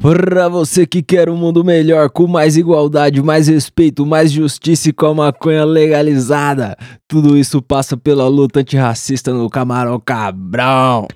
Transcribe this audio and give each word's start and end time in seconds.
Pra 0.00 0.48
você 0.48 0.86
que 0.86 1.02
quer 1.02 1.28
um 1.28 1.36
mundo 1.36 1.62
melhor, 1.62 2.08
com 2.08 2.26
mais 2.26 2.56
igualdade, 2.56 3.22
mais 3.22 3.48
respeito, 3.48 4.06
mais 4.06 4.32
justiça 4.32 4.88
e 4.88 4.92
com 4.92 5.06
a 5.06 5.14
maconha 5.14 5.64
legalizada. 5.64 6.76
Tudo 7.06 7.36
isso 7.36 7.60
passa 7.60 7.96
pela 7.96 8.26
luta 8.28 8.60
antirracista 8.60 9.32
no 9.32 9.50
Camarão 9.50 10.00
Cabrão. 10.00 11.06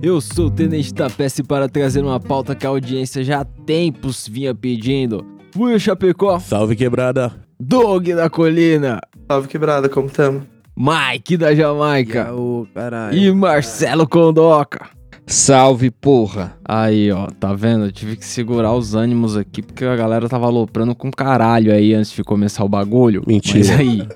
Eu 0.00 0.20
sou 0.20 0.46
o 0.46 0.50
Tenente 0.50 0.94
Tapece 0.94 1.42
para 1.42 1.68
trazer 1.68 2.02
uma 2.04 2.20
pauta 2.20 2.54
que 2.54 2.64
a 2.66 2.68
audiência 2.70 3.24
já 3.24 3.40
há 3.40 3.44
tempos 3.44 4.28
vinha 4.28 4.54
pedindo. 4.54 5.24
Will 5.56 5.78
Chapecó, 5.78 6.38
Salve 6.38 6.76
quebrada. 6.76 7.32
Dog 7.58 8.14
da 8.14 8.30
Colina, 8.30 9.00
Salve 9.28 9.48
quebrada, 9.48 9.88
como 9.88 10.08
tamo? 10.08 10.42
Mike 10.76 11.36
da 11.36 11.52
Jamaica 11.54 12.32
Ô, 12.32 12.66
caralho. 12.72 13.18
e 13.18 13.32
Marcelo 13.32 14.06
Condoca. 14.08 14.86
Salve, 15.26 15.90
porra. 15.90 16.56
Aí, 16.64 17.10
ó, 17.10 17.26
tá 17.26 17.52
vendo? 17.52 17.86
Eu 17.86 17.92
tive 17.92 18.16
que 18.16 18.24
segurar 18.24 18.72
os 18.72 18.94
ânimos 18.94 19.36
aqui 19.36 19.60
porque 19.60 19.84
a 19.84 19.96
galera 19.96 20.28
tava 20.28 20.46
aloprando 20.46 20.94
com 20.94 21.10
caralho 21.10 21.72
aí 21.72 21.92
antes 21.92 22.12
de 22.12 22.22
começar 22.22 22.64
o 22.64 22.68
bagulho. 22.68 23.22
Mentira. 23.26 23.58
Mas 23.58 23.70
aí, 23.70 24.08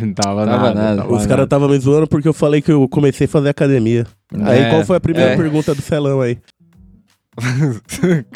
não 0.00 0.12
tava, 0.14 0.44
Tava 0.46 0.62
nada. 0.68 0.74
nada. 0.74 1.02
tava 1.02 1.14
Os 1.14 1.26
caras 1.26 1.44
estavam 1.44 1.68
me 1.68 1.78
zoando 1.78 2.06
porque 2.06 2.28
eu 2.28 2.32
falei 2.34 2.60
que 2.60 2.70
eu 2.72 2.88
comecei 2.88 3.26
a 3.26 3.28
fazer 3.28 3.48
academia. 3.48 4.06
Aí 4.42 4.60
É, 4.60 4.70
qual 4.70 4.84
foi 4.84 4.96
a 4.96 5.00
primeira 5.00 5.30
é. 5.32 5.36
pergunta 5.36 5.74
do 5.74 5.80
Celão 5.82 6.20
aí? 6.20 6.38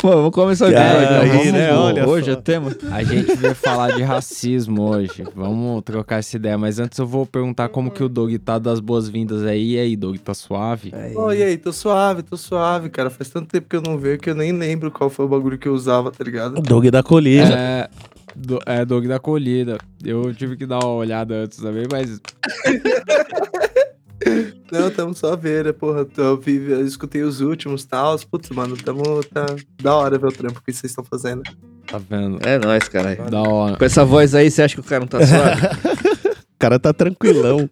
Pô, 0.00 0.08
vamos 0.10 0.30
começar 0.30 0.66
o 0.66 0.70
E 0.70 0.74
episódio. 0.74 1.20
aí, 1.20 1.28
Vamos- 1.28 1.52
né? 1.52 1.72
Olha 1.74 2.08
Hoje 2.08 2.26
só. 2.26 2.32
é 2.32 2.36
tema. 2.36 2.74
A 2.90 3.02
gente 3.04 3.34
veio 3.36 3.54
falar 3.54 3.92
de 3.94 4.02
racismo 4.02 4.82
hoje. 4.88 5.22
Vamos 5.36 5.82
trocar 5.84 6.18
essa 6.20 6.34
ideia. 6.36 6.56
Mas 6.56 6.78
antes 6.78 6.98
eu 6.98 7.06
vou 7.06 7.26
perguntar 7.26 7.68
como 7.68 7.90
que 7.90 8.02
o 8.02 8.08
Doug 8.08 8.34
tá 8.36 8.58
das 8.58 8.80
boas-vindas 8.80 9.42
aí. 9.44 9.74
E 9.74 9.78
aí, 9.78 9.96
Doug, 9.96 10.16
tá 10.18 10.32
suave? 10.32 10.92
Aí. 10.94 11.14
Ô, 11.14 11.30
e 11.32 11.42
aí, 11.42 11.58
tô 11.58 11.72
suave, 11.72 12.22
tô 12.22 12.36
suave, 12.38 12.88
cara. 12.88 13.10
Faz 13.10 13.28
tanto 13.28 13.48
tempo 13.48 13.68
que 13.68 13.76
eu 13.76 13.82
não 13.82 13.98
vejo 13.98 14.18
que 14.18 14.30
eu 14.30 14.34
nem 14.34 14.50
lembro 14.52 14.90
qual 14.90 15.10
foi 15.10 15.26
o 15.26 15.28
bagulho 15.28 15.58
que 15.58 15.68
eu 15.68 15.74
usava, 15.74 16.10
tá 16.10 16.24
ligado? 16.24 16.60
Dog 16.62 16.90
da 16.90 17.02
colina. 17.02 17.54
É, 17.54 17.88
do, 18.38 18.58
é 18.66 18.84
Doug 18.84 19.06
da 19.06 19.18
colhida. 19.18 19.78
Eu 20.04 20.32
tive 20.34 20.56
que 20.56 20.64
dar 20.66 20.78
uma 20.78 20.94
olhada 20.94 21.34
antes 21.34 21.58
também, 21.58 21.86
mas 21.90 22.20
Não, 24.70 24.90
tamo 24.90 25.14
só 25.14 25.34
vendo, 25.36 25.72
porra. 25.72 26.06
Eu, 26.16 26.36
vi- 26.36 26.70
eu 26.70 26.84
escutei 26.86 27.22
os 27.22 27.40
últimos 27.40 27.82
e 27.84 27.88
tal. 27.88 28.18
Putz, 28.30 28.50
mano, 28.50 28.76
tamo. 28.76 29.22
Tá 29.24 29.46
da 29.82 29.94
hora 29.94 30.18
ver 30.18 30.26
o 30.26 30.32
trampo 30.32 30.60
que 30.62 30.72
vocês 30.72 30.90
estão 30.90 31.04
fazendo. 31.04 31.42
tá 31.86 31.98
vendo? 31.98 32.38
É 32.46 32.58
nóis, 32.58 32.86
caralho. 32.88 33.30
Da 33.30 33.40
hora. 33.40 33.76
Com 33.76 33.84
essa 33.84 34.04
voz 34.04 34.34
aí, 34.34 34.50
você 34.50 34.62
acha 34.62 34.74
que 34.74 34.80
o 34.80 34.84
cara 34.84 35.00
não 35.00 35.06
tá 35.08 35.18
suave? 35.26 35.62
O 36.58 36.60
cara 36.60 36.76
tá 36.76 36.92
tranquilão. 36.92 37.70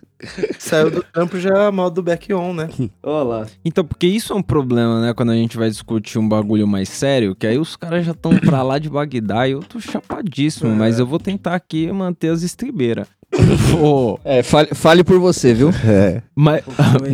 Saiu 0.58 0.90
do 0.90 1.02
trampo 1.02 1.38
já 1.38 1.70
modo 1.70 2.02
back 2.02 2.32
on, 2.32 2.54
né? 2.54 2.70
Olá. 3.02 3.46
Então, 3.62 3.84
porque 3.84 4.06
isso 4.06 4.32
é 4.32 4.36
um 4.36 4.42
problema, 4.42 5.02
né? 5.02 5.12
Quando 5.12 5.32
a 5.32 5.34
gente 5.34 5.58
vai 5.58 5.68
discutir 5.68 6.18
um 6.18 6.26
bagulho 6.26 6.66
mais 6.66 6.88
sério, 6.88 7.36
que 7.36 7.46
aí 7.46 7.58
os 7.58 7.76
caras 7.76 8.06
já 8.06 8.12
estão 8.12 8.34
pra 8.38 8.62
lá 8.62 8.78
de 8.78 8.88
Bagdá 8.88 9.46
e 9.46 9.52
eu 9.52 9.60
tô 9.60 9.78
chapadíssimo, 9.78 10.74
mas 10.74 10.98
eu 10.98 11.06
vou 11.06 11.18
tentar 11.18 11.54
aqui 11.54 11.92
manter 11.92 12.28
as 12.28 12.42
estribeiras. 12.42 13.06
Vou. 13.70 14.20
É, 14.24 14.42
fale, 14.42 14.68
fale 14.74 15.02
por 15.02 15.18
você, 15.18 15.54
viu? 15.54 15.70
É. 15.86 16.22
Mas. 16.34 16.62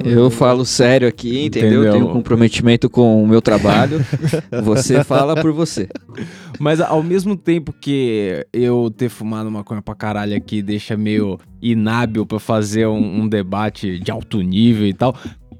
Eu 0.04 0.30
falo 0.30 0.64
sério 0.64 1.06
aqui, 1.06 1.44
entendeu? 1.44 1.68
Entendeu? 1.68 1.84
Eu 1.84 1.92
tenho 1.92 2.08
um 2.08 2.12
comprometimento 2.12 2.90
com 2.90 3.22
o 3.22 3.26
meu 3.26 3.40
trabalho. 3.40 4.04
Você 4.64 5.04
fala 5.04 5.40
por 5.40 5.52
você. 5.52 5.88
Mas 6.58 6.80
ao 6.80 7.02
mesmo 7.02 7.36
tempo 7.36 7.72
que 7.72 8.44
eu 8.52 8.92
ter 8.96 9.08
fumado 9.08 9.48
maconha 9.50 9.80
pra 9.80 9.94
caralho 9.94 10.36
aqui 10.36 10.60
deixa 10.60 10.96
meio 11.08 11.38
inábil 11.62 12.26
pra 12.26 12.38
fazer 12.38 12.86
um, 12.86 13.22
um 13.22 13.28
debate 13.28 13.98
de 13.98 14.10
alto 14.10 14.40
nível 14.42 14.86
e 14.86 14.92
tal, 14.92 15.14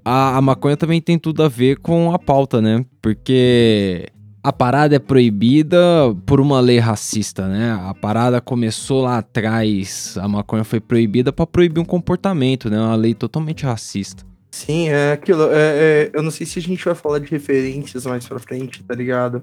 a, 0.05 0.37
a 0.37 0.43
maconha 0.43 0.77
também 0.77 1.01
tem 1.01 1.19
tudo 1.19 1.43
a 1.43 1.49
ver 1.49 1.79
com 1.79 2.13
a 2.13 2.19
pauta, 2.19 2.61
né? 2.61 2.85
Porque 3.01 4.07
a 4.43 4.53
parada 4.53 4.97
é 4.97 4.99
proibida 4.99 5.79
por 6.27 6.41
uma 6.41 6.61
lei 6.61 6.79
racista, 6.79 7.49
né? 7.49 7.73
A 7.83 7.95
parada 7.95 8.41
começou 8.41 9.03
lá 9.03 9.19
atrás, 9.19 10.17
a 10.21 10.29
maconha 10.29 10.65
foi 10.65 10.81
proibida 10.81 11.33
pra 11.33 11.47
proibir 11.47 11.81
um 11.81 11.85
comportamento, 11.85 12.71
né? 12.71 12.79
Uma 12.79 12.95
lei 12.95 13.15
totalmente 13.15 13.65
racista. 13.65 14.25
Sim, 14.51 14.89
é 14.89 15.13
aquilo. 15.13 15.45
é- 15.53 15.77
é- 15.77 16.11
eu 16.15 16.23
não 16.23 16.31
sei 16.31 16.47
se 16.47 16.59
a 16.59 16.63
gente 16.63 16.85
vai 16.85 16.95
falar 16.95 17.19
de 17.19 17.31
referências 17.31 18.07
mais 18.07 18.27
pra 18.27 18.39
frente, 18.39 18.83
tá 18.83 18.95
ligado? 18.95 19.43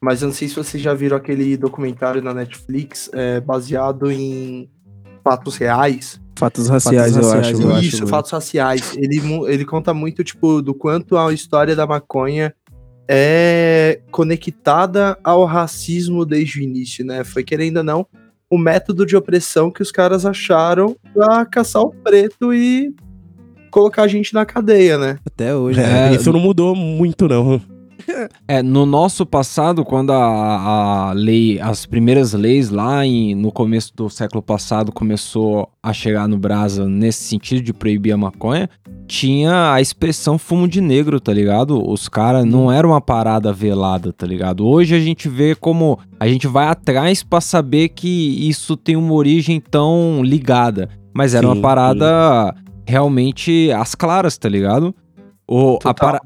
Mas 0.00 0.20
eu 0.20 0.28
não 0.28 0.34
sei 0.34 0.48
se 0.48 0.56
vocês 0.56 0.82
já 0.82 0.92
viram 0.92 1.16
aquele 1.16 1.56
documentário 1.56 2.20
na 2.20 2.34
Netflix 2.34 3.08
é, 3.14 3.40
baseado 3.40 4.10
em 4.10 4.68
fatos 5.22 5.56
reais. 5.56 6.20
Fatos 6.36 6.68
raciais, 6.68 7.12
Fatos 7.14 7.16
eu 7.28 7.34
raciais, 7.34 7.58
acho. 7.58 7.62
eu 7.68 7.74
acho, 7.74 7.86
Isso, 7.88 7.96
mano. 7.98 8.08
fatos 8.08 8.30
raciais. 8.30 8.96
Ele, 8.96 9.20
ele 9.48 9.64
conta 9.64 9.92
muito, 9.94 10.24
tipo, 10.24 10.60
do 10.62 10.74
quanto 10.74 11.16
a 11.16 11.32
história 11.32 11.76
da 11.76 11.86
maconha 11.86 12.54
é 13.08 14.00
conectada 14.10 15.18
ao 15.22 15.44
racismo 15.44 16.24
desde 16.24 16.60
o 16.60 16.62
início, 16.62 17.04
né? 17.04 17.22
Foi, 17.24 17.44
querendo 17.44 17.78
ou 17.78 17.84
não, 17.84 18.06
o 18.50 18.56
método 18.58 19.04
de 19.04 19.16
opressão 19.16 19.70
que 19.70 19.82
os 19.82 19.92
caras 19.92 20.24
acharam 20.24 20.96
pra 21.12 21.44
caçar 21.44 21.82
o 21.82 21.90
preto 21.92 22.52
e 22.54 22.94
colocar 23.70 24.02
a 24.02 24.08
gente 24.08 24.32
na 24.34 24.44
cadeia, 24.44 24.98
né? 24.98 25.18
Até 25.26 25.54
hoje. 25.54 25.80
É, 25.80 26.08
É. 26.10 26.14
Isso 26.14 26.32
não 26.32 26.40
mudou 26.40 26.74
muito, 26.74 27.28
não. 27.28 27.60
É, 28.48 28.62
no 28.62 28.84
nosso 28.86 29.24
passado, 29.26 29.84
quando 29.84 30.12
a, 30.12 31.08
a 31.10 31.12
lei, 31.12 31.60
as 31.60 31.86
primeiras 31.86 32.32
leis 32.32 32.70
lá 32.70 33.04
em- 33.06 33.34
no 33.34 33.50
começo 33.52 33.92
do 33.94 34.08
século 34.10 34.42
passado 34.42 34.92
começou 34.92 35.68
a 35.82 35.92
chegar 35.92 36.28
no 36.28 36.38
Brasa 36.38 36.86
nesse 36.88 37.24
sentido 37.24 37.62
de 37.62 37.72
proibir 37.72 38.12
a 38.12 38.16
maconha, 38.16 38.68
tinha 39.06 39.72
a 39.72 39.80
expressão 39.80 40.38
fumo 40.38 40.66
de 40.66 40.80
negro, 40.80 41.20
tá 41.20 41.32
ligado? 41.32 41.82
Os 41.86 42.08
caras 42.08 42.44
não 42.44 42.70
era 42.72 42.86
uma 42.86 43.00
parada 43.00 43.52
velada, 43.52 44.12
tá 44.12 44.26
ligado? 44.26 44.66
Hoje 44.66 44.94
a 44.94 45.00
gente 45.00 45.28
vê 45.28 45.54
como 45.54 45.98
a 46.18 46.26
gente 46.26 46.46
vai 46.46 46.66
atrás 46.68 47.22
pra 47.22 47.40
saber 47.40 47.90
que 47.90 48.48
isso 48.48 48.76
tem 48.76 48.96
uma 48.96 49.12
origem 49.12 49.60
tão 49.60 50.22
ligada, 50.22 50.88
mas 51.12 51.34
era 51.34 51.46
Sim, 51.46 51.52
uma 51.52 51.60
parada 51.62 52.54
realmente 52.86 53.70
às 53.72 53.94
claras, 53.94 54.36
tá 54.38 54.48
ligado? 54.48 54.94
O, 55.48 55.78
a, 55.84 55.92
para- 55.92 56.20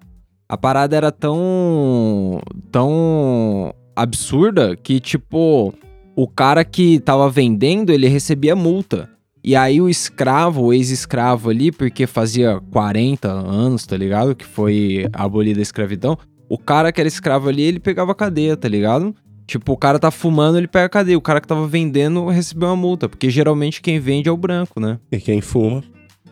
a 0.48 0.56
parada 0.56 0.96
era 0.96 1.10
tão. 1.12 2.40
tão 2.70 3.74
absurda 3.94 4.76
que, 4.76 5.00
tipo, 5.00 5.72
o 6.14 6.28
cara 6.28 6.64
que 6.64 7.00
tava 7.00 7.28
vendendo, 7.30 7.90
ele 7.90 8.08
recebia 8.08 8.54
multa. 8.54 9.08
E 9.42 9.54
aí 9.54 9.80
o 9.80 9.88
escravo, 9.88 10.64
o 10.64 10.72
ex-escravo 10.72 11.50
ali, 11.50 11.70
porque 11.70 12.06
fazia 12.06 12.60
40 12.72 13.28
anos, 13.30 13.86
tá 13.86 13.96
ligado? 13.96 14.34
Que 14.34 14.44
foi 14.44 15.08
abolida 15.12 15.60
a 15.60 15.62
escravidão. 15.62 16.18
O 16.48 16.58
cara 16.58 16.90
que 16.92 17.00
era 17.00 17.08
escravo 17.08 17.48
ali, 17.48 17.62
ele 17.62 17.78
pegava 17.80 18.14
cadeia, 18.14 18.56
tá 18.56 18.68
ligado? 18.68 19.14
Tipo, 19.46 19.72
o 19.72 19.76
cara 19.76 19.98
tá 20.00 20.10
fumando, 20.10 20.58
ele 20.58 20.66
pega 20.66 20.88
cadeia. 20.88 21.16
O 21.16 21.20
cara 21.22 21.40
que 21.40 21.46
tava 21.46 21.66
vendendo 21.68 22.26
recebeu 22.26 22.68
uma 22.68 22.76
multa. 22.76 23.08
Porque 23.08 23.30
geralmente 23.30 23.80
quem 23.80 24.00
vende 24.00 24.28
é 24.28 24.32
o 24.32 24.36
branco, 24.36 24.80
né? 24.80 24.98
E 25.12 25.18
quem 25.18 25.40
fuma. 25.40 25.82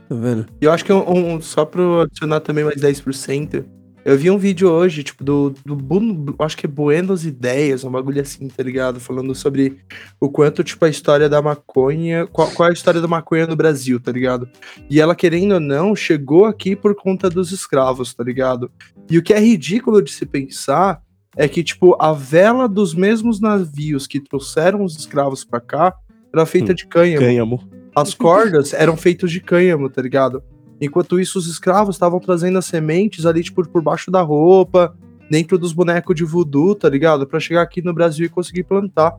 Tá 0.09 0.15
vendo? 0.17 0.47
E 0.61 0.65
eu 0.65 0.73
acho 0.73 0.85
que 0.85 0.93
um, 0.93 1.35
um- 1.37 1.41
só 1.41 1.65
pra 1.65 1.81
eu 1.81 2.01
adicionar 2.01 2.41
também 2.41 2.65
mais 2.65 2.81
10%, 2.81 3.65
eu 4.05 4.19
vi 4.19 4.31
um 4.31 4.37
vídeo 4.39 4.71
hoje, 4.71 5.03
tipo, 5.03 5.25
do, 5.25 5.55
do 5.65 5.75
Bu- 5.75 6.35
acho 6.41 6.57
que 6.57 6.67
é 6.67 6.69
Buenos 6.69 7.25
Ideias, 7.25 7.85
um 7.85 7.91
bagulho 7.91 8.21
assim, 8.21 8.49
tá 8.49 8.63
ligado? 8.63 9.01
Falando 9.01 9.35
sobre 9.35 9.79
o 10.21 10.29
quanto, 10.29 10.63
tipo, 10.63 10.85
a 10.85 10.89
história 10.89 11.29
da 11.29 11.41
maconha, 11.41 12.27
qual, 12.27 12.51
qual 12.51 12.69
é 12.69 12.71
a 12.71 12.75
história 12.75 13.01
da 13.01 13.09
maconha 13.09 13.47
no 13.47 13.57
Brasil, 13.57 13.99
tá 13.99 14.13
ligado? 14.13 14.49
E 14.91 15.01
ela, 15.01 15.15
querendo 15.15 15.53
ou 15.55 15.61
não, 15.61 15.97
chegou 15.97 16.45
aqui 16.45 16.77
por 16.77 16.95
conta 16.95 17.31
dos 17.31 17.51
escravos, 17.53 18.13
tá 18.13 18.23
ligado? 18.23 18.71
E 19.11 19.17
o 19.19 19.23
que 19.23 19.33
é 19.33 19.41
ridículo 19.41 20.03
de 20.03 20.11
se 20.13 20.27
pensar 20.27 21.01
é 21.37 21.49
que, 21.49 21.65
tipo, 21.65 21.97
a 22.01 22.13
vela 22.13 22.69
dos 22.69 22.95
mesmos 22.95 23.41
navios 23.41 24.07
que 24.07 24.21
trouxeram 24.21 24.85
os 24.85 24.97
escravos 24.97 25.45
pra 25.45 25.61
cá 25.61 25.95
era 26.33 26.45
feita 26.47 26.73
Hum, 26.73 26.75
de 26.75 26.87
cânhamo. 26.87 27.27
Cânhamo. 27.27 27.69
As 27.97 28.13
cordas 28.13 28.73
eram 28.73 28.97
feitas 28.97 29.31
de 29.31 29.41
cânhamo, 29.41 29.89
tá 29.89 30.03
ligado? 30.03 30.43
Enquanto 30.81 31.19
isso, 31.21 31.39
os 31.39 31.47
escravos 31.47 31.95
estavam 31.97 32.19
trazendo 32.21 32.59
as 32.59 32.65
sementes 32.67 33.27
ali, 33.27 33.43
tipo, 33.43 33.67
por 33.69 33.83
baixo 33.83 34.11
da 34.11 34.21
roupa, 34.21 34.95
dentro 35.31 35.57
dos 35.59 35.73
bonecos 35.73 36.15
de 36.15 36.25
voodoo, 36.25 36.75
tá 36.75 36.89
ligado? 36.89 37.27
Pra 37.27 37.41
chegar 37.41 37.63
aqui 37.63 37.81
no 37.83 37.95
Brasil 37.95 38.27
e 38.27 38.29
conseguir 38.29 38.65
plantar. 38.65 39.15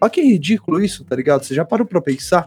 Olha 0.00 0.10
que 0.10 0.22
ridículo 0.22 0.82
isso, 0.82 1.04
tá 1.04 1.14
ligado? 1.14 1.44
Você 1.44 1.54
já 1.54 1.64
parou 1.64 1.86
pra 1.86 2.00
pensar? 2.00 2.46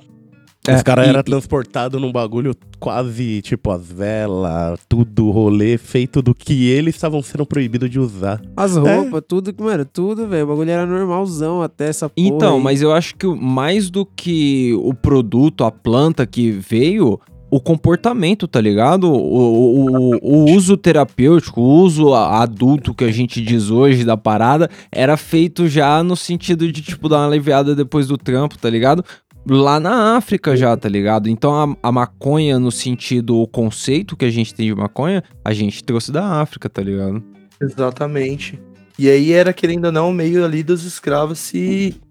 É, 0.65 0.75
Os 0.75 0.81
caras 0.81 1.05
e- 1.05 1.09
eram 1.09 1.21
transportados 1.21 1.99
num 2.01 2.11
bagulho 2.11 2.55
quase, 2.79 3.41
tipo, 3.41 3.69
as 3.69 3.85
velas, 3.85 4.79
tudo 4.87 5.29
rolê, 5.29 5.77
feito 5.77 6.21
do 6.21 6.33
que 6.33 6.69
eles 6.69 6.95
estavam 6.95 7.21
sendo 7.21 7.45
proibidos 7.45 7.89
de 7.89 7.99
usar. 7.99 8.41
As 8.55 8.77
roupas, 8.77 9.21
tudo, 9.27 9.53
mano, 9.59 9.83
tudo, 9.83 10.25
velho. 10.25 10.45
O 10.45 10.47
bagulho 10.47 10.71
era 10.71 10.85
normalzão 10.85 11.61
até 11.61 11.89
essa 11.89 12.07
porra. 12.07 12.27
Então, 12.27 12.57
aí. 12.57 12.63
mas 12.63 12.81
eu 12.81 12.93
acho 12.93 13.13
que 13.17 13.27
mais 13.27 13.89
do 13.89 14.05
que 14.05 14.73
o 14.75 14.93
produto, 14.93 15.65
a 15.65 15.71
planta 15.71 16.25
que 16.25 16.51
veio, 16.51 17.19
o 17.53 17.59
comportamento, 17.59 18.47
tá 18.47 18.59
ligado? 18.59 19.13
O, 19.13 19.85
o, 19.85 20.19
o 20.23 20.51
uso 20.55 20.75
terapêutico, 20.75 21.61
o 21.61 21.81
uso 21.83 22.11
adulto 22.11 22.95
que 22.95 23.03
a 23.03 23.11
gente 23.11 23.39
diz 23.39 23.69
hoje 23.69 24.03
da 24.03 24.17
parada, 24.17 24.67
era 24.91 25.15
feito 25.15 25.67
já 25.67 26.01
no 26.01 26.15
sentido 26.15 26.71
de, 26.71 26.81
tipo, 26.81 27.07
dar 27.07 27.17
uma 27.17 27.27
aliviada 27.27 27.75
depois 27.75 28.07
do 28.07 28.17
trampo, 28.17 28.57
tá 28.57 28.67
ligado? 28.71 29.05
Lá 29.47 29.79
na 29.79 30.17
África 30.17 30.57
já, 30.57 30.75
tá 30.75 30.89
ligado? 30.89 31.29
Então 31.29 31.53
a, 31.53 31.89
a 31.89 31.91
maconha, 31.91 32.57
no 32.57 32.71
sentido, 32.71 33.37
o 33.37 33.45
conceito 33.45 34.17
que 34.17 34.25
a 34.25 34.31
gente 34.31 34.51
tem 34.55 34.65
de 34.65 34.73
maconha, 34.73 35.23
a 35.45 35.53
gente 35.53 35.83
trouxe 35.83 36.11
da 36.11 36.41
África, 36.41 36.67
tá 36.67 36.81
ligado? 36.81 37.23
Exatamente. 37.61 38.59
E 38.97 39.07
aí 39.07 39.31
era, 39.31 39.53
querendo 39.53 39.85
ou 39.85 39.91
não, 39.91 40.11
meio 40.11 40.43
ali 40.43 40.63
dos 40.63 40.83
escravos 40.85 41.37
se, 41.37 42.01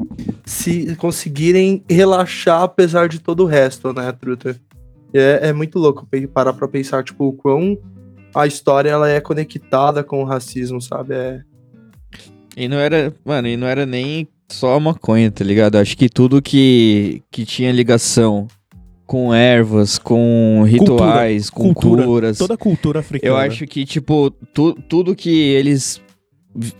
se 0.44 0.94
conseguirem 0.94 1.82
relaxar 1.90 2.62
apesar 2.62 3.08
de 3.08 3.18
todo 3.18 3.42
o 3.42 3.46
resto, 3.46 3.92
né, 3.92 4.12
Truta? 4.12 4.56
É, 5.14 5.48
é 5.48 5.52
muito 5.52 5.78
louco 5.78 6.06
parar 6.32 6.52
pra 6.52 6.66
pensar, 6.68 7.02
tipo, 7.04 7.26
o 7.28 7.32
quão 7.32 7.76
a 8.34 8.46
história 8.46 8.88
ela 8.90 9.10
é 9.10 9.20
conectada 9.20 10.02
com 10.02 10.22
o 10.22 10.24
racismo, 10.24 10.80
sabe? 10.80 11.14
É, 11.14 11.40
E 12.56 12.66
não 12.68 12.78
era, 12.78 13.12
mano, 13.24 13.48
e 13.48 13.56
não 13.56 13.66
era 13.66 13.84
nem 13.86 14.26
só 14.50 14.74
a 14.74 14.80
maconha, 14.80 15.30
tá 15.30 15.44
ligado? 15.44 15.76
Acho 15.76 15.96
que 15.96 16.08
tudo 16.08 16.40
que, 16.42 17.22
que 17.30 17.44
tinha 17.44 17.70
ligação 17.72 18.46
com 19.06 19.34
ervas, 19.34 19.98
com 19.98 20.62
rituais, 20.66 21.50
Cultura. 21.50 22.02
culturas. 22.04 22.38
Toda 22.38 22.54
a 22.54 22.58
cultura 22.58 23.00
africana. 23.00 23.30
Eu 23.32 23.36
acho 23.36 23.66
que, 23.66 23.84
tipo, 23.84 24.30
tu- 24.54 24.74
tudo 24.88 25.14
que 25.14 25.30
eles 25.30 26.00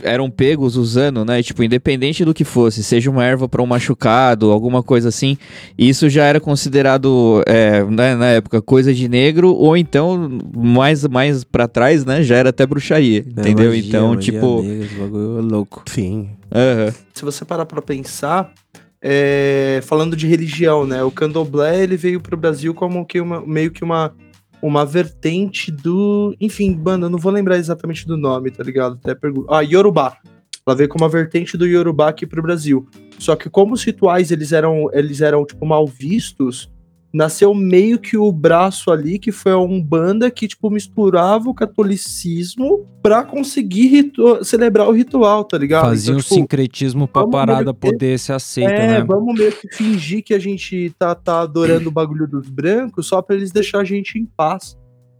eram 0.03 0.31
pegos 0.31 0.77
usando, 0.77 1.25
né? 1.25 1.43
Tipo, 1.43 1.63
independente 1.63 2.25
do 2.25 2.35
que 2.35 2.45
fosse, 2.45 2.83
seja 2.85 3.11
uma 3.11 3.25
erva 3.25 3.49
pra 3.49 3.63
um 3.63 3.67
machucado, 3.67 4.51
alguma 4.51 4.83
coisa 4.83 5.09
assim, 5.09 5.37
isso 5.79 6.09
já 6.09 6.25
era 6.25 6.41
considerado, 6.41 7.43
é, 7.47 7.83
né, 7.85 8.15
na 8.15 8.27
época, 8.29 8.61
coisa 8.61 8.93
de 8.93 9.09
negro, 9.09 9.55
ou 9.55 9.77
então, 9.77 10.39
mais, 10.55 11.07
mais 11.07 11.45
pra 11.45 11.67
trás, 11.67 12.05
né? 12.05 12.23
Já 12.23 12.37
era 12.37 12.51
até 12.51 12.67
bruxaria, 12.67 13.25
É, 13.37 13.41
entendeu? 13.41 13.71
magia, 13.71 13.89
então, 13.89 14.09
magia 14.15 14.33
tipo. 14.33 14.63
negra, 14.63 14.85
esse 14.85 14.95
bagulho 14.95 15.39
é 15.39 15.43
louco. 15.43 15.83
Sim. 15.87 16.31
aham. 16.55 16.93
se 17.15 17.25
você 17.25 17.45
parar 17.45 17.65
pra 17.67 17.81
pensar, 17.81 18.53
é, 19.01 19.81
falando 19.85 20.15
de 20.17 20.27
religião, 20.27 20.87
né? 20.87 21.03
O 21.03 21.11
candomblé 21.11 21.83
ele 21.83 21.97
veio 21.97 22.21
pro 22.21 22.37
Brasil 22.37 22.73
como 22.75 23.05
que 23.05 23.21
uma, 23.21 23.41
meio 23.45 23.71
que 23.71 23.83
uma, 23.83 24.15
uma 24.63 24.87
vertente 24.87 25.73
do. 25.73 26.35
Enfim, 26.41 26.73
banda, 26.73 27.11
não 27.11 27.19
vou 27.19 27.33
lembrar 27.33 27.59
exatamente 27.59 28.07
do 28.07 28.17
nome, 28.17 28.51
tá 28.51 28.63
ligado? 28.63 28.99
Até 29.03 29.15
pergunto. 29.15 29.53
Ah, 29.53 29.61
Yorubá. 29.61 30.17
Ela 30.65 30.77
veio 30.77 30.89
como 30.89 31.03
uma 31.05 31.11
vertente 31.11 31.57
do 31.57 31.67
Yorubá 31.67 32.09
aqui 32.09 32.25
pro 32.25 32.41
Brasil. 32.41 32.89
Só 33.19 33.35
que 33.35 33.51
como 33.51 33.75
os 33.75 33.83
rituais 33.83 34.31
eles 34.31 34.53
eram, 34.53 34.89
eles 34.93 35.21
eram 35.21 35.45
tipo, 35.45 35.67
mal 35.67 35.85
vistos, 35.87 36.71
nasceu 37.13 37.55
meio 37.55 37.99
que 37.99 38.17
o 38.17 38.33
braço 38.33 38.91
ali, 38.91 39.19
que 39.19 39.31
foi 39.31 39.53
a 39.53 39.59
Umbanda, 39.59 40.31
que 40.31 40.49
tipo, 40.49 40.71
misturava 40.71 41.49
o 41.51 41.55
catolicismo 41.55 42.87
pra 43.03 43.23
conseguir 43.23 44.13
celebrar 44.43 44.89
o 44.89 44.93
ritual, 44.93 45.45
tá 45.45 45.59
ligado? 45.59 45.87
Fazia 45.87 46.15
um 46.15 46.19
tipo, 46.19 46.35
sincretismo 46.35 47.07
pra 47.07 47.27
parada 47.27 47.73
que- 47.75 47.81
poder 47.81 48.19
ser 48.19 48.33
aceita, 48.33 48.73
é, 48.73 48.89
né? 49.01 49.05
vamos 49.05 49.35
meio 49.39 49.53
que 49.53 49.69
fingir 49.75 50.23
que 50.25 50.33
a 50.33 50.39
gente 50.39 50.95
tá, 50.99 51.15
tá 51.15 51.41
adorando 51.41 51.89
o 51.89 51.93
bagulho 51.93 52.27
dos 52.27 52.49
brancos 52.49 53.07
só 53.07 53.21
pra 53.21 53.37
eles 53.37 53.53
deixar 53.53 53.81
a 53.81 53.85
gente 53.85 54.19
em 54.19 54.25
paz. 54.25 54.77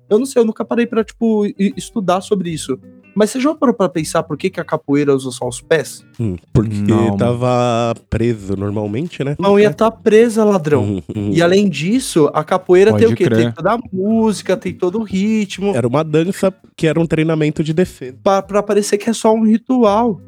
Eu 0.09 0.19
não 0.19 0.27
sei, 0.27 0.41
eu 0.43 0.47
nunca 0.47 0.65
parei 0.65 0.87
pra, 0.87 1.03
tipo, 1.03 1.45
estudar 1.77 2.21
sobre 2.21 2.51
isso. 2.51 2.79
Mas 3.15 3.31
você 3.31 3.41
já 3.41 3.55
parou 3.55 3.75
pra 3.75 3.89
pensar 3.89 4.23
por 4.23 4.37
que, 4.37 4.49
que 4.49 4.61
a 4.61 4.65
capoeira 4.65 5.15
usa 5.15 5.31
só 5.31 5.47
os 5.47 5.61
pés? 5.61 6.05
Hum, 6.19 6.37
porque 6.53 6.75
Não. 6.91 7.17
tava 7.17 7.95
preso 8.09 8.57
normalmente, 8.57 9.23
né? 9.23 9.37
Não 9.39 9.59
ia 9.59 9.69
estar 9.71 9.91
presa, 9.91 10.45
ladrão. 10.45 10.83
Hum, 10.85 11.03
hum. 11.15 11.31
E 11.33 11.43
além 11.43 11.69
disso, 11.69 12.31
a 12.33 12.43
capoeira 12.43 12.91
Pode 12.93 13.05
tem 13.05 13.13
o 13.13 13.17
quê? 13.17 13.25
crer. 13.25 13.39
Tem 13.39 13.53
toda 13.53 13.73
a 13.75 13.79
música, 13.93 14.57
tem 14.57 14.73
todo 14.73 14.99
o 14.99 15.03
ritmo. 15.03 15.75
Era 15.75 15.87
uma 15.87 16.03
dança 16.03 16.53
que 16.77 16.87
era 16.87 16.99
um 16.99 17.07
treinamento 17.07 17.63
de 17.63 17.73
defesa. 17.75 18.17
Pra, 18.23 18.41
pra 18.43 18.63
parecer 18.63 18.97
que 18.99 19.11
é 19.11 19.13
só 19.13 19.35
um 19.35 19.45
ritual, 19.45 20.21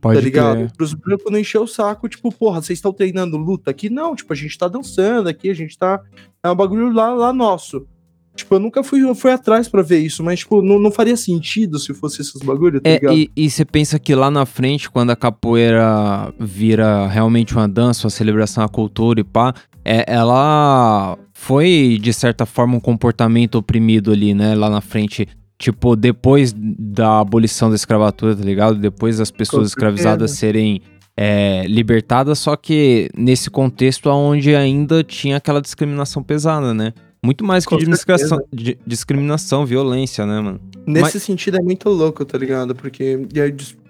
Pode 0.00 0.16
tá 0.16 0.24
ligado? 0.24 0.56
crer. 0.56 0.72
Pros 0.76 0.94
brancos 0.94 1.30
não 1.30 1.38
encher 1.38 1.58
o 1.58 1.66
saco, 1.66 2.08
tipo, 2.08 2.32
porra, 2.32 2.60
vocês 2.62 2.78
estão 2.78 2.92
treinando 2.92 3.36
luta 3.36 3.70
aqui? 3.70 3.88
Não, 3.90 4.16
tipo, 4.16 4.32
a 4.32 4.36
gente 4.36 4.56
tá 4.56 4.66
dançando 4.68 5.28
aqui, 5.28 5.50
a 5.50 5.54
gente 5.54 5.76
tá. 5.78 6.00
É 6.42 6.50
um 6.50 6.56
bagulho 6.56 6.92
lá, 6.92 7.12
lá 7.14 7.32
nosso. 7.32 7.86
Tipo, 8.34 8.54
eu 8.54 8.58
nunca 8.60 8.82
fui, 8.82 9.14
fui 9.14 9.30
atrás 9.30 9.68
pra 9.68 9.82
ver 9.82 9.98
isso, 9.98 10.22
mas, 10.24 10.38
tipo, 10.40 10.62
não, 10.62 10.78
não 10.78 10.90
faria 10.90 11.16
sentido 11.16 11.78
se 11.78 11.92
fosse 11.92 12.22
esses 12.22 12.40
bagulho, 12.42 12.80
tá 12.80 12.88
É, 12.88 12.94
ligado? 12.94 13.30
e, 13.36 13.50
você 13.50 13.64
pensa 13.64 13.98
que 13.98 14.14
lá 14.14 14.30
na 14.30 14.46
frente, 14.46 14.90
quando 14.90 15.10
a 15.10 15.16
capoeira 15.16 16.32
vira 16.40 17.06
realmente 17.08 17.54
uma 17.54 17.68
dança, 17.68 18.06
uma 18.06 18.10
celebração 18.10 18.64
à 18.64 18.68
cultura 18.68 19.20
e 19.20 19.24
pá, 19.24 19.54
é, 19.84 20.04
ela 20.06 21.18
foi, 21.34 21.98
de 22.00 22.12
certa 22.12 22.46
forma, 22.46 22.76
um 22.76 22.80
comportamento 22.80 23.56
oprimido 23.56 24.12
ali, 24.12 24.32
né? 24.32 24.54
Lá 24.54 24.70
na 24.70 24.80
frente. 24.80 25.28
Tipo, 25.58 25.94
depois 25.94 26.54
da 26.56 27.20
abolição 27.20 27.68
da 27.68 27.76
escravatura, 27.76 28.34
tá 28.34 28.42
ligado? 28.44 28.78
Depois 28.78 29.18
das 29.18 29.30
pessoas 29.30 29.68
escravizadas 29.68 30.32
serem 30.32 30.80
é, 31.16 31.64
libertadas, 31.66 32.38
só 32.38 32.56
que 32.56 33.10
nesse 33.16 33.50
contexto 33.50 34.08
onde 34.08 34.56
ainda 34.56 35.04
tinha 35.04 35.36
aquela 35.36 35.60
discriminação 35.60 36.22
pesada, 36.22 36.72
né? 36.72 36.92
Muito 37.24 37.44
mais 37.44 37.64
que 37.64 37.70
Com 37.70 37.76
discriminação, 37.78 38.40
di- 38.52 38.78
discriminação, 38.84 39.64
violência, 39.64 40.26
né, 40.26 40.40
mano? 40.40 40.60
Nesse 40.84 41.20
sentido 41.20 41.56
é 41.58 41.62
muito 41.62 41.88
louco, 41.88 42.24
tá 42.24 42.36
ligado? 42.36 42.74
Porque, 42.74 43.16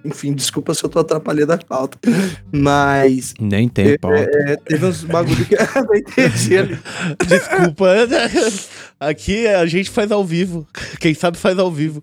enfim, 0.04 0.34
desculpa 0.34 0.74
se 0.74 0.84
eu 0.84 0.90
tô 0.90 0.98
atrapalhando 0.98 1.52
a 1.54 1.56
pauta, 1.56 1.96
mas 2.52 3.32
Nem 3.40 3.70
tem, 3.70 3.98
pau. 3.98 4.12
é, 4.12 4.56
teve 4.66 4.84
uns 4.84 5.02
bagulho 5.04 5.46
que 5.46 5.54
eu 5.56 5.84
não 5.86 5.94
entendi 5.94 6.58
ali. 6.58 6.78
Desculpa. 7.26 7.86
Aqui 9.00 9.46
a 9.46 9.64
gente 9.64 9.88
faz 9.88 10.12
ao 10.12 10.22
vivo. 10.22 10.66
Quem 11.00 11.14
sabe 11.14 11.38
faz 11.38 11.58
ao 11.58 11.72
vivo. 11.72 12.02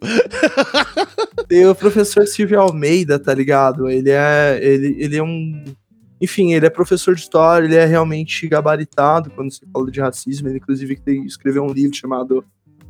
Tem 1.47 1.65
o 1.67 1.75
professor 1.75 2.25
Silvio 2.25 2.59
Almeida, 2.59 3.19
tá 3.19 3.33
ligado? 3.35 3.87
Ele 3.87 4.09
é, 4.09 4.59
ele, 4.61 4.95
ele 4.99 5.15
é 5.17 5.23
um. 5.23 5.63
Enfim, 6.21 6.53
ele 6.53 6.65
é 6.65 6.69
professor 6.69 7.15
de 7.15 7.21
história, 7.21 7.65
ele 7.65 7.75
é 7.75 7.85
realmente 7.85 8.47
gabaritado 8.47 9.29
quando 9.31 9.51
se 9.51 9.61
fala 9.71 9.89
de 9.89 10.01
racismo. 10.01 10.47
Ele, 10.47 10.57
inclusive, 10.57 10.95
tem, 10.97 11.25
escreveu 11.25 11.63
um 11.63 11.71
livro 11.71 11.95
chamado 11.95 12.43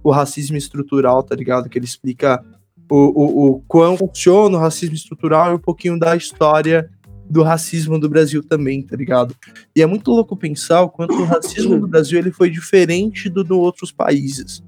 O 0.03 0.11
Racismo 0.11 0.57
Estrutural, 0.57 1.21
tá 1.21 1.35
ligado? 1.35 1.69
Que 1.69 1.77
ele 1.77 1.85
explica 1.85 2.43
o, 2.89 2.95
o, 2.95 3.49
o 3.51 3.61
quão 3.61 3.95
funciona 3.95 4.57
o 4.57 4.59
racismo 4.59 4.95
estrutural 4.95 5.51
e 5.51 5.55
um 5.55 5.59
pouquinho 5.59 5.97
da 5.99 6.15
história 6.15 6.89
do 7.29 7.43
racismo 7.43 7.99
do 7.99 8.09
Brasil 8.09 8.43
também, 8.43 8.81
tá 8.81 8.95
ligado? 8.95 9.35
E 9.75 9.83
é 9.83 9.85
muito 9.85 10.09
louco 10.09 10.35
pensar 10.35 10.81
o 10.81 10.89
quanto 10.89 11.13
o 11.13 11.25
racismo 11.25 11.79
do 11.79 11.87
Brasil 11.87 12.17
ele 12.17 12.31
foi 12.31 12.49
diferente 12.49 13.29
do 13.29 13.43
de 13.43 13.53
outros 13.53 13.91
países. 13.91 14.63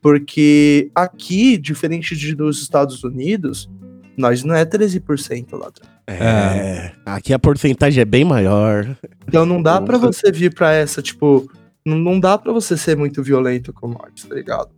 Porque 0.00 0.90
aqui, 0.94 1.58
diferente 1.58 2.16
de 2.16 2.34
dos 2.34 2.62
Estados 2.62 3.04
Unidos, 3.04 3.68
nós 4.16 4.42
não 4.42 4.54
é 4.54 4.64
13% 4.64 5.52
lá 5.52 5.68
atrás. 5.68 5.97
É. 6.08 6.92
Aqui 7.04 7.32
a 7.32 7.38
porcentagem 7.38 8.00
é 8.00 8.04
bem 8.04 8.24
maior. 8.24 8.96
Então 9.26 9.44
não 9.44 9.62
dá 9.62 9.80
pra 9.80 9.98
você 9.98 10.32
vir 10.32 10.54
pra 10.54 10.72
essa, 10.72 11.02
tipo, 11.02 11.50
não, 11.84 11.98
não 11.98 12.18
dá 12.20 12.36
pra 12.38 12.52
você 12.52 12.76
ser 12.76 12.96
muito 12.96 13.22
violento 13.22 13.72
com 13.72 13.88
nós, 13.88 14.24
tá 14.28 14.34
ligado? 14.34 14.70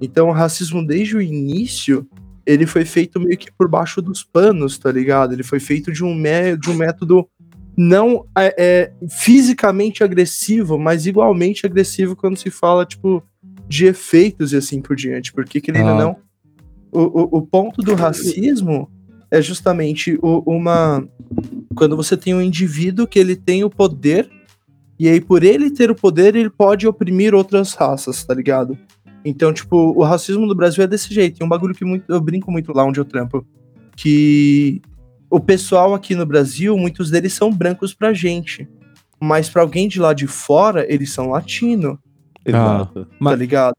Então 0.00 0.28
o 0.28 0.32
racismo 0.32 0.86
desde 0.86 1.16
o 1.16 1.20
início, 1.22 2.06
ele 2.46 2.66
foi 2.66 2.84
feito 2.84 3.18
meio 3.18 3.36
que 3.36 3.50
por 3.50 3.68
baixo 3.68 4.00
dos 4.00 4.22
panos, 4.22 4.78
tá 4.78 4.90
ligado? 4.92 5.32
Ele 5.32 5.42
foi 5.42 5.58
feito 5.60 5.92
de 5.92 6.04
um, 6.04 6.14
mé- 6.14 6.56
de 6.56 6.70
um 6.70 6.74
método 6.74 7.28
não 7.76 8.24
é, 8.38 8.54
é, 8.56 8.92
fisicamente 9.10 10.02
agressivo, 10.02 10.78
mas 10.78 11.04
igualmente 11.06 11.66
agressivo 11.66 12.16
quando 12.16 12.38
se 12.38 12.48
fala, 12.48 12.86
tipo, 12.86 13.22
de 13.68 13.84
efeitos 13.86 14.52
e 14.52 14.56
assim 14.56 14.80
por 14.80 14.96
diante. 14.96 15.30
Porque, 15.32 15.60
querendo 15.60 15.88
ou 15.88 15.94
Ah. 15.94 15.98
não, 15.98 16.16
o, 16.90 17.00
o, 17.02 17.38
o 17.38 17.42
ponto 17.42 17.82
do 17.82 17.94
racismo 17.94 18.90
é 19.36 19.42
justamente 19.42 20.18
o- 20.22 20.42
uma. 20.46 21.06
Quando 21.74 21.96
você 21.96 22.16
tem 22.16 22.34
um 22.34 22.40
indivíduo 22.42 23.06
que 23.06 23.18
ele 23.18 23.36
tem 23.36 23.62
o 23.64 23.70
poder, 23.70 24.30
e 24.98 25.08
aí 25.08 25.20
por 25.20 25.42
ele 25.44 25.70
ter 25.70 25.90
o 25.90 25.94
poder, 25.94 26.34
ele 26.34 26.50
pode 26.50 26.86
oprimir 26.86 27.34
outras 27.34 27.74
raças, 27.74 28.24
tá 28.24 28.32
ligado? 28.34 28.76
Então, 29.24 29.52
tipo, 29.52 29.76
o 29.76 30.02
racismo 30.02 30.46
do 30.46 30.54
Brasil 30.54 30.84
é 30.84 30.86
desse 30.86 31.12
jeito. 31.12 31.38
Tem 31.38 31.46
um 31.46 31.50
bagulho 31.50 31.74
que 31.74 31.84
muito, 31.84 32.04
eu 32.08 32.20
brinco 32.20 32.50
muito 32.50 32.72
lá 32.72 32.84
onde 32.84 33.00
eu 33.00 33.04
trampo. 33.04 33.44
Que 33.96 34.80
o 35.30 35.40
pessoal 35.40 35.94
aqui 35.94 36.14
no 36.14 36.24
Brasil, 36.24 36.76
muitos 36.78 37.10
deles 37.10 37.32
são 37.32 37.52
brancos 37.52 37.92
pra 37.92 38.12
gente. 38.12 38.68
Mas 39.20 39.48
pra 39.50 39.62
alguém 39.62 39.88
de 39.88 39.98
lá 39.98 40.12
de 40.12 40.26
fora, 40.26 40.86
eles 40.92 41.10
são 41.12 41.30
latino, 41.30 41.98
Exato. 42.44 43.04
tá 43.06 43.10
Mas- 43.18 43.38
ligado? 43.38 43.74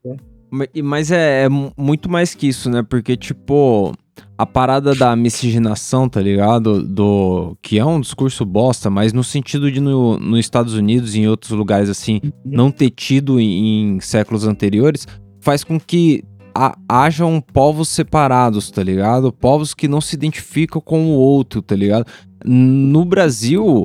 Ma- 0.50 0.66
Mas 0.82 1.10
é, 1.10 1.44
é 1.44 1.48
mu- 1.48 1.72
muito 1.76 2.08
mais 2.10 2.34
que 2.34 2.48
isso, 2.48 2.68
né? 2.70 2.82
Porque, 2.82 3.16
tipo, 3.16 3.94
a 4.36 4.46
parada 4.46 4.94
da 4.94 5.14
miscigenação, 5.16 6.08
tá 6.08 6.20
ligado? 6.20 6.82
Do. 6.82 7.56
Que 7.62 7.78
é 7.78 7.84
um 7.84 8.00
discurso 8.00 8.44
bosta, 8.44 8.88
mas 8.90 9.12
no 9.12 9.24
sentido 9.24 9.70
de 9.70 9.80
no, 9.80 10.18
nos 10.18 10.40
Estados 10.40 10.74
Unidos 10.74 11.14
e 11.14 11.20
em 11.20 11.28
outros 11.28 11.52
lugares, 11.52 11.88
assim, 11.88 12.20
não 12.44 12.70
ter 12.70 12.90
tido 12.90 13.40
em, 13.40 13.96
em 13.96 14.00
séculos 14.00 14.46
anteriores, 14.46 15.06
faz 15.40 15.64
com 15.64 15.78
que 15.78 16.22
ha- 16.54 16.76
hajam 16.88 17.40
povos 17.40 17.88
separados, 17.88 18.70
tá 18.70 18.82
ligado? 18.82 19.32
Povos 19.32 19.74
que 19.74 19.88
não 19.88 20.00
se 20.00 20.14
identificam 20.14 20.80
com 20.80 21.06
o 21.06 21.14
outro, 21.14 21.62
tá 21.62 21.74
ligado? 21.74 22.06
No 22.44 23.04
Brasil. 23.04 23.82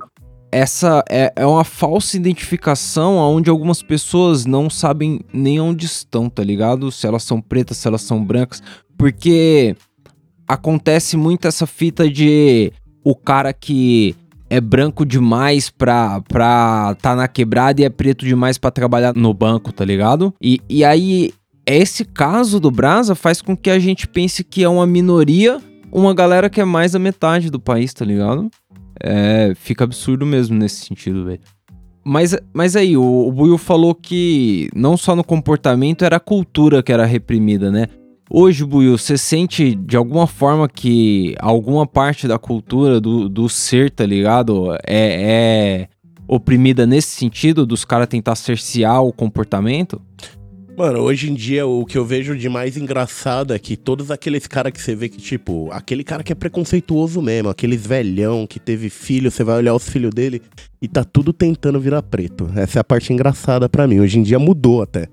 essa 0.51 1.03
é, 1.09 1.33
é 1.35 1.45
uma 1.47 1.63
falsa 1.63 2.15
identificação 2.15 3.15
onde 3.17 3.49
algumas 3.49 3.81
pessoas 3.81 4.45
não 4.45 4.69
sabem 4.69 5.19
nem 5.33 5.59
onde 5.59 5.87
estão, 5.87 6.29
tá 6.29 6.43
ligado? 6.43 6.91
Se 6.91 7.07
elas 7.07 7.23
são 7.23 7.41
pretas, 7.41 7.77
se 7.77 7.87
elas 7.87 8.03
são 8.03 8.23
brancas. 8.23 8.61
Porque 8.95 9.75
acontece 10.47 11.17
muito 11.17 11.47
essa 11.47 11.65
fita 11.65 12.09
de 12.09 12.71
o 13.03 13.15
cara 13.15 13.53
que 13.53 14.15
é 14.49 14.61
branco 14.61 15.05
demais 15.05 15.69
pra, 15.69 16.21
pra 16.21 16.95
tá 17.01 17.15
na 17.15 17.27
quebrada 17.27 17.81
e 17.81 17.85
é 17.85 17.89
preto 17.89 18.25
demais 18.25 18.57
pra 18.57 18.71
trabalhar 18.71 19.15
no 19.15 19.33
banco, 19.33 19.71
tá 19.71 19.83
ligado? 19.83 20.33
E, 20.41 20.61
e 20.69 20.85
aí, 20.85 21.33
esse 21.65 22.05
caso 22.05 22.59
do 22.59 22.69
Brasa 22.69 23.15
faz 23.15 23.41
com 23.41 23.57
que 23.57 23.69
a 23.69 23.79
gente 23.79 24.07
pense 24.07 24.43
que 24.43 24.63
é 24.63 24.69
uma 24.69 24.85
minoria, 24.85 25.59
uma 25.91 26.13
galera 26.13 26.49
que 26.49 26.61
é 26.61 26.65
mais 26.65 26.91
da 26.91 26.99
metade 26.99 27.49
do 27.49 27.59
país, 27.59 27.93
tá 27.93 28.05
ligado? 28.05 28.49
É, 29.01 29.53
fica 29.55 29.83
absurdo 29.83 30.25
mesmo 30.25 30.55
nesse 30.55 30.85
sentido, 30.85 31.25
velho. 31.25 31.41
Mas, 32.05 32.35
mas 32.53 32.75
aí, 32.75 32.95
o, 32.97 33.27
o 33.27 33.31
Buiu 33.31 33.57
falou 33.57 33.95
que 33.95 34.69
não 34.75 34.97
só 34.97 35.15
no 35.15 35.23
comportamento 35.23 36.03
era 36.03 36.17
a 36.17 36.19
cultura 36.19 36.83
que 36.83 36.91
era 36.91 37.05
reprimida, 37.05 37.71
né? 37.71 37.87
Hoje, 38.29 38.65
Buiu, 38.65 38.97
você 38.97 39.17
sente 39.17 39.75
de 39.75 39.97
alguma 39.97 40.25
forma 40.25 40.67
que 40.67 41.35
alguma 41.39 41.85
parte 41.85 42.27
da 42.27 42.39
cultura 42.39 42.99
do, 42.99 43.27
do 43.27 43.49
ser, 43.49 43.91
tá 43.91 44.05
ligado? 44.05 44.73
É, 44.87 45.87
é 45.87 45.87
oprimida 46.27 46.85
nesse 46.85 47.09
sentido, 47.09 47.65
dos 47.65 47.83
caras 47.85 48.07
tentar 48.07 48.35
cercear 48.35 49.03
o 49.03 49.11
comportamento? 49.11 50.01
Mano, 50.75 51.01
hoje 51.01 51.29
em 51.29 51.35
dia 51.35 51.67
o 51.67 51.85
que 51.85 51.95
eu 51.95 52.03
vejo 52.03 52.35
de 52.35 52.49
mais 52.49 52.75
engraçado 52.77 53.53
é 53.53 53.59
que 53.59 53.77
todos 53.77 54.09
aqueles 54.09 54.47
caras 54.47 54.71
que 54.73 54.81
você 54.81 54.95
vê 54.95 55.07
que, 55.07 55.17
tipo, 55.17 55.69
aquele 55.71 56.03
cara 56.03 56.23
que 56.23 56.31
é 56.31 56.35
preconceituoso 56.35 57.21
mesmo, 57.21 57.49
aqueles 57.49 57.85
velhão 57.85 58.47
que 58.47 58.59
teve 58.59 58.89
filho, 58.89 59.29
você 59.29 59.43
vai 59.43 59.57
olhar 59.57 59.75
os 59.75 59.87
filhos 59.87 60.09
dele 60.11 60.41
e 60.81 60.87
tá 60.87 61.03
tudo 61.03 61.31
tentando 61.31 61.79
virar 61.79 62.01
preto. 62.01 62.49
Essa 62.55 62.79
é 62.79 62.81
a 62.81 62.83
parte 62.83 63.13
engraçada 63.13 63.69
pra 63.69 63.85
mim. 63.87 63.99
Hoje 63.99 64.17
em 64.17 64.23
dia 64.23 64.39
mudou 64.39 64.81
até. 64.81 65.07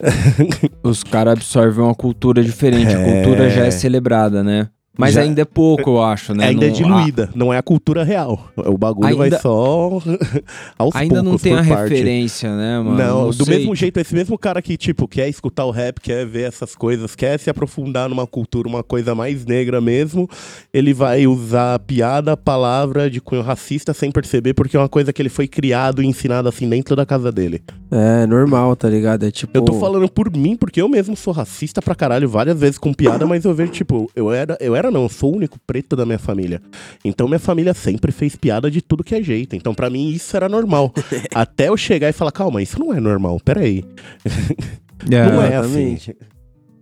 Os 0.82 1.04
caras 1.04 1.34
absorvem 1.34 1.84
uma 1.84 1.94
cultura 1.94 2.42
diferente, 2.42 2.94
a 2.94 3.00
É. 3.00 3.22
cultura 3.22 3.48
já 3.50 3.64
é 3.66 3.70
celebrada, 3.70 4.42
né? 4.42 4.68
Mas 4.96 5.14
Já- 5.14 5.22
ainda 5.22 5.42
é 5.42 5.44
pouco, 5.44 5.90
eu 5.90 6.02
acho, 6.02 6.32
né? 6.34 6.46
ainda 6.46 6.66
é 6.66 6.68
Não- 6.68 6.74
diluída, 6.76 7.30
não 7.34 7.52
é 7.52 7.58
a 7.58 7.62
cultura 7.62 8.04
real. 8.04 8.48
O 8.56 8.78
bagulho 8.78 9.16
vai 9.16 9.26
Ainda- 9.26 9.40
só 9.40 10.00
aos 10.78 10.94
a- 10.94 10.98
ainda 11.00 11.16
não 11.16 11.32
poucos, 11.32 11.42
tem 11.42 11.52
por 11.56 11.60
a 11.62 11.64
parte. 11.68 11.90
referência, 11.90 12.56
né, 12.56 12.78
mano? 12.78 12.96
Não, 12.96 13.30
do 13.30 13.44
sei. 13.44 13.58
mesmo 13.58 13.74
jeito, 13.74 13.98
esse 13.98 14.14
mesmo 14.14 14.38
cara 14.38 14.62
que, 14.62 14.76
tipo, 14.76 15.08
quer 15.08 15.28
escutar 15.28 15.64
o 15.64 15.70
rap, 15.70 16.00
quer 16.00 16.24
ver 16.26 16.42
essas 16.48 16.74
coisas, 16.76 17.14
quer 17.16 17.38
se 17.38 17.50
aprofundar 17.50 18.08
numa 18.08 18.26
cultura, 18.26 18.68
uma 18.68 18.82
coisa 18.82 19.14
mais 19.14 19.44
negra 19.44 19.80
mesmo, 19.80 20.28
ele 20.72 20.92
vai 20.94 21.26
usar 21.26 21.78
piada, 21.80 22.36
palavra 22.36 23.10
de 23.10 23.20
cunho 23.20 23.42
racista 23.42 23.92
sem 23.92 24.10
perceber, 24.12 24.54
porque 24.54 24.76
é 24.76 24.80
uma 24.80 24.88
coisa 24.88 25.12
que 25.12 25.20
ele 25.20 25.28
foi 25.28 25.48
criado 25.48 26.02
e 26.02 26.06
ensinado 26.06 26.48
assim 26.48 26.68
dentro 26.68 26.94
da 26.94 27.04
casa 27.04 27.32
dele. 27.32 27.62
É 27.90 28.26
normal, 28.26 28.74
tá 28.76 28.88
ligado? 28.88 29.24
É 29.26 29.30
tipo. 29.30 29.56
Eu 29.56 29.62
tô 29.62 29.74
falando 29.80 30.08
por 30.08 30.30
mim, 30.34 30.56
porque 30.56 30.80
eu 30.80 30.88
mesmo 30.88 31.16
sou 31.16 31.32
racista 31.32 31.80
pra 31.82 31.94
caralho 31.94 32.28
várias 32.28 32.58
vezes 32.58 32.78
com 32.78 32.92
piada, 32.92 33.26
mas 33.26 33.44
eu 33.44 33.54
vejo, 33.54 33.72
tipo, 33.72 34.10
eu 34.14 34.32
era, 34.32 34.56
eu 34.60 34.74
era 34.74 34.83
não, 34.90 35.02
eu 35.04 35.08
sou 35.08 35.32
o 35.32 35.36
único 35.36 35.58
preto 35.66 35.94
da 35.96 36.04
minha 36.06 36.18
família. 36.18 36.60
Então 37.04 37.26
minha 37.28 37.38
família 37.38 37.74
sempre 37.74 38.12
fez 38.12 38.36
piada 38.36 38.70
de 38.70 38.80
tudo 38.82 39.04
que 39.04 39.14
é 39.14 39.22
jeito. 39.22 39.54
Então 39.56 39.74
pra 39.74 39.88
mim 39.90 40.10
isso 40.10 40.36
era 40.36 40.48
normal. 40.48 40.92
Até 41.34 41.68
eu 41.68 41.76
chegar 41.76 42.08
e 42.08 42.12
falar, 42.12 42.32
calma, 42.32 42.62
isso 42.62 42.78
não 42.78 42.92
é 42.92 43.00
normal, 43.00 43.38
peraí. 43.44 43.84
É, 45.10 45.26
não 45.30 45.42
é 45.42 45.48
exatamente. 45.58 46.10
assim. 46.10 46.34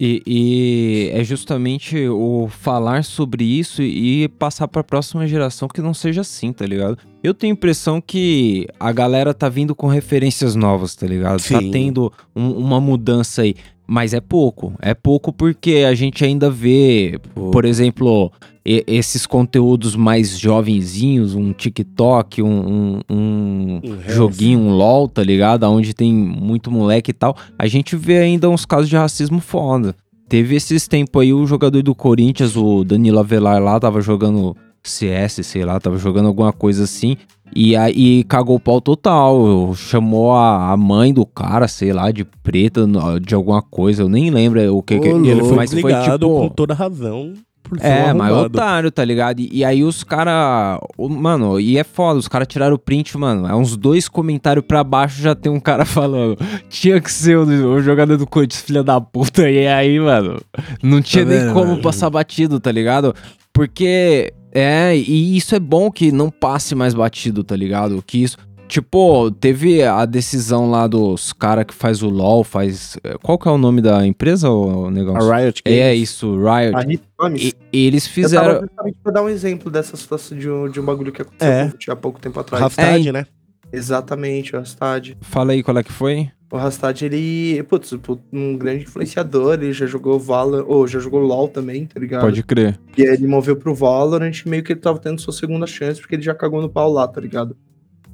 E, 0.04 0.20
e 0.26 1.10
é 1.12 1.22
justamente 1.22 1.96
o 2.08 2.48
falar 2.48 3.04
sobre 3.04 3.44
isso 3.44 3.82
e 3.82 4.26
passar 4.26 4.66
pra 4.66 4.82
próxima 4.82 5.28
geração 5.28 5.68
que 5.68 5.80
não 5.80 5.94
seja 5.94 6.22
assim, 6.22 6.52
tá 6.52 6.66
ligado? 6.66 6.98
Eu 7.22 7.32
tenho 7.32 7.52
a 7.52 7.54
impressão 7.56 8.00
que 8.00 8.66
a 8.80 8.90
galera 8.90 9.32
tá 9.32 9.48
vindo 9.48 9.76
com 9.76 9.86
referências 9.86 10.56
novas, 10.56 10.96
tá 10.96 11.06
ligado? 11.06 11.40
Tá 11.40 11.60
Sim. 11.60 11.70
tendo 11.70 12.12
um- 12.34 12.50
uma 12.50 12.80
mudança 12.80 13.42
aí. 13.42 13.54
Mas 13.86 14.14
é 14.14 14.20
pouco. 14.20 14.72
É 14.80 14.94
pouco 14.94 15.32
porque 15.32 15.84
a 15.88 15.94
gente 15.94 16.24
ainda 16.24 16.48
vê, 16.48 17.18
por 17.34 17.64
exemplo, 17.64 18.30
e- 18.64 18.84
esses 18.86 19.26
conteúdos 19.26 19.94
mais 19.96 20.38
jovenzinhos, 20.38 21.34
um 21.34 21.52
TikTok, 21.52 22.42
um, 22.42 22.48
um- 22.48 23.00
um 23.10 23.80
joguinho, 24.08 24.60
um 24.60 24.70
LOL, 24.76 25.08
tá 25.08 25.22
ligado? 25.22 25.64
Onde 25.64 25.92
tem 25.94 26.12
muito 26.12 26.70
moleque 26.70 27.10
e 27.10 27.14
tal. 27.14 27.36
A 27.58 27.66
gente 27.66 27.96
vê 27.96 28.18
ainda 28.18 28.48
uns 28.48 28.64
casos 28.64 28.88
de 28.88 28.96
racismo 28.96 29.40
foda. 29.40 29.94
Teve 30.28 30.54
esses 30.56 30.88
tempos 30.88 31.20
aí 31.20 31.32
o 31.34 31.46
jogador 31.46 31.82
do 31.82 31.94
Corinthians, 31.94 32.56
o 32.56 32.84
Danilo 32.84 33.18
Avelar 33.18 33.62
lá, 33.62 33.78
tava 33.78 34.00
jogando 34.00 34.56
CS, 34.84 35.40
sei 35.46 35.64
lá, 35.64 35.78
tava 35.80 35.96
jogando 35.98 36.26
alguma 36.26 36.52
coisa 36.52 36.84
assim. 36.84 37.16
E 37.54 37.76
aí 37.76 38.24
cagou 38.24 38.56
o 38.56 38.60
pau 38.60 38.80
total. 38.80 39.74
Chamou 39.74 40.32
a, 40.32 40.72
a 40.72 40.76
mãe 40.76 41.12
do 41.12 41.26
cara, 41.26 41.68
sei 41.68 41.92
lá, 41.92 42.10
de 42.10 42.24
preta, 42.24 42.86
de 43.20 43.34
alguma 43.34 43.60
coisa. 43.62 44.02
Eu 44.02 44.08
nem 44.08 44.30
lembro 44.30 44.74
o 44.76 44.82
que, 44.82 44.98
que 44.98 45.08
Ô, 45.08 45.22
E 45.24 45.28
ele 45.28 45.42
foi 45.44 45.54
mas 45.56 45.70
foi 45.70 45.92
tipo. 45.92 46.18
com 46.40 46.48
toda 46.48 46.72
razão. 46.74 47.34
É, 47.80 48.12
mas 48.12 48.32
otário, 48.34 48.90
tá 48.90 49.02
ligado? 49.04 49.40
E, 49.40 49.48
e 49.52 49.64
aí 49.64 49.82
os 49.84 50.02
cara, 50.04 50.78
o- 50.98 51.08
Mano, 51.08 51.58
e 51.60 51.78
é 51.78 51.84
foda, 51.84 52.18
os 52.18 52.28
caras 52.28 52.46
tiraram 52.48 52.74
o 52.74 52.78
print, 52.78 53.16
mano. 53.16 53.46
É 53.46 53.54
uns 53.54 53.76
dois 53.76 54.08
comentários 54.08 54.64
pra 54.66 54.82
baixo 54.84 55.22
já 55.22 55.34
tem 55.34 55.50
um 55.50 55.60
cara 55.60 55.84
falando. 55.86 56.36
Tinha 56.68 57.00
que 57.00 57.10
ser 57.10 57.38
o, 57.38 57.44
o 57.74 57.80
jogador 57.80 58.16
do 58.18 58.26
Corinthians, 58.26 58.62
filha 58.62 58.82
da 58.82 59.00
puta. 59.00 59.48
E 59.48 59.66
aí, 59.66 59.98
mano, 60.00 60.38
não 60.82 61.00
tinha 61.00 61.24
nem 61.24 61.38
vendo, 61.38 61.52
como 61.54 61.68
mano? 61.68 61.82
passar 61.82 62.10
batido, 62.10 62.58
tá 62.58 62.72
ligado? 62.72 63.14
Porque. 63.52 64.32
É, 64.54 64.94
e 64.96 65.36
isso 65.36 65.54
é 65.54 65.58
bom 65.60 65.90
que 65.90 66.12
não 66.12 66.30
passe 66.30 66.74
mais 66.74 66.92
batido, 66.94 67.42
tá 67.42 67.56
ligado? 67.56 68.02
Que 68.06 68.22
isso. 68.22 68.36
Tipo, 68.68 69.30
teve 69.30 69.82
a 69.82 70.06
decisão 70.06 70.70
lá 70.70 70.86
dos 70.86 71.32
cara 71.34 71.62
que 71.62 71.74
faz 71.74 72.02
o 72.02 72.08
LoL, 72.08 72.42
faz. 72.42 72.96
Qual 73.22 73.38
que 73.38 73.46
é 73.46 73.50
o 73.50 73.58
nome 73.58 73.82
da 73.82 74.06
empresa, 74.06 74.48
o 74.48 74.90
negócio? 74.90 75.30
A 75.30 75.36
Riot 75.40 75.62
Games. 75.64 75.80
É 75.80 75.94
isso, 75.94 76.36
Riot. 76.38 76.74
A 76.74 77.22
Gomes. 77.22 77.52
E, 77.72 77.86
eles 77.86 78.06
Eu 78.06 78.12
fizeram. 78.12 78.44
tava 78.54 78.60
justamente 78.66 78.96
pra 79.02 79.12
dar 79.12 79.22
um 79.22 79.28
exemplo 79.28 79.70
dessa 79.70 79.94
situação 79.96 80.38
de 80.38 80.48
um, 80.48 80.70
de 80.70 80.80
um 80.80 80.84
bagulho 80.84 81.12
que 81.12 81.20
aconteceu 81.20 81.52
É. 81.52 81.60
com 81.62 81.66
o 81.66 81.70
Vult 81.70 81.90
há 81.90 81.96
pouco 81.96 82.18
tempo 82.20 82.40
atrás. 82.40 82.62
Rastad, 82.62 83.06
É, 83.08 83.12
né? 83.12 83.26
Exatamente, 83.70 84.54
o 84.54 84.58
Rastad. 84.58 85.16
Fala 85.20 85.52
aí 85.52 85.62
qual 85.62 85.76
é 85.78 85.82
que 85.82 85.92
foi. 85.92 86.30
O 86.52 86.58
Rastad, 86.58 87.00
ele, 87.02 87.62
putz, 87.62 87.94
um 88.30 88.58
grande 88.58 88.84
influenciador, 88.84 89.54
ele 89.54 89.72
já 89.72 89.86
jogou 89.86 90.18
Valorant, 90.20 90.66
ou 90.68 90.86
já 90.86 90.98
jogou 91.00 91.20
LoL 91.20 91.48
também, 91.48 91.86
tá 91.86 91.98
ligado? 91.98 92.20
Pode 92.20 92.42
crer. 92.42 92.78
E 92.94 93.02
aí 93.02 93.14
ele 93.14 93.26
moveu 93.26 93.56
pro 93.56 93.74
Valorant, 93.74 94.44
meio 94.44 94.62
que 94.62 94.74
ele 94.74 94.80
tava 94.80 94.98
tendo 94.98 95.18
sua 95.18 95.32
segunda 95.32 95.66
chance, 95.66 95.98
porque 95.98 96.14
ele 96.14 96.22
já 96.22 96.34
cagou 96.34 96.60
no 96.60 96.68
pau 96.68 96.92
lá, 96.92 97.08
tá 97.08 97.22
ligado? 97.22 97.56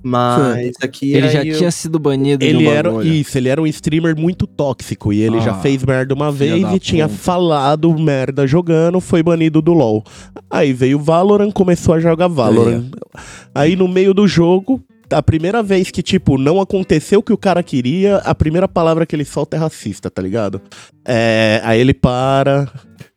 Mas 0.00 0.74
aqui 0.80 1.12
Ele 1.12 1.28
já 1.28 1.40
aí 1.40 1.48
eu- 1.48 1.58
tinha 1.58 1.72
sido 1.72 1.98
banido 1.98 2.38
de 2.38 2.46
Ele 2.46 2.68
um 2.68 2.70
era 2.70 2.88
bagulho. 2.88 3.12
isso, 3.12 3.36
ele 3.36 3.48
era 3.48 3.60
um 3.60 3.66
streamer 3.66 4.16
muito 4.16 4.46
tóxico 4.46 5.12
e 5.12 5.20
ele 5.20 5.40
já 5.40 5.50
Ah, 5.50 5.54
fez 5.60 5.82
merda 5.84 6.14
uma 6.14 6.30
vez 6.30 6.64
e 6.72 6.78
tinha 6.78 7.08
falado 7.08 7.92
merda 7.98 8.46
jogando, 8.46 9.00
foi 9.00 9.24
banido 9.24 9.60
do 9.60 9.72
LoL. 9.72 10.04
Aí 10.48 10.72
veio 10.72 10.98
o 10.98 11.02
Valorant, 11.02 11.50
começou 11.50 11.94
a 11.94 11.98
jogar 11.98 12.28
Valorant. 12.28 12.84
Aí 13.52 13.74
no 13.74 13.88
meio 13.88 14.14
do 14.14 14.28
jogo, 14.28 14.80
a 15.10 15.22
primeira 15.22 15.62
vez 15.62 15.90
que 15.90 16.02
tipo 16.02 16.36
não 16.38 16.60
aconteceu 16.60 17.20
o 17.20 17.22
que 17.22 17.32
o 17.32 17.38
cara 17.38 17.62
queria, 17.62 18.16
a 18.18 18.34
primeira 18.34 18.66
palavra 18.68 19.04
que 19.06 19.14
ele 19.16 19.24
solta 19.24 19.56
é 19.56 19.60
racista, 19.60 20.10
tá 20.10 20.20
ligado? 20.22 20.60
É, 21.06 21.60
aí 21.64 21.80
ele 21.80 21.94
para, 21.94 22.70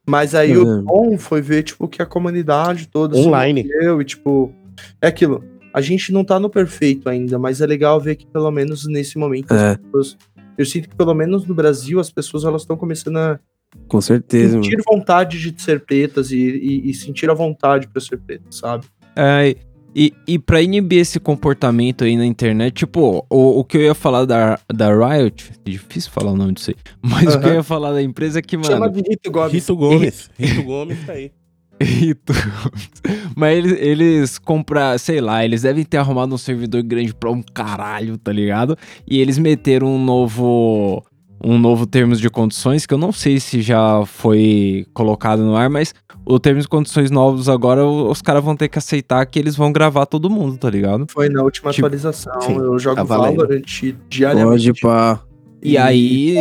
Mas 0.08 0.34
aí 0.36 0.54
Tá 0.54 0.60
o 0.60 0.82
bom 0.84 1.18
foi 1.18 1.42
ver, 1.42 1.64
tipo, 1.64 1.88
que 1.88 2.02
a 2.02 2.06
comunidade 2.06 2.88
toda 2.88 3.16
se 3.16 3.22
Online. 3.22 3.64
moveu 3.64 4.02
e, 4.02 4.06
tipo, 4.06 4.54
é 5.02 5.08
aquilo. 5.08 5.44
A 5.74 5.80
gente 5.80 6.12
não 6.12 6.24
tá 6.26 6.40
no 6.40 6.50
perfeito 6.50 7.08
ainda, 7.08 7.38
mas 7.40 7.62
é 7.62 7.66
legal 7.68 8.00
ver 8.02 8.16
que 8.16 8.26
pelo 8.28 8.52
menos 8.52 8.86
nesse 8.88 9.18
momento 9.18 9.54
É. 9.54 9.72
as 9.72 9.78
pessoas. 9.78 10.18
Eu 10.58 10.66
sinto 10.66 10.90
que 10.90 10.96
pelo 10.96 11.14
menos 11.14 11.46
no 11.48 11.54
Brasil 11.56 12.00
as 12.00 12.12
pessoas 12.12 12.44
elas 12.44 12.64
estão 12.64 12.76
começando 12.76 13.18
a 13.18 13.40
Com 13.88 14.02
certeza, 14.02 14.54
mano. 14.58 14.64
sentir 14.66 14.82
vontade 14.86 15.40
de 15.40 15.62
ser 15.62 15.80
pretas 15.86 16.30
e, 16.32 16.38
e- 16.38 16.90
e 16.90 16.94
sentir 16.94 17.30
a 17.30 17.34
vontade 17.34 17.88
pra 17.88 18.02
ser 18.02 18.18
preta, 18.18 18.44
sabe? 18.50 18.86
É, 19.16 19.56
e, 19.96 20.14
e 20.28 20.40
pra 20.40 20.62
inibir 20.62 21.00
esse 21.00 21.20
comportamento 21.20 22.04
aí 22.04 22.16
na 22.16 22.26
internet, 22.26 22.74
tipo, 22.74 23.26
o, 23.30 23.60
o 23.60 23.64
que 23.64 23.78
eu 23.78 23.82
ia 23.82 23.96
falar 23.96 24.26
da, 24.26 24.60
da 24.74 24.90
Riot, 24.94 25.52
difícil 25.64 26.12
falar 26.12 26.32
o 26.32 26.38
nome 26.38 26.54
disso 26.54 26.72
aí, 26.72 26.78
mas 27.02 27.36
o 27.36 27.40
que 27.40 27.48
eu 27.48 27.54
ia 27.56 27.64
falar 27.64 27.92
da 27.92 28.02
empresa 28.02 28.40
é 28.40 28.42
que, 28.42 28.58
mano, 28.58 28.70
Chama 28.70 28.90
de 28.90 29.02
Rito 29.02 29.32
Gomes. 29.32 29.54
Rito 29.54 29.76
Gomes. 29.76 30.30
Rito 30.40 30.64
Gomes 30.64 31.06
tá 31.06 31.14
aí. 31.14 31.32
Rito. 31.82 32.34
Mas 33.36 33.58
eles, 33.58 33.80
eles 33.80 34.38
comprar, 34.38 35.00
sei 35.00 35.20
lá, 35.20 35.44
eles 35.44 35.64
devem 35.64 35.84
ter 35.84 35.98
arrumado 35.98 36.34
um 36.34 36.38
servidor 36.38 36.84
grande 36.84 37.14
pra 37.14 37.32
um 37.32 37.42
caralho, 37.42 38.18
tá 38.18 38.32
ligado? 38.32 38.78
E 39.08 39.20
eles 39.20 39.38
meteram 39.38 39.88
um 39.88 40.04
novo 40.04 41.04
um 41.44 41.58
novo 41.58 41.86
termos 41.86 42.20
de 42.20 42.30
condições 42.30 42.86
que 42.86 42.94
eu 42.94 42.98
não 42.98 43.12
sei 43.12 43.40
se 43.40 43.62
já 43.62 44.04
foi 44.06 44.86
colocado 44.94 45.44
no 45.44 45.56
ar, 45.56 45.70
mas 45.70 45.94
o 46.26 46.40
termos 46.40 46.64
de 46.66 46.70
condições 46.70 47.10
novos 47.10 47.50
agora 47.50 47.86
os 47.86 48.22
caras 48.22 48.44
vão 48.44 48.56
ter 48.56 48.68
que 48.70 48.78
aceitar 48.78 49.26
que 49.26 49.40
eles 49.40 49.56
vão 49.56 49.72
gravar 49.72 50.06
todo 50.06 50.30
mundo, 50.30 50.58
tá 50.58 50.70
ligado? 50.70 51.08
Foi 51.12 51.30
na 51.30 51.42
última 51.42 51.72
Tipo, 51.72 51.86
atualização. 51.88 52.40
sim, 52.42 52.56
eu 52.56 52.78
jogo 52.78 52.96
tá. 52.98 53.04
Valorant 53.04 53.62
diariamente. 54.10 54.68
Pode 54.74 54.82
pá. 54.82 55.22
E 55.64 55.78
aí, 55.78 56.36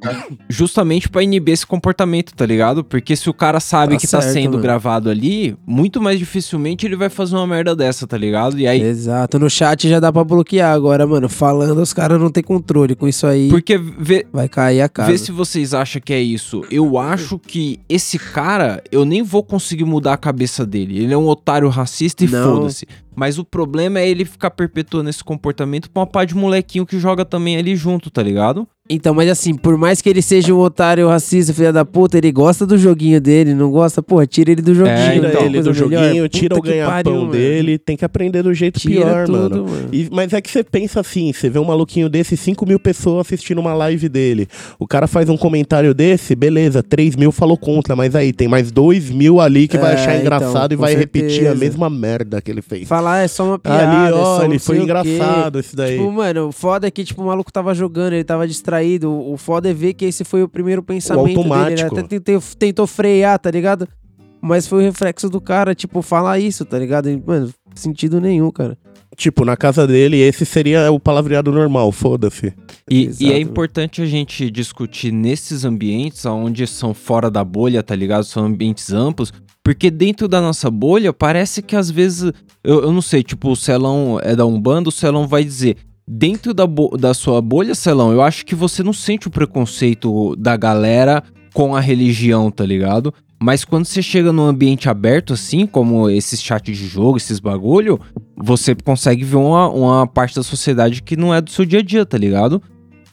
tá. 0.00 0.26
justamente 0.48 1.08
pra 1.08 1.22
inibir 1.22 1.54
esse 1.54 1.66
comportamento, 1.66 2.34
tá 2.34 2.44
ligado? 2.44 2.84
Porque 2.84 3.16
se 3.16 3.28
o 3.30 3.34
cara 3.34 3.60
sabe 3.60 3.94
Tá 3.94 4.00
que 4.00 4.06
tá 4.06 4.20
certo, 4.20 4.32
sendo 4.34 4.50
mano. 4.52 4.62
gravado 4.62 5.08
ali, 5.10 5.56
muito 5.66 6.00
mais 6.00 6.18
dificilmente 6.18 6.86
ele 6.86 6.96
vai 6.96 7.08
fazer 7.08 7.34
uma 7.36 7.46
merda 7.46 7.74
dessa, 7.74 8.06
tá 8.06 8.16
ligado? 8.16 8.58
E 8.58 8.66
aí, 8.66 8.80
Exato. 8.82 9.38
No 9.38 9.48
chat 9.48 9.88
já 9.88 9.98
dá 10.00 10.12
pra 10.12 10.24
bloquear 10.24 10.72
agora, 10.74 11.06
mano. 11.06 11.28
Falando, 11.28 11.80
os 11.80 11.92
caras 11.92 12.20
não 12.20 12.30
tem 12.30 12.42
controle. 12.42 12.94
Com 12.94 13.08
isso 13.08 13.26
aí, 13.26 13.48
porque 13.48 13.78
vê, 13.78 14.26
vai 14.32 14.48
cair 14.48 14.82
a 14.82 14.88
casa. 14.88 15.10
Vê 15.10 15.18
se 15.18 15.32
vocês 15.32 15.72
acham 15.72 16.00
que 16.04 16.12
é 16.12 16.20
isso. 16.20 16.62
Eu 16.70 16.98
acho 16.98 17.38
que 17.38 17.80
esse 17.88 18.18
cara, 18.18 18.82
eu 18.92 19.04
nem 19.04 19.22
vou 19.22 19.42
conseguir 19.42 19.84
mudar 19.84 20.12
a 20.14 20.16
cabeça 20.16 20.66
dele. 20.66 20.98
Ele 21.02 21.12
é 21.12 21.16
um 21.16 21.26
otário 21.26 21.68
racista 21.68 22.24
e 22.24 22.28
foda-se. 22.28 22.86
Mas 23.14 23.38
o 23.38 23.44
problema 23.44 24.00
é 24.00 24.08
ele 24.08 24.24
ficar 24.24 24.50
perpetuando 24.50 25.10
esse 25.10 25.22
comportamento 25.22 25.90
com 25.90 26.00
uma 26.00 26.06
pá 26.06 26.24
de 26.24 26.34
molequinho 26.34 26.86
que 26.86 26.98
joga 26.98 27.24
também 27.24 27.56
ali 27.56 27.76
junto, 27.76 28.10
tá 28.10 28.22
ligado? 28.22 28.66
Então, 28.94 29.14
mas 29.14 29.28
assim, 29.28 29.54
por 29.54 29.76
mais 29.78 30.02
que 30.02 30.08
ele 30.08 30.20
seja 30.20 30.52
um 30.54 30.58
otário 30.60 31.08
racista, 31.08 31.52
filha 31.54 31.72
da 31.72 31.84
puta, 31.84 32.18
ele 32.18 32.30
gosta 32.30 32.66
do 32.66 32.76
joguinho 32.76 33.20
dele, 33.20 33.54
não 33.54 33.70
gosta? 33.70 34.02
Porra, 34.02 34.26
tira 34.26 34.50
ele 34.52 34.60
do 34.62 34.74
joguinho. 34.74 34.96
É, 34.96 35.12
Tira 35.14 35.28
né? 35.28 35.34
ele 35.46 35.62
do 35.62 35.70
melhor. 35.70 35.74
joguinho, 35.74 36.28
tira 36.28 36.54
Puta 36.56 36.68
o 36.68 36.70
ganha-pão 36.72 37.28
dele, 37.30 37.78
tem 37.78 37.96
que 37.96 38.04
aprender 38.04 38.42
do 38.42 38.52
jeito 38.52 38.78
Tira 38.78 38.94
pior, 39.06 39.26
tudo, 39.26 39.38
mano. 39.38 39.64
mano. 39.68 39.88
E- 39.92 40.08
mas 40.12 40.32
é 40.32 40.40
que 40.40 40.50
você 40.50 40.62
pensa 40.62 41.00
assim, 41.00 41.32
você 41.32 41.48
vê 41.48 41.58
um 41.58 41.64
maluquinho 41.64 42.08
desse, 42.08 42.36
5 42.36 42.66
mil 42.66 42.78
pessoas 42.78 43.26
assistindo 43.26 43.58
uma 43.60 43.72
live 43.74 44.08
dele. 44.08 44.46
O 44.78 44.86
cara 44.86 45.06
faz 45.06 45.28
um 45.28 45.36
comentário 45.36 45.94
desse, 45.94 46.34
beleza, 46.34 46.82
3 46.82 47.16
mil 47.16 47.32
falou 47.32 47.56
contra, 47.56 47.96
mas 47.96 48.14
aí 48.14 48.32
tem 48.32 48.46
mais 48.48 48.70
2 48.70 49.10
mil 49.10 49.40
ali 49.40 49.66
que 49.68 49.78
vai 49.78 49.92
É, 49.92 49.94
achar 49.94 50.10
então, 50.16 50.20
engraçado 50.20 50.72
e 50.72 50.76
com 50.76 50.82
vai 50.82 50.94
repetir 50.94 51.28
a 51.40 51.50
certeza. 51.50 51.54
mesma 51.56 51.88
merda 51.88 52.40
que 52.42 52.50
ele 52.50 52.60
fez. 52.62 52.86
Falar 52.86 53.20
é 53.20 53.28
só 53.28 53.44
uma 53.44 53.58
piada. 53.58 53.88
ali, 54.02 54.12
é 54.12 54.14
ó, 54.14 54.36
só 54.38 54.44
ele 54.44 54.58
foi 54.58 54.78
engraçado 54.78 55.58
esse 55.58 55.74
daí. 55.74 55.96
Tipo, 55.96 56.10
mano, 56.12 56.48
o 56.48 56.52
foda 56.52 56.86
é 56.86 56.90
que, 56.90 57.04
tipo, 57.04 57.22
o 57.22 57.26
maluco 57.26 57.50
tava 57.52 57.74
jogando, 57.74 58.12
ele 58.12 58.24
tava 58.24 58.46
distraído. 58.46 58.81
O 59.04 59.32
o 59.32 59.36
foda 59.36 59.70
é 59.70 59.74
ver 59.74 59.94
que 59.94 60.04
esse 60.04 60.24
foi 60.24 60.42
o 60.42 60.48
primeiro 60.48 60.82
pensamento 60.82 61.26
dele. 61.26 61.40
Ele 61.40 61.82
automático. 61.82 61.98
até 61.98 62.18
tentou, 62.18 62.42
tentou 62.58 62.86
frear, 62.86 63.38
tá 63.38 63.50
ligado? 63.50 63.88
Mas 64.40 64.66
foi 64.66 64.80
o 64.80 64.82
reflexo 64.82 65.30
do 65.30 65.40
cara, 65.40 65.74
tipo, 65.74 66.02
falar 66.02 66.38
isso, 66.40 66.64
tá 66.64 66.78
ligado? 66.78 67.08
E, 67.08 67.22
mano, 67.24 67.52
sentido 67.74 68.20
nenhum, 68.20 68.50
cara. 68.50 68.76
Tipo, 69.16 69.44
na 69.44 69.56
casa 69.56 69.86
dele, 69.86 70.18
esse 70.18 70.44
seria 70.44 70.90
o 70.90 70.98
palavreado 70.98 71.52
normal, 71.52 71.92
foda-se. 71.92 72.52
E, 72.90 73.10
e 73.20 73.32
é 73.32 73.38
importante 73.38 74.02
a 74.02 74.06
gente 74.06 74.50
discutir 74.50 75.12
nesses 75.12 75.64
ambientes 75.64 76.24
onde 76.24 76.66
são 76.66 76.94
fora 76.94 77.30
da 77.30 77.44
bolha, 77.44 77.82
tá 77.82 77.94
ligado? 77.94 78.24
São 78.24 78.46
ambientes 78.46 78.92
amplos. 78.92 79.32
Porque 79.62 79.90
dentro 79.90 80.26
da 80.26 80.40
nossa 80.40 80.70
bolha, 80.70 81.12
parece 81.12 81.62
que 81.62 81.76
às 81.76 81.90
vezes. 81.90 82.32
Eu, 82.64 82.82
eu 82.82 82.92
não 82.92 83.02
sei, 83.02 83.22
tipo, 83.22 83.50
o 83.50 83.56
Celão 83.56 84.18
é 84.20 84.34
da 84.34 84.44
Umbanda, 84.44 84.88
o 84.88 84.92
Celão 84.92 85.28
vai 85.28 85.44
dizer. 85.44 85.76
Dentro 86.06 86.52
da, 86.52 86.64
da 86.98 87.14
sua 87.14 87.40
bolha, 87.40 87.74
Celão, 87.74 88.12
eu 88.12 88.20
acho 88.22 88.44
que 88.44 88.54
você 88.54 88.82
não 88.82 88.92
sente 88.92 89.28
o 89.28 89.30
preconceito 89.30 90.34
da 90.36 90.56
galera 90.56 91.22
com 91.54 91.74
a 91.76 91.80
religião, 91.80 92.50
tá 92.50 92.64
ligado? 92.66 93.12
Mas 93.40 93.64
quando 93.64 93.84
você 93.86 94.00
chega 94.02 94.32
num 94.32 94.44
ambiente 94.44 94.88
aberto, 94.88 95.32
assim, 95.32 95.66
como 95.66 96.08
esses 96.08 96.40
chats 96.42 96.76
de 96.76 96.86
jogo, 96.86 97.16
esses 97.16 97.40
bagulho, 97.40 97.98
você 98.36 98.74
consegue 98.74 99.24
ver 99.24 99.36
uma, 99.36 99.68
uma 99.68 100.06
parte 100.06 100.34
da 100.36 100.42
sociedade 100.42 101.02
que 101.02 101.16
não 101.16 101.34
é 101.34 101.40
do 101.40 101.50
seu 101.50 101.64
dia 101.64 101.80
a 101.80 101.82
dia, 101.82 102.06
tá 102.06 102.16
ligado? 102.16 102.62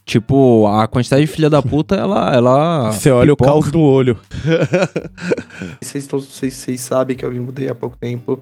Tipo, 0.05 0.65
a 0.67 0.87
quantidade 0.87 1.23
de 1.25 1.31
filha 1.31 1.49
da 1.49 1.61
puta, 1.61 1.95
ela. 1.95 2.33
ela 2.33 2.91
Você 2.91 3.11
olha 3.11 3.33
pipoca. 3.35 3.51
o 3.51 3.53
caos 3.53 3.71
no 3.71 3.81
olho. 3.81 4.17
Vocês, 5.81 6.07
tão- 6.07 6.19
vocês, 6.19 6.53
vocês 6.53 6.81
sabem 6.81 7.15
que 7.15 7.23
eu 7.25 7.31
me 7.31 7.39
mudei 7.39 7.69
há 7.69 7.75
pouco 7.75 7.97
tempo. 7.97 8.39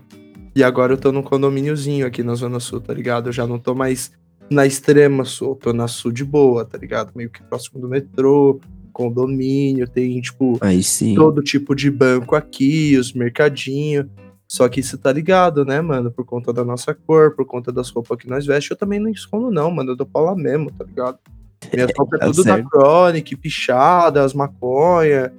E 0.55 0.63
agora 0.63 0.93
eu 0.93 0.97
tô 0.97 1.11
num 1.11 1.21
condomíniozinho 1.21 2.05
aqui 2.05 2.23
na 2.23 2.35
Zona 2.35 2.59
Sul, 2.59 2.79
tá 2.81 2.93
ligado? 2.93 3.27
Eu 3.29 3.33
já 3.33 3.45
não 3.45 3.59
tô 3.59 3.75
mais 3.75 4.11
na 4.49 4.65
extrema 4.65 5.25
sul, 5.25 5.55
tô 5.55 5.73
na 5.73 5.87
sul 5.87 6.11
de 6.11 6.23
boa, 6.23 6.65
tá 6.65 6.77
ligado? 6.77 7.11
Meio 7.15 7.29
que 7.29 7.43
próximo 7.43 7.79
do 7.79 7.87
metrô, 7.87 8.59
condomínio, 8.93 9.87
tem, 9.87 10.19
tipo, 10.21 10.57
Aí 10.61 10.81
sim. 10.81 11.13
todo 11.15 11.43
tipo 11.43 11.75
de 11.75 11.91
banco 11.91 12.35
aqui, 12.35 12.97
os 12.97 13.13
mercadinhos. 13.13 14.07
Só 14.47 14.67
que 14.69 14.79
isso 14.79 14.97
tá 14.97 15.11
ligado, 15.11 15.65
né, 15.65 15.81
mano? 15.81 16.09
Por 16.09 16.25
conta 16.25 16.53
da 16.53 16.63
nossa 16.63 16.93
cor, 16.93 17.35
por 17.35 17.45
conta 17.45 17.71
das 17.71 17.89
roupas 17.89 18.17
que 18.17 18.29
nós 18.29 18.45
vestimos. 18.45 18.71
Eu 18.71 18.77
também 18.77 18.97
não 18.97 19.09
escondo, 19.09 19.51
não, 19.51 19.69
mano. 19.69 19.91
Eu 19.91 19.95
dou 19.95 20.07
pau 20.07 20.23
lá 20.23 20.35
mesmo, 20.35 20.71
tá 20.71 20.85
ligado? 20.85 21.19
Minhas 21.73 21.91
roupas 21.97 22.21
é 22.21 22.23
Tá 22.23 22.31
tudo 22.31 22.43
da 22.43 22.55
certo. 22.55 22.69
Chronic, 22.69 23.35
pichada, 23.35 24.23
as 24.23 24.33
maconha, 24.33 25.33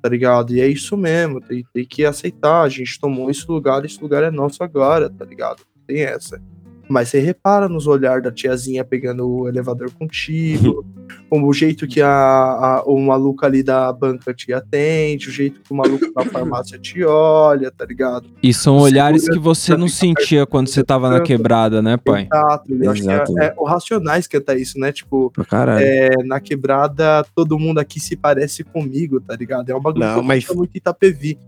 tá 0.00 0.08
ligado? 0.08 0.54
E 0.54 0.60
é 0.60 0.68
isso 0.68 0.96
mesmo, 0.96 1.40
tem, 1.40 1.64
tem 1.74 1.84
que 1.84 2.04
aceitar. 2.04 2.62
A 2.62 2.68
gente 2.68 3.00
tomou 3.00 3.30
esse 3.30 3.44
lugar, 3.48 3.84
esse 3.84 4.00
lugar 4.00 4.22
é 4.22 4.30
nosso 4.30 4.62
agora, 4.62 5.10
tá 5.10 5.24
ligado? 5.24 5.62
Tem 5.86 6.02
essa. 6.02 6.40
Mas 6.88 7.08
você 7.08 7.20
repara 7.20 7.68
nos 7.68 7.86
olhar 7.86 8.20
da 8.20 8.30
tiazinha 8.30 8.84
pegando 8.84 9.26
o 9.28 9.48
elevador 9.48 9.90
contigo, 9.92 10.84
o 11.30 11.52
jeito 11.52 11.86
que 11.86 12.02
a, 12.02 12.08
a- 12.08 12.82
o 12.86 13.00
maluco 13.00 13.46
ali 13.46 13.62
da 13.62 13.90
banca 13.92 14.34
te 14.34 14.52
atende, 14.52 15.28
o 15.28 15.32
jeito 15.32 15.60
que 15.60 15.72
o 15.72 15.76
maluco 15.76 16.12
da 16.12 16.24
farmácia 16.24 16.78
te 16.78 17.02
olha, 17.04 17.70
tá 17.70 17.84
ligado? 17.86 18.28
E 18.42 18.52
são 18.52 18.76
O 18.76 18.80
olhares 18.82 19.28
que 19.28 19.38
você 19.38 19.76
não 19.76 19.88
sentia 19.88 20.44
quando 20.44 20.68
você 20.68 20.82
tava 20.84 21.08
na 21.08 21.20
quebrada, 21.20 21.80
né, 21.80 21.96
pai? 21.96 22.28
Exato. 22.30 22.74
Eu 22.74 22.90
acho 22.90 23.02
que 23.02 23.10
Exato. 23.10 23.38
é, 23.40 23.46
é 23.46 23.54
o 23.56 23.64
Racionais 23.64 24.26
canta 24.26 24.54
isso, 24.56 24.78
né? 24.78 24.92
Tipo, 24.92 25.32
é, 25.80 26.10
na 26.24 26.40
quebrada 26.40 27.24
todo 27.34 27.58
mundo 27.58 27.78
aqui 27.78 28.00
se 28.00 28.16
parece 28.16 28.64
comigo, 28.64 29.20
tá 29.20 29.34
ligado? 29.36 29.70
É 29.70 29.74
um 29.74 29.80
bagulho 29.80 30.04
Não, 30.04 30.14
que 30.14 30.18
eu 30.20 30.24
mas- 30.24 30.44
gosto 30.44 30.58
muito 30.58 30.76
Itapevi. 30.76 31.38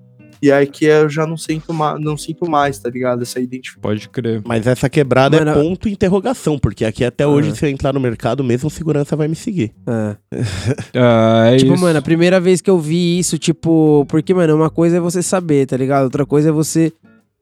E 0.44 0.52
aí 0.52 0.66
que 0.66 0.84
eu 0.84 1.08
já 1.08 1.26
não 1.26 1.38
sinto, 1.38 1.72
ma 1.72 1.98
não 1.98 2.18
sinto 2.18 2.48
mais, 2.50 2.78
tá 2.78 2.90
ligado? 2.90 3.22
Essa 3.22 3.40
identificação. 3.40 3.80
Pode 3.80 4.08
crer. 4.10 4.42
Mas 4.44 4.66
essa 4.66 4.90
quebrada 4.90 5.38
Mano, 5.38 5.50
é 5.52 5.54
ponto 5.54 5.88
interrogação, 5.88 6.58
porque 6.58 6.84
aqui 6.84 7.02
até 7.02 7.26
hoje, 7.26 7.50
Ah. 7.50 7.54
se 7.54 7.64
eu 7.64 7.70
entrar 7.70 7.94
no 7.94 8.00
mercado, 8.00 8.44
mesmo 8.44 8.68
segurança 8.68 9.16
vai 9.16 9.26
me 9.26 9.34
seguir. 9.36 9.72
É. 9.86 10.16
Ah, 10.94 11.46
é 11.52 11.56
Tipo, 11.56 11.72
isso. 11.74 11.82
mano, 11.82 11.98
a 11.98 12.02
primeira 12.02 12.38
vez 12.40 12.60
que 12.60 12.68
eu 12.68 12.78
vi 12.78 13.18
isso, 13.18 13.38
tipo, 13.38 14.04
porque, 14.08 14.34
mano, 14.34 14.54
uma 14.54 14.68
coisa 14.70 14.98
é 14.98 15.00
você 15.00 15.22
saber, 15.22 15.66
tá 15.66 15.76
ligado? 15.76 16.04
Outra 16.04 16.26
coisa 16.26 16.50
é 16.50 16.52
você 16.52 16.92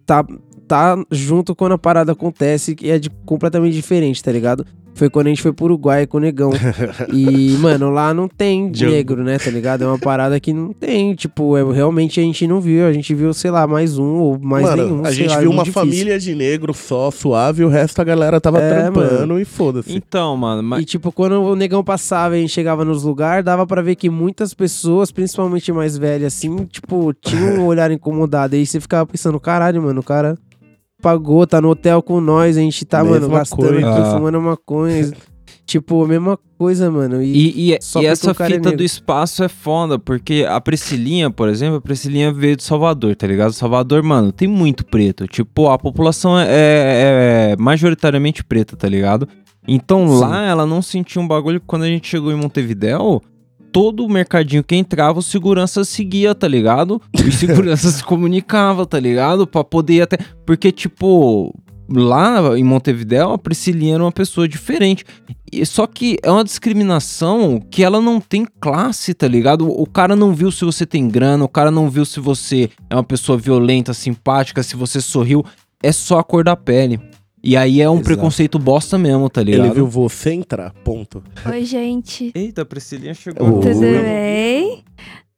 tá, 0.06 0.24
tá 0.68 0.96
junto 1.10 1.54
quando 1.56 1.72
a 1.72 1.78
parada 1.78 2.12
acontece, 2.12 2.74
que 2.76 2.88
é 2.88 2.98
de, 2.98 3.10
completamente 3.24 3.74
diferente, 3.74 4.22
tá 4.22 4.30
ligado? 4.30 4.64
Foi 4.94 5.08
quando 5.08 5.26
a 5.28 5.30
gente 5.30 5.40
foi 5.42 5.52
pro 5.52 5.64
Uruguai 5.64 6.06
com 6.06 6.18
o 6.18 6.20
Negão. 6.20 6.50
e, 7.12 7.56
mano, 7.58 7.90
lá 7.90 8.12
não 8.12 8.28
tem 8.28 8.70
negro, 8.70 9.24
né, 9.24 9.38
tá 9.38 9.50
ligado? 9.50 9.82
É 9.82 9.86
uma 9.86 9.98
parada 9.98 10.38
que 10.38 10.52
não 10.52 10.72
tem, 10.72 11.14
tipo, 11.14 11.56
é, 11.56 11.64
realmente 11.72 12.20
a 12.20 12.22
gente 12.22 12.46
não 12.46 12.60
viu. 12.60 12.86
A 12.86 12.92
gente 12.92 13.14
viu, 13.14 13.32
sei 13.32 13.50
lá, 13.50 13.66
mais 13.66 13.96
um 13.98 14.18
ou 14.18 14.38
mais 14.38 14.64
Mano, 14.66 14.82
nenhum. 14.84 15.00
a 15.00 15.06
sei 15.06 15.14
gente 15.14 15.30
lá, 15.30 15.36
é 15.36 15.40
viu 15.40 15.50
uma 15.50 15.56
muito 15.64 15.66
difícil. 15.74 15.90
família 15.90 16.18
de 16.18 16.34
negro 16.34 16.74
só, 16.74 17.10
suave, 17.10 17.64
o 17.64 17.68
resto 17.68 18.00
a 18.00 18.04
galera 18.04 18.40
tava 18.40 18.60
É, 18.60 18.82
trampando 18.82 19.40
e 19.40 19.44
foda-se. 19.44 19.94
Então, 19.96 20.36
mano, 20.36 20.62
mas 20.62 20.82
E, 20.82 20.84
tipo, 20.84 21.10
quando 21.10 21.40
o 21.42 21.56
negão 21.56 21.82
passava 21.82 22.36
e 22.36 22.38
a 22.38 22.40
gente 22.42 22.52
chegava 22.52 22.84
nos 22.84 23.02
lugares, 23.02 23.44
dava 23.44 23.66
pra 23.66 23.80
ver 23.82 23.96
que 23.96 24.10
muitas 24.10 24.52
pessoas, 24.52 25.10
principalmente 25.10 25.72
mais 25.72 25.96
velhas, 25.96 26.34
assim, 26.34 26.54
tipo, 26.66 27.12
tinham 27.14 27.60
um 27.60 27.66
olhar 27.66 27.90
incomodado. 27.90 28.54
Aí 28.54 28.66
você 28.66 28.78
ficava 28.78 29.06
pensando, 29.06 29.40
caralho, 29.40 29.82
mano, 29.82 30.00
o 30.00 30.04
cara 30.04 30.36
pagou, 31.02 31.46
tá 31.46 31.60
no 31.60 31.68
hotel 31.70 32.00
com 32.02 32.20
nós, 32.20 32.56
a 32.56 32.60
gente 32.60 32.84
tá, 32.86 33.02
mano, 33.04 33.20
Mesma 33.20 33.38
gastando 33.38 33.68
coisa. 33.68 33.90
aqui, 33.90 34.00
Ah. 34.00 34.14
fumando 34.16 34.40
maconha. 34.40 35.12
tipo, 35.66 36.04
a 36.04 36.08
mesma 36.08 36.38
coisa, 36.58 36.90
mano. 36.90 37.22
E, 37.22 37.70
E, 37.70 37.74
e- 37.74 37.78
Só 37.80 38.00
e 38.02 38.06
essa 38.06 38.30
é 38.30 38.34
fita 38.34 38.58
do 38.60 38.70
negro. 38.70 38.84
espaço 38.84 39.42
é 39.42 39.48
foda, 39.48 39.98
porque 39.98 40.46
a 40.48 40.60
Priscilinha, 40.60 41.30
por 41.30 41.48
exemplo, 41.48 41.76
a 41.76 41.80
Priscilinha 41.80 42.32
veio 42.32 42.56
de 42.56 42.62
Salvador, 42.62 43.16
tá 43.16 43.26
ligado? 43.26 43.52
Salvador, 43.52 44.02
mano, 44.02 44.30
tem 44.32 44.46
muito 44.48 44.84
preto. 44.86 45.26
Tipo, 45.26 45.68
a 45.70 45.78
população 45.78 46.38
é, 46.38 46.46
é 46.48 47.56
majoritariamente 47.58 48.44
preta, 48.44 48.76
tá 48.76 48.88
ligado? 48.88 49.26
Então 49.66 50.06
Sim. 50.08 50.18
lá 50.20 50.44
ela 50.44 50.66
não 50.66 50.82
sentia 50.82 51.20
um 51.22 51.26
bagulho 51.28 51.60
quando 51.66 51.82
a 51.82 51.86
gente 51.88 52.08
chegou 52.08 52.32
em 52.32 52.36
Montevidéu. 52.36 53.22
Todo 53.72 54.04
o 54.04 54.08
mercadinho 54.08 54.62
que 54.62 54.76
entrava, 54.76 55.18
o 55.18 55.22
segurança 55.22 55.82
seguia, 55.84 56.34
tá 56.34 56.46
ligado? 56.46 57.00
Os 57.26 57.34
seguranças 57.36 57.94
se 57.96 58.04
comunicavam, 58.04 58.84
tá 58.84 59.00
ligado? 59.00 59.46
Pra 59.46 59.64
poder 59.64 59.94
ir 59.94 60.02
até. 60.02 60.18
Porque, 60.44 60.70
tipo, 60.70 61.54
lá 61.90 62.56
em 62.58 62.62
Montevidéu, 62.64 63.32
a 63.32 63.38
Priscilinha 63.38 63.94
era 63.94 64.04
uma 64.04 64.12
pessoa 64.12 64.46
diferente. 64.46 65.04
E- 65.50 65.64
Só 65.64 65.86
que 65.86 66.18
é 66.22 66.30
uma 66.30 66.44
discriminação 66.44 67.60
que 67.70 67.82
ela 67.82 68.00
não 68.00 68.20
tem 68.20 68.46
classe, 68.60 69.14
tá 69.14 69.26
ligado? 69.26 69.66
O 69.68 69.86
cara 69.86 70.14
não 70.14 70.34
viu 70.34 70.50
se 70.50 70.64
você 70.64 70.84
tem 70.84 71.08
grana, 71.08 71.44
o 71.44 71.48
cara 71.48 71.70
não 71.70 71.88
viu 71.88 72.04
se 72.04 72.20
você 72.20 72.68
é 72.90 72.94
uma 72.94 73.04
pessoa 73.04 73.38
violenta, 73.38 73.94
simpática, 73.94 74.62
se 74.62 74.76
você 74.76 75.00
sorriu. 75.00 75.44
É 75.82 75.90
só 75.90 76.18
a 76.18 76.24
cor 76.24 76.44
da 76.44 76.54
pele. 76.54 77.00
E 77.44 77.56
aí 77.56 77.80
é 77.80 77.90
um 77.90 77.94
Exato. 77.94 78.04
preconceito 78.06 78.58
bosta 78.58 78.96
mesmo, 78.96 79.28
tá 79.28 79.42
ligado? 79.42 79.66
Ele 79.66 79.74
viu 79.74 79.86
você 79.88 80.32
entrar, 80.32 80.72
ponto. 80.84 81.22
Oi, 81.44 81.64
gente. 81.64 82.30
Eita, 82.34 82.62
a 82.62 82.64
Priscilinha 82.64 83.14
chegou. 83.14 83.56
Oi. 83.56 83.60
Tudo 83.62 83.80
bem? 83.80 84.84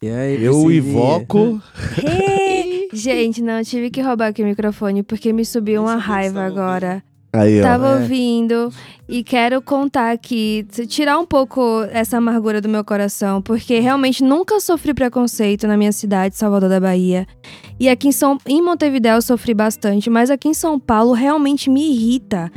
e 0.03 0.09
aí, 0.11 0.45
Eu 0.45 0.53
Priscilinha? 0.64 0.79
invoco. 0.79 1.62
Hey! 2.07 2.88
gente, 2.93 3.43
não, 3.43 3.59
eu 3.59 3.64
tive 3.64 3.90
que 3.90 4.01
roubar 4.03 4.29
aqui 4.29 4.43
o 4.43 4.47
microfone 4.47 5.03
porque 5.03 5.33
me 5.33 5.45
subiu 5.45 5.83
uma 5.83 5.93
Essa 5.95 6.01
raiva 6.03 6.40
não 6.40 6.47
agora. 6.47 7.03
Aí, 7.35 7.61
ó. 7.61 7.62
Tava 7.62 7.88
É. 7.88 7.94
ouvindo 8.01 8.70
e 9.09 9.23
quero 9.25 9.61
contar 9.61 10.12
aqui, 10.12 10.64
tirar 10.88 11.18
um 11.18 11.27
pouco 11.27 11.61
essa 11.90 12.16
amargura 12.18 12.61
do 12.61 12.68
meu 12.68 12.85
coração, 12.85 13.42
porque 13.42 13.81
realmente 13.81 14.23
nunca 14.23 14.61
sofri 14.61 14.94
preconceito 14.94 15.66
na 15.66 15.77
minha 15.77 15.92
cidade, 15.92 16.37
Salvador 16.37 16.68
da 16.68 16.81
Bahia. 16.81 17.27
E 17.79 17.88
aqui 17.88 18.09
em, 18.09 18.12
São, 18.12 18.38
em 18.47 18.62
Montevidéu 18.62 19.16
eu 19.16 19.23
sofri 19.23 19.53
bastante, 19.53 20.09
mas 20.09 20.31
aqui 20.31 20.49
em 20.49 20.55
São 20.55 20.79
Paulo 20.79 21.12
realmente 21.12 21.68
me 21.68 21.90
irrita. 21.92 22.51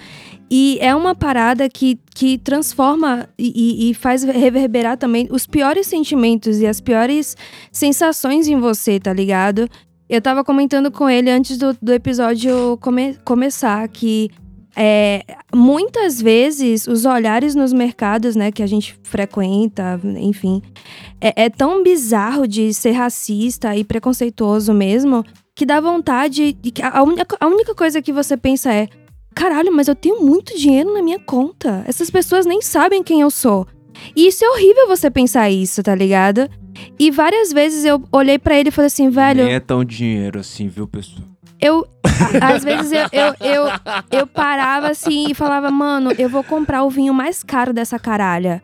E 0.49 0.77
é 0.79 0.95
uma 0.95 1.13
parada 1.13 1.67
que, 1.67 1.99
que 2.15 2.37
transforma 2.37 3.27
e, 3.37 3.51
e- 3.87 3.89
e 3.89 3.93
faz 3.93 4.23
reverberar 4.23 4.95
também 4.95 5.27
os 5.29 5.45
piores 5.45 5.87
sentimentos 5.87 6.59
e 6.61 6.65
as 6.67 6.79
piores 6.79 7.35
sensações 7.71 8.47
em 8.47 8.57
você, 8.57 8.97
tá 8.99 9.11
ligado? 9.11 9.67
Eu 10.09 10.21
tava 10.21 10.45
comentando 10.45 10.89
com 10.89 11.09
ele 11.09 11.29
antes 11.29 11.57
do, 11.57 11.75
do 11.81 11.91
episódio 11.91 12.77
come- 12.79 13.17
começar 13.25 13.85
que 13.89 14.29
é, 14.77 15.23
muitas 15.53 16.21
vezes 16.21 16.85
os 16.85 17.03
olhares 17.03 17.55
nos 17.55 17.73
mercados, 17.73 18.35
né, 18.35 18.51
que 18.51 18.61
a 18.61 18.67
gente 18.67 18.95
frequenta, 19.01 19.99
enfim, 20.17 20.61
é, 21.19 21.45
é 21.45 21.49
tão 21.49 21.81
bizarro 21.81 22.47
de 22.47 22.71
ser 22.75 22.91
racista 22.91 23.75
e 23.75 23.83
preconceituoso 23.83 24.71
mesmo 24.73 25.25
que 25.55 25.65
dá 25.65 25.81
vontade 25.81 26.53
de 26.53 26.71
a 26.83 27.01
única, 27.01 27.35
a 27.39 27.47
única 27.47 27.73
coisa 27.73 27.99
que 27.99 28.13
você 28.13 28.37
pensa 28.37 28.71
é 28.71 28.87
caralho, 29.33 29.73
mas 29.73 29.87
eu 29.87 29.95
tenho 29.95 30.21
muito 30.21 30.55
dinheiro 30.55 30.93
na 30.93 31.01
minha 31.01 31.19
conta. 31.19 31.83
Essas 31.87 32.11
pessoas 32.11 32.45
nem 32.45 32.61
sabem 32.61 33.01
quem 33.01 33.21
eu 33.21 33.31
sou. 33.31 33.65
E 34.15 34.27
isso 34.27 34.45
é 34.45 34.49
horrível 34.49 34.87
você 34.87 35.09
pensar 35.09 35.49
isso, 35.49 35.81
tá 35.81 35.95
ligado? 35.95 36.47
E 36.99 37.09
várias 37.09 37.51
vezes 37.51 37.83
eu 37.83 38.03
olhei 38.11 38.37
pra 38.37 38.55
ele 38.55 38.69
e 38.69 38.71
falei 38.71 38.87
assim, 38.87 39.09
velho, 39.09 39.45
Nem 39.45 39.55
é 39.55 39.59
tão 39.59 39.83
dinheiro 39.83 40.39
assim, 40.39 40.67
viu, 40.67 40.87
pessoal? 40.87 41.25
Eu. 41.59 41.87
às 42.41 42.63
vezes 42.63 42.91
eu, 42.91 43.07
eu, 43.11 43.35
eu, 43.39 44.19
eu 44.19 44.27
parava 44.27 44.89
assim 44.89 45.27
e 45.29 45.33
falava, 45.33 45.69
mano, 45.71 46.11
eu 46.17 46.29
vou 46.29 46.43
comprar 46.43 46.83
o 46.83 46.89
vinho 46.89 47.13
mais 47.13 47.43
caro 47.43 47.73
dessa 47.73 47.97
caralha. 47.99 48.61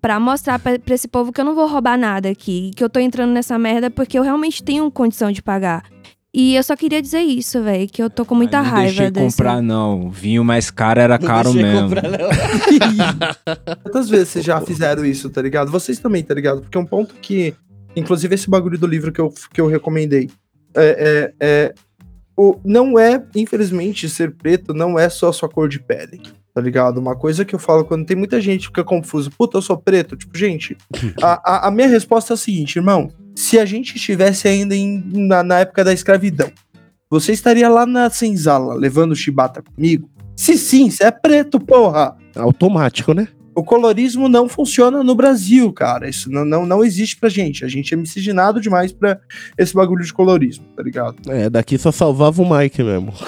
Pra 0.00 0.20
mostrar 0.20 0.58
pra, 0.58 0.78
pra 0.78 0.94
esse 0.94 1.08
povo 1.08 1.32
que 1.32 1.40
eu 1.40 1.44
não 1.44 1.54
vou 1.54 1.66
roubar 1.66 1.96
nada 1.98 2.28
aqui. 2.28 2.70
Que 2.76 2.84
eu 2.84 2.90
tô 2.90 3.00
entrando 3.00 3.32
nessa 3.32 3.58
merda 3.58 3.90
porque 3.90 4.18
eu 4.18 4.22
realmente 4.22 4.62
tenho 4.62 4.90
condição 4.90 5.32
de 5.32 5.42
pagar. 5.42 5.82
E 6.36 6.56
eu 6.56 6.62
só 6.64 6.74
queria 6.76 7.00
dizer 7.00 7.20
isso, 7.20 7.62
velho. 7.62 7.88
Que 7.88 8.02
eu 8.02 8.10
tô 8.10 8.24
com 8.24 8.34
muita 8.34 8.58
não 8.58 8.64
raiva 8.68 8.88
deixei 8.88 9.10
desse. 9.10 9.36
comprar, 9.36 9.62
não. 9.62 10.06
O 10.06 10.10
vinho 10.10 10.44
mais 10.44 10.70
caro 10.70 11.00
era 11.00 11.16
Não 11.16 11.26
caro 11.26 11.54
mesmo. 11.54 11.88
comprar, 11.88 12.02
não. 12.02 12.18
Quantas 13.84 14.08
vezes 14.10 14.28
vocês 14.30 14.44
já 14.44 14.60
fizeram 14.60 15.04
isso, 15.06 15.30
tá 15.30 15.40
ligado? 15.40 15.70
Vocês 15.70 15.98
também, 15.98 16.22
tá 16.22 16.34
ligado? 16.34 16.60
Porque 16.62 16.76
é 16.76 16.80
um 16.80 16.84
ponto 16.86 17.14
que. 17.22 17.54
Inclusive, 17.96 18.34
esse 18.34 18.50
bagulho 18.50 18.76
do 18.76 18.86
livro 18.86 19.12
que 19.12 19.20
eu, 19.20 19.32
que 19.52 19.60
eu 19.60 19.68
recomendei. 19.68 20.28
É, 20.76 21.32
é, 21.38 21.46
é, 21.46 21.74
o, 22.36 22.58
não 22.64 22.98
é, 22.98 23.22
infelizmente, 23.34 24.08
ser 24.08 24.32
preto 24.32 24.72
não 24.74 24.98
é 24.98 25.08
só 25.08 25.30
sua 25.32 25.48
cor 25.48 25.68
de 25.68 25.78
pele. 25.78 26.20
Tá 26.54 26.60
ligado? 26.60 26.98
Uma 26.98 27.16
coisa 27.16 27.44
que 27.44 27.52
eu 27.54 27.58
falo 27.58 27.84
quando 27.84 28.06
tem 28.06 28.16
muita 28.16 28.40
gente 28.40 28.60
que 28.60 28.66
fica 28.68 28.84
confuso. 28.84 29.30
Puta, 29.30 29.56
eu 29.58 29.62
sou 29.62 29.76
preto. 29.76 30.16
Tipo, 30.16 30.38
gente, 30.38 30.76
a, 31.20 31.66
a, 31.66 31.68
a 31.68 31.70
minha 31.70 31.88
resposta 31.88 32.32
é 32.32 32.34
a 32.34 32.36
seguinte, 32.36 32.76
irmão. 32.76 33.10
Se 33.34 33.58
a 33.58 33.64
gente 33.64 33.96
estivesse 33.96 34.46
ainda 34.46 34.74
em- 34.76 35.02
na, 35.26 35.42
na 35.42 35.58
época 35.60 35.82
da 35.82 35.92
escravidão, 35.92 36.50
você 37.10 37.32
estaria 37.32 37.68
lá 37.68 37.84
na 37.84 38.08
senzala 38.08 38.74
levando 38.74 39.16
chibata 39.16 39.62
comigo? 39.62 40.08
Se 40.36 40.56
sim, 40.56 40.90
você 40.90 41.04
é 41.04 41.10
preto, 41.10 41.58
porra. 41.58 42.16
Automático, 42.36 43.12
né? 43.14 43.26
O 43.54 43.62
colorismo 43.62 44.28
não 44.28 44.48
funciona 44.48 45.02
no 45.02 45.14
Brasil, 45.14 45.72
cara. 45.72 46.08
Isso 46.08 46.30
não, 46.30 46.44
não, 46.44 46.66
não 46.66 46.84
existe 46.84 47.16
pra 47.16 47.28
gente. 47.28 47.64
A 47.64 47.68
gente 47.68 47.94
é 47.94 47.96
miscigenado 47.96 48.60
demais 48.60 48.92
pra 48.92 49.18
esse 49.56 49.74
bagulho 49.74 50.04
de 50.04 50.12
colorismo, 50.12 50.64
tá 50.76 50.82
ligado? 50.82 51.16
É, 51.28 51.48
daqui 51.48 51.78
só 51.78 51.92
salvava 51.92 52.42
o 52.42 52.58
Mike 52.58 52.82
mesmo. 52.82 53.12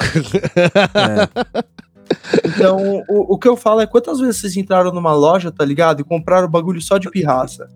Então, 2.44 3.02
o, 3.08 3.34
o 3.34 3.38
que 3.38 3.48
eu 3.48 3.56
falo 3.56 3.80
é 3.80 3.86
quantas 3.86 4.20
vezes 4.20 4.36
vocês 4.36 4.56
entraram 4.56 4.92
numa 4.92 5.12
loja, 5.14 5.50
tá 5.50 5.64
ligado? 5.64 6.00
E 6.00 6.04
compraram 6.04 6.48
bagulho 6.48 6.80
só 6.80 6.98
de 6.98 7.10
pirraça. 7.10 7.68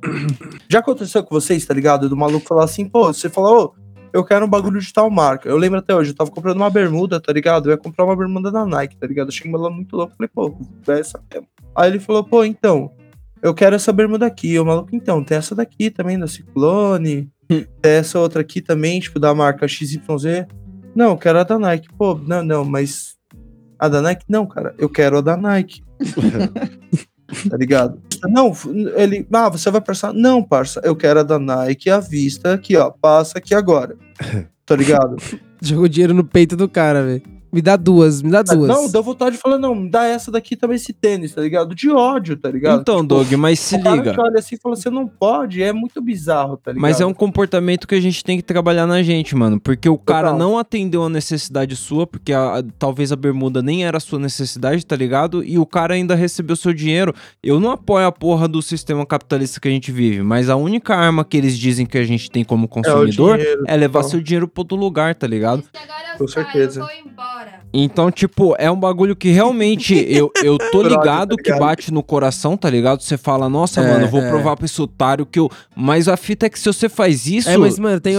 Já 0.69 0.79
aconteceu 0.79 1.23
com 1.23 1.35
vocês, 1.35 1.65
tá 1.65 1.75
ligado? 1.75 2.09
Do 2.09 2.17
maluco 2.17 2.47
falar 2.47 2.65
assim, 2.65 2.89
pô, 2.89 3.13
você 3.13 3.29
falou, 3.29 3.65
ô, 3.65 3.80
eu 4.13 4.25
quero 4.25 4.47
um 4.47 4.49
bagulho 4.49 4.81
de 4.81 4.93
tal 4.93 5.11
marca. 5.11 5.49
Eu 5.49 5.57
lembro 5.57 5.79
até 5.79 5.95
hoje, 5.95 6.11
eu 6.11 6.17
tava 6.17 6.31
comprando 6.31 6.57
uma 6.57 6.71
bermuda, 6.71 7.21
tá 7.21 7.33
ligado? 7.33 7.69
Eu 7.69 7.73
ia 7.73 7.79
comprar 7.79 8.05
uma 8.05 8.17
bermuda 8.17 8.51
da 8.51 8.67
Nike, 8.67 8.97
tá 8.97 9.07
ligado? 9.07 9.29
Eu 9.29 9.33
cheguei 9.33 9.53
lá 9.53 9.71
muito 9.71 9.97
louco, 9.97 10.15
falei, 10.17 10.31
pô, 10.33 10.57
é 10.89 11.01
essa 11.01 11.23
mesmo. 11.33 11.47
Aí 11.77 11.91
ele 11.91 12.01
falou, 12.01 12.25
pô, 12.25 12.45
então, 12.45 12.93
eu 13.43 13.55
quero 13.55 13.77
essa 13.77 13.93
bermuda 13.93 14.27
aqui. 14.27 14.59
O 14.59 14.65
maluco, 14.65 14.91
então, 14.93 15.23
tem 15.23 15.39
essa 15.39 15.55
daqui 15.55 15.91
também, 15.91 16.19
da 16.19 16.27
Ciclone. 16.27 17.31
tem 17.49 17.93
essa 17.93 18.19
outra 18.19 18.43
aqui 18.43 18.61
também, 18.61 19.01
tipo, 19.01 19.19
da 19.19 19.35
marca 19.35 19.67
XYZ. 19.67 20.47
Não, 20.95 21.11
eu 21.11 21.17
quero 21.17 21.39
a 21.39 21.45
da 21.45 21.59
Nike. 21.59 21.89
Pô, 21.97 22.15
não, 22.15 22.43
não, 22.43 22.65
mas 22.65 23.17
a 23.79 23.89
da 23.89 24.03
Nike? 24.03 24.25
Não, 24.29 24.47
cara, 24.47 24.75
eu 24.79 24.89
quero 24.89 25.19
a 25.19 25.21
da 25.21 25.37
Nike. 25.37 25.83
tá 27.49 27.57
ligado? 27.57 28.01
Não, 28.29 28.53
ele, 28.97 29.27
ah, 29.33 29.49
você 29.49 29.71
vai 29.71 29.81
passar? 29.81 30.13
Não, 30.13 30.43
parça, 30.43 30.81
eu 30.85 30.95
quero 30.95 31.21
a 31.21 31.23
da 31.23 31.39
Nike 31.39 31.91
à 31.91 32.01
vista 32.01 32.55
aqui, 32.55 32.77
ó, 32.77 32.91
passa 32.91 33.39
aqui 33.39 33.55
agora. 33.55 33.97
Tá 34.67 34.77
ligado? 34.77 35.17
Jogou 35.61 35.89
dinheiro 35.89 36.15
no 36.15 36.23
peito 36.23 36.55
do 36.55 36.69
cara, 36.69 37.03
velho. 37.03 37.23
Me 37.53 37.61
dá 37.61 37.77
duas, 37.77 38.23
me 38.23 38.31
dá 38.31 38.43
duas. 38.43 38.69
Não, 38.69 38.89
deu 38.89 39.03
vontade 39.03 39.37
de 39.37 39.43
falar, 39.43 39.59
não, 39.59 39.75
me 39.75 39.91
dá 39.91 40.05
essa 40.07 40.31
daqui 40.31 40.55
também, 40.57 40.77
esse 40.77 40.93
tênis, 40.93 41.35
tá 41.35 41.41
ligado? 41.43 41.75
De 41.75 41.91
ódio, 41.91 42.37
tá 42.37 42.51
ligado? 42.51 42.81
Então, 42.81 42.97
Tipo, 42.97 43.07
Doug, 43.09 43.33
mas 43.35 43.59
se 43.61 43.77
o 43.77 43.83
cara 43.83 43.97
liga. 43.97 44.15
que 44.15 44.21
olha 44.21 44.39
assim 44.39 44.55
e 44.55 44.59
fala, 44.59 44.77
você 44.77 44.89
não 44.91 45.07
pode, 45.09 45.63
é 45.63 45.73
muito 45.73 46.01
bizarro, 46.01 46.57
tá 46.57 46.71
ligado? 46.71 46.83
Mas 46.83 47.01
é 47.01 47.07
um 47.07 47.13
comportamento 47.15 47.89
que 47.89 47.95
a 47.95 48.01
gente 48.01 48.23
tem 48.25 48.37
que 48.37 48.43
trabalhar 48.43 48.87
na 48.87 49.03
gente, 49.03 49.35
mano. 49.35 49.59
Porque 49.61 49.89
o 49.89 49.99
cara 49.99 50.29
Total. 50.33 50.39
não 50.39 50.59
atendeu 50.59 51.05
a 51.05 51.09
necessidade 51.09 51.75
sua, 51.77 52.07
porque 52.07 52.33
a- 52.33 52.59
a- 52.59 52.63
talvez 52.79 53.11
a 53.13 53.17
bermuda 53.17 53.61
nem 53.63 53.85
era 53.85 53.97
a 53.97 54.01
sua 54.01 54.19
necessidade, 54.19 54.85
tá 54.87 54.95
ligado? 54.97 55.43
E 55.45 55.59
o 55.59 55.67
cara 55.67 55.95
ainda 55.95 56.15
recebeu 56.15 56.55
seu 56.57 56.73
dinheiro. 56.73 57.13
Eu 57.43 57.59
não 57.59 57.71
apoio 57.73 58.07
a 58.07 58.13
porra 58.13 58.47
do 58.47 58.63
sistema 58.63 59.05
capitalista 59.05 59.59
que 59.61 59.67
a 59.69 59.71
gente 59.71 59.91
vive, 59.91 60.23
mas 60.23 60.49
a 60.49 60.57
única 60.57 60.95
arma 60.95 61.25
que 61.25 61.37
eles 61.37 61.59
dizem 61.59 61.85
que 61.87 61.99
a 61.99 62.05
gente 62.05 62.31
tem 62.31 62.45
como 62.45 62.67
É 62.67 62.69
consumidor 62.69 63.39
dinheiro, 63.39 63.65
é 63.67 63.77
levar 63.77 64.01
então. 64.01 64.11
seu 64.11 64.21
dinheiro 64.21 64.47
pra 64.47 64.61
outro 64.61 64.77
lugar, 64.77 65.15
tá 65.15 65.27
ligado? 65.27 65.63
Com 66.17 66.29
certeza. 66.29 66.87
Então, 67.73 68.11
tipo, 68.11 68.55
é 68.59 68.71
um 68.71 68.79
bagulho 68.79 69.15
que 69.15 69.31
realmente 69.31 69.95
eu, 70.09 70.31
eu 70.43 70.59
tô 70.59 70.81
Brother, 70.83 70.99
ligado 70.99 71.37
tá 71.37 71.43
que 71.43 71.59
bate 71.59 71.93
no 71.93 72.03
coração, 72.03 72.57
tá 72.57 72.69
ligado? 72.69 73.01
Você 73.03 73.17
fala, 73.17 73.49
nossa, 73.49 73.81
É, 73.81 73.91
mano, 73.93 74.05
eu 74.07 74.09
vou 74.09 74.21
é. 74.21 74.29
provar 74.29 74.57
pra 74.57 74.67
esse 74.67 74.81
otário 74.83 75.25
que 75.25 75.39
eu. 75.39 75.49
Mas 75.77 76.09
a 76.09 76.17
fita 76.17 76.47
é 76.47 76.49
que 76.51 76.59
se 76.59 76.67
você 76.67 76.89
faz 76.89 77.27
isso. 77.27 77.49
É, 77.49 77.57
mas, 77.57 77.79
mano, 77.79 78.01
tem 78.01 78.17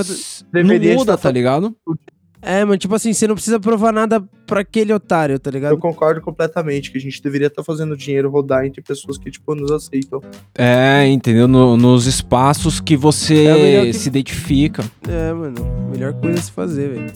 Deveria 0.52 0.92
não 0.92 1.00
muda, 1.00 1.18
tá 1.18 1.30
ligado? 1.32 1.76
É, 2.44 2.66
mano, 2.66 2.76
tipo 2.78 2.96
assim, 2.96 3.14
você 3.14 3.28
não 3.28 3.36
precisa 3.36 3.60
provar 3.60 3.92
nada 3.94 4.20
pra 4.48 4.62
aquele 4.62 4.92
otário, 4.92 5.38
tá 5.38 5.50
Eu 5.50 5.54
ligado? 5.54 5.78
concordo 5.78 6.22
completamente 6.22 6.92
que 6.92 6.98
a 6.98 7.02
gente 7.02 7.22
deveria 7.22 7.46
estar 7.48 7.64
fazendo 7.64 7.96
dinheiro 7.96 8.32
rodar 8.32 8.66
entre 8.66 8.82
pessoas 8.82 9.16
que, 9.20 9.30
tipo, 9.30 9.54
nos 9.54 9.70
aceitam. 9.72 10.20
É, 10.58 11.06
entendeu? 11.08 11.48
No- 11.48 11.78
nos 11.78 12.08
espaços 12.08 12.80
que 12.80 12.96
É 12.96 12.98
você 12.98 13.46
que- 13.84 13.94
se 13.94 14.10
identifica. 14.10 14.84
É, 15.08 15.32
mano. 15.34 15.56
Melhor 15.92 16.14
coisa 16.14 16.40
a 16.40 16.42
se 16.42 16.52
fazer, 16.52 16.90
velho. 16.90 17.14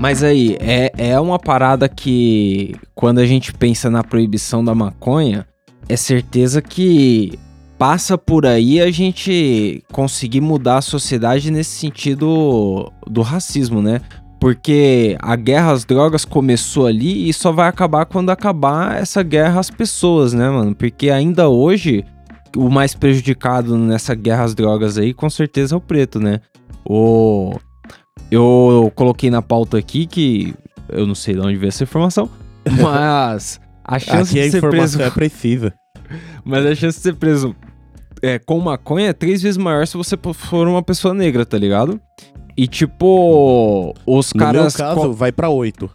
Mas 0.00 0.22
aí, 0.22 0.56
é, 0.60 0.90
é 0.96 1.20
uma 1.20 1.38
parada 1.38 1.86
que, 1.86 2.74
quando 2.94 3.18
a 3.18 3.26
gente 3.26 3.52
pensa 3.52 3.90
na 3.90 4.02
proibição 4.02 4.64
da 4.64 4.74
maconha, 4.74 5.46
é 5.90 5.94
certeza 5.94 6.62
que 6.62 7.38
passa 7.78 8.16
por 8.16 8.46
aí 8.46 8.80
a 8.80 8.90
gente 8.90 9.84
conseguir 9.92 10.40
mudar 10.40 10.78
a 10.78 10.82
sociedade 10.82 11.50
nesse 11.50 11.72
sentido 11.78 12.90
do 13.06 13.20
racismo, 13.20 13.82
né? 13.82 14.00
Porque 14.40 15.18
a 15.20 15.36
guerra 15.36 15.72
às 15.72 15.84
drogas 15.84 16.24
começou 16.24 16.86
ali 16.86 17.28
e 17.28 17.32
só 17.34 17.52
vai 17.52 17.68
acabar 17.68 18.06
quando 18.06 18.30
acabar 18.30 18.96
essa 18.96 19.22
guerra 19.22 19.60
às 19.60 19.70
pessoas, 19.70 20.32
né, 20.32 20.48
mano? 20.48 20.74
Porque 20.74 21.10
ainda 21.10 21.50
hoje, 21.50 22.06
o 22.56 22.70
mais 22.70 22.94
prejudicado 22.94 23.76
nessa 23.76 24.14
guerra 24.14 24.44
às 24.44 24.54
drogas 24.54 24.96
aí, 24.96 25.12
com 25.12 25.28
certeza 25.28 25.74
é 25.74 25.76
o 25.76 25.80
preto, 25.80 26.18
né? 26.18 26.40
O... 26.86 27.54
Eu 28.30 28.92
coloquei 28.94 29.30
na 29.30 29.42
pauta 29.42 29.76
aqui 29.78 30.06
que 30.06 30.54
eu 30.88 31.06
não 31.06 31.14
sei 31.14 31.34
de 31.34 31.40
onde 31.40 31.56
veio 31.56 31.68
essa 31.68 31.82
informação, 31.84 32.28
mas 32.80 33.60
a 33.84 33.98
chance 33.98 34.38
Aqui 34.38 34.44
de 34.46 34.50
ser 34.52 34.60
preso 34.60 35.00
é 35.02 35.10
precisa. 35.10 35.74
mas 36.44 36.64
a 36.66 36.74
chance 36.74 36.98
de 36.98 37.02
ser 37.02 37.14
preso 37.16 37.54
é, 38.22 38.38
com 38.38 38.58
maconha 38.60 39.08
é 39.08 39.12
três 39.12 39.42
vezes 39.42 39.56
maior 39.56 39.86
se 39.86 39.96
você 39.96 40.16
for 40.34 40.68
uma 40.68 40.82
pessoa 40.82 41.12
negra, 41.14 41.44
tá 41.44 41.58
ligado? 41.58 42.00
E 42.56 42.66
tipo, 42.66 43.94
os 44.06 44.32
No 44.34 44.38
meu 44.38 44.46
caras. 44.52 44.76
caso, 44.76 45.00
co- 45.00 45.12
vai 45.12 45.32
pra 45.32 45.48
oito. 45.48 45.90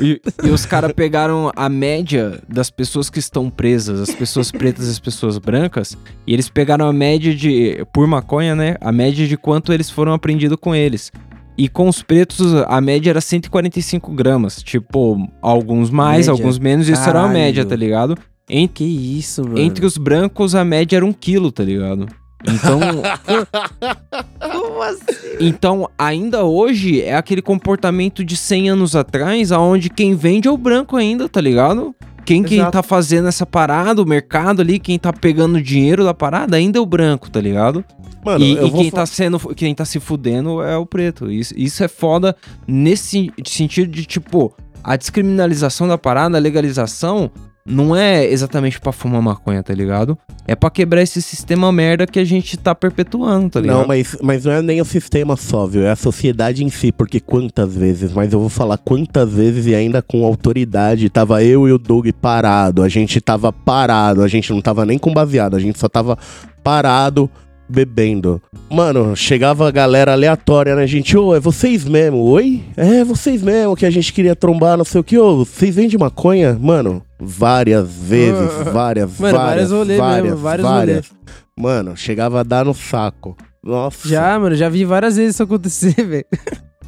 E, 0.00 0.20
e 0.44 0.48
os 0.50 0.64
caras 0.64 0.92
pegaram 0.92 1.50
a 1.56 1.68
média 1.68 2.40
das 2.48 2.70
pessoas 2.70 3.10
que 3.10 3.18
estão 3.18 3.50
presas, 3.50 4.00
as 4.00 4.14
pessoas 4.14 4.50
pretas 4.50 4.86
e 4.86 4.90
as 4.90 4.98
pessoas 4.98 5.38
brancas, 5.38 5.96
e 6.26 6.32
eles 6.32 6.48
pegaram 6.48 6.86
a 6.88 6.92
média 6.92 7.34
de. 7.34 7.84
Por 7.92 8.06
maconha, 8.06 8.54
né? 8.54 8.76
A 8.80 8.92
média 8.92 9.26
de 9.26 9.36
quanto 9.36 9.72
eles 9.72 9.90
foram 9.90 10.12
apreendidos 10.12 10.58
com 10.60 10.74
eles. 10.74 11.10
E 11.58 11.68
com 11.68 11.86
os 11.88 12.02
pretos, 12.02 12.54
a 12.66 12.80
média 12.80 13.10
era 13.10 13.20
145 13.20 14.10
gramas. 14.12 14.62
Tipo, 14.62 15.18
alguns 15.42 15.90
mais, 15.90 16.26
Média? 16.26 16.32
alguns 16.32 16.58
menos, 16.58 16.88
isso 16.88 17.02
era 17.02 17.18
uma 17.18 17.26
Caralho. 17.28 17.32
média, 17.34 17.64
tá 17.64 17.76
ligado? 17.76 18.16
Entre, 18.48 18.84
Que 18.86 19.18
isso, 19.18 19.42
mano. 19.44 19.58
entre 19.58 19.84
os 19.84 19.98
brancos, 19.98 20.54
a 20.54 20.64
média 20.64 20.96
era 20.96 21.04
um 21.04 21.12
quilo, 21.12 21.52
tá 21.52 21.62
ligado? 21.62 22.06
Então, 22.44 22.80
Como 24.82 24.90
assim? 24.90 25.36
então, 25.40 25.88
ainda 25.98 26.44
hoje, 26.44 27.00
é 27.02 27.14
aquele 27.16 27.42
comportamento 27.42 28.24
de 28.24 28.36
100 28.36 28.70
anos 28.70 28.96
atrás, 28.96 29.52
aonde 29.52 29.88
quem 29.90 30.14
vende 30.14 30.48
é 30.48 30.50
o 30.50 30.56
branco 30.56 30.96
ainda, 30.96 31.28
tá 31.28 31.40
ligado? 31.40 31.94
Quem, 32.24 32.42
quem 32.44 32.58
Exato. 32.58 32.72
tá 32.72 32.82
fazendo 32.84 33.26
essa 33.26 33.44
parada, 33.44 34.00
o 34.00 34.06
mercado 34.06 34.62
ali, 34.62 34.78
quem 34.78 34.96
tá 34.98 35.12
pegando 35.12 35.56
o 35.56 35.62
dinheiro 35.62 36.04
da 36.04 36.14
parada, 36.14 36.56
ainda 36.56 36.78
é 36.78 36.80
o 36.80 36.86
branco, 36.86 37.28
tá 37.28 37.40
ligado? 37.40 37.84
Mano, 38.24 38.44
e 38.44 38.52
e 38.52 38.70
quem, 38.70 38.90
fa- 38.90 38.98
tá 38.98 39.06
sendo, 39.06 39.38
quem 39.56 39.74
tá 39.74 39.84
se 39.84 39.98
fudendo 39.98 40.62
é 40.62 40.76
o 40.76 40.86
preto. 40.86 41.28
Isso, 41.30 41.52
isso 41.56 41.82
é 41.82 41.88
foda 41.88 42.36
nesse 42.64 43.32
sentido 43.44 43.90
de, 43.90 44.04
tipo, 44.04 44.54
a 44.84 44.94
descriminalização 44.96 45.88
da 45.88 45.98
parada, 45.98 46.36
a 46.36 46.40
legalização, 46.40 47.28
não 47.64 47.94
é 47.94 48.26
exatamente 48.26 48.80
pra 48.80 48.92
fumar 48.92 49.22
maconha, 49.22 49.62
tá 49.62 49.72
ligado? 49.72 50.18
É 50.46 50.56
pra 50.56 50.70
quebrar 50.70 51.02
esse 51.02 51.22
sistema 51.22 51.70
merda 51.70 52.06
que 52.06 52.18
a 52.18 52.24
gente 52.24 52.56
tá 52.56 52.74
perpetuando, 52.74 53.50
tá 53.50 53.60
ligado? 53.60 53.78
Não, 53.78 53.86
mas, 53.86 54.16
mas 54.20 54.44
não 54.44 54.52
é 54.52 54.62
nem 54.62 54.80
o 54.80 54.84
sistema 54.84 55.36
só, 55.36 55.66
viu? 55.66 55.84
É 55.84 55.90
a 55.90 55.96
sociedade 55.96 56.64
em 56.64 56.70
si, 56.70 56.90
porque 56.90 57.20
quantas 57.20 57.76
vezes, 57.76 58.12
mas 58.12 58.32
eu 58.32 58.40
vou 58.40 58.48
falar 58.48 58.78
quantas 58.78 59.32
vezes 59.32 59.66
e 59.66 59.74
ainda 59.74 60.02
com 60.02 60.24
autoridade, 60.24 61.08
tava 61.08 61.42
eu 61.44 61.68
e 61.68 61.72
o 61.72 61.78
Doug 61.78 62.08
parado, 62.20 62.82
a 62.82 62.88
gente 62.88 63.20
tava 63.20 63.52
parado, 63.52 64.22
a 64.22 64.28
gente 64.28 64.52
não 64.52 64.60
tava 64.60 64.84
nem 64.84 64.98
com 64.98 65.12
baseado, 65.12 65.54
a 65.54 65.60
gente 65.60 65.78
só 65.78 65.88
tava 65.88 66.18
parado 66.64 67.30
bebendo. 67.72 68.40
Mano, 68.70 69.16
chegava 69.16 69.66
a 69.66 69.70
galera 69.70 70.12
aleatória, 70.12 70.76
né, 70.76 70.86
gente? 70.86 71.16
Ô, 71.16 71.34
é 71.34 71.40
vocês 71.40 71.84
mesmo? 71.84 72.18
Oi? 72.18 72.62
É 72.76 73.02
vocês 73.02 73.42
mesmo 73.42 73.74
que 73.74 73.86
a 73.86 73.90
gente 73.90 74.12
queria 74.12 74.36
trombar, 74.36 74.76
não 74.76 74.84
sei 74.84 75.00
o 75.00 75.04
que. 75.04 75.18
Ô, 75.18 75.38
vocês 75.44 75.74
vendem 75.74 75.98
maconha? 75.98 76.56
Mano, 76.60 77.02
várias 77.18 77.88
vezes, 77.90 78.50
várias, 78.72 79.18
Mano, 79.18 79.38
várias 79.38 79.70
várias, 79.70 79.70
rolê 79.70 79.94
mesmo, 79.94 80.04
várias, 80.06 80.40
vários 80.40 80.66
várias. 80.68 81.10
Mano, 81.58 81.96
chegava 81.96 82.40
a 82.40 82.42
dar 82.42 82.64
no 82.64 82.74
saco. 82.74 83.36
Nossa. 83.62 84.08
Já, 84.08 84.38
mano, 84.38 84.54
já 84.56 84.68
vi 84.68 84.84
várias 84.84 85.16
vezes 85.16 85.34
isso 85.34 85.42
acontecer, 85.42 85.94
velho. 86.04 86.26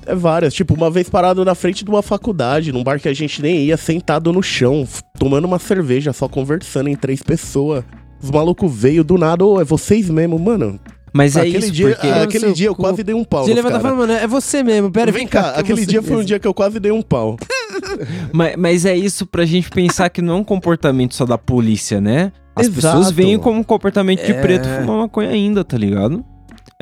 É 0.06 0.14
várias. 0.14 0.52
Tipo, 0.52 0.74
uma 0.74 0.90
vez 0.90 1.08
parado 1.08 1.44
na 1.44 1.54
frente 1.54 1.84
de 1.84 1.90
uma 1.90 2.02
faculdade, 2.02 2.72
num 2.72 2.82
bar 2.82 3.00
que 3.00 3.08
a 3.08 3.14
gente 3.14 3.40
nem 3.40 3.64
ia, 3.64 3.76
sentado 3.76 4.32
no 4.32 4.42
chão, 4.42 4.86
tomando 5.18 5.46
uma 5.46 5.58
cerveja, 5.58 6.12
só 6.12 6.28
conversando 6.28 6.88
em 6.88 6.96
três 6.96 7.22
pessoas. 7.22 7.84
Os 8.24 8.30
malucos 8.30 8.72
veio 8.74 9.04
do 9.04 9.18
nada, 9.18 9.44
ô, 9.44 9.60
é 9.60 9.64
vocês 9.64 10.08
mesmo, 10.08 10.38
mano. 10.38 10.80
Mas 11.12 11.36
é 11.36 11.42
aquele 11.42 11.58
isso, 11.58 11.70
dia, 11.70 11.90
porque... 11.90 12.06
ah, 12.08 12.22
aquele 12.22 12.52
dia 12.54 12.66
eu 12.68 12.74
cu. 12.74 12.80
quase 12.82 13.04
dei 13.04 13.14
um 13.14 13.22
pau. 13.22 13.44
Você 13.44 13.52
levanta 13.52 13.78
cara. 13.78 13.82
falando, 13.82 13.98
mano, 13.98 14.12
é 14.14 14.26
você 14.26 14.62
mesmo, 14.64 14.90
pera, 14.90 15.12
Vem 15.12 15.26
cá, 15.28 15.52
é 15.56 15.60
aquele 15.60 15.84
dia 15.86 16.02
foi 16.02 16.12
um 16.12 16.16
mesmo. 16.16 16.26
dia 16.26 16.38
que 16.40 16.46
eu 16.48 16.54
quase 16.54 16.80
dei 16.80 16.90
um 16.90 17.02
pau. 17.02 17.36
Mas, 18.32 18.56
mas 18.56 18.84
é 18.86 18.96
isso 18.96 19.26
pra 19.26 19.44
gente 19.44 19.68
pensar 19.70 20.08
que 20.08 20.20
não 20.22 20.34
é 20.34 20.36
um 20.38 20.44
comportamento 20.44 21.14
só 21.14 21.24
da 21.26 21.36
polícia, 21.38 22.00
né? 22.00 22.32
As 22.56 22.66
Exato. 22.66 22.80
pessoas 22.80 23.10
veem 23.12 23.38
como 23.38 23.60
um 23.60 23.62
comportamento 23.62 24.24
de 24.24 24.32
É. 24.32 24.40
preto 24.40 24.66
fumar 24.68 24.96
maconha 24.98 25.28
ainda, 25.30 25.62
tá 25.64 25.76
ligado? 25.76 26.24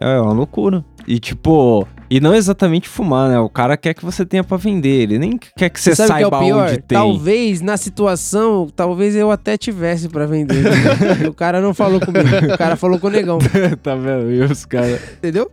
É 0.01 0.19
uma 0.21 0.33
loucura. 0.33 0.85
E 1.07 1.19
tipo, 1.19 1.87
e 2.15 2.21
não 2.21 2.35
exatamente 2.35 2.89
fumar, 2.89 3.31
né? 3.31 3.39
O 3.39 3.49
cara 3.49 3.75
quer 3.77 3.95
que 3.95 4.05
você 4.05 4.27
tenha 4.27 4.45
pra 4.45 4.59
vender, 4.59 5.01
ele 5.03 5.19
nem 5.19 5.39
quer 5.57 5.71
que 5.71 5.81
você, 5.81 5.95
Você 5.95 6.03
o 6.03 6.07
que 6.07 6.13
é 6.13 6.15
saiba 6.15 6.37
o 6.37 6.41
pior? 6.45 6.69
onde 6.69 6.77
tem. 6.83 6.99
Talvez, 6.99 7.61
na 7.63 7.77
situação, 7.79 8.69
talvez 8.75 9.17
eu 9.17 9.31
até 9.31 9.57
tivesse 9.57 10.09
pra 10.11 10.27
vender. 10.27 10.61
entendeu? 10.61 11.31
o 11.33 11.35
cara 11.35 11.61
não 11.63 11.73
falou 11.73 11.99
comigo, 12.01 12.29
o 12.53 12.59
cara 12.59 12.77
falou 12.77 12.99
com 12.99 13.07
o 13.07 13.11
negão, 13.11 13.39
tá 13.83 13.95
vendo? 13.95 14.31
E 14.31 14.43
os 14.43 14.67
caras. 14.67 15.01
entendeu? 15.15 15.51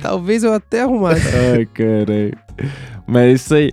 Talvez 0.00 0.42
eu 0.42 0.54
até 0.54 0.80
arrumasse. 0.82 1.22
Ai, 1.54 1.66
caralho. 1.66 2.36
Mas 3.06 3.22
é 3.22 3.32
isso 3.32 3.54
aí. 3.54 3.72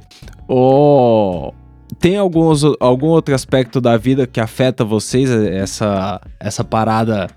Ô, 0.49 1.53
Tem 1.99 2.17
alguns, 2.17 2.61
algum 2.79 3.07
outro 3.07 3.33
aspecto 3.33 3.79
da 3.79 3.95
vida 3.97 4.27
que 4.27 4.39
afeta 4.41 4.83
vocês, 4.83 5.29
essa, 5.31 6.19
essa 6.39 6.63
parada, 6.63 7.27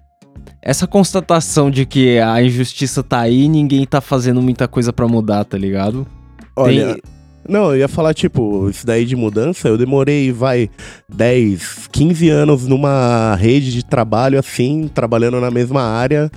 essa 0.63 0.87
constatação 0.87 1.71
de 1.71 1.87
que 1.87 2.19
a 2.19 2.43
injustiça 2.43 3.03
tá 3.03 3.21
aí 3.21 3.45
e 3.45 3.49
ninguém 3.49 3.87
tá 3.87 4.01
fazendo 4.01 4.43
muita 4.43 4.69
coisa 4.69 4.93
pra 4.93 5.09
mudar, 5.09 5.45
tá 5.45 5.57
ligado? 5.57 6.07
Olha, 6.55 6.95
Tem- 6.95 7.03
não, 7.49 7.73
eu 7.73 7.79
ia 7.79 7.89
falar, 7.89 8.13
tipo, 8.13 8.69
isso 8.69 8.87
daí 8.87 9.05
de 9.07 9.17
mudança, 9.17 9.67
eu 9.67 9.79
demorei, 9.79 10.31
vai, 10.31 10.69
10, 11.09 11.89
15 11.91 12.29
anos 12.29 12.67
numa 12.67 13.35
rede 13.37 13.73
de 13.73 13.85
trabalho 13.85 14.39
assim, 14.39 14.89
trabalhando 14.93 15.41
na 15.41 15.51
mesma 15.51 15.83
área, 15.83 16.31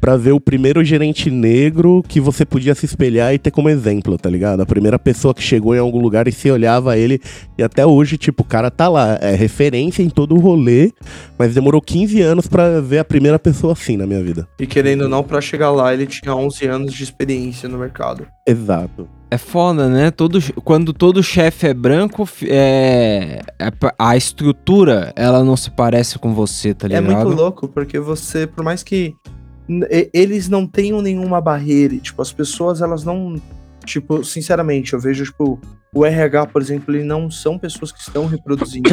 pra 0.00 0.16
ver 0.16 0.32
o 0.32 0.40
primeiro 0.40 0.82
gerente 0.82 1.30
negro 1.30 2.02
que 2.08 2.20
você 2.20 2.44
podia 2.44 2.74
se 2.74 2.86
espelhar 2.86 3.34
e 3.34 3.38
ter 3.38 3.50
como 3.50 3.68
exemplo, 3.68 4.16
tá 4.16 4.30
ligado? 4.30 4.60
A 4.62 4.66
primeira 4.66 4.98
pessoa 4.98 5.34
que 5.34 5.42
chegou 5.42 5.74
em 5.74 5.78
algum 5.78 6.00
lugar 6.00 6.26
e 6.26 6.32
se 6.32 6.50
olhava 6.50 6.92
a 6.92 6.98
ele, 6.98 7.20
e 7.58 7.62
até 7.62 7.84
hoje, 7.84 8.16
tipo, 8.16 8.42
o 8.42 8.46
cara 8.46 8.70
tá 8.70 8.88
lá, 8.88 9.18
é 9.20 9.34
referência 9.34 10.02
em 10.02 10.08
todo 10.08 10.34
o 10.34 10.40
rolê, 10.40 10.90
mas 11.38 11.54
demorou 11.54 11.80
15 11.82 12.20
anos 12.22 12.46
pra 12.46 12.80
ver 12.80 12.98
a 13.00 13.04
primeira 13.04 13.38
pessoa 13.38 13.74
assim 13.74 13.96
na 13.96 14.06
minha 14.06 14.22
vida. 14.22 14.48
E 14.58 14.66
querendo 14.66 15.02
ou 15.02 15.08
não, 15.08 15.22
pra 15.22 15.40
chegar 15.40 15.70
lá, 15.70 15.92
ele 15.92 16.06
tinha 16.06 16.34
11 16.34 16.66
anos 16.66 16.94
de 16.94 17.02
experiência 17.02 17.68
no 17.68 17.78
mercado. 17.78 18.26
Exato. 18.46 19.08
É 19.30 19.38
foda, 19.38 19.88
né? 19.88 20.10
Todo, 20.10 20.40
quando 20.64 20.92
todo 20.92 21.22
chefe 21.22 21.68
é 21.68 21.74
branco, 21.74 22.28
é, 22.48 23.40
é 23.60 23.70
a 23.96 24.16
estrutura, 24.16 25.12
ela 25.14 25.44
não 25.44 25.56
se 25.56 25.70
parece 25.70 26.18
com 26.18 26.34
você, 26.34 26.74
tá 26.74 26.86
É 26.86 26.98
ligado? 27.00 27.26
muito 27.26 27.40
louco, 27.40 27.68
porque 27.68 28.00
você, 28.00 28.44
por 28.46 28.64
mais 28.64 28.82
que 28.82 29.14
eles 30.12 30.48
não 30.48 30.66
tenham 30.66 31.00
nenhuma 31.00 31.40
barreira, 31.40 31.96
tipo, 31.98 32.20
as 32.20 32.32
pessoas, 32.32 32.80
elas 32.80 33.04
não. 33.04 33.40
Tipo, 33.84 34.22
sinceramente, 34.24 34.92
eu 34.92 35.00
vejo, 35.00 35.24
tipo, 35.24 35.58
o 35.92 36.04
RH, 36.04 36.46
por 36.46 36.60
exemplo, 36.60 36.94
ele 36.94 37.04
não 37.04 37.30
são 37.30 37.58
pessoas 37.58 37.90
que 37.92 38.00
estão 38.00 38.26
reproduzindo. 38.26 38.90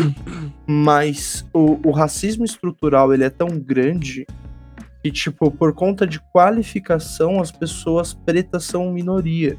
mas 0.66 1.44
o, 1.52 1.78
o 1.88 1.90
racismo 1.90 2.44
estrutural, 2.44 3.12
ele 3.12 3.24
é 3.24 3.30
tão 3.30 3.48
grande 3.48 4.26
que, 5.02 5.10
tipo, 5.10 5.50
por 5.50 5.72
conta 5.72 6.06
de 6.06 6.20
qualificação, 6.32 7.40
as 7.40 7.50
pessoas 7.50 8.12
pretas 8.12 8.64
são 8.64 8.92
minoria. 8.92 9.56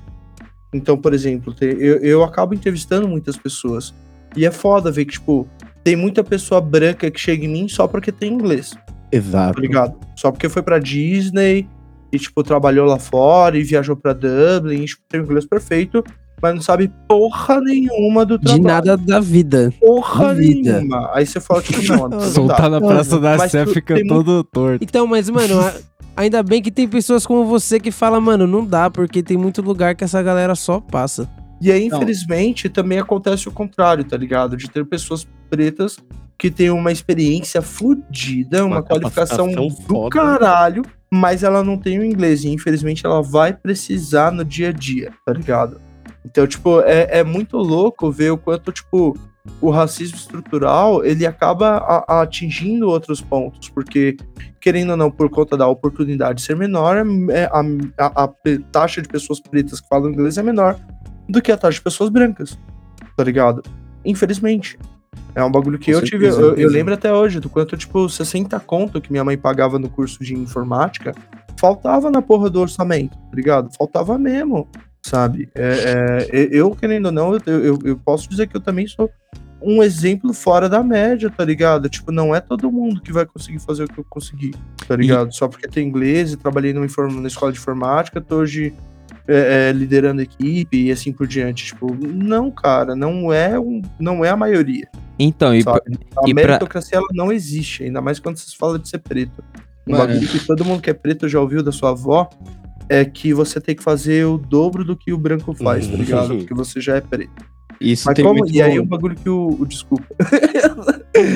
Então, 0.74 0.98
por 0.98 1.14
exemplo, 1.14 1.54
eu, 1.60 1.98
eu 1.98 2.24
acabo 2.24 2.54
entrevistando 2.54 3.08
muitas 3.08 3.36
pessoas. 3.36 3.94
E 4.36 4.46
é 4.46 4.52
foda 4.52 4.92
ver 4.92 5.06
que, 5.06 5.14
tipo, 5.14 5.48
tem 5.84 5.96
muita 5.96 6.24
pessoa 6.24 6.62
branca 6.62 7.12
que 7.12 7.20
chega 7.20 7.46
em 7.46 7.50
mim 7.50 7.68
só 7.68 7.88
porque 7.88 8.12
tem 8.12 8.34
inglês, 8.34 8.74
Exato. 9.12 9.56
tá 9.56 9.62
ligado? 9.62 9.96
Só 10.16 10.32
porque 10.32 10.48
foi 10.50 10.62
pra 10.62 10.80
Disney 10.80 11.68
e, 12.12 12.20
tipo, 12.20 12.44
trabalhou 12.44 12.86
lá 12.86 13.00
fora 13.00 13.58
e 13.58 13.64
viajou 13.64 13.96
pra 13.96 14.14
Dublin 14.14 14.82
e, 14.84 14.86
tipo, 14.86 15.02
tem 15.10 15.22
o 15.22 15.24
inglês 15.24 15.46
perfeito, 15.46 16.04
mas 16.42 16.56
não 16.56 16.62
sabe 16.62 16.92
porra 17.08 17.62
nenhuma 17.62 18.26
do 18.26 18.38
De 18.38 18.46
trabalho. 18.46 18.64
nada 18.64 18.98
da 18.98 19.20
vida. 19.20 19.74
Porra 19.80 20.28
da 20.28 20.34
vida. 20.34 20.78
nenhuma. 20.80 21.10
Aí 21.14 21.26
você 21.26 21.40
fala, 21.40 21.62
tipo, 21.62 21.82
não, 21.94 22.10
não 22.10 22.20
Soltar 22.22 22.62
dá. 22.64 22.70
na 22.70 22.82
Praça 22.82 23.20
da 23.20 23.48
Sé 23.48 23.66
fica 23.66 23.96
tem 23.96 24.08
todo 24.08 24.44
torto. 24.44 24.84
Então, 24.84 25.06
mas, 25.08 25.30
mano, 25.30 25.60
a- 25.60 25.74
ainda 26.18 26.42
bem 26.44 26.62
que 26.62 26.72
tem 26.72 26.88
pessoas 26.88 27.26
como 27.26 27.46
você 27.46 27.80
que 27.80 27.92
falam, 27.92 28.20
mano, 28.20 28.46
não 28.48 28.66
dá, 28.66 28.90
porque 28.90 29.22
tem 29.24 29.38
muito 29.38 29.62
lugar 29.62 29.96
que 29.96 30.04
essa 30.04 30.22
galera 30.22 30.56
só 30.56 30.80
passa. 30.80 31.30
E 31.62 31.72
aí, 31.72 31.86
infelizmente, 31.86 32.68
também 32.70 32.98
acontece 32.98 33.48
o 33.48 33.52
contrário, 33.52 34.04
tá 34.04 34.18
ligado? 34.18 34.58
De 34.58 34.68
ter 34.68 34.84
pessoas 34.84 35.28
pretas 35.50 35.96
que 36.42 36.50
têm 36.50 36.72
uma 36.72 36.92
experiência 36.92 37.62
fodida, 37.62 38.66
uma, 38.66 38.78
Uma 38.78 38.84
qualificação 38.84 39.52
do 39.52 39.70
foda. 39.70 40.10
caralho, 40.10 40.82
mas 41.14 41.44
ela 41.44 41.64
não 41.64 41.78
tem 41.78 42.00
o 42.00 42.04
inglês. 42.04 42.44
E 42.44 42.50
infelizmente 42.50 43.06
ela 43.06 43.22
vai 43.22 43.54
precisar 43.54 44.32
no 44.32 44.44
dia 44.44 44.70
a 44.70 44.72
dia, 44.72 45.14
tá 45.24 45.34
ligado? 45.34 45.80
Então, 46.26 46.48
tipo, 46.48 46.82
é, 46.82 47.20
é 47.20 47.24
muito 47.24 47.58
louco 47.58 48.10
ver 48.12 48.32
o 48.32 48.38
quanto, 48.40 48.72
tipo, 48.72 49.16
o 49.62 49.70
racismo 49.70 50.18
estrutural, 50.18 51.06
ele 51.06 51.28
acaba 51.28 51.78
a- 51.78 52.06
a 52.08 52.22
atingindo 52.24 52.88
outros 52.90 53.22
pontos, 53.22 53.70
porque, 53.70 54.18
querendo 54.60 54.90
ou 54.92 54.98
não, 54.98 55.12
por 55.12 55.30
conta 55.30 55.56
da 55.56 55.68
oportunidade 55.68 56.42
ser 56.42 56.56
menor, 56.56 57.06
é- 57.30 57.46
a, 57.52 57.62
a- 58.04 58.24
a 58.24 58.30
taxa 58.72 59.00
de 59.00 59.08
pessoas 59.08 59.40
pretas 59.40 59.80
que 59.80 59.88
falam 59.88 60.10
inglês 60.10 60.40
é 60.40 60.44
menor 60.44 60.76
do 61.30 61.40
que 61.40 61.52
a 61.52 61.58
taxa 61.58 61.76
de 61.78 61.84
pessoas 61.84 62.10
brancas, 62.10 62.58
tá 63.16 63.24
ligado? 63.24 63.62
Infelizmente. 64.04 64.80
É 65.36 65.44
um 65.44 65.52
bagulho 65.52 65.78
que 65.80 65.92
Com 65.92 65.98
eu 66.00 66.04
tive. 66.04 66.26
certeza, 66.26 66.42
Eu, 66.42 66.46
eu 66.46 66.56
certeza. 66.56 66.74
lembro 66.74 66.94
até 66.94 67.14
hoje 67.14 67.40
do 67.40 67.50
quanto, 67.50 67.76
tipo, 67.78 68.08
60 68.10 68.60
conto 68.62 69.00
que 69.02 69.12
minha 69.12 69.24
mãe 69.24 69.38
pagava 69.38 69.78
no 69.80 69.90
curso 69.90 70.24
de 70.24 70.34
informática 70.34 71.14
faltava 71.60 72.10
na 72.10 72.22
porra 72.22 72.50
do 72.50 72.60
orçamento, 72.60 73.16
tá 73.16 73.36
ligado? 73.36 73.70
Faltava 73.78 74.18
mesmo, 74.18 74.68
sabe? 75.06 75.48
É, 75.54 76.28
é, 76.32 76.48
eu, 76.52 76.72
querendo 76.72 77.06
ou 77.08 77.12
não, 77.12 77.34
eu, 77.36 77.42
eu, 77.60 77.80
eu 77.84 77.98
posso 77.98 78.28
dizer 78.28 78.48
que 78.48 78.58
eu 78.58 78.62
também 78.62 78.88
sou 78.88 79.10
um 79.62 79.84
exemplo 79.84 80.34
fora 80.34 80.68
da 80.68 80.82
média, 80.82 81.30
tá 81.30 81.46
ligado? 81.46 81.88
Tipo, 81.88 82.12
não 82.12 82.34
é 82.34 82.42
todo 82.42 82.72
mundo 82.72 83.00
que 83.00 83.14
vai 83.14 83.28
conseguir 83.28 83.60
fazer 83.60 83.84
o 83.84 83.88
que 83.88 84.00
eu 84.00 84.06
consegui, 84.10 84.56
tá 84.88 84.96
ligado? 84.96 85.32
Só 85.36 85.48
porque 85.48 85.68
tem 85.68 85.88
inglês 85.88 86.34
e 86.34 86.38
trabalhei 86.38 86.74
numa, 86.74 86.86
inform- 86.88 87.22
na 87.22 87.28
escola 87.28 87.52
de 87.52 87.60
informática, 87.60 88.20
tô 88.20 88.38
hoje 88.38 88.74
é, 89.32 89.70
é, 89.70 89.72
liderando 89.72 90.22
equipe 90.22 90.86
e 90.88 90.92
assim 90.92 91.12
por 91.12 91.26
diante. 91.28 91.66
Tipo, 91.66 91.96
não, 91.96 92.50
cara, 92.52 92.96
não 92.96 93.32
é, 93.32 93.60
um, 93.60 93.82
não 94.00 94.24
é 94.26 94.30
a 94.30 94.36
maioria, 94.38 94.88
Então, 95.18 95.54
e, 95.56 95.62
sabe? 95.64 95.82
A 96.18 96.30
e 96.30 96.34
pra- 96.34 96.44
meritocracia, 96.48 96.98
ela 96.98 97.08
não 97.14 97.32
existe, 97.32 97.84
ainda 97.84 98.02
mais 98.02 98.20
quando 98.20 98.38
se 98.38 98.56
fala 98.58 98.78
de 98.80 98.88
ser 98.90 99.00
preto. 99.00 99.44
Um 99.88 99.94
bagulho 99.98 100.28
que 100.28 100.46
todo 100.46 100.64
mundo 100.64 100.82
que 100.82 100.90
é 100.90 100.94
preto 100.94 101.28
já 101.28 101.40
ouviu 101.40 101.64
da 101.64 101.72
sua 101.72 101.90
avó 101.90 102.30
é 102.88 103.04
que 103.06 103.34
você 103.34 103.60
tem 103.60 103.76
que 103.76 103.82
fazer 103.84 104.26
o 104.26 104.38
dobro 104.38 104.84
do 104.84 104.96
que 104.96 105.12
o 105.14 105.18
branco 105.18 105.54
faz, 105.54 105.88
tá 105.88 105.96
ligado? 105.98 106.38
Porque 106.38 106.54
você 106.54 106.80
já 106.82 106.98
é 106.98 107.02
preto. 107.02 107.44
Isso 107.80 108.04
Mas 108.06 108.16
tem 108.16 108.24
como, 108.24 108.40
muito 108.40 108.54
e 108.54 108.62
aí 108.62 108.78
o 108.80 108.86
bagulho 108.86 109.16
que 109.16 109.28
o, 109.28 109.58
o- 109.60 109.66
desculpa. 109.66 110.06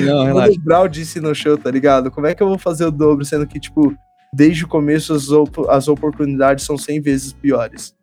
Não, 0.04 0.20
O 0.22 0.24
relaxa. 0.26 0.50
Mano 0.52 0.62
Brown 0.62 0.88
disse 0.88 1.20
no 1.20 1.34
show, 1.34 1.58
tá 1.58 1.70
ligado? 1.70 2.08
Como 2.10 2.26
é 2.26 2.34
que 2.34 2.42
eu 2.42 2.48
vou 2.48 2.56
fazer 2.58 2.84
o 2.84 2.90
dobro, 2.90 3.24
sendo 3.24 3.46
que, 3.48 3.58
tipo, 3.58 3.92
desde 4.36 4.64
o 4.64 4.68
começo 4.68 5.14
as, 5.14 5.30
op- 5.30 5.66
as 5.70 5.88
oportunidades 5.88 6.64
são 6.66 6.76
100 6.76 7.00
vezes 7.00 7.32
piores? 7.32 7.94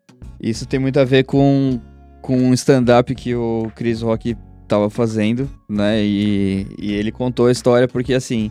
Isso 0.42 0.66
tem 0.66 0.80
muito 0.80 1.00
a 1.00 1.06
ver 1.06 1.24
com, 1.26 1.80
com 2.24 2.36
um 2.36 2.54
stand-up 2.54 3.14
que 3.14 3.36
o 3.36 3.72
Chris 3.76 4.02
Rock 4.02 4.36
tava 4.68 4.90
fazendo, 4.90 5.48
né? 5.70 6.04
E, 6.04 6.66
e 6.80 6.92
ele 6.94 7.12
contou 7.12 7.46
a 7.46 7.52
história 7.52 7.88
porque, 7.88 8.16
assim, 8.16 8.50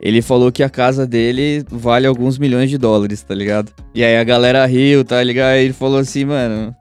ele 0.00 0.22
falou 0.22 0.52
que 0.52 0.62
a 0.62 0.70
casa 0.70 1.04
dele 1.04 1.64
vale 1.68 2.06
alguns 2.06 2.38
milhões 2.38 2.70
de 2.70 2.78
dólares, 2.78 3.22
tá 3.22 3.34
ligado? 3.34 3.72
E 3.92 4.04
aí 4.04 4.16
a 4.16 4.24
galera 4.24 4.64
riu, 4.64 5.04
tá 5.04 5.20
ligado? 5.22 5.54
Aí 5.54 5.64
ele 5.64 5.72
falou 5.72 5.98
assim, 5.98 6.24
mano, 6.24 6.72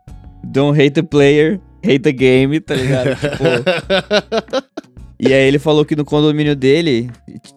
don't 0.44 0.80
hate 0.80 0.92
the 0.92 1.02
player, 1.04 1.60
hate 1.84 2.00
the 2.00 2.12
game, 2.12 2.60
tá 2.60 2.76
ligado? 2.76 3.16
tipo, 3.18 4.91
e 5.24 5.32
aí 5.32 5.48
ele 5.48 5.60
falou 5.60 5.86
que 5.86 5.96
no 5.96 6.04
condomínio 6.04 6.56
dele, 6.56 7.08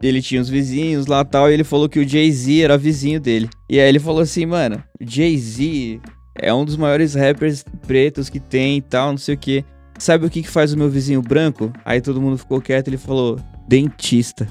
ele 0.02 0.20
tinha 0.20 0.38
os 0.38 0.50
vizinhos 0.50 1.06
lá 1.06 1.22
e 1.22 1.24
tal, 1.24 1.50
e 1.50 1.54
ele 1.54 1.64
falou 1.64 1.88
que 1.88 1.98
o 1.98 2.06
Jay-Z 2.06 2.60
era 2.60 2.76
vizinho 2.76 3.18
dele. 3.18 3.48
E 3.70 3.80
aí 3.80 3.88
ele 3.88 3.98
falou 3.98 4.20
assim, 4.20 4.44
mano, 4.44 4.84
Jay-Z 5.00 5.98
é 6.38 6.52
um 6.52 6.62
dos 6.62 6.76
maiores 6.76 7.14
rappers 7.14 7.64
pretos 7.86 8.28
que 8.28 8.38
tem 8.38 8.76
e 8.76 8.82
tal, 8.82 9.12
não 9.12 9.16
sei 9.16 9.34
o 9.34 9.38
que. 9.38 9.64
Sabe 9.98 10.26
o 10.26 10.30
que, 10.30 10.42
que 10.42 10.50
faz 10.50 10.74
o 10.74 10.76
meu 10.76 10.90
vizinho 10.90 11.22
branco? 11.22 11.72
Aí 11.86 12.02
todo 12.02 12.20
mundo 12.20 12.36
ficou 12.36 12.60
quieto, 12.60 12.88
ele 12.88 12.98
falou, 12.98 13.40
dentista. 13.66 14.46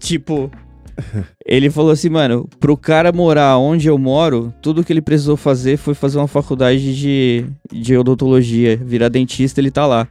Tipo, 0.00 0.50
ele 1.46 1.70
falou 1.70 1.92
assim, 1.92 2.08
mano, 2.08 2.48
pro 2.58 2.76
cara 2.76 3.12
morar 3.12 3.58
onde 3.58 3.86
eu 3.86 3.96
moro, 3.96 4.52
tudo 4.60 4.82
que 4.82 4.92
ele 4.92 5.02
precisou 5.02 5.36
fazer 5.36 5.76
foi 5.76 5.94
fazer 5.94 6.18
uma 6.18 6.26
faculdade 6.26 6.96
de, 6.96 7.46
de 7.70 7.96
odontologia, 7.96 8.76
virar 8.76 9.08
dentista, 9.08 9.60
ele 9.60 9.70
tá 9.70 9.86
lá. 9.86 10.08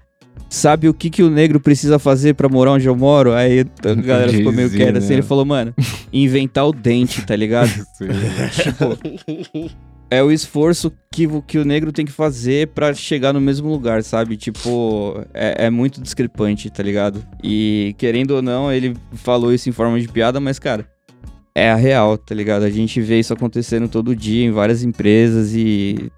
Sabe 0.54 0.90
o 0.90 0.94
que, 0.94 1.10
que 1.10 1.24
o 1.24 1.30
negro 1.30 1.62
precisa 1.62 1.98
fazer 1.98 2.36
pra 2.36 2.50
morar 2.50 2.74
onde 2.74 2.86
eu 2.86 2.94
moro? 2.94 3.32
Aí 3.32 3.62
a 3.86 3.94
galera 3.94 4.34
ficou 4.34 4.52
meio 4.52 4.70
quieta 4.70 4.98
assim, 4.98 5.08
né? 5.08 5.14
ele 5.16 5.22
falou, 5.22 5.46
mano, 5.46 5.74
inventar 6.12 6.68
o 6.68 6.74
dente, 6.74 7.26
tá 7.26 7.34
ligado? 7.38 7.70
tipo, 8.62 8.98
é 10.10 10.22
o 10.22 10.30
esforço 10.30 10.92
que, 11.10 11.26
o- 11.26 11.42
que 11.42 11.58
o 11.58 11.64
negro 11.64 11.94
tem 11.94 12.06
que 12.06 12.12
fazer 12.12 12.68
pra 12.68 12.94
chegar 12.94 13.32
no 13.32 13.40
mesmo 13.40 13.70
lugar, 13.70 14.04
sabe? 14.04 14.36
Tipo, 14.36 15.24
é, 15.34 15.68
é 15.68 15.70
muito 15.70 16.02
discrepante, 16.02 16.70
tá 16.70 16.84
ligado? 16.84 17.24
E 17.42 17.96
querendo 17.98 18.32
ou 18.32 18.42
não, 18.42 18.70
ele 18.70 18.94
falou 19.14 19.54
isso 19.54 19.70
em 19.70 19.72
forma 19.72 20.02
de 20.02 20.08
piada, 20.10 20.42
mas, 20.42 20.60
cara, 20.60 20.86
é 21.56 21.72
a 21.72 21.76
real, 21.78 22.18
tá 22.18 22.36
ligado? 22.36 22.64
A 22.64 22.70
gente 22.70 23.00
vê 23.00 23.18
isso 23.20 23.34
acontecendo 23.34 23.88
todo 23.88 24.14
dia 24.14 24.44
em 24.46 24.52
várias 24.52 24.84
empresas 24.84 25.54
e 25.56 26.12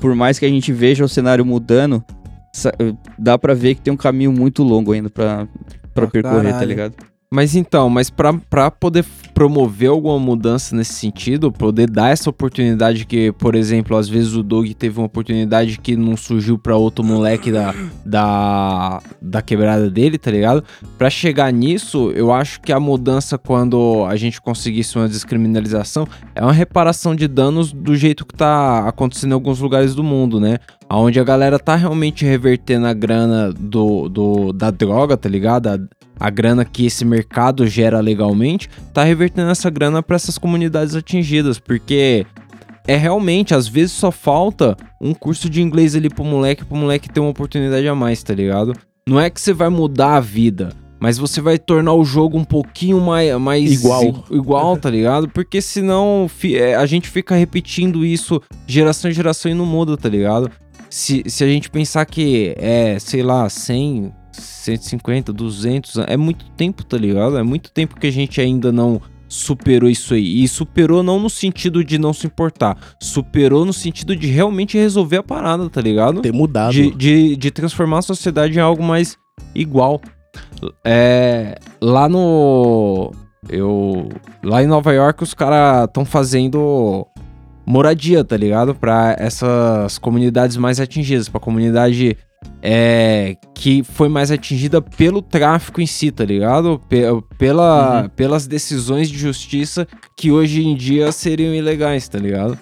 por 0.00 0.12
mais 0.16 0.40
que 0.40 0.44
a 0.44 0.48
gente 0.48 0.72
veja 0.72 1.04
o 1.04 1.08
cenário 1.08 1.46
mudando, 1.46 2.04
dá 3.18 3.38
pra 3.38 3.54
ver 3.54 3.74
que 3.76 3.82
tem 3.82 3.92
um 3.92 3.96
caminho 3.96 4.32
muito 4.32 4.62
longo 4.62 4.92
ainda 4.92 5.08
pra, 5.10 5.46
pra 5.94 6.06
Pra 6.06 6.06
percorrer, 6.08 6.44
tá 6.44 6.50
caralho. 6.50 6.68
ligado? 6.68 6.94
Mas 7.32 7.54
então, 7.54 7.88
mas 7.88 8.10
pra 8.10 8.72
poder 8.72 9.04
promover 9.32 9.88
alguma 9.88 10.18
mudança 10.18 10.74
nesse 10.74 10.94
sentido, 10.94 11.52
poder 11.52 11.88
dar 11.88 12.10
essa 12.10 12.28
oportunidade 12.28 13.06
que, 13.06 13.30
por 13.30 13.54
exemplo, 13.54 13.96
às 13.96 14.08
vezes 14.08 14.34
o 14.34 14.42
Doug 14.42 14.68
teve 14.72 14.98
uma 14.98 15.06
oportunidade 15.06 15.78
que 15.78 15.94
não 15.94 16.16
surgiu 16.16 16.58
pra 16.58 16.76
outro 16.76 17.04
moleque 17.04 17.52
da, 17.52 17.72
da, 18.04 19.00
da 19.22 19.40
quebrada 19.40 19.88
dele, 19.88 20.18
tá 20.18 20.28
ligado? 20.28 20.64
Pra 20.98 21.08
chegar 21.08 21.52
nisso, 21.52 22.10
eu 22.16 22.32
acho 22.32 22.60
que 22.60 22.72
a 22.72 22.80
mudança 22.80 23.38
quando 23.38 24.04
a 24.08 24.16
gente 24.16 24.40
conseguisse 24.40 24.96
uma 24.98 25.08
descriminalização 25.08 26.08
é 26.34 26.42
uma 26.42 26.52
reparação 26.52 27.14
de 27.14 27.28
danos 27.28 27.72
do 27.72 27.94
jeito 27.94 28.26
que 28.26 28.34
tá 28.34 28.88
acontecendo 28.88 29.30
em 29.30 29.34
alguns 29.34 29.60
lugares 29.60 29.94
do 29.94 30.02
mundo, 30.02 30.40
né? 30.40 30.58
Onde 30.90 31.20
a 31.20 31.24
galera 31.24 31.60
tá 31.60 31.76
realmente 31.76 32.24
revertendo 32.24 32.88
a 32.88 32.92
grana 32.92 33.52
do, 33.52 34.08
do, 34.08 34.52
da 34.52 34.72
droga, 34.72 35.16
tá 35.16 35.28
ligado? 35.28 35.68
A, 35.68 35.78
a 36.20 36.28
grana 36.28 36.66
que 36.66 36.84
esse 36.84 37.02
mercado 37.02 37.66
gera 37.66 37.98
legalmente, 37.98 38.68
tá 38.92 39.02
revertendo 39.02 39.50
essa 39.50 39.70
grana 39.70 40.02
para 40.02 40.16
essas 40.16 40.36
comunidades 40.36 40.94
atingidas, 40.94 41.58
porque 41.58 42.26
é 42.86 42.96
realmente, 42.96 43.54
às 43.54 43.66
vezes 43.66 43.92
só 43.92 44.10
falta 44.10 44.76
um 45.00 45.14
curso 45.14 45.48
de 45.48 45.62
inglês 45.62 45.96
ali 45.96 46.10
pro 46.10 46.22
moleque, 46.22 46.64
pro 46.64 46.76
moleque 46.76 47.08
ter 47.08 47.20
uma 47.20 47.30
oportunidade 47.30 47.88
a 47.88 47.94
mais, 47.94 48.22
tá 48.22 48.34
ligado? 48.34 48.74
Não 49.08 49.18
é 49.18 49.30
que 49.30 49.40
você 49.40 49.54
vai 49.54 49.70
mudar 49.70 50.16
a 50.16 50.20
vida, 50.20 50.72
mas 51.00 51.16
você 51.16 51.40
vai 51.40 51.58
tornar 51.58 51.94
o 51.94 52.04
jogo 52.04 52.36
um 52.36 52.44
pouquinho 52.44 53.00
mais, 53.00 53.34
mais 53.40 53.72
Igual. 53.72 54.24
igual, 54.30 54.76
tá 54.76 54.90
ligado? 54.90 55.28
Porque 55.28 55.62
senão 55.62 56.30
é, 56.52 56.74
a 56.74 56.84
gente 56.84 57.08
fica 57.08 57.34
repetindo 57.34 58.04
isso 58.04 58.42
geração 58.66 59.10
em 59.10 59.14
geração 59.14 59.50
e 59.50 59.54
não 59.54 59.64
muda, 59.64 59.96
tá 59.96 60.08
ligado? 60.08 60.50
Se, 60.90 61.22
se 61.26 61.42
a 61.42 61.46
gente 61.46 61.70
pensar 61.70 62.04
que 62.04 62.54
é, 62.58 62.98
sei 62.98 63.22
lá, 63.22 63.48
100, 63.48 64.12
150, 64.40 65.32
200, 65.32 65.98
é 66.06 66.16
muito 66.16 66.46
tempo, 66.50 66.84
tá 66.84 66.96
ligado? 66.96 67.38
É 67.38 67.42
muito 67.42 67.70
tempo 67.70 67.98
que 67.98 68.06
a 68.06 68.12
gente 68.12 68.40
ainda 68.40 68.72
não 68.72 69.00
superou 69.30 69.88
isso 69.88 70.12
aí. 70.12 70.42
E 70.42 70.48
superou 70.48 71.02
não 71.02 71.20
no 71.20 71.30
sentido 71.30 71.84
de 71.84 71.98
não 71.98 72.12
se 72.12 72.26
importar, 72.26 72.76
superou 73.00 73.64
no 73.64 73.72
sentido 73.72 74.16
de 74.16 74.26
realmente 74.26 74.76
resolver 74.76 75.18
a 75.18 75.22
parada, 75.22 75.70
tá 75.70 75.80
ligado? 75.80 76.20
Ter 76.20 76.32
mudado. 76.32 76.72
De, 76.72 76.90
de, 76.90 77.36
de 77.36 77.50
transformar 77.50 77.98
a 77.98 78.02
sociedade 78.02 78.58
em 78.58 78.60
algo 78.60 78.82
mais 78.82 79.16
igual. 79.54 80.00
É, 80.84 81.56
lá 81.80 82.08
no. 82.08 83.12
Eu. 83.48 84.08
Lá 84.42 84.62
em 84.62 84.66
Nova 84.66 84.92
York, 84.92 85.22
os 85.22 85.32
caras 85.32 85.84
estão 85.84 86.04
fazendo 86.04 87.06
moradia, 87.64 88.24
tá 88.24 88.36
ligado? 88.36 88.74
Pra 88.74 89.14
essas 89.18 89.96
comunidades 89.98 90.56
mais 90.56 90.80
atingidas, 90.80 91.28
pra 91.28 91.40
comunidade 91.40 92.16
é, 92.62 93.36
que 93.54 93.82
foi 93.82 94.08
mais 94.08 94.30
atingida 94.30 94.80
pelo 94.82 95.22
tráfico 95.22 95.80
em 95.80 95.86
si, 95.86 96.10
tá 96.10 96.24
ligado? 96.24 96.80
Pe- 96.88 97.04
pela, 97.38 98.10
Pelas 98.16 98.46
decisões 98.46 99.08
de 99.08 99.18
justiça 99.18 99.86
que 100.16 100.30
hoje 100.30 100.66
em 100.66 100.74
dia 100.74 101.10
seriam 101.12 101.54
ilegais, 101.54 102.08
tá 102.08 102.18
ligado? 102.18 102.58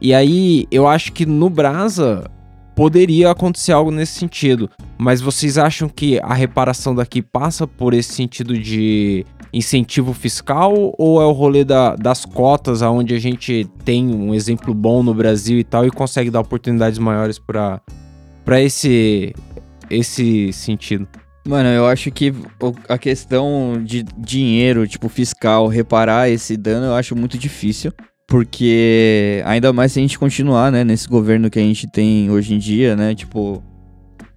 E 0.00 0.12
aí, 0.14 0.66
eu 0.70 0.86
acho 0.86 1.12
que 1.12 1.24
no 1.24 1.48
Brasa 1.48 2.30
poderia 2.74 3.30
acontecer 3.30 3.72
algo 3.72 3.90
nesse 3.90 4.18
sentido. 4.18 4.68
Mas 4.98 5.20
vocês 5.22 5.56
acham 5.56 5.88
que 5.88 6.18
a 6.22 6.34
reparação 6.34 6.94
daqui 6.94 7.22
passa 7.22 7.66
por 7.66 7.94
esse 7.94 8.12
sentido 8.12 8.58
de 8.58 9.24
incentivo 9.52 10.12
fiscal 10.12 10.92
ou 10.98 11.22
é 11.22 11.24
o 11.24 11.32
rolê 11.32 11.64
da- 11.64 11.96
das 11.96 12.26
cotas, 12.26 12.82
aonde 12.82 13.14
a 13.14 13.18
gente 13.18 13.66
tem 13.84 14.06
um 14.14 14.34
exemplo 14.34 14.74
bom 14.74 15.02
no 15.02 15.14
Brasil 15.14 15.58
e 15.58 15.64
tal 15.64 15.86
e 15.86 15.90
consegue 15.90 16.30
dar 16.30 16.40
oportunidades 16.40 16.98
maiores 16.98 17.38
para 17.38 17.80
para 18.46 18.62
esse 18.62 19.34
esse 19.90 20.52
sentido? 20.52 21.06
Mano, 21.46 21.68
eu 21.68 21.86
acho 21.86 22.10
que 22.10 22.32
a 22.88 22.98
questão 22.98 23.80
de 23.84 24.04
dinheiro, 24.16 24.86
tipo, 24.88 25.08
fiscal, 25.08 25.68
reparar 25.68 26.28
esse 26.28 26.56
dano, 26.56 26.86
eu 26.86 26.94
acho 26.94 27.14
muito 27.14 27.36
difícil. 27.38 27.92
Porque 28.26 29.40
ainda 29.44 29.72
mais 29.72 29.92
se 29.92 30.00
a 30.00 30.02
gente 30.02 30.18
continuar, 30.18 30.72
né, 30.72 30.82
nesse 30.82 31.08
governo 31.08 31.48
que 31.48 31.60
a 31.60 31.62
gente 31.62 31.86
tem 31.88 32.28
hoje 32.28 32.54
em 32.54 32.58
dia, 32.58 32.96
né, 32.96 33.14
tipo, 33.14 33.62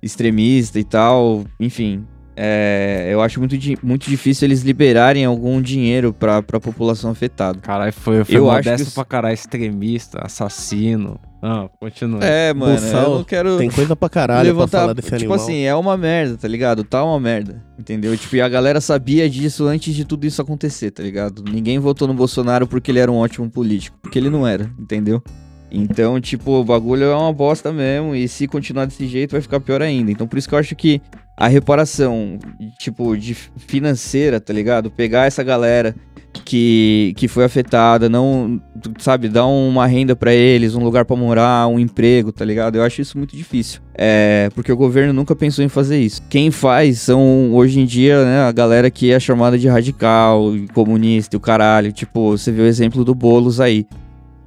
extremista 0.04 0.80
e 0.80 0.84
tal, 0.84 1.44
enfim. 1.60 2.06
é, 2.38 3.10
eu 3.12 3.22
acho 3.22 3.40
muito, 3.40 3.56
muito 3.84 4.08
difícil 4.08 4.46
eles 4.46 4.62
liberarem 4.62 5.26
algum 5.26 5.60
dinheiro 5.60 6.14
pra, 6.14 6.44
pra 6.44 6.60
população 6.60 7.10
afetada. 7.10 7.60
Caralho, 7.60 7.92
foi, 7.92 8.24
foi 8.24 8.36
Eu 8.36 8.52
acho 8.52 8.62
que 8.62 8.70
modesto 8.70 8.94
pra 8.94 9.04
caralho, 9.04 9.34
extremista, 9.34 10.20
assassino. 10.24 11.20
Ah, 11.42 11.70
continua. 11.80 12.24
É, 12.24 12.54
mano, 12.54 12.76
Buçal, 12.76 13.04
eu 13.04 13.18
não 13.18 13.24
quero... 13.24 13.58
Tem 13.58 13.70
coisa 13.70 13.96
pra 13.96 14.10
caralho 14.10 14.50
levantar, 14.50 14.70
pra 14.70 14.80
falar 14.80 14.94
desse 14.94 15.08
tipo 15.08 15.16
animal. 15.16 15.36
assim, 15.38 15.62
é 15.62 15.74
uma 15.74 15.96
merda, 15.96 16.38
tá 16.38 16.48
ligado? 16.48 16.84
Tá 16.84 17.04
uma 17.04 17.20
merda, 17.20 17.64
entendeu? 17.78 18.16
Tipo, 18.18 18.36
e 18.36 18.42
a 18.42 18.50
galera 18.50 18.82
sabia 18.82 19.30
disso 19.30 19.66
antes 19.66 19.96
de 19.96 20.04
tudo 20.04 20.26
isso 20.26 20.42
acontecer, 20.42 20.92
tá 20.92 21.02
ligado? 21.02 21.44
Ninguém 21.44 21.80
votou 21.80 22.08
no 22.08 22.14
Bolsonaro 22.14 22.68
porque 22.68 22.92
ele 22.92 23.00
era 23.00 23.12
um 23.12 23.18
ótimo 23.18 23.50
político, 23.50 23.98
porque 24.02 24.20
ele 24.20 24.30
não 24.30 24.46
era, 24.46 24.70
entendeu? 24.78 25.24
Então, 25.72 26.20
tipo, 26.20 26.52
o 26.52 26.64
bagulho 26.64 27.06
é 27.06 27.16
uma 27.16 27.32
bosta 27.32 27.72
mesmo, 27.72 28.16
e 28.16 28.28
se 28.28 28.48
continuar 28.48 28.86
desse 28.86 29.08
jeito 29.08 29.32
vai 29.32 29.42
ficar 29.42 29.60
pior 29.60 29.82
ainda. 29.82 30.12
Então, 30.12 30.28
por 30.28 30.38
isso 30.38 30.50
que 30.50 30.56
eu 30.56 30.60
acho 30.60 30.76
que 30.76 31.02
a 31.40 31.48
reparação, 31.48 32.38
tipo, 32.78 33.16
de 33.16 33.34
financeira, 33.34 34.42
tá 34.42 34.52
ligado? 34.52 34.92
Pegar 34.92 35.26
essa 35.26 35.42
galera 35.42 35.96
que, 36.44 37.14
que 37.16 37.30
foi 37.30 37.46
afetada, 37.46 38.10
não, 38.10 38.62
sabe, 38.98 39.30
dar 39.30 39.46
uma 39.46 39.88
renda 39.88 40.18
pra 40.18 40.34
eles, 40.34 40.76
um 40.76 40.84
lugar 40.84 41.06
pra 41.06 41.16
morar, 41.16 41.66
um 41.70 41.80
emprego, 41.80 42.34
tá 42.34 42.44
ligado? 42.44 42.76
Eu 42.76 42.84
acho 42.84 43.00
isso 43.02 43.18
muito 43.18 43.38
difícil. 43.38 43.80
É, 43.96 44.50
porque 44.54 44.70
o 44.70 44.76
governo 44.76 45.14
nunca 45.14 45.34
pensou 45.34 45.64
em 45.64 45.70
fazer 45.70 45.98
isso. 45.98 46.22
Quem 46.30 46.52
faz 46.52 47.00
são, 47.00 47.54
hoje 47.54 47.80
em 47.80 47.86
dia, 47.86 48.26
né, 48.26 48.42
a 48.42 48.52
galera 48.52 48.92
que 48.92 49.10
é 49.10 49.18
chamada 49.18 49.58
de 49.58 49.70
radical, 49.70 50.52
comunista 50.74 51.38
o 51.38 51.40
caralho. 51.40 51.94
Tipo, 51.94 52.38
você 52.38 52.52
vê 52.52 52.64
o 52.64 52.68
exemplo 52.68 53.06
do 53.06 53.16
Boulos 53.16 53.62
aí. 53.62 53.88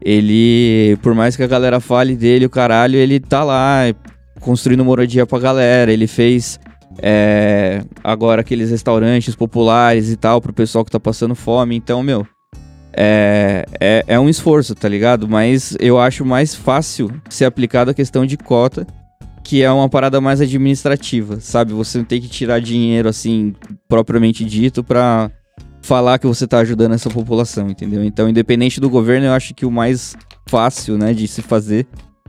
Ele, 0.04 0.98
por 1.00 1.14
mais 1.14 1.36
que 1.36 1.42
a 1.42 1.46
galera 1.46 1.80
fale 1.80 2.16
dele, 2.16 2.44
o 2.44 2.50
caralho, 2.50 2.96
ele 2.96 3.18
tá 3.18 3.42
lá 3.42 3.84
construindo 4.40 4.84
moradia 4.84 5.24
pra 5.24 5.38
galera. 5.38 5.90
Ele 5.90 6.06
fez 6.06 6.60
é, 6.98 7.84
agora 8.02 8.40
aqueles 8.40 8.70
restaurantes 8.70 9.34
populares 9.34 10.10
e 10.10 10.16
tal 10.16 10.40
pro 10.40 10.52
pessoal 10.52 10.84
que 10.84 10.90
tá 10.90 11.00
passando 11.00 11.34
fome. 11.34 11.76
Então, 11.76 12.02
meu, 12.02 12.26
é, 12.92 13.64
é, 13.80 14.04
é 14.06 14.20
um 14.20 14.28
esforço, 14.28 14.74
tá 14.74 14.88
ligado? 14.88 15.28
Mas 15.28 15.76
eu 15.80 15.98
acho 15.98 16.24
mais 16.24 16.54
fácil 16.54 17.10
ser 17.28 17.44
aplicado 17.44 17.90
a 17.90 17.94
questão 17.94 18.26
de 18.26 18.36
cota 18.36 18.86
que 19.42 19.62
é 19.62 19.70
uma 19.70 19.88
parada 19.88 20.20
mais 20.20 20.40
administrativa, 20.40 21.40
sabe? 21.40 21.72
Você 21.72 21.98
não 21.98 22.04
tem 22.04 22.20
que 22.20 22.28
tirar 22.28 22.60
dinheiro, 22.60 23.08
assim, 23.08 23.54
propriamente 23.88 24.44
dito, 24.44 24.84
pra 24.84 25.30
falar 25.82 26.18
que 26.18 26.26
você 26.26 26.46
tá 26.46 26.58
ajudando 26.58 26.94
essa 26.94 27.10
população, 27.10 27.68
entendeu? 27.68 28.04
Então, 28.04 28.28
independente 28.28 28.80
do 28.80 28.88
governo, 28.88 29.26
eu 29.26 29.32
acho 29.32 29.52
que 29.52 29.66
o 29.66 29.70
mais 29.70 30.14
fácil, 30.46 30.96
né, 30.96 31.12
de 31.12 31.26
se 31.26 31.42
fazer 31.42 31.86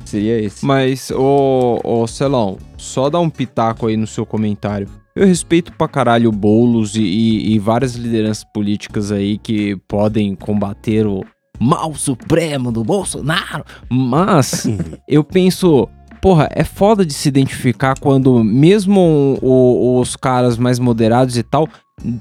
seria 0.10 0.40
esse. 0.40 0.66
Mas, 0.66 1.12
ô, 1.12 1.80
ô 1.84 2.08
Celão, 2.08 2.58
só 2.78 3.10
dá 3.10 3.20
um 3.20 3.30
pitaco 3.30 3.88
aí 3.88 3.98
no 3.98 4.08
seu 4.08 4.26
comentário. 4.26 4.88
Eu 5.16 5.28
respeito 5.28 5.72
pra 5.74 5.88
caralho 5.88 6.30
o 6.30 6.32
Boulos 6.34 6.96
e, 6.96 7.02
e- 7.04 7.54
e 7.54 7.60
várias 7.60 7.94
lideranças 7.96 8.44
políticas 8.54 9.12
aí 9.12 9.38
que 9.38 9.76
podem 9.88 10.34
combater 10.36 11.06
o 11.06 11.24
mal 11.60 11.94
supremo 11.94 12.72
do 12.72 12.84
Bolsonaro, 12.84 13.64
mas 13.88 14.68
eu 15.08 15.24
penso, 15.24 15.88
porra, 16.20 16.50
é 16.52 16.64
foda 16.64 17.06
de 17.06 17.14
se 17.14 17.30
identificar 17.30 17.94
quando 18.00 18.44
mesmo 18.44 19.38
o- 19.40 20.00
os 20.02 20.16
caras 20.16 20.58
mais 20.58 20.80
moderados 20.80 21.38
e 21.38 21.44
tal 21.44 21.70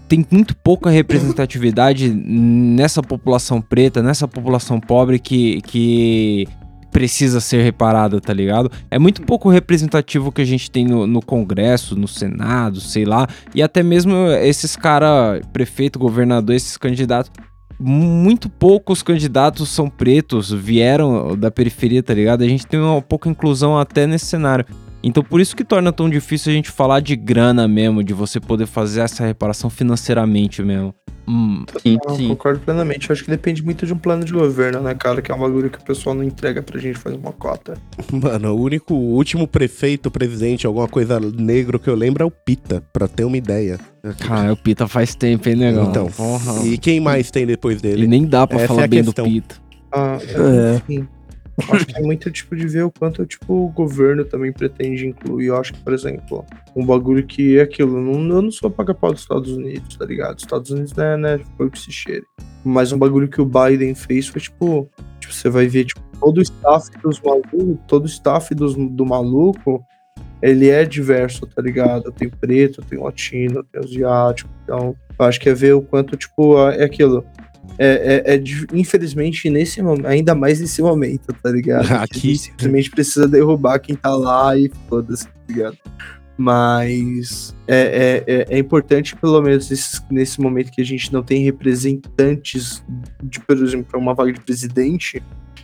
tem 0.07 0.25
muito 0.31 0.55
pouca 0.55 0.91
representatividade 0.91 2.11
nessa 2.11 3.03
população 3.03 3.61
preta, 3.61 4.03
nessa 4.03 4.29
população 4.29 4.79
pobre 4.79 5.19
que, 5.19 5.63
que 5.63 6.47
precisa 6.93 7.41
ser 7.41 7.63
reparada, 7.63 8.21
tá 8.21 8.33
ligado? 8.33 8.71
É 8.91 8.99
muito 8.99 9.23
pouco 9.23 9.49
representativo 9.49 10.31
que 10.31 10.43
a 10.43 10.45
gente 10.45 10.71
tem 10.71 10.85
no, 10.85 11.07
no 11.07 11.23
Congresso, 11.23 11.97
no 11.97 12.07
Senado, 12.07 12.81
sei 12.81 13.05
lá, 13.05 13.27
e 13.55 13.63
até 13.63 13.83
mesmo 13.83 14.15
esses 14.43 14.77
cara, 14.77 15.41
prefeito, 15.53 15.99
governador, 15.99 16.55
esses 16.55 16.77
candidatos. 16.77 17.33
Muito 17.81 18.49
poucos 18.49 19.03
candidatos 19.03 19.69
são 19.71 19.89
pretos, 19.89 20.53
vieram 20.53 21.37
da 21.37 21.51
periferia, 21.51 22.03
tá 22.03 22.15
ligado? 22.15 22.43
A 22.43 22.49
gente 22.49 22.67
tem 22.67 22.79
uma 22.79 23.03
pouca 23.03 23.29
inclusão 23.29 23.77
até 23.77 24.07
nesse 24.07 24.27
cenário. 24.27 24.65
Então 25.03 25.25
por 25.25 25.41
isso 25.41 25.57
que 25.57 25.65
torna 25.65 25.93
tão 25.93 26.09
difícil 26.09 26.53
a 26.53 26.55
gente 26.55 26.71
falar 26.71 27.01
de 27.01 27.17
grana 27.17 27.67
mesmo, 27.67 28.05
de 28.05 28.15
você 28.15 28.39
poder 28.39 28.67
fazer 28.67 29.01
essa 29.01 29.27
reparação 29.27 29.69
financeiramente 29.69 30.63
mesmo. 30.63 30.95
Hum, 31.27 31.65
Sim, 31.81 31.99
Eu 32.07 32.15
sim. 32.17 32.29
concordo 32.29 32.61
plenamente. 32.61 33.09
Eu 33.09 33.13
acho 33.15 33.25
que 33.25 33.31
depende 33.31 33.63
muito 33.63 33.87
de 33.87 33.93
um 33.93 33.99
plano 33.99 34.25
de 34.25 34.33
governo, 34.33 34.81
né, 34.81 34.95
cara? 34.95 35.23
Que 35.23 35.31
é 35.31 35.35
um 35.35 35.39
bagulho 35.39 35.71
que 35.71 35.79
o 35.79 35.83
pessoal 35.83 36.15
não 36.17 36.25
entrega 36.25 36.63
pra 36.63 36.81
gente 36.81 36.99
fazer 36.99 37.17
uma 37.17 37.33
cota. 37.33 37.75
Mano, 38.13 38.53
o 38.55 38.61
único, 38.61 38.93
o 38.95 39.15
último 39.15 39.47
prefeito, 39.47 40.11
presidente, 40.11 40.67
alguma 40.67 40.89
coisa 40.89 41.21
negro 41.21 41.79
que 41.79 41.89
eu 41.89 41.95
lembro 41.95 42.23
é 42.25 42.27
o 42.27 42.31
Pita, 42.31 42.83
pra 42.93 43.07
ter 43.07 43.25
uma 43.25 43.37
ideia. 43.37 43.79
cara, 44.19 44.53
o 44.53 44.57
Pita 44.57 44.89
faz 44.89 45.15
tempo, 45.15 45.49
hein, 45.49 45.55
negão? 45.57 45.91
Então, 45.91 46.07
Porra. 46.09 46.67
e 46.67 46.77
quem 46.77 46.99
mais 47.01 47.31
tem 47.31 47.47
depois 47.47 47.79
E 47.79 47.83
dele? 47.83 48.07
nem 48.09 48.27
dá 48.27 48.47
pra 48.47 48.59
Essa 48.59 48.67
falar 48.69 48.83
é 48.83 48.85
a 48.85 48.89
bem 48.89 49.05
questão. 49.05 49.25
do 49.25 49.31
Pita. 49.31 49.55
Ah, 49.93 50.19
É. 50.21 50.77
enfim. 50.77 51.09
Acho 51.71 51.87
que 51.87 51.99
é 51.99 52.03
muito 52.03 52.31
tipo 52.31 52.57
de 52.57 52.67
ver 52.67 52.85
o 52.85 52.91
quanto 52.91 53.27
tipo, 53.27 53.53
o 53.53 53.69
governo 53.69 54.25
também 54.25 54.53
pretende 54.53 55.07
incluir. 55.07 55.47
Eu 55.47 55.57
acho 55.57 55.73
que, 55.73 55.81
por 55.81 55.93
exemplo, 55.93 56.45
um 56.75 56.85
bagulho 56.85 57.25
que 57.27 57.59
é 57.59 57.63
aquilo. 57.63 57.99
Eu 57.99 58.43
não 58.43 58.51
sou 58.51 58.71
paga-pau 58.71 59.13
dos 59.13 59.23
Estados 59.23 59.51
Unidos, 59.53 59.97
tá 59.97 60.05
ligado? 60.05 60.37
Os 60.37 60.43
Estados 60.43 60.71
Unidos 60.71 60.95
né, 60.95 61.17
né, 61.17 61.41
foi 61.57 61.67
o 61.67 61.71
que 61.71 61.79
se 61.79 61.93
cheire. 61.93 62.25
Mas 62.65 62.93
um 62.93 62.99
bagulho 62.99 63.29
que 63.29 63.41
o 63.41 63.47
Biden 63.47 63.95
fez 63.95 64.29
foi 64.29 64.41
tipo. 64.41 64.89
tipo 65.21 65.33
você 65.33 65.51
vai 65.51 65.67
ver, 65.67 65.85
tipo, 65.85 66.01
todo 66.19 66.39
o 66.39 66.43
staff 66.43 66.91
dos 67.03 67.21
malucos, 67.21 67.79
todo 67.87 68.05
o 68.05 68.09
staff 68.09 68.55
dos, 68.55 68.75
do 68.75 69.05
maluco, 69.05 69.85
ele 70.41 70.71
é 70.71 70.85
diverso, 70.85 71.47
tá 71.47 71.61
ligado? 71.61 72.11
Tem 72.13 72.29
preto, 72.29 72.83
tem 72.83 72.99
latino, 72.99 73.63
tem 73.65 73.81
asiático. 73.81 74.51
Então, 74.65 74.97
eu 75.19 75.25
acho 75.25 75.41
que 75.41 75.49
é 75.49 75.55
ver 75.55 75.75
o 75.75 75.83
quanto, 75.83 76.17
tipo, 76.17 76.59
é 76.71 76.85
aquilo 76.85 77.25
é, 77.79 78.23
é- 78.27 78.35
é 78.35 78.43
infelizmente 78.73 79.49
nesse 79.49 79.81
momento, 79.83 80.07
ainda 80.07 80.35
mais 80.35 80.61
nesse 80.61 80.83
momento, 80.83 81.33
tá 81.43 81.51
ligado? 81.51 81.87
Aqui- 81.95 82.37
simplesmente 82.37 82.91
precisa 82.91 83.27
derrubar 83.29 83.79
quem 83.79 83.95
tá 83.97 84.15
lá 84.15 84.57
e 84.57 84.71
foda-se, 84.89 85.27
tá 85.27 85.33
ligado? 85.49 85.79
Mas 86.37 87.55
é, 87.69 88.23
é, 88.27 88.35
é, 88.35 88.47
é 88.57 88.59
importante, 88.59 89.15
pelo 89.17 89.41
menos 89.43 89.71
nesse, 89.71 90.01
nesse 90.11 90.41
momento 90.41 90.73
que 90.73 90.81
a 90.81 90.85
gente 90.85 91.13
não 91.13 91.23
tem 91.23 91.45
representantes 91.45 92.83
de, 93.23 93.39
por 93.41 93.57
exemplo, 93.57 93.99
uma 93.99 94.15
vaga 94.15 94.33
de 94.33 94.41
presidente, 94.41 95.23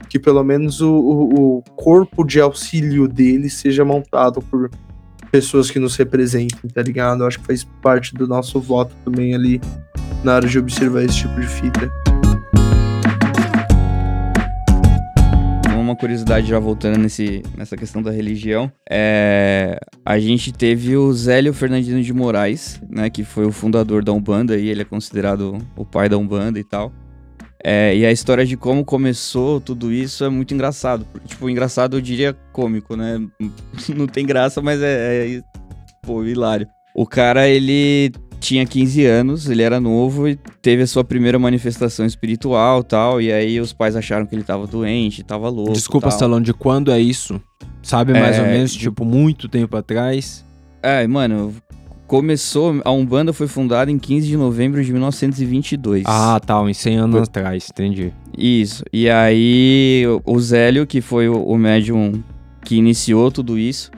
que 0.08 0.18
pelo 0.18 0.42
menos 0.44 0.80
o, 0.80 0.90
o, 0.92 1.56
o 1.58 1.62
corpo 1.74 2.24
de 2.24 2.40
auxílio 2.40 3.08
dele 3.08 3.50
seja 3.50 3.84
montado 3.84 4.40
por 4.42 4.70
pessoas 5.30 5.70
que 5.70 5.78
nos 5.78 5.96
representem, 5.96 6.70
tá 6.70 6.82
ligado? 6.82 7.22
Eu 7.22 7.26
acho 7.26 7.38
que 7.40 7.46
faz 7.46 7.64
parte 7.82 8.14
do 8.14 8.26
nosso 8.26 8.60
voto 8.60 8.94
também 9.04 9.34
ali 9.34 9.60
na 10.24 10.34
hora 10.34 10.48
de 10.48 10.58
observar 10.58 11.02
esse 11.04 11.18
tipo 11.18 11.40
de 11.40 11.46
fita. 11.46 11.90
Uma 15.78 15.96
curiosidade 15.96 16.46
já 16.46 16.58
voltando 16.58 16.98
nesse, 16.98 17.42
nessa 17.56 17.74
questão 17.74 18.02
da 18.02 18.10
religião, 18.10 18.70
é, 18.90 19.80
a 20.04 20.18
gente 20.18 20.52
teve 20.52 20.94
o 20.98 21.10
Zélio 21.14 21.54
Fernandino 21.54 22.02
de 22.02 22.12
Moraes, 22.12 22.78
né, 22.90 23.08
que 23.08 23.24
foi 23.24 23.46
o 23.46 23.52
fundador 23.52 24.04
da 24.04 24.12
Umbanda 24.12 24.58
e 24.58 24.68
ele 24.68 24.82
é 24.82 24.84
considerado 24.84 25.56
o 25.74 25.86
pai 25.86 26.06
da 26.10 26.18
Umbanda 26.18 26.60
e 26.60 26.64
tal. 26.64 26.92
É, 27.70 27.94
e 27.94 28.06
a 28.06 28.10
história 28.10 28.46
de 28.46 28.56
como 28.56 28.82
começou 28.82 29.60
tudo 29.60 29.92
isso 29.92 30.24
é 30.24 30.30
muito 30.30 30.54
engraçado. 30.54 31.06
Tipo, 31.26 31.50
engraçado 31.50 31.98
eu 31.98 32.00
diria 32.00 32.34
cômico, 32.50 32.96
né? 32.96 33.20
Não 33.94 34.06
tem 34.06 34.24
graça, 34.24 34.62
mas 34.62 34.80
é, 34.80 35.36
é 35.36 35.42
pô, 36.02 36.24
hilário. 36.24 36.66
O 36.94 37.06
cara, 37.06 37.46
ele 37.46 38.10
tinha 38.40 38.64
15 38.64 39.04
anos, 39.04 39.50
ele 39.50 39.62
era 39.62 39.78
novo 39.78 40.26
e 40.26 40.36
teve 40.62 40.80
a 40.82 40.86
sua 40.86 41.04
primeira 41.04 41.38
manifestação 41.38 42.06
espiritual 42.06 42.82
tal. 42.82 43.20
E 43.20 43.30
aí 43.30 43.60
os 43.60 43.74
pais 43.74 43.94
acharam 43.94 44.24
que 44.24 44.34
ele 44.34 44.44
tava 44.44 44.66
doente, 44.66 45.22
tava 45.22 45.50
louco. 45.50 45.74
Desculpa. 45.74 46.10
Salão, 46.10 46.40
de 46.40 46.54
quando 46.54 46.90
é 46.90 46.98
isso? 46.98 47.38
Sabe 47.82 48.14
mais 48.14 48.38
É, 48.38 48.40
ou 48.40 48.46
menos, 48.46 48.74
tipo, 48.74 49.04
muito 49.04 49.46
tempo 49.46 49.76
atrás? 49.76 50.42
É, 50.82 51.06
mano, 51.06 51.54
começou. 52.08 52.80
A 52.84 52.90
Umbanda 52.90 53.32
foi 53.32 53.46
fundada 53.46 53.90
em 53.90 53.98
15 53.98 54.26
de 54.26 54.36
novembro 54.36 54.82
de 54.82 54.90
1922. 54.92 56.02
Ah, 56.06 56.40
tá, 56.44 56.60
uns 56.60 56.76
100 56.78 56.96
anos 56.96 57.22
atrás, 57.22 57.68
entendi. 57.70 58.12
Isso. 58.36 58.82
E 58.92 59.08
aí, 59.08 60.04
o- 60.26 60.34
o 60.34 60.40
Zélio, 60.40 60.86
que 60.86 61.00
foi 61.00 61.28
o, 61.28 61.40
o 61.44 61.56
médium 61.56 62.20
que 62.64 62.74
iniciou 62.76 63.30
tudo 63.30 63.56
isso, 63.58 63.90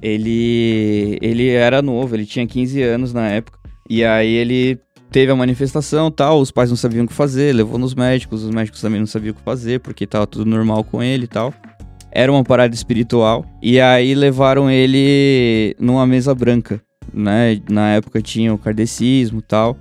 ele, 0.00 1.18
ele 1.20 1.48
era 1.48 1.82
novo, 1.82 2.14
ele 2.14 2.26
tinha 2.26 2.46
15 2.46 2.82
anos 2.82 3.12
na 3.12 3.28
época. 3.28 3.58
E 3.88 4.04
aí 4.04 4.32
ele 4.34 4.78
teve 5.10 5.30
a 5.32 5.36
manifestação 5.36 6.10
tal, 6.10 6.40
os 6.40 6.50
pais 6.50 6.68
não 6.70 6.76
sabiam 6.76 7.04
o 7.04 7.08
que 7.08 7.14
fazer, 7.14 7.54
levou 7.54 7.78
nos 7.78 7.94
médicos, 7.94 8.42
os 8.44 8.50
médicos 8.50 8.80
também 8.80 8.98
não 9.00 9.06
sabiam 9.06 9.32
o 9.32 9.34
que 9.34 9.42
fazer, 9.42 9.80
porque 9.80 10.06
tava 10.06 10.26
tudo 10.26 10.44
normal 10.48 10.84
com 10.84 11.02
ele 11.02 11.24
e 11.24 11.28
tal. 11.28 11.52
Era 12.10 12.32
uma 12.32 12.42
parada 12.42 12.74
espiritual. 12.74 13.44
E 13.62 13.78
aí 13.80 14.14
levaram 14.14 14.70
ele 14.70 15.76
numa 15.78 16.06
mesa 16.06 16.34
branca, 16.34 16.80
né? 17.16 17.60
Na 17.68 17.90
época 17.94 18.20
tinha 18.20 18.52
o 18.52 18.58
kardecismo 18.58 19.38
e 19.38 19.42
tal. 19.42 19.76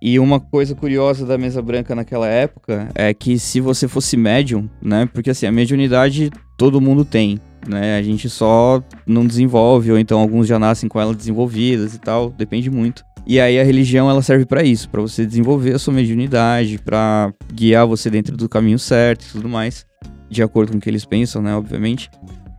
E 0.00 0.18
uma 0.20 0.38
coisa 0.38 0.76
curiosa 0.76 1.26
da 1.26 1.36
mesa 1.36 1.60
branca 1.60 1.94
naquela 1.94 2.28
época 2.28 2.88
é 2.94 3.12
que 3.12 3.36
se 3.38 3.60
você 3.60 3.88
fosse 3.88 4.16
médium, 4.16 4.68
né? 4.80 5.08
Porque 5.12 5.30
assim, 5.30 5.46
a 5.46 5.50
mediunidade 5.50 6.30
todo 6.56 6.80
mundo 6.80 7.04
tem, 7.04 7.40
né? 7.66 7.96
A 7.96 8.02
gente 8.02 8.28
só 8.28 8.80
não 9.04 9.26
desenvolve, 9.26 9.90
ou 9.90 9.98
então 9.98 10.20
alguns 10.20 10.46
já 10.46 10.58
nascem 10.58 10.88
com 10.88 11.00
ela 11.00 11.14
desenvolvidas 11.14 11.94
e 11.94 11.98
tal, 11.98 12.30
depende 12.30 12.70
muito. 12.70 13.02
E 13.26 13.40
aí 13.40 13.58
a 13.58 13.64
religião 13.64 14.08
ela 14.08 14.22
serve 14.22 14.46
pra 14.46 14.62
isso, 14.62 14.88
pra 14.88 15.02
você 15.02 15.26
desenvolver 15.26 15.74
a 15.74 15.78
sua 15.78 15.92
mediunidade, 15.92 16.78
pra 16.78 17.32
guiar 17.52 17.86
você 17.86 18.08
dentro 18.08 18.36
do 18.36 18.48
caminho 18.48 18.78
certo 18.78 19.26
e 19.26 19.32
tudo 19.32 19.48
mais, 19.48 19.84
de 20.30 20.42
acordo 20.42 20.72
com 20.72 20.78
o 20.78 20.80
que 20.80 20.88
eles 20.88 21.04
pensam, 21.04 21.42
né, 21.42 21.54
obviamente. 21.54 22.08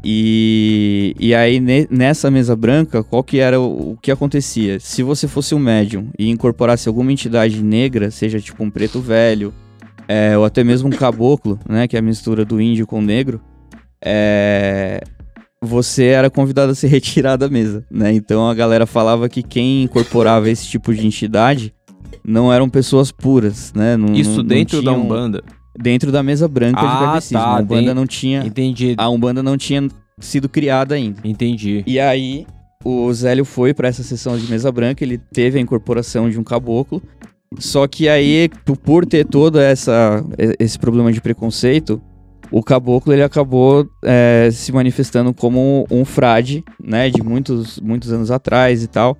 E, 0.03 1.13
e 1.19 1.35
aí, 1.35 1.59
ne- 1.59 1.87
nessa 1.89 2.31
mesa 2.31 2.55
branca, 2.55 3.03
qual 3.03 3.23
que 3.23 3.39
era 3.39 3.59
o, 3.59 3.91
o 3.93 3.97
que 4.01 4.11
acontecia? 4.11 4.79
Se 4.79 5.03
você 5.03 5.27
fosse 5.27 5.53
um 5.53 5.59
médium 5.59 6.07
e 6.17 6.29
incorporasse 6.29 6.87
alguma 6.87 7.11
entidade 7.11 7.61
negra, 7.61 8.09
seja 8.09 8.39
tipo 8.39 8.63
um 8.63 8.69
preto 8.69 8.99
velho, 9.01 9.53
é, 10.07 10.37
ou 10.37 10.45
até 10.45 10.63
mesmo 10.63 10.87
um 10.87 10.91
caboclo, 10.91 11.59
né, 11.67 11.87
que 11.87 11.95
é 11.95 11.99
a 11.99 12.01
mistura 12.01 12.43
do 12.45 12.61
índio 12.61 12.87
com 12.87 12.99
o 12.99 13.01
negro, 13.01 13.41
é, 14.03 15.01
você 15.61 16.05
era 16.05 16.29
convidado 16.29 16.71
a 16.71 16.75
se 16.75 16.87
retirar 16.87 17.35
da 17.35 17.49
mesa, 17.49 17.83
né? 17.91 18.13
Então 18.13 18.47
a 18.49 18.53
galera 18.53 18.85
falava 18.85 19.27
que 19.27 19.43
quem 19.43 19.83
incorporava 19.83 20.49
esse 20.49 20.65
tipo 20.67 20.93
de 20.93 21.05
entidade 21.05 21.73
não 22.23 22.51
eram 22.51 22.69
pessoas 22.69 23.11
puras, 23.11 23.73
né? 23.75 23.97
Não, 23.97 24.13
Isso 24.13 24.29
não- 24.31 24.37
não 24.37 24.45
dentro 24.45 24.81
da 24.81 24.91
tinham- 24.93 25.03
Umbanda? 25.05 25.43
Dentro 25.77 26.11
da 26.11 26.21
mesa 26.23 26.47
branca 26.47 26.79
de 26.81 26.85
Ah, 26.87 26.99
kardecismo. 26.99 27.39
tá, 27.39 27.45
a 27.47 27.59
Umbanda 27.61 27.85
tem- 27.85 27.93
não 27.93 28.07
tinha... 28.07 28.43
Entendi, 28.45 28.95
A 28.97 29.09
Umbanda 29.09 29.43
não 29.43 29.57
tinha 29.57 29.87
sido 30.19 30.49
criada 30.49 30.95
ainda. 30.95 31.19
entendi. 31.23 31.83
E 31.87 31.99
aí, 31.99 32.45
o 32.83 33.11
Zélio 33.13 33.45
foi 33.45 33.73
pra 33.73 33.87
essa 33.87 34.03
sessão 34.03 34.37
de 34.37 34.49
mesa 34.49 34.71
branca, 34.71 35.03
ele 35.03 35.17
teve 35.17 35.57
a 35.57 35.61
incorporação 35.61 36.29
de 36.29 36.39
um 36.39 36.43
caboclo. 36.43 37.01
Só 37.57 37.87
que 37.87 38.07
aí, 38.07 38.49
por 38.83 39.05
ter 39.05 39.25
todo 39.25 39.59
essa, 39.59 40.23
esse 40.59 40.77
problema 40.77 41.11
de 41.11 41.19
preconceito, 41.21 42.01
o 42.51 42.61
caboclo 42.63 43.13
ele 43.13 43.23
acabou 43.23 43.87
é, 44.03 44.49
se 44.51 44.71
manifestando 44.71 45.33
como 45.33 45.85
um 45.89 46.03
frade, 46.05 46.63
né, 46.83 47.09
de 47.09 47.21
muitos, 47.23 47.79
muitos 47.79 48.11
anos 48.11 48.29
atrás 48.31 48.83
e 48.83 48.87
tal. 48.87 49.17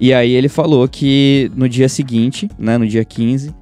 E 0.00 0.12
aí 0.14 0.32
ele 0.32 0.48
falou 0.48 0.86
que 0.88 1.50
no 1.56 1.68
dia 1.68 1.88
seguinte, 1.88 2.48
né, 2.58 2.78
no 2.78 2.86
dia 2.86 3.04
15, 3.04 3.52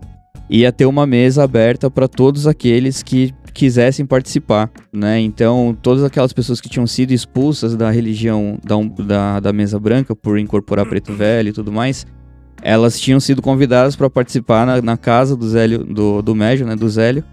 ia 0.49 0.73
ter 0.73 0.87
uma 0.87 1.07
mesa 1.07 1.43
aberta 1.45 1.91
para 1.91 2.09
todos 2.09 2.47
aqueles 2.47 3.03
que 3.03 3.35
quisessem 3.53 4.05
participar, 4.05 4.71
né? 4.93 5.19
Então, 5.19 5.77
todas 5.81 6.05
aquelas 6.05 6.33
pessoas 6.33 6.61
que 6.61 6.69
tinham 6.69 6.87
sido 6.87 7.13
expulsas 7.13 7.75
da 7.75 7.91
religião 7.91 8.59
da, 8.63 8.77
da, 9.05 9.41
da 9.41 9.53
mesa 9.53 9.81
branca 9.81 10.15
por 10.15 10.39
incorporar 10.39 10.87
preto 10.87 11.15
velho 11.15 11.49
e 11.49 11.53
tudo 11.53 11.73
mais, 11.73 12.07
elas 12.63 13.01
tinham 13.01 13.19
sido 13.19 13.41
convidadas 13.41 13.97
para 13.97 14.11
participar 14.11 14.67
na, 14.67 14.83
na 14.83 14.97
casa 14.97 15.35
do 15.35 15.49
Zélio, 15.49 15.85
do, 15.85 16.21
do 16.21 16.35
Médio, 16.35 16.67
né? 16.67 16.77
Do 16.77 16.89
Zélio, 16.89 17.25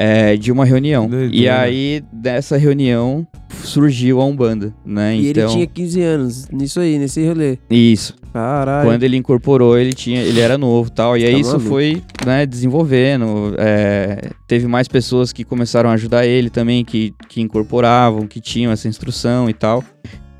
é, 0.00 0.36
de 0.36 0.52
uma 0.52 0.64
reunião. 0.64 1.08
Doideira. 1.08 1.34
E 1.34 1.48
aí, 1.48 2.04
dessa 2.12 2.56
reunião, 2.56 3.26
surgiu 3.64 4.20
a 4.20 4.24
Umbanda, 4.24 4.72
né? 4.86 5.16
E 5.16 5.30
então, 5.30 5.42
ele 5.42 5.52
tinha 5.52 5.66
15 5.66 6.00
anos, 6.02 6.48
nisso 6.52 6.78
aí, 6.78 6.96
nesse 7.00 7.26
rolê. 7.26 7.58
Isso. 7.68 8.14
Caralho. 8.32 8.88
Quando 8.88 9.02
ele 9.02 9.16
incorporou, 9.16 9.76
ele 9.76 9.92
tinha, 9.92 10.22
ele 10.22 10.38
era 10.38 10.56
novo, 10.56 10.88
tal. 10.88 11.18
E 11.18 11.24
aí 11.24 11.32
Tá 11.32 11.38
isso 11.40 11.50
maluco. 11.50 11.68
foi, 11.68 12.00
né, 12.24 12.46
desenvolvendo. 12.46 13.56
é, 13.58 14.30
teve 14.46 14.68
mais 14.68 14.86
pessoas 14.86 15.32
que 15.32 15.42
começaram 15.42 15.90
a 15.90 15.94
ajudar 15.94 16.24
ele 16.24 16.48
também, 16.48 16.84
que, 16.84 17.12
que 17.28 17.40
incorporavam, 17.40 18.24
que 18.28 18.40
tinham 18.40 18.70
essa 18.70 18.86
instrução 18.86 19.50
e 19.50 19.52
tal. 19.52 19.82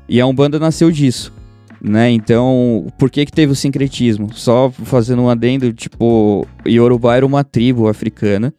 E 0.07 0.21
a 0.21 0.25
Umbanda 0.25 0.57
nasceu 0.57 0.89
disso, 0.89 1.33
né? 1.81 2.09
Então, 2.09 2.87
por 2.97 3.09
que 3.09 3.25
que 3.25 3.31
teve 3.33 3.51
o 3.51 3.55
sincretismo? 3.55 4.29
Só 4.33 4.71
fazendo 4.71 5.21
um 5.23 5.29
adendo, 5.29 5.73
tipo, 5.73 6.47
Yorubá 6.65 7.17
era 7.17 7.25
uma 7.25 7.43
tribo 7.43 7.89
africana, 7.89 8.53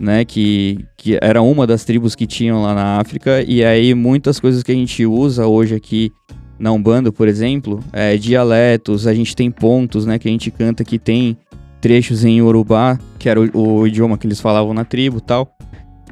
né? 0.00 0.24
Que, 0.24 0.84
que 0.96 1.18
era 1.20 1.42
uma 1.42 1.66
das 1.66 1.84
tribos 1.84 2.14
que 2.14 2.26
tinham 2.26 2.62
lá 2.62 2.74
na 2.74 2.98
África. 2.98 3.44
E 3.46 3.62
aí 3.62 3.94
muitas 3.94 4.40
coisas 4.40 4.62
que 4.62 4.72
a 4.72 4.74
gente 4.74 5.04
usa 5.04 5.46
hoje 5.46 5.74
aqui 5.74 6.10
na 6.58 6.72
Umbanda, 6.72 7.12
por 7.12 7.28
exemplo, 7.28 7.80
é, 7.92 8.16
dialetos, 8.16 9.06
a 9.06 9.14
gente 9.14 9.36
tem 9.36 9.50
pontos, 9.50 10.04
né, 10.04 10.18
que 10.18 10.28
a 10.28 10.30
gente 10.30 10.50
canta 10.50 10.84
que 10.84 10.98
tem 10.98 11.36
trechos 11.80 12.22
em 12.24 12.42
Urubá, 12.42 12.98
que 13.18 13.28
era 13.28 13.40
o, 13.40 13.78
o 13.78 13.86
idioma 13.86 14.18
que 14.18 14.26
eles 14.26 14.40
falavam 14.40 14.74
na 14.74 14.84
tribo 14.84 15.20
tal. 15.20 15.50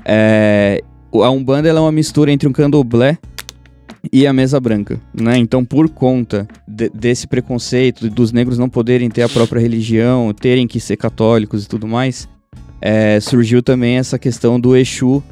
É, 0.05 0.83
a 1.13 1.31
Umbanda 1.31 1.69
é 1.69 1.75
uma 1.75 1.93
mistura 1.93 2.33
entre 2.33 2.49
um 2.49 2.53
candomblé 2.53 3.19
e 4.11 4.27
a 4.27 4.33
mesa 4.33 4.59
branca, 4.59 4.99
né? 5.13 5.37
Então, 5.37 5.65
por 5.65 5.91
conta 5.91 6.49
de- 6.67 6.89
desse 6.91 7.27
preconceito 7.27 8.09
dos 8.09 8.33
negros 8.33 8.57
não 8.57 8.71
poderem 8.71 9.11
ter 9.11 9.23
a 9.23 9.29
própria 9.29 9.61
religião, 9.61 10.33
terem 10.33 10.67
que 10.67 10.81
ser 10.81 10.97
católicos 10.97 11.65
e 11.65 11.69
tudo 11.69 11.87
mais, 11.87 12.27
é, 12.81 13.19
surgiu 13.21 13.63
também 13.63 13.97
essa 13.97 14.19
questão 14.19 14.59
do 14.59 14.77
Exu 14.77 15.23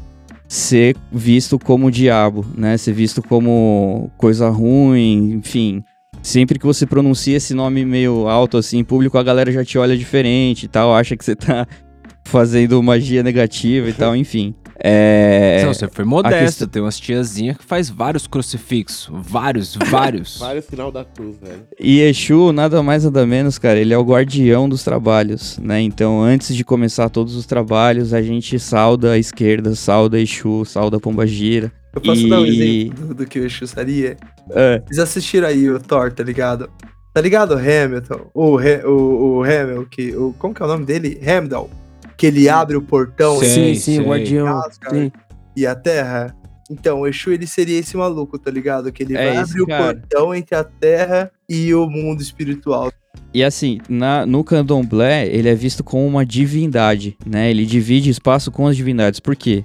ser 0.49 0.97
visto 1.11 1.59
como 1.59 1.91
diabo, 1.91 2.45
né? 2.57 2.77
Ser 2.77 2.93
visto 2.93 3.23
como 3.23 4.11
coisa 4.17 4.49
ruim, 4.49 5.33
enfim. 5.35 5.83
Sempre 6.23 6.59
que 6.59 6.67
você 6.67 6.87
pronuncia 6.87 7.37
esse 7.37 7.55
nome 7.55 7.85
meio 7.85 8.29
alto 8.29 8.57
assim 8.57 8.79
em 8.79 8.85
público, 8.85 9.19
a 9.19 9.23
galera 9.23 9.53
já 9.53 9.65
te 9.65 9.79
olha 9.79 9.97
diferente 9.97 10.65
e 10.65 10.69
tal, 10.69 10.95
acha 10.95 11.17
que 11.17 11.25
você 11.25 11.37
tá 11.37 11.67
fazendo 12.25 12.83
magia 12.83 13.23
negativa 13.23 13.89
e 13.89 13.93
tal, 13.93 14.15
enfim. 14.17 14.55
É. 14.79 15.63
Não, 15.65 15.73
você 15.75 15.89
foi 15.89 16.05
modesto. 16.05 16.39
questão- 16.39 16.69
Tem 16.69 16.83
umas 16.83 16.99
tiazinhas 17.01 17.57
que 17.57 17.65
faz 17.65 17.89
vários 17.91 18.27
crucifixos. 18.27 19.09
Vários, 19.13 19.77
vários. 19.91 20.39
Vários 20.47 20.67
final 20.67 20.91
da 20.93 21.05
cruz, 21.05 21.37
velho. 21.39 21.63
E 21.81 22.01
Exu, 22.01 22.53
nada 22.53 22.83
mais 22.83 23.05
nada 23.05 23.27
menos, 23.27 23.59
cara, 23.59 23.79
ele 23.79 23.93
é 23.95 23.99
o 23.99 24.03
guardião 24.05 24.69
dos 24.69 24.83
trabalhos, 24.85 25.59
né? 25.59 25.81
Então, 25.81 26.21
antes 26.23 26.55
de 26.55 26.65
começar 26.65 27.09
todos 27.09 27.35
os 27.37 27.47
trabalhos, 27.47 28.13
a 28.13 28.21
gente 28.23 28.59
sauda 28.59 29.13
a 29.13 29.19
esquerda, 29.19 29.75
sauda 29.75 30.21
Exu, 30.21 30.65
sauda 30.65 31.01
Pombagira. 31.01 31.73
Eu 31.95 32.01
posso 32.03 32.29
dar 32.29 32.41
um 32.41 32.47
E- 32.47 32.83
exemplo 32.85 33.07
do, 33.07 33.15
do 33.15 33.27
que 33.27 33.39
o 33.41 33.47
Exu 33.47 33.67
seria? 33.67 34.17
É. 34.51 34.83
Vocês 34.87 34.99
assistiram 34.99 35.49
aí 35.49 35.69
o 35.71 35.81
Thor, 35.81 36.13
tá 36.13 36.23
ligado? 36.23 36.69
Tá 37.15 37.21
ligado 37.23 37.53
o 37.55 37.59
Hamilton? 37.59 38.31
O, 38.35 38.61
He- 38.61 38.85
o, 38.85 39.39
o 39.39 39.43
Hamilton, 39.43 39.87
que, 39.91 40.15
o, 40.15 40.35
como 40.39 40.53
que 40.55 40.61
é 40.63 40.65
o 40.67 40.69
nome 40.69 40.85
dele? 40.85 41.19
Hamilton. 41.27 41.71
Que 42.17 42.27
ele 42.27 42.49
abre 42.49 42.77
o 42.77 42.83
portão 42.83 43.39
sim, 43.41 43.75
sim, 43.75 43.97
sei. 43.97 44.01
o 44.01 44.09
guardião. 44.09 44.61
Sim. 44.91 45.13
e 45.57 45.67
a 45.67 45.75
Terra. 45.75 46.35
Então, 46.71 47.01
o 47.03 47.07
Exu, 47.07 47.31
ele 47.33 47.47
seria 47.47 47.79
esse 47.79 47.97
maluco, 47.97 48.39
tá 48.39 48.51
ligado? 48.51 48.91
Que 48.91 49.03
ele 49.05 49.17
É 49.17 49.27
vai 49.35 49.37
abrir 49.37 49.67
cara. 49.67 49.83
o 49.93 49.95
portão 50.01 50.35
entre 50.35 50.55
a 50.57 50.65
Terra 50.65 51.31
e 51.49 51.73
o 51.75 51.89
mundo 51.89 52.21
espiritual. 52.21 52.91
E 53.33 53.45
assim, 53.45 53.79
na- 53.89 54.27
no 54.27 54.43
candomblé, 54.43 55.27
ele 55.29 55.49
é 55.49 55.55
visto 55.55 55.85
como 55.85 56.05
uma 56.07 56.25
divindade, 56.27 57.17
né? 57.25 57.51
Ele 57.51 57.65
divide 57.65 58.11
espaço 58.11 58.51
com 58.51 58.67
as 58.67 58.77
divindades. 58.77 59.21
Por 59.21 59.37
quê? 59.37 59.65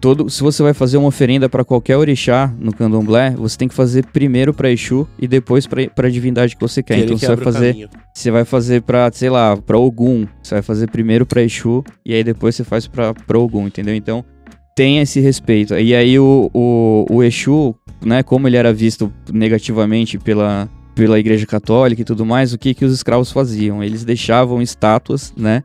Todo, 0.00 0.28
se 0.28 0.42
você 0.42 0.62
vai 0.62 0.74
fazer 0.74 0.96
uma 0.96 1.08
oferenda 1.08 1.48
para 1.48 1.64
qualquer 1.64 1.96
orixá 1.96 2.52
no 2.58 2.72
candomblé, 2.72 3.30
você 3.30 3.56
tem 3.56 3.68
que 3.68 3.74
fazer 3.74 4.06
primeiro 4.06 4.52
para 4.52 4.70
Exu 4.70 5.08
e 5.18 5.26
depois 5.26 5.66
para 5.66 6.06
a 6.06 6.10
divindade 6.10 6.54
que 6.54 6.60
você 6.60 6.82
quer. 6.82 6.96
Que 6.96 7.04
então 7.04 7.18
você 7.18 7.26
vai 7.26 7.36
fazer. 7.36 7.88
Você 8.14 8.30
vai 8.30 8.44
fazer 8.44 8.82
pra, 8.82 9.10
sei 9.12 9.30
lá, 9.30 9.56
pra 9.56 9.78
Ogum. 9.78 10.26
Você 10.42 10.54
vai 10.54 10.62
fazer 10.62 10.90
primeiro 10.90 11.26
pra 11.26 11.42
Exu 11.42 11.84
e 12.04 12.14
aí 12.14 12.22
depois 12.24 12.54
você 12.54 12.64
faz 12.64 12.86
pra, 12.86 13.14
pra 13.14 13.38
Ogum, 13.38 13.66
entendeu? 13.66 13.94
Então 13.94 14.24
tem 14.74 14.98
esse 14.98 15.20
respeito. 15.20 15.74
E 15.74 15.94
aí 15.94 16.18
o, 16.18 16.50
o, 16.52 17.06
o 17.10 17.22
Exu, 17.22 17.74
né, 18.04 18.22
como 18.22 18.46
ele 18.46 18.58
era 18.58 18.72
visto 18.72 19.10
negativamente 19.32 20.18
pela, 20.18 20.68
pela 20.94 21.18
Igreja 21.18 21.46
Católica 21.46 22.02
e 22.02 22.04
tudo 22.04 22.26
mais, 22.26 22.52
o 22.52 22.58
que, 22.58 22.74
que 22.74 22.84
os 22.84 22.92
escravos 22.92 23.32
faziam? 23.32 23.82
Eles 23.82 24.04
deixavam 24.04 24.60
estátuas, 24.60 25.32
né? 25.36 25.64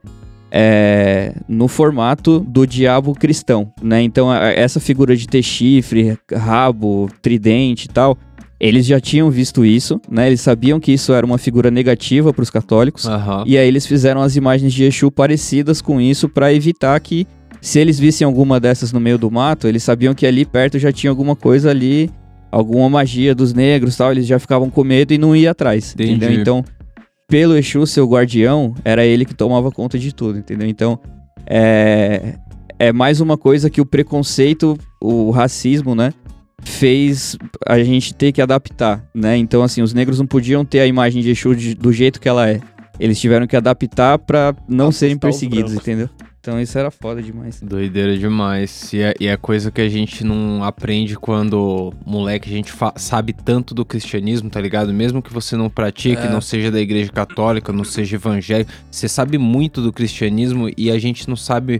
É, 0.52 1.34
no 1.47 1.68
formato 1.68 2.39
do 2.39 2.68
diabo 2.68 3.14
cristão, 3.16 3.72
né? 3.82 4.02
Então 4.02 4.34
essa 4.34 4.80
figura 4.80 5.16
de 5.16 5.28
ter 5.28 5.41
chifre, 5.41 6.18
rabo, 6.32 7.10
tridente 7.22 7.86
e 7.86 7.88
tal, 7.88 8.18
eles 8.60 8.86
já 8.86 8.99
tinham 8.99 9.32
visto 9.32 9.66
isso, 9.66 9.99
né? 10.10 10.28
Eles 10.28 10.41
sabiam 10.41 10.80
que 10.80 10.91
isso 10.91 11.14
era 11.14 11.26
uma 11.26 11.38
figura 11.38 11.72
negativa 11.72 12.34
para 12.34 12.43
os 12.43 12.49
católicos. 12.49 13.08
Aham. 13.08 13.43
E 13.47 13.58
aí 13.58 13.68
eles 13.68 13.88
fizeram 13.88 14.22
as 14.22 14.36
imagens 14.36 14.74
de 14.74 14.84
Exu 14.84 15.10
parecidas 15.10 15.82
com 15.82 15.99
isso 15.99 16.30
para 16.30 16.54
evitar 16.54 16.99
que 16.99 17.26
se 17.62 17.80
eles 17.80 17.97
vissem 17.97 18.26
alguma 18.26 18.60
dessas 18.60 18.91
no 18.91 18.99
meio 18.99 19.18
do 19.18 19.32
mato, 19.32 19.68
eles 19.68 19.84
sabiam 19.84 20.14
que 20.14 20.26
ali 20.26 20.45
perto 20.45 20.78
já 20.78 20.91
tinha 20.91 21.10
alguma 21.10 21.36
coisa 21.36 21.70
ali, 21.70 22.10
alguma 22.52 22.89
magia 22.89 23.34
dos 23.34 23.54
negros, 23.54 23.95
tal, 23.95 24.12
eles 24.12 24.26
já 24.28 24.38
ficavam 24.38 24.70
com 24.70 24.84
medo 24.84 25.14
e 25.14 25.18
não 25.18 25.36
iam 25.36 25.52
atrás, 25.52 25.93
Entendi. 25.93 26.14
entendeu? 26.14 26.41
Então, 26.41 26.66
pelo 27.32 27.58
Exu, 27.58 27.88
seu 27.88 28.06
guardião, 28.06 28.76
era 28.84 29.06
ele 29.06 29.24
que 29.26 29.34
tomava 29.34 29.72
conta 29.72 29.98
de 29.98 30.14
tudo, 30.14 30.38
entendeu? 30.38 30.68
Então, 30.68 31.00
é 31.48 32.36
é 32.78 32.92
mais 32.92 33.22
uma 33.22 33.38
coisa 33.38 33.70
que 33.70 33.80
o 33.80 33.86
preconceito, 33.86 34.76
o 35.00 35.30
racismo, 35.30 35.94
né, 35.94 36.12
fez 36.64 37.38
a 37.68 37.78
gente 37.84 38.12
ter 38.12 38.32
que 38.32 38.42
adaptar, 38.42 39.04
né? 39.14 39.38
Então, 39.38 39.62
assim, 39.62 39.84
os 39.84 39.94
negros 39.94 40.18
não 40.18 40.26
podiam 40.26 40.66
ter 40.66 40.80
a 40.80 40.88
imagem 40.88 41.22
de 41.22 41.30
Exu 41.30 41.56
de- 41.56 41.76
do 41.76 41.94
jeito 41.94 42.20
que 42.20 42.28
ela 42.28 42.50
é. 42.50 42.60
Eles 43.00 43.20
tiveram 43.20 43.46
que 43.46 43.56
adaptar 43.56 44.18
pra 44.18 44.56
não 44.68 44.92
serem 44.92 45.16
os 45.16 45.20
perseguidos, 45.20 45.74
entendeu? 45.74 46.10
Então 46.42 46.60
isso 46.60 46.76
era 46.76 46.89
foda 46.89 47.22
demais. 47.22 47.62
Doideira 47.62 48.18
demais. 48.18 48.92
E 48.94 49.00
é, 49.02 49.14
e 49.20 49.28
é 49.28 49.38
coisa 49.38 49.70
que 49.70 49.80
a 49.80 49.88
gente 49.88 50.24
não 50.24 50.64
aprende 50.64 51.16
quando 51.16 51.94
moleque 52.04 52.50
a 52.50 52.52
gente 52.52 52.74
sabe 52.96 53.32
tanto 53.32 53.76
do 53.76 53.86
cristianismo, 53.86 54.50
tá 54.50 54.60
ligado? 54.60 54.92
Mesmo 54.92 55.22
que 55.22 55.32
você 55.32 55.56
não 55.56 55.70
pratique, 55.70 56.24
É. 56.24 56.30
não 56.30 56.42
seja 56.42 56.72
da 56.72 56.80
igreja 56.80 57.12
católica, 57.12 57.72
não 57.72 57.84
seja 57.84 58.16
evangélico, 58.16 58.72
você 58.89 59.08
sabe 59.08 59.38
muito 59.38 59.84
do 59.84 59.94
cristianismo 59.94 60.68
e 60.76 60.89
a 60.89 60.98
gente 60.98 61.30
não 61.30 61.36
sabe 61.36 61.80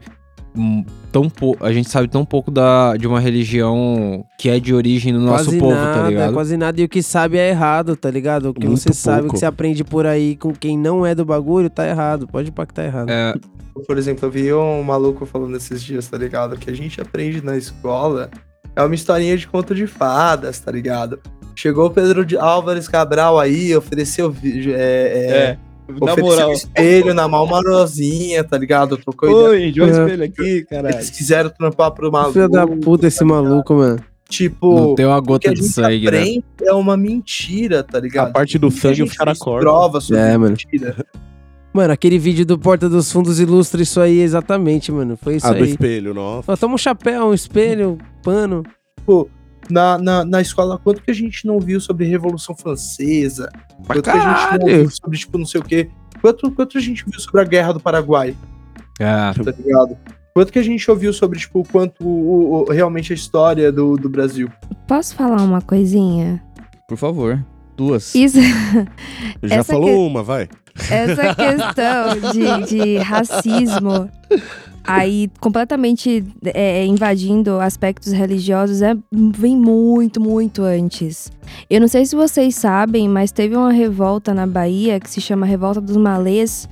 tão 1.12 1.28
pouco. 1.28 1.66
A 1.66 1.72
gente 1.74 1.90
sabe 1.90 2.08
tão 2.08 2.24
pouco 2.24 2.52
da, 2.52 2.96
de 2.98 3.08
uma 3.08 3.20
religião 3.20 4.24
que 4.38 4.48
é 4.48 4.60
de 4.60 4.76
origem 4.76 5.12
do 5.12 5.20
nosso 5.22 5.46
quase 5.46 5.58
povo, 5.58 5.74
nada, 5.74 6.02
tá 6.04 6.08
ligado? 6.10 6.34
Quase 6.34 6.56
nada. 6.58 6.80
E 6.80 6.84
o 6.84 6.90
que 6.90 7.02
sabe 7.02 7.38
é 7.38 7.50
errado, 7.50 7.96
tá 7.96 8.12
ligado? 8.12 8.50
O 8.50 8.54
que 8.54 8.68
Muito 8.68 8.80
você 8.80 8.94
sabe, 8.94 9.18
o 9.18 9.22
pouco. 9.22 9.34
que 9.34 9.40
você 9.40 9.46
aprende 9.48 9.84
por 9.84 10.06
aí 10.06 10.36
com 10.36 10.52
quem 10.54 10.78
não 10.78 11.04
é 11.04 11.16
do 11.16 11.26
bagulho, 11.26 11.68
tá 11.70 11.88
errado. 11.88 12.28
Pode 12.28 12.50
impactar 12.50 12.84
errado. 12.86 13.10
É, 13.10 13.34
Por 13.88 13.98
exemplo, 13.98 14.26
eu 14.26 14.32
vi 14.32 14.54
um 14.54 14.84
maluco 14.84 15.26
falando 15.26 15.56
esses 15.56 15.82
dias, 15.82 16.08
tá 16.08 16.18
ligado? 16.18 16.58
Que 16.58 16.70
a 16.70 16.74
gente 16.74 17.00
aprende 17.02 17.44
na 17.44 17.58
escola 17.58 18.30
é 18.76 18.82
uma 18.84 18.96
historinha 18.96 19.38
de 19.38 19.48
conto 19.48 19.76
de 19.76 19.86
fadas, 19.88 20.60
tá 20.60 20.72
ligado? 20.72 21.20
Chegou 21.56 21.88
o 21.88 21.92
Pedro 21.92 22.26
de 22.26 22.38
Álvares 22.38 22.88
Cabral 22.88 23.38
aí, 23.38 23.76
ofereceu 23.76 24.34
é, 24.44 25.58
é, 25.58 25.58
na 25.90 26.14
ofereceu 26.14 26.24
moral. 26.24 26.50
um 26.50 26.54
espelho 26.54 27.14
na 27.14 27.28
mão 27.28 27.46
marozinha, 27.46 28.44
tá 28.44 28.58
ligado? 28.58 28.98
Trocou 28.98 29.30
ideia. 29.30 29.66
Oi, 29.66 29.72
de 29.72 29.82
um 29.82 29.88
espelho 29.88 30.24
aqui, 30.24 30.66
caralho. 30.66 30.96
Eles 30.96 31.10
quiseram 31.10 31.50
trampar 31.50 31.92
pro 31.92 32.12
maluco. 32.12 32.34
Filho 32.34 32.50
da 32.50 32.66
puta 32.66 33.08
esse 33.08 33.24
maluco, 33.24 33.74
mano. 33.74 34.00
Tipo, 34.30 34.74
não 34.74 34.96
tem 34.96 35.06
uma 35.06 35.18
o 35.18 35.22
que 35.22 35.28
gota 35.28 35.54
de 35.54 35.64
sangue, 35.64 36.10
né? 36.10 36.42
é 36.62 36.72
uma 36.72 36.96
mentira, 36.96 37.84
tá 37.84 38.00
ligado? 38.00 38.30
A 38.30 38.32
parte 38.32 38.58
do 38.58 38.68
O 38.68 38.70
a 38.70 38.72
sangue 38.72 39.06
cortam. 39.38 39.60
prova 39.60 40.00
sobre 40.00 40.22
É, 40.22 40.38
mano. 40.38 40.52
mentira. 40.52 40.96
Mano, 40.98 41.31
aquele 41.94 42.18
vídeo 42.20 42.46
do 42.46 42.58
Porta 42.60 42.90
dos 42.90 43.12
Fundos 43.12 43.40
ilustra 43.40 43.82
isso 43.82 44.00
aí 44.02 44.20
exatamente, 44.20 44.92
mano. 44.92 45.18
Foi 45.22 45.36
isso 45.38 45.48
Ah, 45.48 45.54
do 45.54 45.64
aí. 45.64 45.70
espelho, 45.72 46.14
nossa. 46.14 46.58
Toma 46.58 46.76
um 46.76 46.78
chapéu, 46.78 47.28
um 47.28 47.34
espelho, 47.34 47.92
um 47.92 48.22
pano. 48.24 48.64
Tipo, 49.00 49.30
na, 49.70 49.98
na, 49.98 50.26
na 50.26 50.42
escola, 50.42 50.78
quanto 50.78 51.02
que 51.02 51.12
a 51.12 51.14
gente 51.14 51.46
não 51.48 51.60
viu 51.60 51.80
sobre 51.80 52.06
Revolução 52.06 52.56
Francesa? 52.56 53.50
Pra 53.86 53.96
Quanto 53.96 54.04
que 54.04 54.10
a 54.10 54.14
gente 54.14 54.26
não 54.26 54.34
caralho. 54.34 54.66
viu 54.66 54.90
sobre, 54.92 55.18
tipo, 55.18 55.38
não 55.38 55.46
sei 55.46 55.62
o 55.62 55.64
quê? 55.64 55.90
Quanto, 56.22 56.52
quanto 56.52 56.78
a 56.78 56.82
gente 56.82 57.06
viu 57.10 57.20
sobre 57.20 57.42
a 57.42 57.44
Guerra 57.46 57.74
do 57.74 57.80
Paraguai, 57.80 58.36
É. 59.00 59.06
tá 59.34 59.54
ligado? 59.58 59.98
Quanto 60.34 60.52
que 60.54 60.60
a 60.60 60.64
gente 60.64 60.90
ouviu 60.90 61.12
sobre, 61.14 61.40
tipo, 61.40 61.64
quanto 61.72 62.06
o, 62.06 62.64
o- 62.68 62.72
realmente 62.72 63.12
a 63.12 63.16
história 63.16 63.72
do, 63.72 63.96
do 63.98 64.08
Brasil? 64.08 64.50
Posso 64.88 65.16
falar 65.16 65.42
uma 65.42 65.62
coisinha? 65.62 66.42
Por 66.88 66.98
favor. 66.98 67.44
Duas. 67.76 68.14
Isso. 68.16 68.40
Já 69.42 69.56
Essa 69.58 69.74
falou 69.74 69.88
que- 69.88 69.96
uma, 69.96 70.22
vai. 70.24 70.48
Essa 70.90 71.36
questão 71.36 72.32
de, 72.32 72.68
de 72.68 72.98
racismo 72.98 74.10
aí 74.84 75.30
completamente 75.40 76.26
é, 76.46 76.86
invadindo 76.86 77.60
aspectos 77.60 78.12
religiosos 78.12 78.82
é, 78.82 78.96
vem 79.12 79.56
muito, 79.56 80.20
muito 80.20 80.64
antes. 80.64 81.32
Eu 81.70 81.82
não 81.82 81.88
sei 81.88 82.06
se 82.06 82.16
vocês 82.16 82.56
sabem, 82.56 83.08
mas 83.08 83.32
teve 83.32 83.56
uma 83.56 83.72
revolta 83.72 84.34
na 84.34 84.48
Bahia 84.48 85.00
que 85.00 85.10
se 85.10 85.22
chama 85.22 85.46
Revolta 85.46 85.80
dos 85.80 85.98
Malês, 85.98 86.68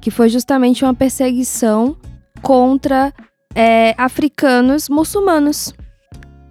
que 0.00 0.10
foi 0.10 0.28
justamente 0.28 0.84
uma 0.84 0.94
perseguição 0.94 1.96
contra 2.42 3.12
é, 3.54 3.94
africanos 3.98 4.88
muçulmanos. 4.88 5.74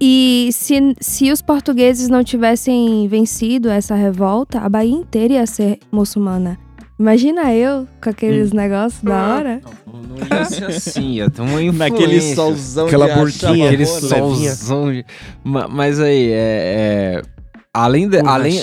E 0.02 0.50
se, 0.54 0.96
se 1.02 1.30
os 1.30 1.42
portugueses 1.42 2.08
não 2.08 2.24
tivessem 2.24 3.06
vencido 3.10 3.70
essa 3.70 3.96
revolta, 3.96 4.60
a 4.60 4.70
Bahia 4.70 4.96
inteira 4.96 5.34
ia 5.34 5.46
ser 5.46 5.80
muçulmana. 5.92 6.58
Imagina 7.00 7.54
eu 7.54 7.88
com 8.04 8.10
aqueles 8.10 8.52
negócios 8.52 9.02
da 9.02 9.36
hora. 9.36 9.62
Não, 9.88 10.02
não 10.02 10.18
ia 10.38 10.46
ser 10.46 10.66
assim, 10.66 11.12
ia 11.14 11.30
ter 11.30 11.42
uma 11.42 11.62
influência. 11.64 11.90
Naquele 11.92 12.22
solzão 12.36 12.88
Aquela 12.88 13.08
de 13.08 13.16
burquinha, 13.16 13.68
Aquele 13.68 13.86
solzão. 13.86 14.92
de- 14.92 15.06
Ma- 15.44 15.68
Mas 15.70 16.00
aí, 16.00 16.30
é... 16.32 17.22
é- 17.26 17.40
Além, 17.72 18.10
de, 18.10 18.18
Um 18.18 18.28
além, 18.28 18.60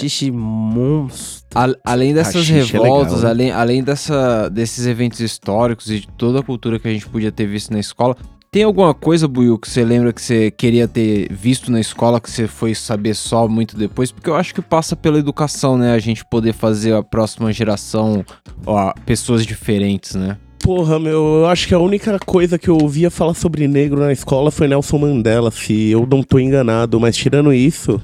a- 1.54 1.74
além 1.84 2.12
dessas 2.12 2.34
Rachixe 2.34 2.52
é 2.52 2.78
revoltas, 2.80 3.12
legal, 3.14 3.22
né? 3.24 3.30
além, 3.30 3.50
além 3.52 3.82
dessa, 3.84 4.48
desses 4.50 4.84
eventos 4.84 5.20
históricos 5.20 5.88
e 5.90 6.00
de 6.00 6.08
toda 6.08 6.40
a 6.40 6.42
cultura 6.42 6.78
que 6.78 6.88
a 6.88 6.92
gente 6.92 7.08
podia 7.08 7.30
ter 7.30 7.46
visto 7.46 7.72
na 7.72 7.78
escola, 7.78 8.16
tem 8.56 8.62
alguma 8.62 8.94
coisa, 8.94 9.28
Buiu, 9.28 9.58
que 9.58 9.68
você 9.68 9.84
lembra 9.84 10.14
que 10.14 10.22
você 10.22 10.50
queria 10.50 10.88
ter 10.88 11.30
visto 11.30 11.70
na 11.70 11.78
escola 11.78 12.18
que 12.18 12.30
você 12.30 12.46
foi 12.46 12.74
saber 12.74 13.12
só 13.12 13.46
muito 13.46 13.76
depois? 13.76 14.10
Porque 14.10 14.30
eu 14.30 14.34
acho 14.34 14.54
que 14.54 14.62
passa 14.62 14.96
pela 14.96 15.18
educação, 15.18 15.76
né? 15.76 15.92
A 15.92 15.98
gente 15.98 16.24
poder 16.24 16.54
fazer 16.54 16.94
a 16.94 17.02
próxima 17.02 17.52
geração, 17.52 18.24
ó, 18.64 18.94
pessoas 19.04 19.44
diferentes, 19.44 20.14
né? 20.14 20.38
Porra, 20.58 20.98
meu, 20.98 21.40
eu 21.40 21.46
acho 21.46 21.68
que 21.68 21.74
a 21.74 21.78
única 21.78 22.18
coisa 22.18 22.58
que 22.58 22.70
eu 22.70 22.78
ouvia 22.80 23.10
falar 23.10 23.34
sobre 23.34 23.68
negro 23.68 24.00
na 24.00 24.10
escola 24.10 24.50
foi 24.50 24.66
Nelson 24.66 24.96
Mandela, 24.96 25.50
se 25.50 25.90
eu 25.90 26.08
não 26.10 26.22
tô 26.22 26.38
enganado. 26.38 26.98
Mas 26.98 27.14
tirando 27.14 27.52
isso, 27.52 28.00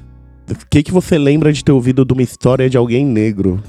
o 0.53 0.67
que, 0.71 0.83
que 0.83 0.93
você 0.93 1.19
lembra 1.19 1.53
de 1.53 1.65
ter 1.65 1.73
ouvido 1.73 2.05
de 2.05 2.13
uma 2.13 2.23
história 2.23 2.69
de 2.71 2.77
alguém 2.77 3.05
negro? 3.05 3.63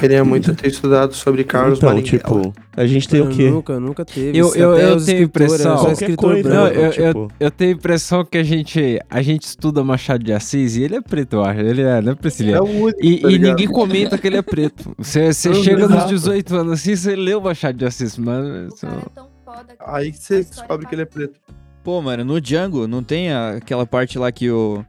Queria 0.00 0.24
muito 0.24 0.54
ter 0.54 0.68
estudado 0.68 1.14
sobre 1.14 1.44
Carlos 1.44 1.78
então, 1.78 1.90
Marighella. 1.90 2.18
tipo, 2.18 2.54
a 2.76 2.86
gente 2.86 3.08
tem 3.08 3.20
o 3.20 3.24
Mano, 3.24 3.36
quê? 3.36 3.50
Nunca, 3.50 3.80
nunca 3.80 4.04
teve. 4.04 4.36
Eu- 4.38 4.48
Isso 4.48 4.58
eu- 4.58 4.76
eu 4.76 5.04
tenho 5.04 5.22
impressão- 5.22 5.56
é 5.74 5.76
só 5.76 5.84
Qualquer 5.84 5.92
escritor 5.92 6.32
coisa, 6.32 6.48
Não, 6.48 6.62
branco. 6.64 6.78
né? 6.78 6.82
eu, 6.82 7.04
eu, 7.04 7.12
tipo- 7.14 7.32
eu 7.40 7.50
tenho 7.50 7.70
a 7.70 7.74
impressão 7.74 8.24
que 8.24 8.38
a 8.38 8.42
gente, 8.42 8.98
a 9.10 9.22
gente 9.22 9.42
estuda 9.42 9.82
Machado 9.84 10.24
de 10.24 10.32
Assis 10.32 10.76
e 10.76 10.82
ele 10.82 10.96
é 10.96 11.00
preto, 11.00 11.34
eu 11.36 11.44
acho. 11.44 11.60
Ele 11.60 11.82
é, 11.82 12.00
não 12.00 12.12
é 12.12 12.14
Priscilia. 12.14 12.56
É 12.56 12.60
o 12.60 12.64
único, 12.64 12.98
E, 13.04 13.18
tá 13.20 13.30
e 13.30 13.38
ninguém 13.38 13.68
comenta 13.68 14.16
que 14.18 14.26
ele 14.26 14.36
é 14.36 14.42
preto. 14.42 14.94
Você, 14.98 15.32
chega 15.32 15.86
nos 15.86 15.96
exato. 15.96 16.08
18 16.08 16.56
anos 16.56 16.72
assim, 16.74 16.96
você 16.96 17.14
leu 17.16 17.40
Machado 17.40 17.76
de 17.78 17.84
Assis, 17.84 18.16
mas. 18.18 18.82
Aí 19.86 20.12
você 20.12 20.42
descobre 20.42 20.86
que 20.86 20.94
ele 20.94 21.02
é 21.02 21.06
preto. 21.06 21.38
Pô, 21.84 22.00
mano, 22.00 22.24
no 22.24 22.40
Django 22.40 22.86
não 22.86 23.02
tem 23.02 23.32
a- 23.32 23.56
aquela 23.56 23.84
parte 23.84 24.18
lá 24.18 24.30
que 24.30 24.48
o 24.50 24.84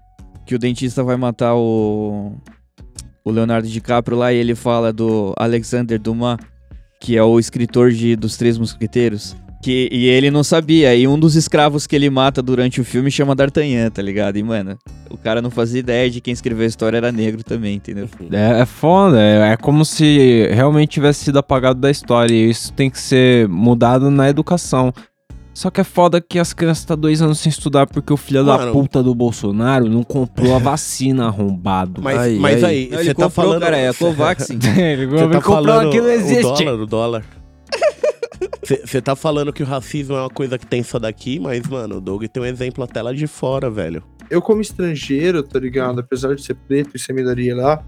que 0.46 0.56
o 0.56 0.60
dentista 0.60 1.04
vai 1.04 1.18
matar 1.18 1.56
o 1.56 2.34
o 3.24 3.32
Leonardo 3.32 3.68
DiCaprio 3.68 4.18
lá 4.18 4.34
e 4.34 4.38
ele 4.38 4.54
fala 4.54 4.92
do 4.92 5.34
Alexander 5.38 6.00
Dumas, 6.00 6.38
que 7.00 7.16
é 7.16 7.24
o 7.24 7.40
escritor 7.40 7.92
de 7.92 8.16
dos 8.16 8.36
Três 8.38 8.58
Mosqueteiros. 8.58 9.36
Que, 9.64 9.88
e 9.94 10.08
ele 10.08 10.30
não 10.30 10.44
sabia, 10.44 10.94
e 10.94 11.08
um 11.08 11.18
dos 11.18 11.36
escravos 11.36 11.88
que 11.88 11.96
ele 11.96 12.10
mata 12.10 12.42
durante 12.42 12.82
o 12.82 12.84
filme 12.84 13.10
chama 13.10 13.34
D'Artagnan, 13.34 13.90
tá 13.90 14.02
ligado? 14.02 14.36
E, 14.36 14.44
mano, 14.44 14.78
o 15.10 15.18
cara 15.18 15.42
não 15.42 15.50
fazia 15.50 15.80
ideia 15.80 16.10
de 16.10 16.20
quem 16.20 16.34
escreveu 16.34 16.66
a 16.66 16.68
história 16.68 16.98
era 16.98 17.14
negro 17.14 17.42
também, 17.46 17.76
entendeu? 17.76 18.10
É, 18.30 18.60
é 18.60 18.66
foda, 18.66 19.22
é, 19.22 19.54
é 19.54 19.56
como 19.58 19.86
se 19.86 20.50
realmente 20.52 20.90
tivesse 20.90 21.24
sido 21.24 21.40
apagado 21.40 21.80
da 21.80 21.90
história. 21.90 22.34
E 22.34 22.50
isso 22.50 22.74
tem 22.74 22.90
que 22.90 23.00
ser 23.00 23.48
mudado 23.48 24.12
na 24.12 24.28
educação. 24.28 24.94
Só 25.54 25.70
que 25.70 25.80
é 25.82 25.84
foda 25.84 26.20
que 26.20 26.40
as 26.40 26.52
crianças 26.52 26.80
estão 26.80 26.98
dois 26.98 27.22
anos 27.22 27.40
sem 27.40 27.50
estudar 27.50 27.86
porque 27.86 28.12
o 28.12 28.18
filho 28.18 28.44
da 28.44 28.58
Mano. 28.58 28.72
puta 28.72 29.04
do 29.04 29.14
Bolsonaro 29.14 29.88
não 29.88 30.02
comprou 30.04 30.56
a 30.56 30.58
vacina 30.60 31.28
arrombado. 31.28 32.02
Mas 32.02 32.18
Aí, 32.18 32.40
mas 32.40 32.64
aí. 32.64 32.88
você 32.90 32.96
ele 32.96 33.14
tá 33.14 33.24
comprou, 33.26 33.30
falando. 33.32 33.62
cara, 33.62 33.78
é 33.78 33.90
a 33.90 33.94
Covaxin. 33.96 34.58
ele 34.78 35.06
Você 35.08 35.28
tá 35.30 35.42
comprou 35.42 35.80
aquilo 35.80 36.04
não 36.08 36.10
o 36.10 36.16
existe. 36.16 36.42
dólar, 36.66 36.74
o 36.82 36.86
dólar. 36.88 37.26
Você 38.86 39.02
tá 39.02 39.16
falando 39.16 39.52
que 39.52 39.62
o 39.62 39.66
racismo 39.66 40.16
é 40.16 40.22
uma 40.22 40.30
coisa 40.30 40.58
que 40.58 40.66
tem 40.66 40.82
só 40.84 40.98
daqui, 40.98 41.38
mas, 41.40 41.68
mano, 41.68 41.98
o 41.98 42.02
Doug 42.02 42.24
tem 42.26 42.42
um 42.42 42.46
exemplo 42.46 42.84
até 42.84 43.02
lá 43.02 43.12
de 43.14 43.28
fora, 43.28 43.70
velho. 43.70 44.02
Eu, 44.30 44.42
como 44.42 44.62
estrangeiro, 44.62 45.44
tá 45.44 45.60
ligado? 45.60 46.00
Apesar 46.00 46.34
de 46.34 46.42
ser 46.44 46.56
preto 46.56 46.96
e 46.96 47.00
ser 47.00 47.14
minoria 47.14 47.56
lá, 47.56 47.84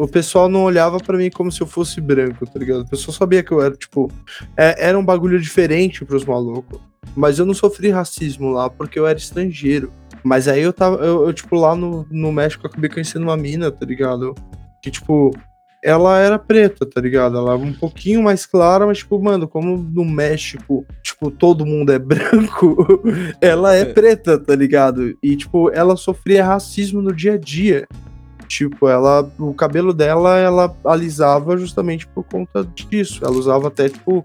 o 0.00 0.08
pessoal 0.08 0.48
não 0.48 0.64
olhava 0.64 0.96
pra 0.98 1.18
mim 1.18 1.28
como 1.28 1.52
se 1.52 1.60
eu 1.60 1.66
fosse 1.66 2.00
branco, 2.00 2.46
tá 2.46 2.58
ligado? 2.58 2.80
O 2.80 2.88
pessoal 2.88 3.14
sabia 3.14 3.42
que 3.42 3.52
eu 3.52 3.60
era, 3.60 3.76
tipo, 3.76 4.10
é- 4.56 4.88
era 4.88 4.98
um 4.98 5.04
bagulho 5.04 5.38
diferente 5.38 6.06
pros 6.06 6.24
malucos. 6.24 6.80
Mas 7.14 7.38
eu 7.38 7.44
não 7.44 7.52
sofri 7.52 7.90
racismo 7.90 8.50
lá 8.50 8.70
porque 8.70 8.98
eu 8.98 9.06
era 9.06 9.18
estrangeiro. 9.18 9.92
Mas 10.24 10.48
aí 10.48 10.62
eu 10.62 10.72
tava, 10.72 11.04
eu, 11.04 11.26
eu, 11.26 11.32
tipo, 11.34 11.54
lá 11.54 11.74
no, 11.74 12.06
no 12.10 12.32
México 12.32 12.64
eu 12.64 12.70
acabei 12.70 12.88
conhecendo 12.88 13.24
uma 13.24 13.36
mina, 13.36 13.70
tá 13.70 13.84
ligado? 13.84 14.34
Que, 14.82 14.90
tipo, 14.90 15.32
ela 15.84 16.18
era 16.18 16.38
preta, 16.38 16.86
tá 16.86 16.98
ligado? 16.98 17.36
Ela 17.36 17.52
era 17.52 17.62
um 17.62 17.72
pouquinho 17.74 18.22
mais 18.22 18.46
clara, 18.46 18.86
mas, 18.86 18.98
tipo, 18.98 19.22
mano, 19.22 19.46
como 19.46 19.76
no 19.76 20.04
México, 20.04 20.86
tipo, 21.02 21.30
todo 21.30 21.66
mundo 21.66 21.92
é 21.92 21.98
branco, 21.98 23.02
ela 23.38 23.74
é 23.74 23.84
preta, 23.84 24.38
tá 24.38 24.54
ligado? 24.54 25.14
E, 25.22 25.36
tipo, 25.36 25.70
ela 25.70 25.94
sofria 25.94 26.44
racismo 26.44 27.02
no 27.02 27.14
dia 27.14 27.34
a 27.34 27.38
dia. 27.38 27.86
Tipo, 28.50 28.88
ela, 28.88 29.32
o 29.38 29.54
cabelo 29.54 29.94
dela, 29.94 30.36
ela 30.36 30.76
alisava 30.84 31.56
justamente 31.56 32.04
por 32.08 32.24
conta 32.24 32.64
disso. 32.64 33.24
Ela 33.24 33.36
usava 33.36 33.68
até, 33.68 33.88
tipo, 33.88 34.24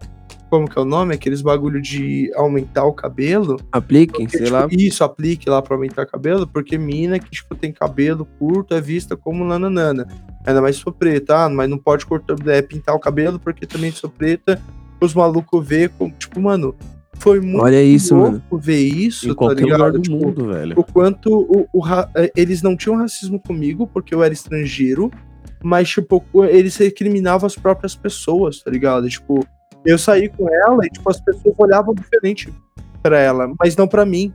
como 0.50 0.68
que 0.68 0.80
é 0.80 0.82
o 0.82 0.86
nome? 0.86 1.14
Aqueles 1.14 1.44
bagulho 1.44 1.80
de 1.80 2.32
aumentar 2.36 2.86
o 2.86 2.92
cabelo. 2.92 3.60
Apliquem, 3.72 4.26
Porque, 4.26 4.38
sei 4.40 4.48
tipo, 4.48 4.58
lá. 4.58 4.68
Isso, 4.72 5.04
aplique 5.04 5.48
lá 5.48 5.62
pra 5.62 5.76
aumentar 5.76 6.08
cabelo, 6.08 6.48
porque 6.48 6.76
mina 6.76 7.20
que, 7.20 7.30
tipo, 7.30 7.54
tem 7.54 7.72
cabelo 7.72 8.26
curto 8.40 8.74
é 8.74 8.82
vista 8.82 9.16
como 9.16 9.46
nananana. 9.46 10.08
Ainda 10.44 10.60
mais 10.60 10.78
se 10.78 10.82
for 10.82 10.94
preta, 10.94 11.46
ah, 11.46 11.50
mas 11.50 11.70
não 11.70 11.78
pode 11.78 12.04
cortar, 12.04 12.36
é, 12.48 12.64
pintar 12.64 12.96
o 12.96 13.00
cabelo 13.00 13.40
porque 13.40 13.68
também 13.68 13.92
sou 13.92 14.10
preta. 14.10 14.60
Os 15.00 15.14
malucos 15.14 15.64
vê 15.64 15.88
como, 15.88 16.12
tipo, 16.14 16.42
mano, 16.42 16.74
foi 17.20 17.40
muito 17.40 17.64
Olha 17.64 17.82
isso, 17.82 18.16
louco 18.16 18.32
mano. 18.32 18.44
ver 18.62 18.80
isso, 18.80 19.26
em 19.26 19.30
tá 19.30 19.36
qualquer 19.36 19.64
ligado? 19.64 19.78
lugar 19.80 19.92
do 19.94 20.02
Tipo, 20.02 20.16
mundo, 20.18 20.48
velho. 20.48 20.74
o 20.78 20.84
quanto 20.84 21.30
o, 21.34 21.68
o 21.74 21.80
ra- 21.80 22.10
eh, 22.16 22.32
eles 22.36 22.62
não 22.62 22.76
tinham 22.78 22.98
racismo 22.98 23.40
comigo, 23.40 23.88
porque 23.88 24.14
eu 24.14 24.24
era 24.24 24.34
estrangeiro, 24.34 25.10
mas, 25.64 25.90
tipo, 25.90 26.24
eles 26.50 26.76
recriminavam 26.78 27.48
as 27.48 27.56
próprias 27.56 27.96
pessoas, 27.96 28.62
tá 28.62 28.70
ligado? 28.70 29.10
Tipo, 29.10 29.46
eu 29.86 29.98
saí 29.98 30.30
com 30.30 30.48
ela 30.50 30.86
e, 30.86 30.90
tipo, 30.90 31.10
as 31.10 31.20
pessoas 31.22 31.56
olhavam 31.58 31.94
diferente 31.96 32.54
pra 33.02 33.20
ela, 33.20 33.52
mas 33.60 33.76
não 33.76 33.88
pra 33.88 34.06
mim. 34.06 34.34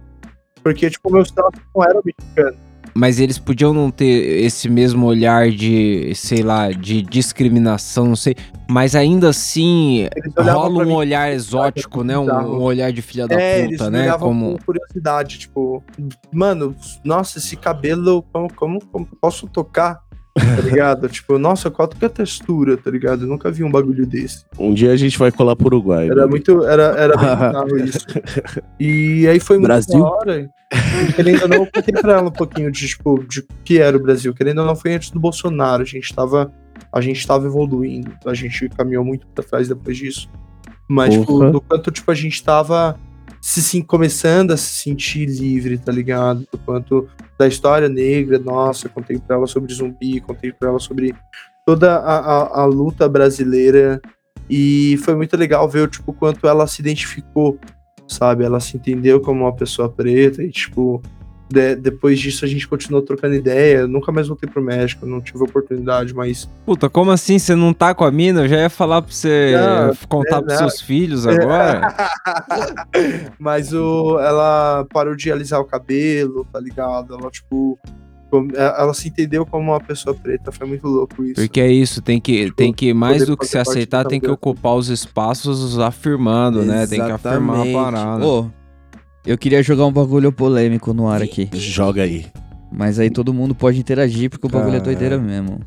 Porque, 0.62 0.90
tipo, 0.90 1.10
meus 1.12 1.30
traços 1.30 1.60
não 1.74 1.82
eram 1.84 2.02
mexicanos. 2.04 2.58
Mas 2.94 3.20
eles 3.20 3.38
podiam 3.38 3.72
não 3.72 3.90
ter 3.90 4.44
esse 4.44 4.68
mesmo 4.68 5.06
olhar 5.06 5.50
de, 5.50 6.12
sei 6.14 6.42
lá, 6.42 6.70
de 6.70 7.02
discriminação, 7.02 8.06
não 8.06 8.16
sei. 8.16 8.34
Mas 8.68 8.94
ainda 8.94 9.28
assim, 9.28 10.08
Eles 10.14 10.34
rola 10.36 10.82
um 10.82 10.86
mim 10.86 10.92
olhar 10.92 11.32
exótico, 11.32 12.02
né? 12.04 12.18
Um, 12.18 12.26
um 12.26 12.62
olhar 12.62 12.92
de 12.92 13.02
filha 13.02 13.26
da 13.26 13.40
é, 13.40 13.60
eles 13.60 13.78
puta, 13.78 13.90
me 13.90 13.98
né? 13.98 14.12
Como... 14.18 14.58
com 14.58 14.64
curiosidade, 14.64 15.38
tipo, 15.38 15.82
mano, 16.32 16.74
nossa, 17.04 17.38
esse 17.38 17.56
cabelo, 17.56 18.24
como, 18.32 18.52
como, 18.54 18.84
como 18.86 19.06
posso 19.20 19.46
tocar? 19.46 20.00
Tá 20.34 20.62
ligado? 20.62 21.08
tipo, 21.10 21.38
nossa, 21.38 21.70
qual 21.70 21.88
que 21.88 22.04
é 22.04 22.06
a 22.06 22.10
textura, 22.10 22.76
tá 22.76 22.90
ligado? 22.90 23.22
Eu 23.24 23.28
nunca 23.28 23.50
vi 23.50 23.64
um 23.64 23.70
bagulho 23.70 24.06
desse. 24.06 24.44
Um 24.58 24.72
dia 24.72 24.92
a 24.92 24.96
gente 24.96 25.18
vai 25.18 25.32
colar 25.32 25.56
pro 25.56 25.66
Uruguai. 25.66 26.06
Era 26.06 26.22
Doug. 26.22 26.30
muito. 26.30 26.64
Era, 26.64 26.82
era 26.96 27.64
bem 27.64 27.84
isso. 27.84 28.06
E 28.78 29.26
aí 29.28 29.40
foi 29.40 29.56
muito 29.56 29.66
Brasil? 29.68 30.00
da 30.00 30.08
hora. 30.08 30.50
Querendo 31.16 31.42
ou 31.42 31.48
não, 31.48 31.56
eu 31.58 31.66
contei 31.66 31.94
pra 31.94 32.12
ela 32.12 32.28
um 32.28 32.32
pouquinho 32.32 32.70
de, 32.70 32.86
tipo, 32.86 33.24
de 33.28 33.44
que 33.64 33.78
era 33.78 33.96
o 33.96 34.00
Brasil. 34.00 34.32
Querendo 34.32 34.58
ou 34.60 34.66
não, 34.66 34.76
foi 34.76 34.94
antes 34.94 35.10
do 35.10 35.18
Bolsonaro. 35.18 35.82
A 35.82 35.86
gente 35.86 36.14
tava. 36.14 36.52
A 36.92 37.00
gente 37.00 37.26
tava 37.26 37.46
evoluindo. 37.46 38.12
A 38.24 38.34
gente 38.34 38.68
caminhou 38.70 39.04
muito 39.04 39.26
pra 39.28 39.44
trás 39.44 39.68
depois 39.68 39.96
disso. 39.96 40.28
Mas, 40.88 41.14
tipo, 41.14 41.26
Porra. 41.26 41.50
do 41.52 41.60
quanto, 41.60 41.90
tipo, 41.90 42.10
a 42.10 42.14
gente 42.14 42.42
tava 42.42 42.98
se, 43.40 43.82
começando 43.82 44.50
a 44.52 44.56
se 44.56 44.82
sentir 44.82 45.26
livre, 45.26 45.78
tá 45.78 45.90
ligado? 45.90 46.46
Do 46.52 46.58
quanto 46.58 47.08
da 47.38 47.46
história 47.46 47.88
negra, 47.88 48.38
nossa, 48.38 48.88
contei 48.88 49.18
pra 49.18 49.36
ela 49.36 49.46
sobre 49.46 49.72
zumbi, 49.72 50.20
contei 50.20 50.52
pra 50.52 50.68
ela 50.68 50.78
sobre 50.78 51.14
toda 51.66 51.96
a, 51.96 52.18
a, 52.18 52.60
a 52.62 52.64
luta 52.64 53.08
brasileira. 53.08 54.00
E 54.48 54.98
foi 55.04 55.14
muito 55.14 55.36
legal 55.36 55.68
ver, 55.68 55.88
tipo, 55.88 56.12
quanto 56.12 56.46
ela 56.46 56.66
se 56.66 56.82
identificou, 56.82 57.58
sabe? 58.06 58.44
Ela 58.44 58.60
se 58.60 58.76
entendeu 58.76 59.20
como 59.20 59.44
uma 59.44 59.54
pessoa 59.54 59.88
preta 59.88 60.42
e, 60.42 60.50
tipo, 60.50 61.00
de- 61.50 61.74
depois 61.74 62.18
disso 62.18 62.44
a 62.44 62.48
gente 62.48 62.66
continuou 62.68 63.02
trocando 63.02 63.34
ideia. 63.34 63.78
Eu 63.78 63.88
nunca 63.88 64.12
mais 64.12 64.28
voltei 64.28 64.48
pro 64.48 64.62
México, 64.62 65.04
não 65.04 65.20
tive 65.20 65.42
oportunidade, 65.42 66.14
mas 66.14 66.48
Puta, 66.64 66.88
como 66.88 67.10
assim 67.10 67.38
você 67.38 67.54
não 67.54 67.72
tá 67.74 67.94
com 67.94 68.04
a 68.04 68.10
mina? 68.10 68.42
Eu 68.42 68.48
já 68.48 68.56
ia 68.58 68.70
falar 68.70 69.02
pra 69.02 69.12
você 69.12 69.54
Não, 69.56 69.94
contar 70.08 70.36
é, 70.38 70.40
pros 70.42 70.52
não. 70.60 70.68
seus 70.68 70.80
filhos 70.80 71.26
agora. 71.26 71.94
Mas 73.38 73.72
o, 73.72 74.18
ela 74.20 74.86
parou 74.92 75.14
de 75.16 75.30
alisar 75.32 75.60
o 75.60 75.64
cabelo, 75.64 76.46
tá 76.52 76.60
ligado? 76.60 77.14
Ela, 77.14 77.30
tipo, 77.30 77.78
como- 78.30 78.50
é, 78.54 78.62
ela 78.80 78.94
se 78.94 79.08
entendeu 79.08 79.44
como 79.46 79.70
uma 79.72 79.80
pessoa 79.80 80.14
preta, 80.14 80.52
foi 80.52 80.66
muito 80.66 80.86
louco 80.86 81.24
isso. 81.24 81.34
Porque 81.36 81.60
é 81.60 81.70
isso, 81.70 82.00
tem 82.02 82.20
que, 82.20 82.44
Tipo, 82.44 82.56
tem 82.56 82.72
que 82.72 82.92
mais 82.94 83.26
do 83.26 83.36
que 83.36 83.46
se 83.46 83.58
aceitar, 83.58 84.04
tem 84.04 84.20
que 84.20 84.30
ocupar 84.30 84.74
os 84.74 84.88
espaços 84.88 85.78
afirmando, 85.78 86.62
né? 86.62 86.86
Tem 86.86 87.04
que 87.04 87.10
afirmar 87.10 87.60
a 87.62 87.66
Exatamente. 87.66 87.74
parada. 87.74 88.24
Ô, 88.26 88.46
eu 89.26 89.36
queria 89.38 89.62
jogar 89.62 89.86
um 89.86 89.92
bagulho 89.92 90.32
polêmico 90.32 90.92
no 90.94 91.08
ar 91.08 91.22
aqui. 91.22 91.48
Joga 91.52 92.02
aí. 92.02 92.26
Mas 92.72 92.98
aí 92.98 93.10
todo 93.10 93.34
mundo 93.34 93.54
pode 93.54 93.78
interagir, 93.78 94.30
porque 94.30 94.46
o 94.46 94.50
bagulho 94.50 94.76
é 94.76 94.80
doideira 94.80 95.18
mesmo. 95.18 95.60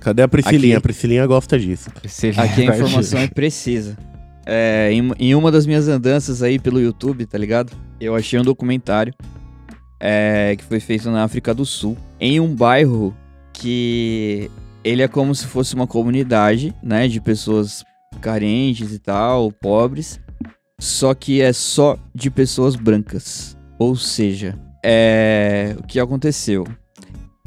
Cadê 0.00 0.22
a 0.22 0.28
Priscilinha? 0.28 0.74
Aqui. 0.74 0.78
A 0.78 0.80
Priscilinha 0.80 1.26
gosta 1.26 1.58
disso. 1.58 1.90
Ele 2.22 2.40
Aqui 2.40 2.62
a 2.62 2.66
vai- 2.70 2.76
informação 2.80 3.20
é 3.20 3.26
precisa. 3.28 3.96
É, 4.46 4.90
em, 4.92 5.12
em 5.18 5.34
uma 5.34 5.52
das 5.52 5.66
minhas 5.66 5.86
andanças 5.86 6.42
aí 6.42 6.58
pelo 6.58 6.80
YouTube, 6.80 7.24
tá 7.26 7.38
ligado? 7.38 7.72
Eu 8.00 8.16
achei 8.16 8.38
um 8.38 8.42
documentário 8.42 9.12
é, 10.00 10.54
que 10.56 10.64
foi 10.64 10.80
feito 10.80 11.10
na 11.10 11.22
África 11.22 11.54
do 11.54 11.64
Sul, 11.64 11.96
em 12.18 12.40
um 12.40 12.54
bairro 12.54 13.14
que 13.52 14.50
ele 14.82 15.02
é 15.02 15.08
como 15.08 15.34
se 15.34 15.46
fosse 15.46 15.74
uma 15.74 15.86
comunidade, 15.86 16.74
né, 16.82 17.06
de 17.06 17.20
pessoas 17.20 17.84
carentes 18.20 18.92
e 18.92 18.98
tal, 18.98 19.52
pobres, 19.52 20.18
só 20.80 21.14
que 21.14 21.40
é 21.40 21.52
só 21.52 21.96
de 22.12 22.30
pessoas 22.30 22.74
brancas. 22.74 23.56
Ou 23.78 23.94
seja, 23.94 24.58
é, 24.84 25.76
o 25.78 25.82
que 25.86 26.00
aconteceu? 26.00 26.66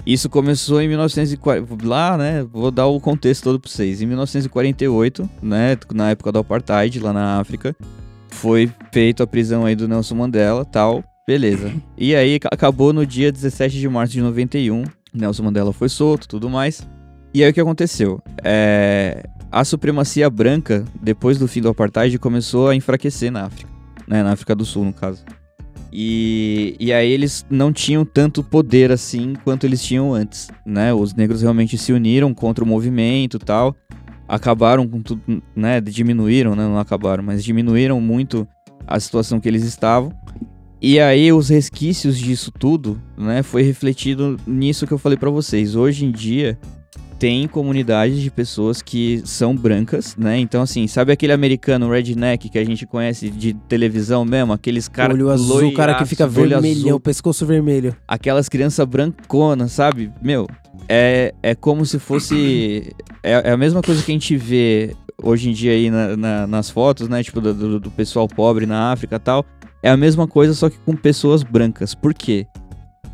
Isso 0.05 0.29
começou 0.29 0.81
em 0.81 0.87
1940, 0.87 1.85
lá, 1.87 2.17
né, 2.17 2.43
vou 2.43 2.69
dar 2.69 2.87
o 2.87 2.99
contexto 2.99 3.43
todo 3.43 3.59
pra 3.59 3.69
vocês. 3.71 4.01
Em 4.01 4.05
1948, 4.05 5.29
né, 5.41 5.77
na 5.93 6.09
época 6.11 6.31
do 6.31 6.39
Apartheid, 6.39 6.99
lá 6.99 7.13
na 7.13 7.39
África, 7.39 7.75
foi 8.29 8.69
feita 8.91 9.23
a 9.23 9.27
prisão 9.27 9.65
aí 9.65 9.75
do 9.75 9.87
Nelson 9.87 10.15
Mandela, 10.15 10.65
tal, 10.65 11.03
beleza. 11.25 11.71
E 11.97 12.13
aí 12.15 12.37
ca- 12.39 12.49
acabou 12.51 12.91
no 12.91 13.05
dia 13.05 13.31
17 13.31 13.79
de 13.79 13.87
março 13.87 14.11
de 14.13 14.21
91, 14.21 14.83
Nelson 15.13 15.43
Mandela 15.43 15.71
foi 15.71 15.87
solto, 15.87 16.27
tudo 16.27 16.49
mais. 16.49 16.85
E 17.33 17.41
aí 17.43 17.49
o 17.49 17.53
que 17.53 17.61
aconteceu? 17.61 18.21
É, 18.43 19.23
a 19.53 19.63
supremacia 19.63 20.27
branca, 20.31 20.83
depois 20.99 21.37
do 21.37 21.47
fim 21.47 21.61
do 21.61 21.69
Apartheid, 21.69 22.17
começou 22.17 22.69
a 22.69 22.75
enfraquecer 22.75 23.31
na 23.31 23.45
África, 23.45 23.69
né, 24.07 24.23
na 24.23 24.31
África 24.31 24.55
do 24.55 24.65
Sul, 24.65 24.83
no 24.83 24.91
caso. 24.91 25.23
E, 25.91 26.75
e 26.79 26.91
aí 26.91 27.11
eles 27.11 27.45
não 27.51 27.71
tinham 27.71 28.03
tanto 28.03 28.43
poder 28.43 28.91
assim 28.91 29.35
quanto 29.43 29.67
eles 29.67 29.83
tinham 29.83 30.11
antes, 30.11 30.49
né? 30.65 30.91
Os 30.91 31.13
negros 31.13 31.43
realmente 31.43 31.77
se 31.77 31.93
uniram 31.93 32.33
contra 32.33 32.63
o 32.63 32.67
movimento 32.67 33.37
tal. 33.37 33.75
Acabaram 34.27 34.87
com 34.87 35.03
tudo, 35.03 35.21
né? 35.55 35.79
Diminuíram, 35.79 36.55
né? 36.55 36.63
Não 36.63 36.79
acabaram, 36.79 37.23
mas 37.23 37.43
diminuíram 37.43 38.01
muito 38.01 38.47
a 38.87 38.99
situação 38.99 39.39
que 39.39 39.47
eles 39.47 39.63
estavam. 39.63 40.11
E 40.81 40.99
aí 40.99 41.31
os 41.31 41.49
resquícios 41.49 42.17
disso 42.17 42.51
tudo, 42.51 42.99
né? 43.15 43.43
Foi 43.43 43.61
refletido 43.61 44.39
nisso 44.47 44.87
que 44.87 44.93
eu 44.93 44.97
falei 44.97 45.17
pra 45.17 45.29
vocês. 45.29 45.75
Hoje 45.75 46.05
em 46.05 46.11
dia 46.11 46.57
tem 47.23 47.47
comunidades 47.47 48.19
de 48.19 48.29
pessoas 48.29 48.81
que 48.81 49.21
são 49.23 49.55
brancas, 49.55 50.13
né? 50.17 50.37
Então, 50.39 50.61
assim, 50.61 50.87
sabe 50.87 51.13
aquele 51.13 51.31
americano 51.31 51.89
redneck 51.89 52.49
que 52.49 52.57
a 52.59 52.65
gente 52.65 52.85
conhece 52.85 53.29
de 53.29 53.53
televisão 53.53 54.25
mesmo? 54.25 54.51
Aqueles 54.51 54.89
caras 54.89 55.15
olho 55.15 55.29
azul, 55.29 55.69
o 55.69 55.73
cara 55.73 55.93
que 55.93 56.05
fica 56.05 56.27
vermelhão, 56.27 56.99
pescoço 56.99 57.45
vermelho. 57.45 57.95
aquelas 58.05 58.49
crianças 58.49 58.85
branconas, 58.85 59.71
sabe? 59.71 60.11
Meu, 60.21 60.45
é, 60.89 61.33
é 61.41 61.55
como 61.55 61.85
se 61.85 61.97
fosse. 61.97 62.93
É, 63.23 63.31
é 63.49 63.51
a 63.51 63.57
mesma 63.57 63.81
coisa 63.81 64.03
que 64.03 64.11
a 64.11 64.15
gente 64.15 64.35
vê 64.35 64.93
hoje 65.23 65.49
em 65.49 65.53
dia 65.53 65.71
aí 65.71 65.89
na- 65.89 66.17
na- 66.17 66.45
nas 66.47 66.69
fotos, 66.69 67.07
né? 67.07 67.23
Tipo, 67.23 67.39
do, 67.39 67.53
do- 67.53 67.79
do 67.79 67.89
pessoal 67.91 68.27
pobre 68.27 68.65
na 68.65 68.91
África 68.91 69.15
e 69.15 69.19
tal. 69.19 69.45
É 69.81 69.89
a 69.89 69.95
mesma 69.97 70.27
coisa, 70.27 70.53
só 70.53 70.69
que 70.69 70.77
com 70.85 70.93
pessoas 70.93 71.41
brancas. 71.43 71.93
Por 71.95 72.13
quê? 72.13 72.45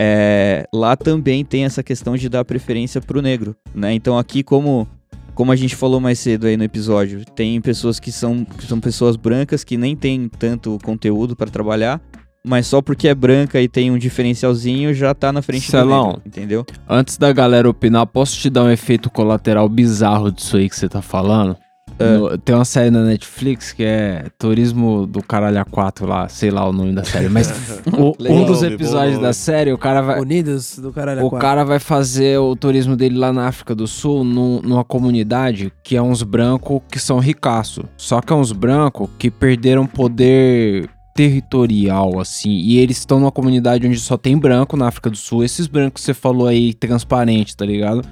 É, 0.02 0.66
lá 0.74 0.95
também 0.95 1.43
tem 1.43 1.66
essa 1.66 1.84
questão 1.84 2.16
de 2.16 2.30
dar 2.30 2.45
preferência 2.45 3.02
pro 3.02 3.22
negro, 3.22 3.54
né? 3.76 3.93
Então 3.93 4.18
aqui, 4.18 4.41
como, 4.41 4.88
como 5.36 5.52
a 5.52 5.56
gente 5.58 5.76
falou 5.76 6.00
mais 6.00 6.20
cedo 6.20 6.47
aí 6.47 6.56
no 6.56 6.64
episódio, 6.64 7.26
tem 7.36 7.60
pessoas 7.60 8.00
que 8.00 8.10
são, 8.10 8.45
que 8.45 8.66
são 8.66 8.80
pessoas 8.80 9.18
brancas 9.18 9.66
que 9.66 9.76
nem 9.76 9.97
tem 9.97 10.30
tanto 10.30 10.80
conteúdo 10.84 11.36
para 11.36 11.52
trabalhar, 11.52 12.02
mas 12.47 12.68
só 12.68 12.82
porque 12.82 13.10
é 13.10 13.14
branca 13.14 13.60
e 13.62 13.68
tem 13.68 13.91
um 13.91 13.97
diferencialzinho 13.97 14.93
já 14.93 15.14
tá 15.14 15.34
na 15.34 15.41
frente 15.41 15.70
Celão. 15.70 16.04
do 16.04 16.08
negro, 16.08 16.22
entendeu? 16.26 16.66
Antes 16.88 17.18
da 17.18 17.34
galera 17.34 17.70
opinar, 17.70 18.08
posso 18.08 18.38
te 18.38 18.50
dar 18.50 18.64
um 18.64 18.72
efeito 18.72 19.10
colateral 19.10 19.68
bizarro 19.68 20.32
disso 20.32 20.56
aí 20.56 20.70
que 20.70 20.78
você 20.78 20.88
tá 20.88 21.02
falando? 21.02 21.58
É. 22.00 22.18
No- 22.18 22.38
tem 22.38 22.56
uma 22.56 22.64
série 22.66 22.89
na 22.89 23.04
Netflix 23.04 23.74
que 23.74 23.84
é 23.84 24.26
Turismo 24.39 25.06
do 25.06 25.22
Caralho 25.22 25.58
A4 25.66 26.06
lá, 26.08 26.30
sei 26.30 26.50
lá 26.50 26.68
o 26.68 26.72
nome 26.72 26.93
da 26.93 27.04
série, 27.04 27.28
mas 27.28 27.50
o- 27.91 28.16
um 28.32 28.45
dos 28.45 28.64
episódios 28.64 29.18
bom 29.18 29.22
da 29.24 29.34
série, 29.34 29.74
o 29.74 29.78
cara 29.78 30.02
vai, 30.02 30.20
Unidos 30.22 30.80
do 30.80 30.93
caralho. 30.93 31.26
o 31.26 31.30
quatro. 31.30 31.45
cara 31.47 31.64
vai 31.66 31.78
fazer 31.80 32.38
o 32.39 32.56
turismo 32.56 32.95
dele 32.95 33.18
lá 33.18 33.34
na 33.34 33.47
África 33.47 33.76
do 33.76 33.86
Sul, 33.86 34.24
num- 34.24 34.62
numa 34.62 34.84
comunidade 34.86 35.74
que 35.84 35.97
é 35.97 36.02
uns 36.02 36.24
brancos 36.24 36.82
que 36.89 37.00
são 37.00 37.20
ricaços. 37.20 37.84
Só 37.97 38.22
que 38.22 38.32
é 38.32 38.36
uns 38.36 38.52
brancos 38.54 39.10
que 39.20 39.30
perderam 39.30 39.86
poder 39.86 40.89
territorial, 41.14 42.20
assim. 42.20 42.50
E 42.52 42.78
eles 42.78 42.97
estão 42.97 43.20
numa 43.20 43.32
comunidade 43.32 43.86
onde 43.86 44.00
só 44.00 44.16
tem 44.18 44.38
branco 44.38 44.78
na 44.78 44.88
África 44.88 45.10
do 45.10 45.18
Sul. 45.18 45.43
Esses 45.43 45.68
brancos 45.68 46.02
que 46.02 46.06
você 46.06 46.14
falou 46.14 46.47
aí, 46.47 46.74
transparente, 46.74 47.58
tá 47.58 47.66
ligado? 47.66 48.08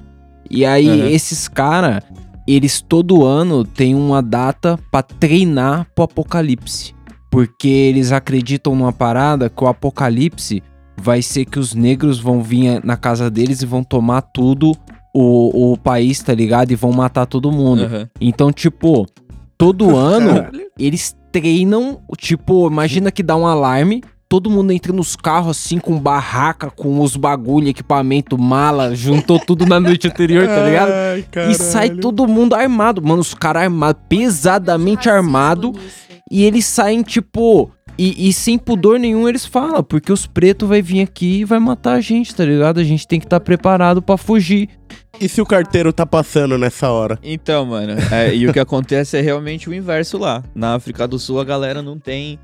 E 0.50 0.64
aí, 0.64 0.88
Uhum. 0.88 1.06
esses 1.08 1.48
caras, 1.48 2.02
eles 2.54 2.80
todo 2.80 3.24
ano 3.24 3.62
têm 3.62 3.94
uma 3.94 4.22
data 4.22 4.78
pra 4.90 5.02
treinar 5.02 5.86
pro 5.94 6.04
apocalipse. 6.04 6.94
Porque 7.30 7.68
eles 7.68 8.10
acreditam 8.10 8.74
numa 8.74 8.92
parada 8.92 9.50
que 9.50 9.62
o 9.62 9.66
apocalipse 9.66 10.62
vai 10.96 11.20
ser 11.20 11.44
que 11.44 11.58
os 11.58 11.74
negros 11.74 12.18
vão 12.18 12.42
vir 12.42 12.82
na 12.82 12.96
casa 12.96 13.30
deles 13.30 13.60
e 13.60 13.66
vão 13.66 13.84
tomar 13.84 14.22
tudo 14.22 14.72
o, 15.14 15.72
o 15.72 15.76
país, 15.76 16.22
tá 16.22 16.34
ligado? 16.34 16.72
E 16.72 16.74
vão 16.74 16.90
matar 16.90 17.26
todo 17.26 17.52
mundo. 17.52 17.84
Aham. 17.84 18.08
Então, 18.18 18.50
tipo, 18.50 19.06
todo 19.58 19.94
ano 19.96 20.46
eles 20.78 21.14
treinam, 21.30 22.00
tipo, 22.16 22.66
imagina 22.66 23.12
que 23.12 23.22
dá 23.22 23.36
um 23.36 23.46
alarme, 23.46 24.02
todo 24.28 24.50
mundo 24.50 24.72
entra 24.72 24.92
nos 24.92 25.16
carros 25.16 25.56
assim 25.56 25.78
com 25.78 25.98
barraca, 25.98 26.70
com 26.70 27.00
os 27.00 27.16
bagulho, 27.16 27.68
equipamento, 27.68 28.36
mala, 28.36 28.94
juntou 28.94 29.38
tudo 29.38 29.64
na 29.64 29.80
noite 29.80 30.06
anterior, 30.06 30.46
tá 30.46 30.62
ligado? 30.66 30.92
Ai, 30.92 31.24
E 31.50 31.54
sai 31.54 31.90
todo 31.90 32.26
mundo 32.28 32.54
armado, 32.54 33.00
mano, 33.00 33.20
os 33.20 33.32
caras 33.32 33.62
armados, 33.62 34.02
pesadamente 34.08 35.08
armado, 35.08 35.72
e 36.30 36.44
eles 36.44 36.66
saem, 36.66 37.02
tipo. 37.02 37.70
E, 38.00 38.28
e 38.28 38.32
sem 38.32 38.56
pudor 38.56 38.96
nenhum 38.96 39.28
eles 39.28 39.44
falam, 39.44 39.82
porque 39.82 40.12
os 40.12 40.24
pretos 40.24 40.68
vai 40.68 40.80
vir 40.80 41.02
aqui 41.02 41.40
e 41.40 41.44
vai 41.44 41.58
matar 41.58 41.94
a 41.94 42.00
gente, 42.00 42.32
tá 42.32 42.44
ligado? 42.44 42.78
A 42.78 42.84
gente 42.84 43.08
tem 43.08 43.18
que 43.18 43.26
estar 43.26 43.40
preparado 43.40 44.00
pra 44.00 44.16
fugir. 44.16 44.68
E 45.20 45.28
se 45.28 45.40
o 45.40 45.46
carteiro 45.46 45.92
tá 45.92 46.06
passando 46.06 46.56
nessa 46.56 46.88
hora? 46.90 47.18
Então, 47.24 47.66
mano, 47.66 47.94
é, 48.12 48.32
e 48.32 48.46
o 48.46 48.52
que 48.52 48.60
acontece 48.60 49.16
é 49.16 49.20
realmente 49.20 49.68
o 49.68 49.74
inverso 49.74 50.16
lá. 50.16 50.44
Na 50.54 50.76
África 50.76 51.08
do 51.08 51.18
Sul, 51.18 51.40
a 51.40 51.44
galera 51.44 51.82
não 51.82 51.98
tem. 51.98 52.38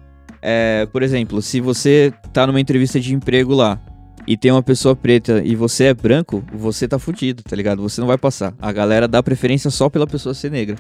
É, 0.45 0.87
por 0.93 1.03
exemplo, 1.03 1.41
se 1.41 1.59
você 1.59 2.13
tá 2.33 2.47
numa 2.47 2.61
entrevista 2.61 3.01
de 3.01 3.15
emprego 3.15 3.55
lá 3.55 3.81
e 4.27 4.37
tem 4.37 4.51
uma 4.51 4.63
pessoa 4.63 4.95
preta 4.95 5.43
e 5.43 5.57
você 5.57 5.85
é 5.85 5.95
branco, 5.95 6.45
você 6.53 6.87
tá 6.87 6.99
fudido, 6.99 7.43
tá 7.43 7.57
ligado? 7.57 7.83
Você 7.83 8.01
não 8.01 8.09
vai 8.09 8.19
passar. 8.19 8.55
A 8.61 8.71
galera 8.71 9.09
dá 9.09 9.23
preferência 9.23 9.71
só 9.71 9.89
pela 9.89 10.07
pessoa 10.07 10.35
ser 10.35 10.51
negra. 10.51 10.77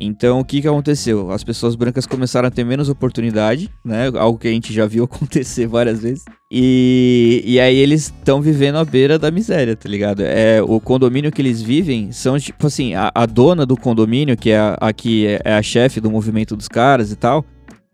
Então, 0.00 0.40
o 0.40 0.44
que 0.44 0.60
que 0.60 0.66
aconteceu? 0.66 1.30
As 1.30 1.44
pessoas 1.44 1.76
brancas 1.76 2.06
começaram 2.06 2.48
a 2.48 2.50
ter 2.50 2.64
menos 2.64 2.88
oportunidade, 2.88 3.70
né? 3.84 4.10
Algo 4.16 4.36
que 4.36 4.48
a 4.48 4.50
gente 4.50 4.72
já 4.72 4.86
viu 4.86 5.04
acontecer 5.10 5.66
várias 5.68 6.00
vezes. 6.00 6.24
E, 6.50 7.42
e 7.44 7.60
aí 7.60 7.76
eles 7.76 8.06
estão 8.06 8.40
vivendo 8.40 8.76
à 8.76 8.84
beira 8.84 9.18
da 9.18 9.30
miséria, 9.30 9.76
tá 9.76 9.88
ligado? 9.88 10.22
É, 10.22 10.60
o 10.62 10.80
condomínio 10.80 11.30
que 11.30 11.40
eles 11.40 11.62
vivem 11.62 12.10
são, 12.12 12.38
tipo 12.38 12.66
assim, 12.66 12.94
a, 12.94 13.10
a 13.14 13.26
dona 13.26 13.64
do 13.64 13.76
condomínio, 13.76 14.36
que 14.36 14.50
é 14.50 14.58
a, 14.58 14.76
a 14.80 14.92
que 14.92 15.26
é, 15.26 15.40
é 15.44 15.54
a 15.54 15.62
chefe 15.62 16.00
do 16.00 16.10
movimento 16.10 16.56
dos 16.56 16.68
caras 16.68 17.12
e 17.12 17.16
tal, 17.16 17.44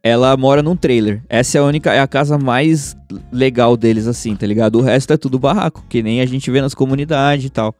ela 0.02 0.36
mora 0.36 0.62
num 0.62 0.76
trailer. 0.76 1.22
Essa 1.28 1.58
é 1.58 1.60
a 1.60 1.64
única, 1.64 1.92
é 1.92 2.00
a 2.00 2.06
casa 2.06 2.38
mais 2.38 2.96
legal 3.32 3.76
deles, 3.76 4.06
assim, 4.06 4.34
tá 4.34 4.46
ligado? 4.46 4.76
O 4.78 4.82
resto 4.82 5.12
é 5.12 5.16
tudo 5.16 5.38
barraco, 5.38 5.84
que 5.88 6.02
nem 6.02 6.20
a 6.20 6.26
gente 6.26 6.50
vê 6.50 6.60
nas 6.60 6.74
comunidades 6.74 7.46
e 7.46 7.50
tal. 7.50 7.74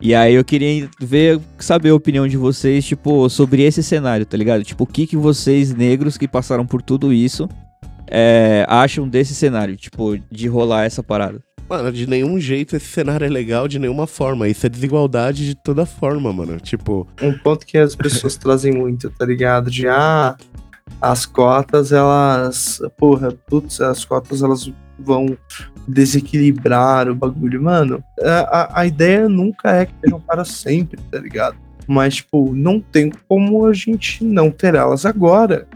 E 0.00 0.16
aí 0.16 0.34
eu 0.34 0.44
queria 0.44 0.90
ver, 1.00 1.40
saber 1.58 1.90
a 1.90 1.94
opinião 1.94 2.26
de 2.26 2.36
vocês, 2.36 2.84
tipo, 2.84 3.28
sobre 3.28 3.62
esse 3.62 3.84
cenário, 3.84 4.26
tá 4.26 4.36
ligado? 4.36 4.64
Tipo, 4.64 4.82
o 4.82 4.86
que 4.86 5.06
que 5.06 5.16
vocês, 5.16 5.72
negros, 5.72 6.18
que 6.18 6.26
passaram 6.26 6.66
por 6.66 6.82
tudo 6.82 7.12
isso, 7.12 7.48
é, 8.10 8.66
acham 8.68 9.08
desse 9.08 9.32
cenário, 9.32 9.76
tipo, 9.76 10.18
de 10.28 10.48
rolar 10.48 10.84
essa 10.84 11.04
parada? 11.04 11.40
Mano, 11.68 11.92
de 11.92 12.06
nenhum 12.08 12.38
jeito 12.40 12.74
esse 12.74 12.86
cenário 12.86 13.24
é 13.24 13.30
legal, 13.30 13.68
de 13.68 13.78
nenhuma 13.78 14.08
forma. 14.08 14.48
Isso 14.48 14.66
é 14.66 14.68
desigualdade 14.68 15.46
de 15.46 15.54
toda 15.54 15.86
forma, 15.86 16.32
mano. 16.32 16.58
Tipo, 16.58 17.06
Um 17.22 17.32
ponto 17.38 17.64
que 17.64 17.78
as 17.78 17.94
pessoas 17.94 18.34
trazem 18.36 18.72
muito, 18.72 19.08
tá 19.08 19.24
ligado? 19.24 19.70
De 19.70 19.86
ah, 19.86 20.36
as 21.00 21.26
cotas, 21.26 21.92
elas. 21.92 22.80
Porra, 22.96 23.32
putz, 23.46 23.80
as 23.80 24.04
cotas 24.04 24.42
elas 24.42 24.70
vão 24.98 25.36
desequilibrar 25.86 27.08
o 27.08 27.14
bagulho. 27.14 27.62
Mano, 27.62 28.02
a, 28.22 28.80
a- 28.80 28.86
ideia 28.86 29.28
nunca 29.28 29.70
é 29.70 29.86
que 29.86 29.94
sejam 30.02 30.20
para 30.20 30.44
sempre, 30.44 31.00
tá 31.10 31.18
ligado? 31.18 31.56
Mas, 31.86 32.16
tipo, 32.16 32.54
não 32.54 32.80
tem 32.80 33.10
como 33.28 33.66
a 33.66 33.72
gente 33.72 34.24
não 34.24 34.50
ter 34.50 34.74
elas 34.74 35.04
agora. 35.04 35.66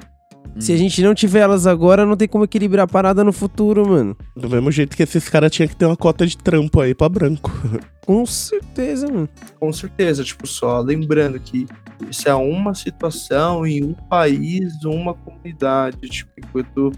Se 0.59 0.73
a 0.73 0.77
gente 0.77 1.03
não 1.03 1.15
tiver 1.15 1.41
elas 1.41 1.67
agora, 1.67 2.07
não 2.07 2.17
tem 2.17 2.27
como 2.27 2.45
equilibrar 2.45 2.85
a 2.85 2.89
parada 2.89 3.23
no 3.23 3.33
futuro, 3.33 3.87
mano. 3.87 4.17
Do 4.35 4.49
mesmo 4.49 4.71
jeito 4.71 4.97
que 4.97 5.03
esses 5.03 5.29
caras 5.29 5.51
tinham 5.51 5.69
que 5.69 5.77
ter 5.77 5.85
uma 5.85 5.97
cota 5.97 6.27
de 6.27 6.37
trampo 6.37 6.81
aí 6.81 6.95
pra 6.95 7.09
branco. 7.09 7.51
Com 8.07 8.25
certeza, 8.25 9.07
mano. 9.09 9.29
Com 9.59 9.73
certeza, 9.73 10.23
tipo, 10.25 10.47
só 10.47 10.81
lembrando 10.81 11.39
que 11.41 11.67
isso 12.09 12.29
é 12.29 12.35
uma 12.35 12.75
situação 12.75 13.67
em 13.67 13.83
um 13.85 13.93
país, 13.93 14.73
uma 14.85 15.13
comunidade, 15.15 15.99
tipo, 16.09 16.31
enquanto 16.39 16.93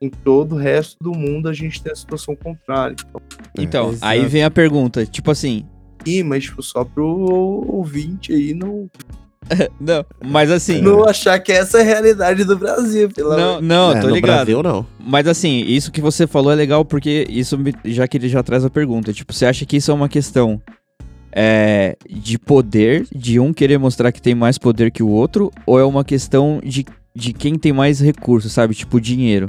em 0.00 0.08
todo 0.08 0.54
o 0.54 0.58
resto 0.58 0.96
do 1.00 1.12
mundo 1.12 1.48
a 1.48 1.52
gente 1.52 1.82
tem 1.82 1.92
a 1.92 1.96
situação 1.96 2.34
contrária. 2.34 2.96
Então, 2.98 3.20
Então, 3.58 3.88
exato. 3.90 4.04
aí 4.04 4.26
vem 4.26 4.44
a 4.44 4.50
pergunta, 4.50 5.04
tipo 5.06 5.30
assim, 5.30 5.64
e, 6.04 6.22
mas 6.22 6.44
tipo, 6.44 6.62
só 6.62 6.84
pro 6.84 7.06
ouvinte 7.06 8.32
aí 8.32 8.52
não, 8.54 8.90
não, 9.80 10.04
mas 10.24 10.50
assim, 10.50 10.80
não 10.80 11.04
achar 11.04 11.38
que 11.38 11.50
essa 11.52 11.78
é 11.78 11.80
a 11.82 11.84
realidade 11.84 12.44
do 12.44 12.56
Brasil, 12.56 13.08
pelo 13.10 13.36
não, 13.36 13.60
não, 13.60 13.92
É, 13.92 14.00
tô 14.00 14.08
no 14.08 14.14
ligado. 14.14 14.36
Brasil, 14.36 14.62
não. 14.62 14.86
Mas 14.98 15.26
assim, 15.26 15.60
isso 15.66 15.90
que 15.92 16.00
você 16.00 16.26
falou 16.26 16.52
é 16.52 16.54
legal 16.54 16.84
porque 16.84 17.26
isso 17.28 17.58
me- 17.58 17.74
já 17.84 18.06
que 18.08 18.16
ele 18.16 18.28
já 18.28 18.42
traz 18.42 18.64
a 18.64 18.70
pergunta, 18.70 19.12
tipo, 19.12 19.32
você 19.32 19.44
acha 19.46 19.66
que 19.66 19.76
isso 19.76 19.90
é 19.90 19.94
uma 19.94 20.08
questão 20.08 20.60
é, 21.34 21.96
de 22.08 22.38
poder, 22.38 23.06
de 23.14 23.40
um 23.40 23.52
querer 23.52 23.78
mostrar 23.78 24.12
que 24.12 24.20
tem 24.22 24.34
mais 24.34 24.58
poder 24.58 24.90
que 24.90 25.02
o 25.02 25.08
outro, 25.08 25.50
ou 25.66 25.78
é 25.80 25.84
uma 25.84 26.04
questão 26.04 26.60
de, 26.64 26.84
de 27.14 27.32
quem 27.32 27.54
tem 27.58 27.72
mais 27.72 28.00
recursos, 28.00 28.52
sabe? 28.52 28.74
Tipo, 28.74 29.00
dinheiro. 29.00 29.46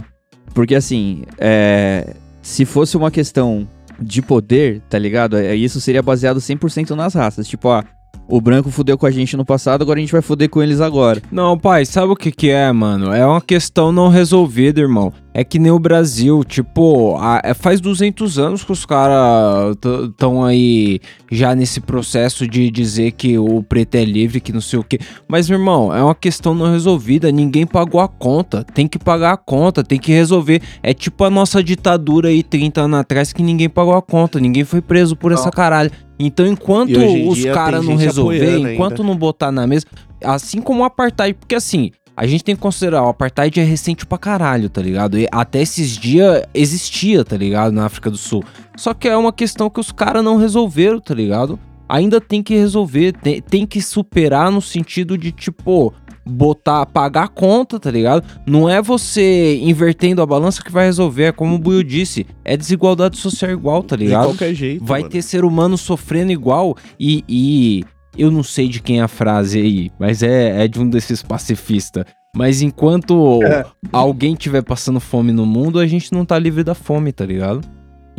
Porque 0.54 0.76
assim, 0.76 1.24
é, 1.38 2.14
se 2.42 2.64
fosse 2.66 2.96
uma 2.96 3.12
questão 3.12 3.68
de 4.00 4.22
poder, 4.22 4.82
tá 4.90 4.98
ligado? 4.98 5.38
É, 5.38 5.56
Isso 5.56 5.80
seria 5.82 6.02
baseado 6.02 6.40
100% 6.40 6.92
nas 6.96 7.14
raças. 7.14 7.48
Tipo, 7.48 7.70
ah, 7.70 7.84
o 8.28 8.42
branco 8.42 8.70
fudeu 8.70 8.98
com 8.98 9.06
a 9.06 9.12
gente 9.12 9.36
no 9.38 9.46
passado, 9.46 9.82
agora 9.82 10.00
a 10.00 10.02
gente 10.02 10.12
vai 10.12 10.22
foder 10.22 10.50
com 10.50 10.62
eles 10.62 10.82
agora. 10.82 11.22
Não, 11.32 11.58
pai, 11.58 11.86
sabe 11.86 12.12
o 12.12 12.16
que 12.16 12.32
que 12.32 12.50
é, 12.50 12.72
mano? 12.72 13.14
É 13.14 13.26
uma 13.26 13.42
questão 13.42 13.92
não 13.92 14.10
resolvida, 14.10 14.82
irmão. 14.82 15.14
É 15.34 15.44
que 15.44 15.58
nem 15.58 15.72
o 15.72 15.80
Brasil, 15.80 16.44
tipo, 16.44 17.16
a- 17.18 17.42
é- 17.44 17.54
faz 17.56 17.82
200 17.82 18.38
anos 18.38 18.64
que 18.64 18.72
os 18.72 18.86
caras 18.86 19.76
estão 20.12 20.44
aí 20.46 21.00
já 21.32 21.56
nesse 21.56 21.82
processo 21.82 22.48
de 22.48 22.70
dizer 22.70 23.14
que 23.14 23.38
o 23.40 23.64
preto 23.64 23.96
é 23.96 24.06
livre, 24.06 24.40
que 24.40 24.54
não 24.54 24.62
sei 24.62 24.78
o 24.78 24.84
quê. 24.84 25.00
Mas, 25.28 25.50
meu 25.50 25.58
irmão, 25.58 25.92
é 25.96 26.04
uma 26.04 26.14
questão 26.14 26.54
não 26.54 26.72
resolvida. 26.72 27.32
Ninguém 27.32 27.66
pagou 27.66 28.00
a 28.00 28.08
conta. 28.08 28.64
Tem 28.64 28.88
que 28.88 29.00
pagar 29.00 29.34
a 29.34 29.38
conta, 29.38 29.84
tem 29.84 29.98
que 30.00 30.12
resolver. 30.12 30.62
É 30.84 30.94
tipo 30.94 31.24
a 31.24 31.30
nossa 31.32 31.64
ditadura 31.64 32.30
aí 32.30 32.44
30 32.44 32.82
anos 32.82 33.00
atrás 33.00 33.34
que 33.34 33.42
ninguém 33.42 33.68
pagou 33.70 33.96
a 33.96 34.02
conta. 34.04 34.40
Ninguém 34.40 34.64
foi 34.64 34.82
preso 34.82 35.16
por 35.16 35.32
essa 35.32 35.46
Não. 35.46 35.52
caralho. 35.52 35.90
Então, 36.20 36.46
enquanto 36.46 36.96
os 37.28 37.44
caras 37.46 37.84
não 37.84 37.96
resolver, 37.96 38.60
enquanto 38.74 39.02
ainda. 39.02 39.04
não 39.12 39.18
botar 39.18 39.52
na 39.52 39.66
mesa, 39.66 39.88
assim 40.24 40.62
como 40.62 40.82
o 40.82 40.86
apartheid, 40.86 41.34
porque 41.34 41.56
assim, 41.56 41.90
a 42.16 42.28
gente 42.28 42.44
tem 42.44 42.56
que 42.56 42.62
considerar, 42.62 43.04
o 43.04 43.10
apartheid 43.10 43.60
é 43.60 43.64
recente 43.64 44.06
pra 44.06 44.18
caralho, 44.18 44.70
tá 44.70 44.82
ligado? 44.82 45.18
E 45.18 45.28
até 45.32 45.62
esses 45.62 45.98
dias 45.98 46.44
existia, 46.54 47.24
tá 47.26 47.36
ligado, 47.36 47.72
na 47.74 47.86
África 47.86 48.10
do 48.12 48.18
Sul. 48.18 48.44
Só 48.78 48.94
que 48.94 49.08
é 49.08 49.18
uma 49.18 49.34
questão 49.34 49.70
que 49.70 49.80
os 49.80 49.92
caras 49.92 50.24
não 50.24 50.38
resolveram, 50.38 51.00
tá 51.00 51.14
ligado? 51.14 51.60
Ainda 51.90 52.22
tem 52.22 52.42
que 52.42 52.56
resolver, 52.56 53.14
tem, 53.14 53.42
tem 53.42 53.66
que 53.66 53.82
superar 53.82 54.52
no 54.52 54.62
sentido 54.62 55.18
de, 55.18 55.32
tipo, 55.32 55.94
botar, 56.26 56.86
pagar 56.86 57.24
a 57.24 57.28
conta, 57.28 57.80
tá 57.80 57.92
ligado? 57.92 58.24
Não 58.48 58.70
é 58.70 58.82
você 58.82 59.60
invertendo 59.62 60.22
a 60.22 60.26
balança 60.26 60.64
que 60.64 60.72
vai 60.72 60.86
resolver, 60.86 61.24
é 61.26 61.32
como 61.32 61.56
o 61.56 61.60
Buio 61.60 61.84
disse, 61.84 62.26
é 62.46 62.56
desigualdade 62.56 63.18
social 63.18 63.52
igual, 63.52 63.84
tá 63.84 63.96
De 63.96 64.06
ligado? 64.06 64.26
qualquer 64.28 64.54
jeito. 64.54 64.84
vai 64.84 65.02
mano. 65.02 65.12
ter 65.12 65.22
ser 65.22 65.44
humano 65.44 65.78
sofrendo 65.78 66.32
igual 66.32 66.76
e, 67.00 67.24
e 67.28 67.84
eu 68.18 68.30
não 68.32 68.44
sei 68.44 68.68
de 68.68 68.82
quem 68.82 69.00
é 69.00 69.04
a 69.04 69.08
frase 69.08 69.60
aí, 69.60 69.92
mas 70.00 70.22
é, 70.24 70.64
é 70.64 70.68
de 70.68 70.80
um 70.80 70.90
desses 70.90 71.22
pacifistas. 71.22 72.06
Mas 72.36 72.62
enquanto 72.62 73.44
É. 73.44 73.64
alguém 73.92 74.34
tiver 74.36 74.64
passando 74.64 75.00
fome 75.00 75.32
no 75.32 75.46
mundo, 75.46 75.80
a 75.80 75.86
gente 75.86 76.12
não 76.12 76.26
tá 76.26 76.38
livre 76.40 76.64
da 76.64 76.74
fome, 76.74 77.12
tá 77.12 77.26
ligado? 77.26 77.62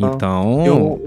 Ah. 0.01 0.11
Então, 0.13 0.99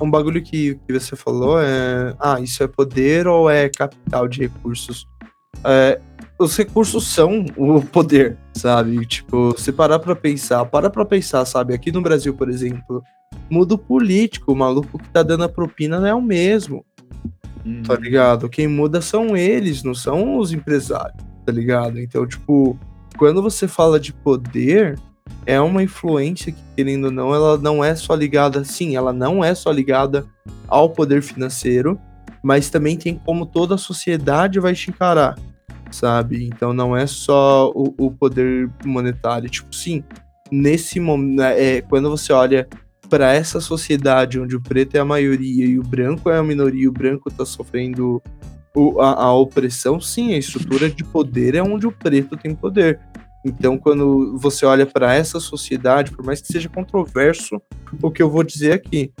um 0.00 0.10
bagulho 0.10 0.42
que, 0.42 0.78
que 0.86 0.92
você 0.98 1.16
falou 1.16 1.58
é. 1.60 2.14
Ah, 2.18 2.40
isso 2.40 2.62
é 2.62 2.66
poder 2.66 3.26
ou 3.26 3.48
é 3.50 3.68
capital 3.68 4.28
de 4.28 4.40
recursos? 4.40 5.06
É, 5.62 5.98
os 6.38 6.56
recursos 6.56 7.06
são 7.06 7.46
o 7.56 7.80
poder, 7.82 8.36
sabe? 8.54 9.04
Tipo, 9.06 9.54
se 9.58 9.72
parar 9.72 9.98
pra 9.98 10.16
pensar, 10.16 10.64
para 10.66 10.90
pra 10.90 11.04
pensar, 11.04 11.44
sabe? 11.44 11.74
Aqui 11.74 11.92
no 11.92 12.02
Brasil, 12.02 12.34
por 12.34 12.48
exemplo, 12.50 13.02
muda 13.48 13.74
o 13.74 13.78
político, 13.78 14.52
o 14.52 14.56
maluco 14.56 14.98
que 14.98 15.08
tá 15.10 15.22
dando 15.22 15.44
a 15.44 15.48
propina 15.48 16.00
não 16.00 16.06
é 16.06 16.14
o 16.14 16.20
mesmo, 16.22 16.84
tá 17.86 17.94
ligado? 17.96 18.48
Quem 18.48 18.68
muda 18.68 19.00
são 19.00 19.36
eles, 19.36 19.82
não 19.82 19.94
são 19.94 20.38
os 20.38 20.52
empresários, 20.52 21.22
tá 21.44 21.52
ligado? 21.52 21.98
Então, 21.98 22.26
tipo, 22.26 22.78
quando 23.16 23.42
você 23.42 23.66
fala 23.66 23.98
de 23.98 24.12
poder, 24.12 24.98
é 25.46 25.60
uma 25.60 25.82
influência 25.82 26.52
que, 26.52 26.62
querendo 26.76 27.06
ou 27.06 27.10
não, 27.10 27.34
ela 27.34 27.56
não 27.58 27.82
é 27.82 27.94
só 27.94 28.14
ligada, 28.14 28.64
sim, 28.64 28.96
ela 28.96 29.12
não 29.12 29.42
é 29.42 29.54
só 29.54 29.70
ligada 29.70 30.26
ao 30.68 30.90
poder 30.90 31.22
financeiro, 31.22 31.98
mas 32.42 32.68
também 32.68 32.96
tem 32.96 33.14
como 33.24 33.46
toda 33.46 33.74
a 33.74 33.78
sociedade 33.78 34.60
vai 34.60 34.74
te 34.74 34.90
encarar, 34.90 35.38
sabe? 35.90 36.44
Então 36.44 36.72
não 36.72 36.96
é 36.96 37.06
só 37.06 37.70
o, 37.74 37.94
o 37.98 38.10
poder 38.10 38.70
monetário. 38.84 39.48
Tipo, 39.48 39.74
sim, 39.74 40.04
nesse 40.50 41.00
momento, 41.00 41.40
é, 41.40 41.80
quando 41.80 42.10
você 42.10 42.32
olha 42.32 42.68
para 43.14 43.32
essa 43.32 43.60
sociedade 43.60 44.40
onde 44.40 44.56
o 44.56 44.60
preto 44.60 44.96
é 44.96 44.98
a 44.98 45.04
maioria 45.04 45.64
e 45.64 45.78
o 45.78 45.84
branco 45.84 46.28
é 46.28 46.36
a 46.36 46.42
minoria, 46.42 46.88
o 46.88 46.92
branco 46.92 47.30
tá 47.30 47.46
sofrendo 47.46 48.20
o- 48.74 49.00
a, 49.00 49.12
a 49.26 49.32
opressão, 49.32 50.00
sim, 50.00 50.34
a 50.34 50.36
estrutura 50.36 50.90
de 50.90 51.04
poder 51.04 51.54
é 51.54 51.62
onde 51.62 51.86
o 51.86 51.92
preto 51.92 52.36
tem 52.36 52.56
poder. 52.56 52.98
Então, 53.46 53.78
quando 53.78 54.36
você 54.36 54.66
olha 54.66 54.84
para 54.84 55.14
essa 55.14 55.38
sociedade, 55.38 56.10
por 56.10 56.24
mais 56.26 56.40
que 56.40 56.48
seja 56.48 56.68
controverso 56.68 57.62
o 58.02 58.10
que 58.10 58.20
eu 58.20 58.28
vou 58.28 58.42
dizer 58.42 58.72
aqui, 58.72 59.12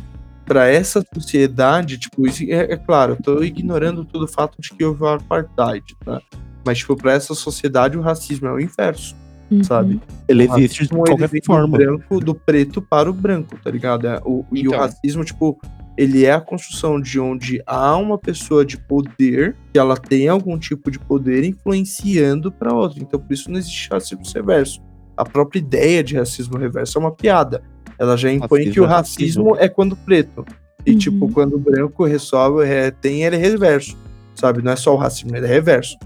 para 0.44 0.66
essa 0.66 1.00
sociedade, 1.14 1.96
tipo, 1.96 2.26
é, 2.26 2.72
é 2.72 2.76
claro, 2.76 3.16
tô 3.22 3.44
ignorando 3.44 4.04
todo 4.04 4.24
o 4.24 4.28
fato 4.28 4.60
de 4.60 4.70
que 4.70 4.84
houve 4.84 5.04
o 5.04 5.06
apartheid, 5.06 5.84
tá? 6.04 6.20
Mas, 6.66 6.78
tipo, 6.78 6.96
para 6.96 7.12
essa 7.12 7.32
sociedade, 7.32 7.96
o 7.96 8.00
racismo 8.00 8.48
é 8.48 8.52
o 8.52 8.58
inverso, 8.58 9.14
sabe? 9.62 10.00
Ele 10.26 10.46
O 10.48 10.56
existe 10.58 10.84
de 10.84 10.88
qualquer 10.88 11.30
forma. 11.44 11.78
Do, 11.78 11.84
branco, 11.84 12.20
do 12.20 12.34
preto 12.34 12.82
para 12.82 13.08
o 13.08 13.12
branco, 13.12 13.56
tá 13.62 13.70
ligado? 13.70 14.06
É, 14.06 14.20
o, 14.24 14.44
E 14.52 14.66
o 14.66 14.70
Então. 14.70 14.78
racismo, 14.80 15.24
tipo, 15.24 15.60
ele 15.96 16.24
é 16.24 16.32
a 16.32 16.40
construção 16.40 17.00
de 17.00 17.20
onde 17.20 17.62
há 17.66 17.96
uma 17.96 18.18
pessoa 18.18 18.64
de 18.64 18.76
poder, 18.76 19.54
que 19.72 19.78
ela 19.78 19.96
tem 19.96 20.26
algum 20.28 20.58
tipo 20.58 20.90
de 20.90 20.98
poder 20.98 21.44
influenciando 21.44 22.50
para 22.50 22.72
outra. 22.74 23.00
Então, 23.00 23.20
por 23.20 23.32
isso 23.32 23.50
não 23.50 23.58
existe 23.58 23.88
racismo 23.90 24.22
reverso. 24.34 24.80
A 25.16 25.24
própria 25.24 25.60
ideia 25.60 26.02
de 26.02 26.16
racismo 26.16 26.58
reverso 26.58 26.98
é 26.98 27.00
uma 27.00 27.12
piada. 27.12 27.62
Ela 27.98 28.16
já 28.16 28.32
impõe 28.32 28.58
Racismo 28.64 28.72
que 28.74 28.80
o 28.80 28.84
é 28.84 28.88
racismo 28.88 29.44
racismo. 29.50 29.56
é 29.64 29.68
quando 29.68 29.96
preto. 29.96 30.44
E, 30.84 30.92
Uhum. 30.92 30.98
tipo, 30.98 31.28
quando 31.32 31.54
o 31.54 31.58
branco 31.58 32.04
resolve, 32.04 32.66
é, 32.66 32.90
tem, 32.90 33.22
ele 33.22 33.36
é 33.36 33.38
reverso. 33.38 33.96
Sabe? 34.34 34.60
Não 34.62 34.72
é 34.72 34.76
só 34.76 34.92
o 34.92 34.96
racismo, 34.98 35.36
ele 35.36 35.46
é 35.46 35.48
reverso. 35.48 35.96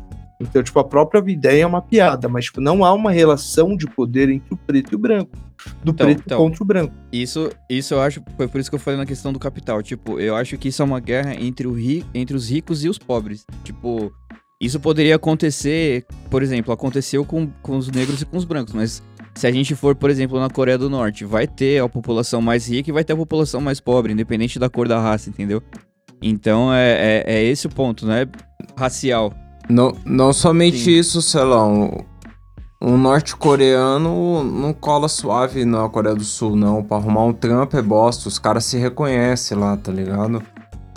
Então, 0.40 0.62
tipo, 0.62 0.78
a 0.78 0.84
própria 0.84 1.22
ideia 1.30 1.62
é 1.62 1.66
uma 1.66 1.82
piada, 1.82 2.28
mas, 2.28 2.46
tipo, 2.46 2.60
não 2.60 2.84
há 2.84 2.92
uma 2.92 3.10
relação 3.10 3.76
de 3.76 3.86
poder 3.86 4.28
entre 4.28 4.54
o 4.54 4.56
preto 4.56 4.92
e 4.92 4.94
o 4.94 4.98
branco. 4.98 5.36
Do 5.82 5.90
Então, 5.90 6.06
preto 6.06 6.22
então. 6.24 6.38
contra 6.38 6.62
o 6.62 6.66
branco. 6.66 6.94
Isso, 7.12 7.50
isso 7.68 7.94
eu 7.94 8.00
acho, 8.00 8.22
foi 8.36 8.46
por 8.46 8.60
isso 8.60 8.70
que 8.70 8.76
eu 8.76 8.80
falei 8.80 8.98
na 8.98 9.06
questão 9.06 9.32
do 9.32 9.38
capital. 9.38 9.82
Tipo, 9.82 10.20
eu 10.20 10.36
acho 10.36 10.56
que 10.56 10.68
isso 10.68 10.80
é 10.80 10.84
uma 10.84 11.00
guerra 11.00 11.34
entre, 11.34 11.66
o 11.66 11.72
ri, 11.72 12.04
entre 12.14 12.36
os 12.36 12.48
ricos 12.48 12.84
e 12.84 12.88
os 12.88 12.98
pobres. 12.98 13.44
Tipo, 13.64 14.12
isso 14.60 14.78
poderia 14.78 15.16
acontecer, 15.16 16.06
por 16.30 16.42
exemplo, 16.42 16.72
aconteceu 16.72 17.24
com, 17.24 17.48
com 17.60 17.76
os 17.76 17.90
negros 17.90 18.22
e 18.22 18.26
com 18.26 18.36
os 18.36 18.44
brancos, 18.44 18.72
mas 18.72 19.02
se 19.34 19.46
a 19.46 19.52
gente 19.52 19.74
for, 19.74 19.94
por 19.94 20.10
exemplo, 20.10 20.40
na 20.40 20.50
Coreia 20.50 20.76
do 20.76 20.90
Norte, 20.90 21.24
vai 21.24 21.46
ter 21.46 21.80
a 21.80 21.88
população 21.88 22.42
mais 22.42 22.68
rica 22.68 22.90
e 22.90 22.92
vai 22.92 23.04
ter 23.04 23.12
a 23.12 23.16
população 23.16 23.60
mais 23.60 23.78
pobre, 23.78 24.12
independente 24.12 24.58
da 24.58 24.68
cor 24.68 24.88
da 24.88 25.00
raça, 25.00 25.30
entendeu? 25.30 25.62
Então 26.20 26.74
é, 26.74 27.22
é, 27.24 27.34
é 27.34 27.44
esse 27.44 27.66
o 27.66 27.70
ponto, 27.70 28.04
né? 28.04 28.26
Racial. 28.76 29.32
Não, 29.68 29.94
não 30.04 30.32
somente 30.32 30.78
Sim. 30.78 30.92
isso, 30.92 31.20
Celão. 31.22 32.04
Um 32.80 32.96
norte-coreano 32.96 34.44
não 34.44 34.72
cola 34.72 35.08
suave 35.08 35.64
na 35.64 35.88
Coreia 35.88 36.14
do 36.14 36.24
Sul, 36.24 36.54
não. 36.54 36.82
Pra 36.82 36.96
arrumar 36.96 37.24
um 37.24 37.32
trampo 37.32 37.76
é 37.76 37.82
bosta. 37.82 38.28
Os 38.28 38.38
caras 38.38 38.64
se 38.64 38.78
reconhecem 38.78 39.58
lá, 39.58 39.76
tá 39.76 39.90
ligado? 39.90 40.42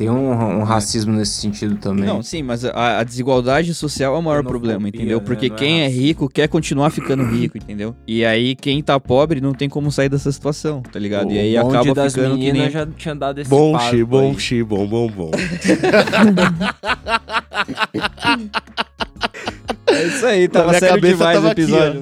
Tem 0.01 0.09
um, 0.09 0.31
um 0.31 0.63
racismo 0.63 1.13
nesse 1.13 1.33
sentido 1.33 1.75
também. 1.75 2.05
Não, 2.05 2.23
sim, 2.23 2.41
mas 2.41 2.65
a, 2.65 3.01
a 3.01 3.03
desigualdade 3.03 3.71
social 3.75 4.15
é 4.15 4.17
o 4.17 4.23
maior 4.23 4.43
problema, 4.43 4.89
entendeu? 4.89 5.19
né? 5.19 5.23
Porque 5.23 5.47
Não 5.47 5.55
é 5.55 5.59
quem 5.59 5.81
é 5.81 5.83
racismo. 5.83 6.03
rico 6.03 6.27
quer 6.27 6.47
continuar 6.47 6.89
ficando 6.89 7.23
rico, 7.23 7.55
entendeu? 7.55 7.95
E 8.07 8.25
aí 8.25 8.55
quem 8.55 8.81
tá 8.81 8.99
pobre 8.99 9.39
não 9.39 9.53
tem 9.53 9.69
como 9.69 9.91
sair 9.91 10.09
dessa 10.09 10.31
situação, 10.31 10.81
tá 10.81 10.97
ligado? 10.97 11.31
E 11.31 11.37
aí 11.37 11.55
o 11.55 11.67
acaba 11.67 11.93
das 11.93 12.15
ficando 12.15 12.33
que 12.35 12.45
meninas 12.45 12.61
nem... 12.63 12.71
já 12.71 12.87
tinha 12.87 13.13
dado 13.13 13.41
esse 13.41 13.49
Bom 13.51 13.77
chi, 13.77 14.03
bom 14.03 14.33
chi, 14.33 14.63
bom, 14.63 14.87
bom, 14.87 15.07
bom. 15.07 15.29
É 19.91 20.07
isso 20.07 20.25
aí, 20.25 20.49
Na 20.51 20.65
minha 20.67 20.79
cabeça 20.79 21.17
tava 21.33 21.51
aqui, 21.51 21.65
ó. 21.71 21.79
né? 21.93 22.01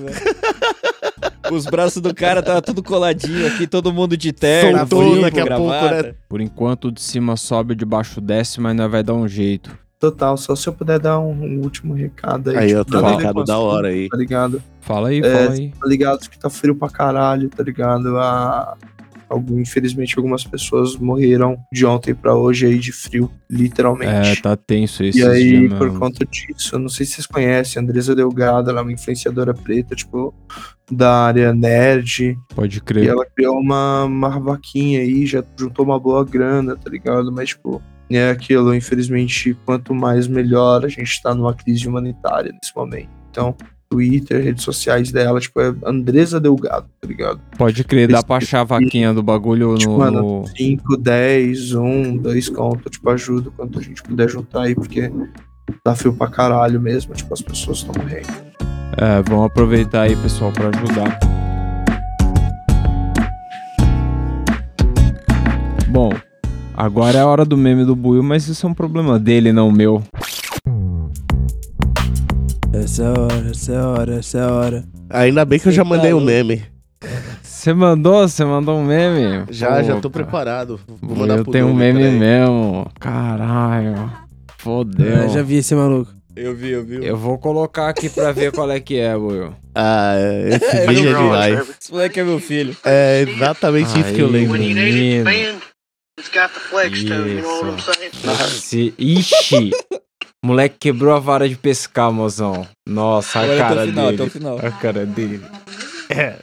Os 1.51 1.65
braços 1.65 2.01
do 2.01 2.13
cara 2.13 2.43
tava 2.43 2.61
tudo 2.61 2.83
coladinho 2.83 3.47
aqui, 3.47 3.65
todo 3.65 3.91
mundo 3.91 4.15
de 4.15 4.31
terno, 4.31 4.77
Soltou 4.87 5.21
daqui 5.21 5.39
a 5.39 5.47
pouco, 5.47 5.71
gravata. 5.71 6.03
né? 6.03 6.13
Por 6.27 6.41
enquanto 6.41 6.85
o 6.89 6.91
de 6.91 7.01
cima 7.01 7.35
sobe, 7.35 7.73
o 7.73 7.75
de 7.75 7.85
baixo 7.85 8.21
desce, 8.21 8.61
mas 8.61 8.75
nós 8.75 8.91
vai 8.91 9.01
dar 9.03 9.13
um 9.15 9.27
jeito. 9.27 9.75
Total, 9.99 10.37
só 10.37 10.55
se 10.55 10.65
eu 10.67 10.73
puder 10.73 10.99
dar 10.99 11.19
um, 11.19 11.31
um 11.31 11.59
último 11.61 11.93
recado 11.93 12.51
aí. 12.51 12.57
Aí, 12.57 12.67
tipo, 12.67 12.79
eu 12.79 12.85
tenho 12.85 13.03
um 13.03 13.15
recado 13.17 13.43
da 13.43 13.57
hora 13.57 13.87
aí. 13.89 14.07
Tá 14.07 14.15
ligado? 14.15 14.61
Fala 14.79 15.09
aí, 15.09 15.19
É, 15.19 15.23
fala 15.23 15.51
aí. 15.55 15.73
Tá 15.77 15.87
ligado 15.87 16.29
que 16.29 16.39
tá 16.39 16.49
frio 16.49 16.75
pra 16.75 16.89
caralho, 16.89 17.49
tá 17.49 17.61
ligado? 17.63 18.17
A, 18.17 18.77
algum, 18.77 19.08
infelizmente, 19.51 20.17
algumas 20.17 20.43
pessoas 20.43 20.95
morreram 20.95 21.57
de 21.71 21.85
ontem 21.85 22.13
pra 22.15 22.33
hoje 22.35 22.65
aí 22.65 22.79
de 22.79 22.91
frio, 22.91 23.29
É, 23.49 23.53
literalmente. 23.55 24.41
tá 24.41 24.55
tenso 24.55 25.03
esses 25.03 25.21
E 25.21 25.25
aí, 25.27 25.69
por 25.69 25.85
mesmo. 25.87 25.99
conta 25.99 26.25
disso, 26.25 26.75
eu 26.75 26.79
não 26.79 26.89
sei 26.89 27.05
se 27.05 27.13
vocês 27.13 27.27
conhecem, 27.27 27.79
a 27.79 27.83
Andresa 27.83 28.15
Delgado, 28.15 28.69
ela 28.69 28.79
é 28.79 28.83
uma 28.83 28.91
influenciadora 28.93 29.53
preta, 29.53 29.95
tipo, 29.95 30.33
da 30.91 31.25
área 31.25 31.53
nerd. 31.53 32.35
Pode 32.55 32.77
E 32.77 32.81
crer. 32.81 33.07
ela 33.07 33.25
criou 33.25 33.57
uma, 33.59 34.05
uma 34.05 34.39
vaquinha 34.39 35.01
aí, 35.01 35.25
já 35.25 35.43
juntou 35.57 35.85
uma 35.85 35.99
boa 35.99 36.23
grana, 36.25 36.75
tá 36.75 36.89
ligado? 36.89 37.31
Mas, 37.31 37.49
tipo, 37.49 37.81
é 38.09 38.31
aquilo, 38.31 38.73
infelizmente, 38.73 39.55
quanto 39.65 39.93
mais 39.93 40.27
melhor, 40.27 40.83
a 40.83 40.87
gente 40.89 41.21
tá 41.21 41.33
numa 41.35 41.53
crise 41.53 41.87
humanitária 41.87 42.51
nesse 42.51 42.75
momento. 42.75 43.09
Então, 43.29 43.55
Twitter, 43.99 44.43
redes 44.43 44.63
sociais 44.63 45.11
dela, 45.11 45.39
tipo, 45.39 45.59
é 45.59 45.73
Andresa 45.83 46.39
Delgado, 46.39 46.85
tá 47.01 47.07
ligado? 47.07 47.41
Pode 47.57 47.83
crer, 47.83 48.07
dá 48.07 48.21
pra 48.21 48.35
achar 48.37 48.61
a 48.61 48.63
vaquinha 48.63 49.11
do 49.13 49.23
bagulho 49.23 49.75
Tipo, 49.75 49.91
no. 49.93 49.97
mano, 49.97 50.21
no- 50.41 50.47
5, 50.55 50.95
10, 50.95 51.73
1, 51.73 52.17
2 52.17 52.49
conto, 52.49 52.87
tipo, 52.89 53.09
ajuda 53.09 53.49
quanto 53.57 53.79
a 53.79 53.81
gente 53.81 54.03
puder 54.03 54.29
juntar 54.29 54.63
aí, 54.63 54.75
porque 54.75 55.11
tá 55.83 55.95
fio 55.95 56.13
pra 56.13 56.27
caralho 56.27 56.79
mesmo, 56.79 57.15
tipo, 57.15 57.33
as 57.33 57.41
pessoas 57.41 57.79
estão 57.79 57.93
morrendo. 57.97 58.27
É, 58.95 59.21
vamos 59.27 59.45
aproveitar 59.47 60.01
aí, 60.03 60.15
pessoal, 60.17 60.51
pra 60.51 60.69
ajudar. 60.69 61.19
Bom, 65.87 66.11
agora 66.75 67.17
é 67.17 67.21
a 67.21 67.25
hora 67.27 67.43
do 67.43 67.57
meme 67.57 67.83
do 67.85 67.95
Buiu, 67.95 68.21
mas 68.21 68.47
isso 68.47 68.65
é 68.67 68.69
um 68.69 68.73
problema 68.73 69.17
dele, 69.17 69.51
não 69.51 69.71
meu. 69.71 70.03
Essa 72.89 73.03
é 73.03 73.05
a 73.05 73.11
hora, 73.11 73.49
essa 73.51 73.71
é 73.71 73.77
a 73.77 73.87
hora, 73.87 74.15
essa 74.15 74.37
é 74.39 74.41
a 74.41 74.51
hora. 74.51 74.83
Ainda 75.11 75.45
bem 75.45 75.59
que 75.59 75.67
eu 75.67 75.71
já 75.71 75.83
tá 75.83 75.89
mandei 75.89 76.11
o 76.11 76.15
louco. 76.15 76.25
meme. 76.31 76.63
Você 77.43 77.71
mandou? 77.71 78.27
Você 78.27 78.43
mandou 78.43 78.79
um 78.79 78.83
meme? 78.83 79.45
Já, 79.51 79.83
já 79.83 79.97
tô 79.97 80.09
Pô, 80.09 80.17
cara. 80.17 80.23
preparado. 80.25 80.79
Vou 80.99 81.15
mandar 81.15 81.37
Eu 81.37 81.43
pro 81.43 81.51
tenho 81.53 81.67
um 81.67 81.73
meme 81.75 81.99
peraí. 81.99 82.17
mesmo. 82.17 82.89
Caralho. 82.99 84.11
Fodeu. 84.57 85.05
Eu 85.05 85.29
já 85.29 85.43
vi 85.43 85.57
esse 85.57 85.75
maluco. 85.75 86.11
Eu 86.35 86.55
vi, 86.55 86.71
eu 86.71 86.83
vi. 86.83 87.05
Eu 87.05 87.15
vou 87.15 87.37
colocar 87.37 87.89
aqui 87.89 88.09
pra 88.09 88.31
ver 88.31 88.51
qual 88.51 88.69
é 88.71 88.79
que 88.79 88.97
é, 88.97 89.15
Buiu. 89.15 89.53
Ah, 89.75 90.15
esse 90.47 90.81
vídeo 90.87 91.11
é 91.11 91.13
demais. 91.13 91.69
Esse 91.79 91.91
moleque 91.91 92.19
é 92.19 92.23
meu 92.23 92.39
filho. 92.39 92.75
É 92.83 93.21
exatamente 93.21 93.99
isso 93.99 94.13
que 94.15 94.19
eu 94.21 94.25
Aí, 94.27 94.31
lembro. 94.33 94.57
Menino. 94.57 95.29
Se... 98.49 98.93
Ixi! 98.97 99.71
Moleque 100.43 100.77
quebrou 100.79 101.13
a 101.15 101.19
vara 101.19 101.49
de 101.49 101.55
pescar, 101.55 102.11
mozão. 102.11 102.65
Nossa, 102.87 103.39
a 103.39 103.41
Olha 103.43 103.53
até 103.53 103.61
cara 103.75 103.81
o 103.83 103.87
final, 103.87 104.05
dele. 104.05 104.15
até 104.15 104.23
o 104.23 104.29
final. 104.31 104.57
A 104.59 104.71
cara 104.71 105.05
dele. 105.05 105.45
É. 106.09 106.35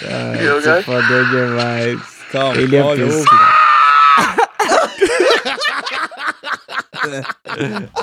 Cara, 0.00 0.60
você 0.60 0.70
okay? 0.70 0.82
fodeu 0.84 1.24
demais. 1.28 2.00
Calma, 2.32 2.56
Ele 2.60 2.76
é 2.76 2.82
olha, 2.82 3.06
pesca. 3.06 3.30
ouve. 3.34 3.56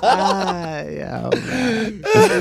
Ai, 0.02 1.02
ai, 1.02 1.22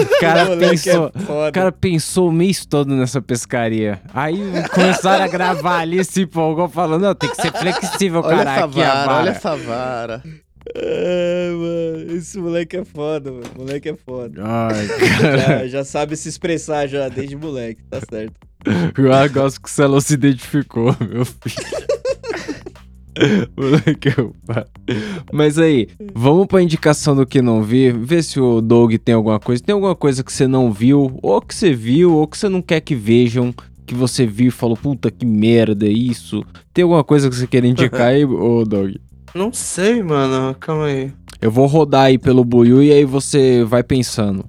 O 0.01 0.19
cara 0.21 0.45
Moleque 0.47 0.71
pensou. 0.85 1.13
é. 1.45 1.49
O 1.49 1.53
cara 1.53 1.73
pensou 1.73 2.29
o 2.29 2.33
mês 2.33 2.65
todo 2.67 2.95
nessa 2.95 3.21
pescaria. 3.23 4.01
Aí 4.13 4.39
começaram 4.73 5.25
a 5.25 5.29
gravar 5.29 5.79
ali, 5.79 6.05
se 6.05 6.23
empolgou, 6.23 6.69
falando: 6.69 7.03
Não, 7.03 7.15
tem 7.15 7.31
que 7.31 7.37
ser 7.41 7.53
flexível, 7.53 8.21
Olha 8.25 8.37
cara. 8.45 8.51
essa 8.57 8.65
Aqui 8.67 8.83
a 8.83 8.85
vara, 8.95 9.07
vara. 9.07 9.19
olha 9.21 9.31
essa 9.31 9.57
vara. 9.57 10.23
Mano, 10.75 12.17
esse 12.17 12.39
moleque 12.39 12.77
é 12.77 12.85
foda, 12.85 13.33
mano. 13.33 13.45
Moleque 13.57 13.89
é 13.89 13.97
foda. 13.97 14.43
Ai, 14.45 14.87
cara. 15.21 15.39
Já, 15.39 15.67
já 15.67 15.85
sabe 15.85 16.17
se 16.17 16.29
expressar 16.29 16.87
já 16.87 17.09
desde 17.09 17.37
moleque, 17.37 17.83
tá 17.85 18.01
certo. 18.09 18.35
Eu 18.97 19.31
gosto 19.31 19.61
que 19.61 19.69
o 19.69 19.73
Celo 19.73 20.01
se 20.01 20.15
identificou, 20.15 20.97
meu 21.01 21.25
filho. 21.25 21.93
Moleque, 23.57 24.09
eu 24.17 24.35
paro. 24.47 24.67
Mas 25.31 25.59
aí, 25.59 25.89
vamos 26.15 26.47
pra 26.47 26.63
indicação 26.63 27.15
do 27.15 27.27
que 27.27 27.43
não 27.43 27.63
vi. 27.63 27.93
Vê 27.93 28.23
se 28.23 28.41
o 28.41 28.63
Doug 28.63 28.95
tem 28.95 29.15
alguma 29.15 29.39
coisa. 29.39 29.63
Tem 29.63 29.75
alguma 29.75 29.95
coisa 29.95 30.25
que 30.25 30.33
você 30.33 30.47
não 30.47 30.73
viu, 30.73 31.19
ou 31.21 31.43
que 31.43 31.55
você 31.55 31.75
viu, 31.75 32.15
ou 32.15 32.27
que 32.27 32.39
você 32.39 32.49
não 32.49 32.63
quer 32.63 32.81
que 32.81 32.95
vejam, 32.95 33.53
que 33.85 33.95
você 33.95 34.25
viu 34.25 34.49
e 34.49 34.51
falou, 34.51 34.77
puta 34.77 35.11
que 35.11 35.27
merda, 35.27 35.87
é 35.87 35.91
isso. 35.91 36.43
Tem 36.73 36.85
alguma 36.85 37.05
coisa 37.05 37.29
que 37.29 37.37
você 37.37 37.47
quer 37.47 37.65
indicar 37.65 38.09
aí, 38.09 38.25
ô 38.25 38.65
Doug? 38.65 38.95
Não 39.35 39.53
sei, 39.53 40.03
mano, 40.03 40.55
calma 40.55 40.87
aí. 40.87 41.13
Eu 41.41 41.51
vou 41.51 41.67
rodar 41.67 42.05
aí 42.05 42.19
pelo 42.19 42.45
Buiu 42.45 42.83
e 42.83 42.93
aí 42.93 43.05
você 43.05 43.65
vai 43.65 43.83
pensando. 43.83 44.45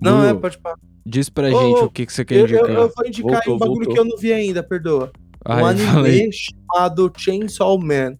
Não, 0.00 0.18
Buiu, 0.18 0.30
é, 0.30 0.34
pode 0.34 0.58
falar. 0.58 0.76
Diz 1.04 1.28
pra 1.28 1.48
Ô, 1.48 1.50
gente 1.60 1.80
ô, 1.80 1.84
o 1.84 1.90
que, 1.90 2.06
que 2.06 2.12
você 2.12 2.24
quer 2.24 2.34
Eu, 2.36 2.40
eu, 2.40 2.46
indicar. 2.46 2.70
eu 2.70 2.92
vou 2.96 3.06
indicar 3.06 3.30
aí 3.40 3.46
Voltou, 3.46 3.54
um 3.54 3.58
bagulho 3.58 3.76
voltou. 3.86 3.94
que 3.94 4.00
eu 4.00 4.04
não 4.04 4.16
vi 4.16 4.32
ainda, 4.32 4.62
perdoa. 4.62 5.10
um 5.46 5.52
Ai, 5.52 5.74
aí. 5.74 5.86
anime 5.88 6.30
chamado 6.32 7.12
Chainsaw 7.16 7.78
Man. 7.78 8.12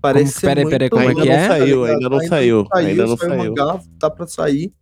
Parece 0.00 0.32
Como- 0.32 0.40
ser 0.40 0.46
peraí, 0.48 0.64
muito 0.64 0.72
peraí, 0.72 0.90
como 0.90 1.02
é 1.10 1.14
que 1.14 1.28
é? 1.28 1.46
Saiu, 1.48 1.84
ainda 1.84 2.08
não 2.08 2.20
saiu, 2.20 2.66
ainda 2.72 3.06
não 3.06 3.16
saiu 3.16 3.30
o 3.30 3.36
saiu. 3.36 3.50
mangá, 3.54 3.80
tá 4.00 4.10
pra 4.10 4.26
sair. 4.26 4.72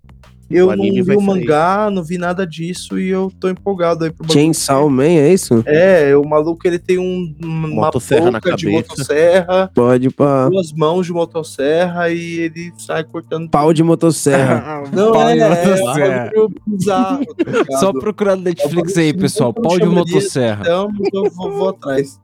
Eu 0.50 0.66
não 0.66 0.72
anime 0.72 1.02
vi 1.02 1.12
o 1.12 1.14
sair. 1.16 1.24
mangá, 1.26 1.90
não 1.92 2.02
vi 2.02 2.18
nada 2.18 2.44
disso 2.46 2.98
e 2.98 3.08
eu 3.08 3.30
tô 3.38 3.48
empolgado 3.48 4.04
aí 4.04 4.10
pro. 4.10 4.30
Chainsaw 4.32 4.90
Man, 4.90 5.04
é 5.04 5.32
isso? 5.32 5.62
É, 5.64 6.16
o 6.16 6.24
maluco 6.28 6.66
ele 6.66 6.78
tem 6.78 6.98
um, 6.98 7.34
uma 7.42 7.68
Motosserra 7.68 8.30
na 8.32 8.40
boca 8.40 8.56
de 8.56 8.64
cabeça. 8.66 8.88
motosserra, 8.90 9.70
Pode 9.72 10.10
pá. 10.10 10.48
duas 10.48 10.72
mãos 10.72 11.06
de 11.06 11.12
motosserra 11.12 12.10
e 12.10 12.40
ele 12.40 12.72
sai 12.78 13.04
cortando. 13.04 13.48
Pau 13.48 13.72
de 13.72 13.82
motosserra. 13.84 14.82
Não, 14.92 15.12
Pau 15.12 15.28
é, 15.28 15.34
de 15.34 15.40
é, 15.40 15.48
motosserra. 15.48 16.30
é 16.34 16.46
bizarro, 16.66 17.24
tá? 17.36 17.78
Só 17.78 17.92
procurar 17.92 18.34
no 18.34 18.42
Netflix 18.42 18.96
aí, 18.96 19.12
pessoal. 19.14 19.54
Pau 19.54 19.78
de 19.78 19.86
motosserra. 19.86 20.62
Então, 20.62 20.90
então 21.00 21.24
eu 21.26 21.30
vou, 21.30 21.52
vou 21.52 21.68
atrás. 21.68 22.18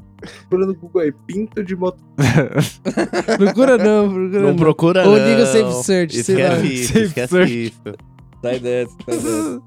Procura 0.49 0.67
no 0.67 0.75
Google 0.75 1.03
aí, 1.03 1.13
pinto 1.27 1.63
de 1.63 1.77
moto. 1.77 1.99
procura 3.37 3.79
não, 3.79 4.09
procura 4.09 4.41
Não 4.43 4.57
procura 4.57 5.09
Ou 5.09 5.17
não. 5.19 5.29
liga 5.29 5.43
o 5.43 5.47
Safe 5.47 5.85
Search, 5.85 6.25
sei 6.25 6.43
lá. 6.43 6.57
Esquece 6.57 6.73
isso, 6.75 6.93
Safe 6.93 7.05
esquece 7.05 7.29
search. 7.33 7.53
isso. 7.67 8.16
Sai 8.47 8.59
dessa, 8.61 8.97
sai 9.05 9.19
dessa. 9.19 9.63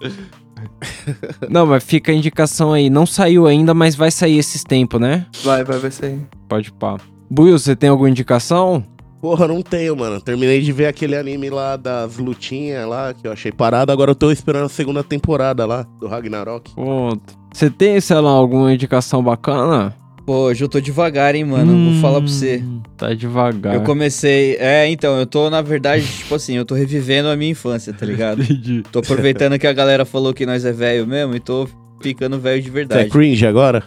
Não, 1.50 1.66
mas 1.66 1.84
fica 1.84 2.12
a 2.12 2.16
indicação 2.16 2.74
aí. 2.74 2.90
Não 2.90 3.06
saiu 3.06 3.46
ainda, 3.48 3.74
mas 3.74 3.96
vai 3.96 4.12
sair 4.12 4.38
esses 4.38 4.64
tempos, 4.64 5.00
né? 5.00 5.26
Vai, 5.44 5.64
vai, 5.64 5.80
vai 5.80 5.92
sair. 5.92 6.20
Pode 6.48 6.72
pá. 6.72 6.98
Buiu, 7.30 7.58
você 7.58 7.76
tem 7.76 7.90
alguma 7.90 8.10
indicação? 8.10 8.84
Porra, 9.22 9.48
não 9.48 9.62
tenho, 9.62 9.96
mano. 9.98 10.22
Terminei 10.22 10.62
de 10.62 10.72
ver 10.72 10.88
aquele 10.88 11.16
anime 11.16 11.50
lá 11.50 11.76
das 11.76 12.18
lutinhas 12.18 12.88
lá, 12.88 13.14
que 13.14 13.28
eu 13.28 13.32
achei 13.32 13.52
parado. 13.52 13.92
Agora 13.92 14.12
eu 14.12 14.16
tô 14.16 14.32
esperando 14.32 14.66
a 14.66 14.70
segunda 14.70 15.04
temporada 15.04 15.66
lá, 15.66 15.86
do 16.00 16.08
Ragnarok. 16.08 16.74
Ponto. 16.74 17.38
Você 17.54 17.70
tem, 17.70 18.00
sei 18.00 18.18
lá, 18.18 18.32
alguma 18.32 18.74
indicação 18.74 19.22
bacana? 19.22 19.94
Pô, 20.30 20.42
hoje 20.42 20.64
eu 20.64 20.70
tô 20.70 20.80
devagar, 20.80 21.34
hein, 21.34 21.44
mano. 21.44 21.92
Vou 21.92 22.02
falar 22.02 22.20
pra 22.20 22.30
você. 22.30 22.58
Hum, 22.64 22.84
Tá 22.96 23.16
devagar. 23.16 23.74
Eu 23.74 23.82
comecei. 23.82 24.58
É, 24.60 24.88
então, 24.88 25.18
eu 25.18 25.26
tô, 25.26 25.50
na 25.50 25.60
verdade, 25.60 26.06
tipo 26.20 26.36
assim, 26.36 26.56
eu 26.56 26.64
tô 26.64 26.76
revivendo 26.76 27.30
a 27.30 27.36
minha 27.36 27.50
infância, 27.50 27.92
tá 27.92 28.06
ligado? 28.06 28.44
Entendi. 28.46 28.84
Tô 28.92 29.00
aproveitando 29.00 29.58
que 29.58 29.66
a 29.66 29.74
galera 29.74 30.06
falou 30.06 30.32
que 30.32 30.46
nós 30.46 30.64
é 30.66 30.72
velho 30.72 31.08
mesmo 31.08 31.36
e 31.36 31.40
tô 31.40 31.68
ficando 32.00 32.40
velho 32.40 32.62
de 32.62 32.70
Você 32.70 32.70
é 32.70 32.74
verdade. 32.76 33.10
cringe 33.10 33.44
agora? 33.44 33.82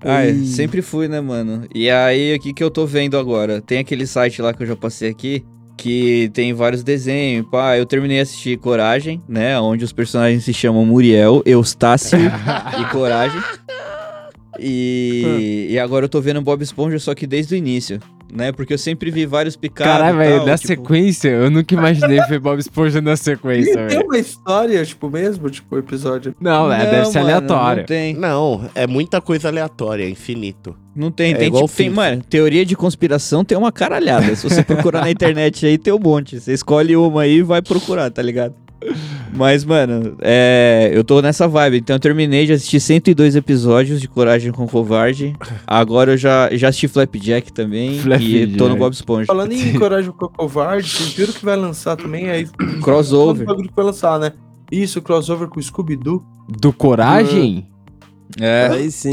Ah, 0.00 0.24
é, 0.24 0.34
sempre 0.34 0.82
fui, 0.82 1.08
né, 1.08 1.20
mano? 1.20 1.64
E 1.74 1.90
aí, 1.90 2.32
o 2.36 2.38
que 2.38 2.52
que 2.52 2.62
eu 2.62 2.70
tô 2.70 2.86
vendo 2.86 3.18
agora? 3.18 3.60
Tem 3.60 3.78
aquele 3.80 4.06
site 4.06 4.40
lá 4.40 4.54
que 4.54 4.62
eu 4.62 4.68
já 4.68 4.76
passei 4.76 5.10
aqui, 5.10 5.42
que 5.76 6.30
tem 6.32 6.52
vários 6.54 6.84
desenhos. 6.84 7.44
Pá, 7.50 7.76
eu 7.76 7.84
terminei 7.84 8.18
de 8.18 8.22
assistir 8.22 8.56
Coragem, 8.58 9.20
né? 9.28 9.58
Onde 9.58 9.84
os 9.84 9.90
personagens 9.92 10.44
se 10.44 10.54
chamam 10.54 10.86
Muriel, 10.86 11.42
Eustácio 11.44 12.16
e 12.80 12.84
Coragem. 12.92 13.40
E, 14.58 15.66
e 15.70 15.78
agora 15.78 16.04
eu 16.04 16.08
tô 16.08 16.20
vendo 16.20 16.40
Bob 16.42 16.62
Esponja, 16.62 16.98
só 16.98 17.14
que 17.14 17.26
desde 17.26 17.54
o 17.54 17.56
início, 17.58 18.00
né? 18.32 18.52
Porque 18.52 18.74
eu 18.74 18.78
sempre 18.78 19.10
vi 19.10 19.24
vários 19.26 19.56
picados. 19.56 19.92
Caralho, 19.92 20.18
velho, 20.18 20.44
na 20.46 20.56
tipo- 20.56 20.66
sequência, 20.68 21.28
eu 21.28 21.50
nunca 21.50 21.74
imaginei 21.74 22.20
ver 22.28 22.38
Bob 22.38 22.58
Esponja 22.58 23.00
na 23.00 23.12
E 23.12 23.16
sequência, 23.16 23.74
tem 23.74 23.86
velho. 23.98 24.04
uma 24.06 24.18
história, 24.18 24.84
tipo, 24.84 25.08
mesmo, 25.10 25.48
tipo, 25.50 25.74
o 25.74 25.78
episódio. 25.78 26.34
Não, 26.40 26.72
é, 26.72 26.86
deve 26.90 27.06
ser 27.06 27.18
mano, 27.20 27.30
aleatório. 27.30 27.80
Não 27.82 27.86
tem, 27.86 28.14
Não, 28.14 28.70
é 28.74 28.86
muita 28.86 29.20
coisa 29.20 29.48
aleatória, 29.48 30.04
é 30.04 30.10
infinito. 30.10 30.76
não 30.94 31.10
tem. 31.10 31.32
É 31.32 31.36
tem, 31.36 31.46
igual 31.48 31.64
tipo, 31.64 31.76
tem, 31.76 31.90
mano, 31.90 32.22
teoria 32.28 32.64
de 32.66 32.74
conspiração 32.76 33.44
tem 33.44 33.56
uma 33.56 33.72
caralhada. 33.72 34.34
Se 34.34 34.48
você 34.48 34.62
procurar 34.62 35.00
na 35.02 35.10
internet 35.12 35.64
aí, 35.66 35.78
tem 35.78 35.92
um 35.92 35.98
monte. 35.98 36.40
Você 36.40 36.52
escolhe 36.52 36.96
uma 36.96 37.22
aí 37.22 37.36
e 37.38 37.42
vai 37.42 37.62
procurar, 37.62 38.10
tá 38.10 38.20
ligado? 38.22 38.54
Mas, 39.34 39.64
mano, 39.64 40.16
é, 40.20 40.90
eu 40.92 41.02
tô 41.02 41.20
nessa 41.20 41.48
vibe. 41.48 41.78
Então 41.78 41.96
eu 41.96 42.00
terminei 42.00 42.46
de 42.46 42.52
assistir 42.52 42.80
102 42.80 43.36
episódios 43.36 44.00
de 44.00 44.08
Coragem 44.08 44.52
com 44.52 44.66
Covarde. 44.66 45.34
Agora 45.66 46.12
eu 46.12 46.16
já, 46.16 46.48
já 46.52 46.68
assisti 46.68 46.88
Flapjack 46.88 47.52
também. 47.52 48.00
E 48.20 48.46
tô 48.56 48.68
no 48.68 48.76
Bob 48.76 48.92
Esponja. 48.92 49.26
Falando 49.26 49.52
em 49.52 49.72
Coragem 49.78 50.12
com 50.12 50.26
o 50.26 50.28
Covarde, 50.28 50.88
vocês 50.88 51.12
viram 51.12 51.32
que 51.32 51.44
vai 51.44 51.56
lançar 51.56 51.96
também 51.96 52.30
aí. 52.30 52.46
Crossover. 52.82 53.48
O 53.48 53.56
que 53.56 53.70
vai 53.74 53.84
lançar, 53.84 54.18
né? 54.18 54.32
Isso, 54.70 55.00
crossover 55.00 55.48
com 55.48 55.58
o 55.58 55.62
Scooby-Doo. 55.62 56.22
Do 56.46 56.74
Coragem? 56.74 57.66
É. 58.38 58.68
Aí 58.70 58.90
sim. 58.90 59.12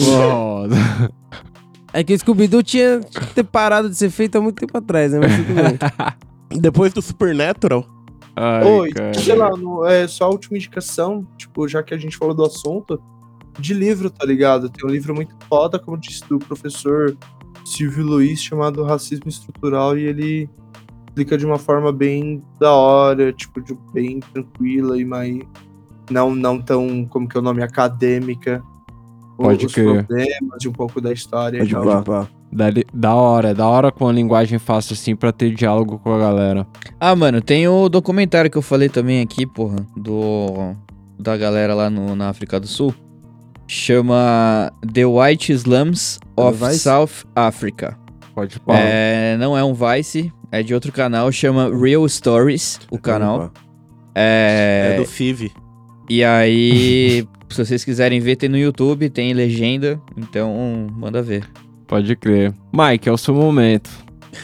É 1.93 2.03
que 2.03 2.13
o 2.13 2.19
Scooby-Doo 2.19 2.61
tinha 2.61 2.99
que 2.99 3.27
ter 3.27 3.43
parado 3.43 3.89
de 3.89 3.95
ser 3.95 4.09
feito 4.09 4.37
há 4.37 4.41
muito 4.41 4.59
tempo 4.59 4.77
atrás, 4.77 5.13
né? 5.13 5.19
Mas 5.19 5.35
tudo 5.37 5.53
bem. 5.53 6.59
Depois 6.59 6.93
do 6.93 7.01
Supernatural, 7.01 7.85
Ai, 8.35 8.63
Oi, 8.65 8.89
cara. 8.91 9.13
sei 9.13 9.35
lá, 9.35 9.49
no- 9.51 9.85
é 9.85 10.07
só 10.07 10.25
a 10.25 10.29
última 10.29 10.57
indicação, 10.57 11.25
tipo, 11.37 11.67
já 11.67 11.81
que 11.81 11.93
a 11.93 11.97
gente 11.97 12.17
falou 12.17 12.33
do 12.35 12.43
assunto, 12.43 13.01
de 13.57 13.73
livro, 13.73 14.09
tá 14.09 14.25
ligado? 14.25 14.69
Tem 14.69 14.85
um 14.87 14.91
livro 14.91 15.15
muito 15.15 15.33
foda, 15.47 15.79
como 15.79 15.97
disse, 15.97 16.27
do 16.27 16.37
professor 16.37 17.15
Silvio 17.63 18.05
Luiz, 18.05 18.41
chamado 18.41 18.83
Racismo 18.83 19.29
Estrutural, 19.29 19.97
e 19.97 20.03
ele 20.03 20.49
explica 21.07 21.37
de 21.37 21.45
uma 21.45 21.57
forma 21.57 21.91
bem 21.93 22.43
da 22.59 22.73
hora, 22.73 23.31
tipo, 23.31 23.61
de, 23.61 23.73
bem 23.93 24.19
tranquila 24.19 24.99
e 24.99 25.05
mais. 25.05 25.39
Não, 26.11 26.35
não 26.35 26.61
tão, 26.61 27.05
como 27.05 27.27
que 27.27 27.37
é 27.37 27.39
o 27.39 27.43
nome, 27.43 27.63
acadêmica. 27.63 28.61
Pode 29.37 29.65
os 29.65 29.73
crer. 29.73 30.05
problemas 30.05 30.63
e 30.63 30.67
um 30.67 30.71
pouco 30.73 30.99
da 31.01 31.11
história. 31.11 31.59
Pode 31.59 31.71
e 31.71 31.73
tal. 31.73 31.83
pá, 31.83 32.01
pá. 32.03 32.27
Da, 32.55 32.67
da 32.93 33.13
hora, 33.13 33.53
da 33.53 33.67
hora 33.67 33.91
com 33.91 34.07
a 34.07 34.13
linguagem 34.13 34.57
fácil 34.57 34.93
assim 34.93 35.13
pra 35.13 35.33
ter 35.33 35.53
diálogo 35.53 35.99
com 35.99 36.13
a 36.13 36.17
galera. 36.17 36.65
Ah, 36.97 37.13
mano, 37.13 37.41
tem 37.41 37.67
o 37.67 37.89
documentário 37.89 38.49
que 38.49 38.57
eu 38.57 38.61
falei 38.61 38.87
também 38.87 39.21
aqui, 39.21 39.45
porra, 39.45 39.85
do 39.93 40.73
da 41.19 41.35
galera 41.35 41.73
lá 41.73 41.89
no, 41.89 42.15
na 42.15 42.29
África 42.29 42.57
do 42.57 42.65
Sul. 42.65 42.95
Chama 43.67 44.71
The 44.93 45.05
White 45.05 45.51
Slums 45.51 46.17
of 46.37 46.57
Vice? 46.63 46.79
South 46.79 47.25
Africa. 47.35 47.97
Pode 48.33 48.57
falar. 48.59 48.79
É, 48.79 49.35
não 49.37 49.57
é 49.57 49.63
um 49.63 49.73
Vice, 49.73 50.31
é 50.49 50.63
de 50.63 50.73
outro 50.73 50.93
canal, 50.93 51.29
chama 51.33 51.69
Real 51.77 52.07
Stories, 52.07 52.79
o 52.89 52.97
canal. 52.97 53.51
É, 54.15 54.93
É, 54.93 54.97
do 54.97 55.05
FIV. 55.05 55.51
E 56.09 56.23
aí, 56.23 57.27
se 57.49 57.65
vocês 57.65 57.83
quiserem 57.83 58.21
ver, 58.21 58.37
tem 58.37 58.47
no 58.47 58.57
YouTube, 58.57 59.09
tem 59.09 59.33
legenda, 59.33 59.99
então 60.15 60.87
manda 60.95 61.21
ver. 61.21 61.43
Pode 61.87 62.15
crer. 62.15 62.53
Mike, 62.73 63.07
é 63.07 63.11
o 63.11 63.17
seu 63.17 63.33
momento. 63.35 63.89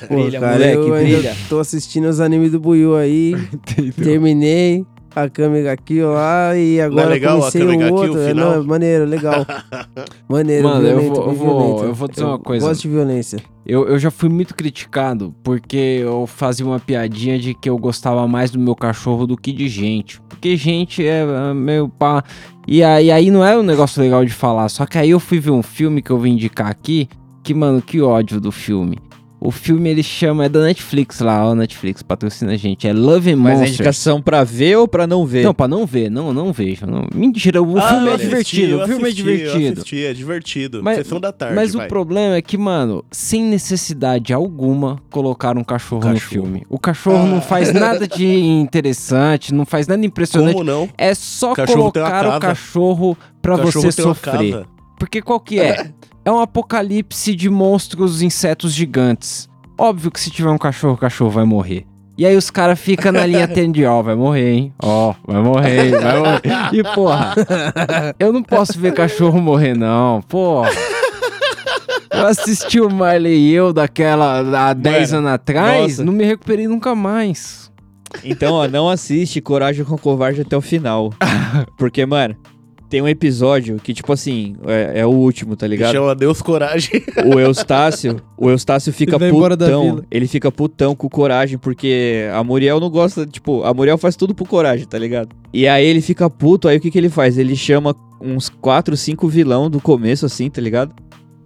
Pô, 0.07 0.15
Brilha, 0.15 0.39
cara, 0.39 0.53
moleque, 0.53 0.77
eu 0.77 0.93
ainda 0.93 1.17
brilha. 1.17 1.35
tô 1.49 1.59
assistindo 1.59 2.05
os 2.07 2.19
animes 2.21 2.51
do 2.51 2.59
Buiu 2.59 2.95
aí. 2.95 3.33
Terminei 4.01 4.85
a 5.13 5.27
Kamiga 5.27 5.75
Kill 5.75 6.09
lá 6.13 6.55
e 6.55 6.79
agora 6.79 7.09
legal 7.09 7.35
a 7.35 7.39
comecei 7.39 7.61
Kamiga 7.61 7.85
um 7.85 7.87
Kill, 7.87 7.95
outro. 8.11 8.19
É, 8.21 8.33
não, 8.33 8.53
é 8.53 8.59
maneiro, 8.63 9.05
legal. 9.05 9.45
Maneiro, 10.29 10.63
Mano, 10.63 10.87
eu 10.87 11.01
vou- 11.01 11.15
eu 11.17 11.25
bem 11.27 11.35
vou- 11.35 11.59
violento. 11.59 11.83
eu 11.83 11.93
vou 11.93 12.07
dizer 12.07 12.23
uma 12.23 12.39
coisa. 12.39 12.65
Gosto 12.67 12.81
de 12.83 12.87
violência. 12.87 13.39
Eu, 13.65 13.85
eu 13.87 13.99
já 13.99 14.09
fui 14.09 14.29
muito 14.29 14.55
criticado 14.55 15.35
porque 15.43 15.99
eu 16.01 16.25
fazia 16.25 16.65
uma 16.65 16.79
piadinha 16.79 17.37
de 17.37 17.53
que 17.53 17.69
eu 17.69 17.77
gostava 17.77 18.25
mais 18.27 18.49
do 18.49 18.57
meu 18.59 18.75
cachorro 18.75 19.27
do 19.27 19.35
que 19.35 19.51
de 19.51 19.67
gente. 19.67 20.21
Porque 20.29 20.55
gente 20.55 21.05
é 21.05 21.21
é 21.23 21.53
meio 21.53 21.89
pá. 21.89 22.23
E 22.67 22.81
aí, 22.81 23.11
aí 23.11 23.29
não 23.29 23.45
é 23.45 23.57
um 23.57 23.63
negócio 23.63 24.01
legal 24.01 24.23
de 24.23 24.31
falar. 24.31 24.69
Só 24.69 24.85
que 24.85 24.97
aí 24.97 25.09
eu 25.09 25.19
fui 25.19 25.39
ver 25.39 25.51
um 25.51 25.61
filme 25.61 26.01
que 26.01 26.11
eu 26.11 26.17
vim 26.19 26.31
indicar 26.31 26.67
aqui. 26.67 27.09
Que, 27.43 27.53
mano, 27.53 27.81
que 27.81 28.01
ódio 28.01 28.39
do 28.39 28.51
filme. 28.51 28.97
O 29.43 29.49
filme 29.49 29.89
ele 29.89 30.03
chama, 30.03 30.45
é 30.45 30.49
da 30.49 30.61
Netflix 30.61 31.19
lá, 31.19 31.43
ó, 31.43 31.55
Netflix, 31.55 32.03
patrocina 32.03 32.51
a 32.51 32.55
gente. 32.55 32.87
É 32.87 32.93
Love 32.93 33.31
and 33.31 33.37
Mas 33.37 33.45
a 33.53 33.55
Monsters. 33.61 33.73
indicação 33.73 34.21
pra 34.21 34.43
ver 34.43 34.77
ou 34.77 34.87
pra 34.87 35.07
não 35.07 35.25
ver? 35.25 35.43
Não, 35.43 35.51
pra 35.51 35.67
não 35.67 35.83
ver, 35.83 36.11
não, 36.11 36.31
não 36.31 36.53
vejo. 36.53 36.85
Não. 36.85 37.07
Mentira, 37.11 37.59
o 37.59 37.75
Ah, 37.79 37.89
filme 37.89 38.07
é 38.09 38.13
assisti, 38.13 38.27
divertido. 38.29 38.75
O 38.83 38.87
filme 38.87 39.03
é 39.03 39.07
assisti, 39.07 39.19
Eu 39.21 39.25
divertido. 39.35 39.73
assisti, 39.81 40.05
é 40.05 40.13
divertido. 40.13 40.83
Mas- 40.83 40.97
Sessão 40.97 41.19
da 41.19 41.31
tarde, 41.31 41.55
Mas 41.55 41.73
vai. 41.73 41.87
o 41.87 41.89
problema 41.89 42.35
é 42.35 42.41
que, 42.43 42.55
mano, 42.55 43.03
sem 43.09 43.43
necessidade 43.43 44.31
alguma, 44.31 44.99
colocaram 45.09 45.61
um 45.61 45.63
cachorro, 45.63 46.03
no 46.07 46.13
Cachorro. 46.13 46.29
filme. 46.45 46.63
O 46.69 46.77
cachorro 46.77 47.25
não 47.25 47.41
faz 47.41 47.73
nada 47.73 48.07
de 48.07 48.23
interessante, 48.25 49.51
não 49.55 49.65
faz 49.65 49.87
nada 49.87 50.05
impressionante. 50.05 50.53
Como 50.53 50.63
não? 50.63 50.87
É 50.95 51.15
só 51.15 51.55
colocar 51.55 52.37
o 52.37 52.39
cachorro 52.39 53.17
pra 53.41 53.55
O 53.55 53.57
você 53.57 53.91
sofrer. 53.91 54.65
Porque 55.01 55.19
qual 55.19 55.39
que 55.39 55.59
é? 55.59 55.89
é 56.23 56.31
um 56.31 56.39
apocalipse 56.39 57.35
de 57.35 57.49
monstros, 57.49 58.21
insetos 58.21 58.71
gigantes. 58.71 59.49
Óbvio 59.75 60.11
que 60.11 60.19
se 60.19 60.29
tiver 60.29 60.51
um 60.51 60.59
cachorro, 60.59 60.93
o 60.93 60.97
cachorro 60.97 61.31
vai 61.31 61.43
morrer. 61.43 61.87
E 62.15 62.23
aí 62.23 62.37
os 62.37 62.51
caras 62.51 62.79
ficam 62.79 63.11
na 63.11 63.25
linha 63.25 63.47
tende, 63.49 63.83
ó, 63.83 64.03
vai 64.03 64.13
morrer, 64.13 64.51
hein? 64.51 64.73
Ó, 64.79 65.15
vai 65.25 65.41
morrer, 65.41 65.85
hein? 65.85 65.91
vai 65.99 66.19
morrer. 66.19 66.41
E 66.71 66.83
porra, 66.83 67.33
eu 68.19 68.31
não 68.31 68.43
posso 68.43 68.79
ver 68.79 68.93
cachorro 68.93 69.41
morrer, 69.41 69.75
não. 69.75 70.21
Porra. 70.21 70.69
Eu 72.11 72.27
assisti 72.27 72.79
o 72.79 72.87
Marley 72.87 73.35
e 73.35 73.53
eu 73.53 73.73
daquela 73.73 74.69
há 74.69 74.73
10 74.73 75.13
anos 75.15 75.31
atrás, 75.31 75.93
nossa. 75.93 76.03
não 76.03 76.13
me 76.13 76.25
recuperei 76.25 76.67
nunca 76.67 76.93
mais. 76.93 77.71
Então, 78.23 78.53
ó, 78.53 78.67
não 78.67 78.87
assiste 78.87 79.41
Coragem 79.41 79.83
com 79.83 79.97
Covarde 79.97 80.41
até 80.41 80.55
o 80.55 80.61
final. 80.61 81.11
Porque, 81.75 82.05
mano, 82.05 82.35
tem 82.91 83.01
um 83.01 83.07
episódio 83.07 83.77
que, 83.81 83.93
tipo 83.93 84.11
assim, 84.11 84.57
é, 84.67 84.99
é 84.99 85.05
o 85.05 85.09
último, 85.09 85.55
tá 85.55 85.65
ligado? 85.65 85.93
Chama 85.93 86.13
Deus 86.13 86.41
Coragem. 86.41 87.01
O 87.25 87.39
Eustácio, 87.39 88.17
o 88.35 88.49
Eustácio 88.49 88.91
fica 88.91 89.15
Ele 89.15 89.31
putão. 89.31 90.03
Ele 90.11 90.27
fica 90.27 90.51
putão 90.51 90.93
com 90.93 91.07
coragem, 91.07 91.57
porque 91.57 92.27
a 92.33 92.43
Muriel 92.43 92.79
não 92.79 92.89
gosta, 92.89 93.25
tipo, 93.25 93.63
a 93.63 93.73
Muriel 93.73 93.97
faz 93.97 94.17
tudo 94.17 94.35
por 94.35 94.45
coragem, 94.47 94.85
tá 94.85 94.97
ligado? 94.97 95.29
E 95.53 95.67
aí 95.67 95.85
ele 95.85 96.01
fica 96.01 96.29
puto, 96.29 96.67
aí 96.67 96.77
o 96.77 96.81
que 96.81 96.91
que 96.91 96.97
ele 96.97 97.07
faz? 97.09 97.37
Ele 97.37 97.55
chama 97.55 97.95
uns 98.19 98.49
4, 98.49 98.97
5 98.97 99.25
vilão 99.29 99.69
do 99.69 99.79
começo, 99.79 100.25
assim, 100.25 100.49
tá 100.49 100.59
ligado? 100.59 100.93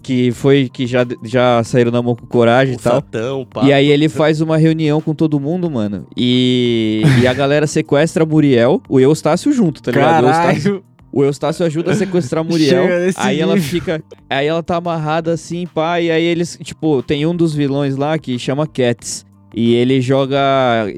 Que 0.01 0.31
foi, 0.31 0.67
que 0.73 0.87
já, 0.87 1.05
já 1.23 1.63
saíram 1.63 1.91
na 1.91 2.01
mão 2.01 2.15
com 2.15 2.25
coragem 2.25 2.73
e 2.73 2.77
O 2.77 2.79
tal. 2.79 2.95
Satão, 2.95 3.45
pá. 3.45 3.63
E 3.65 3.73
aí 3.73 3.87
ele 3.87 4.09
faz 4.09 4.41
uma 4.41 4.57
reunião 4.57 4.99
com 4.99 5.13
todo 5.13 5.39
mundo, 5.39 5.69
mano. 5.69 6.07
E, 6.17 7.03
e 7.21 7.27
a 7.27 7.33
galera 7.33 7.67
sequestra 7.67 8.23
a 8.23 8.25
Muriel, 8.25 8.81
o 8.89 8.99
Eustácio 8.99 9.51
junto, 9.51 9.83
tá 9.83 9.91
ligado? 9.91 10.23
O 10.23 10.27
Eustácio, 10.27 10.63
Caralho. 10.63 10.94
O 11.16 11.24
Eustácio 11.24 11.66
ajuda 11.66 11.93
a 11.93 11.95
sequestrar 11.95 12.43
a 12.43 12.43
Muriel. 12.43 12.84
Aí 13.16 13.39
ela 13.39 13.55
nível. 13.55 13.70
fica. 13.70 14.03
Aí 14.30 14.45
ela 14.47 14.61
tá 14.61 14.76
amarrada 14.76 15.32
assim, 15.32 15.66
pá. 15.66 16.01
E 16.01 16.11
aí 16.11 16.26
eles, 16.26 16.59
tipo, 16.61 17.01
tem 17.01 17.26
um 17.26 17.34
dos 17.34 17.55
vilões 17.55 17.95
lá 17.95 18.20
que 18.20 18.38
chama 18.38 18.68
Cats. 18.68 19.26
E 19.55 19.76
ele 19.76 20.01
joga 20.01 20.38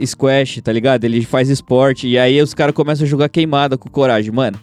squash, 0.03 0.59
tá 0.63 0.71
ligado? 0.71 1.03
Ele 1.03 1.23
faz 1.23 1.49
esporte. 1.49 2.07
E 2.07 2.17
aí 2.17 2.41
os 2.41 2.55
caras 2.55 2.73
começam 2.73 3.05
a 3.05 3.07
jogar 3.07 3.29
queimada 3.29 3.77
com 3.77 3.87
Coragem. 3.87 4.31
Mano, 4.31 4.59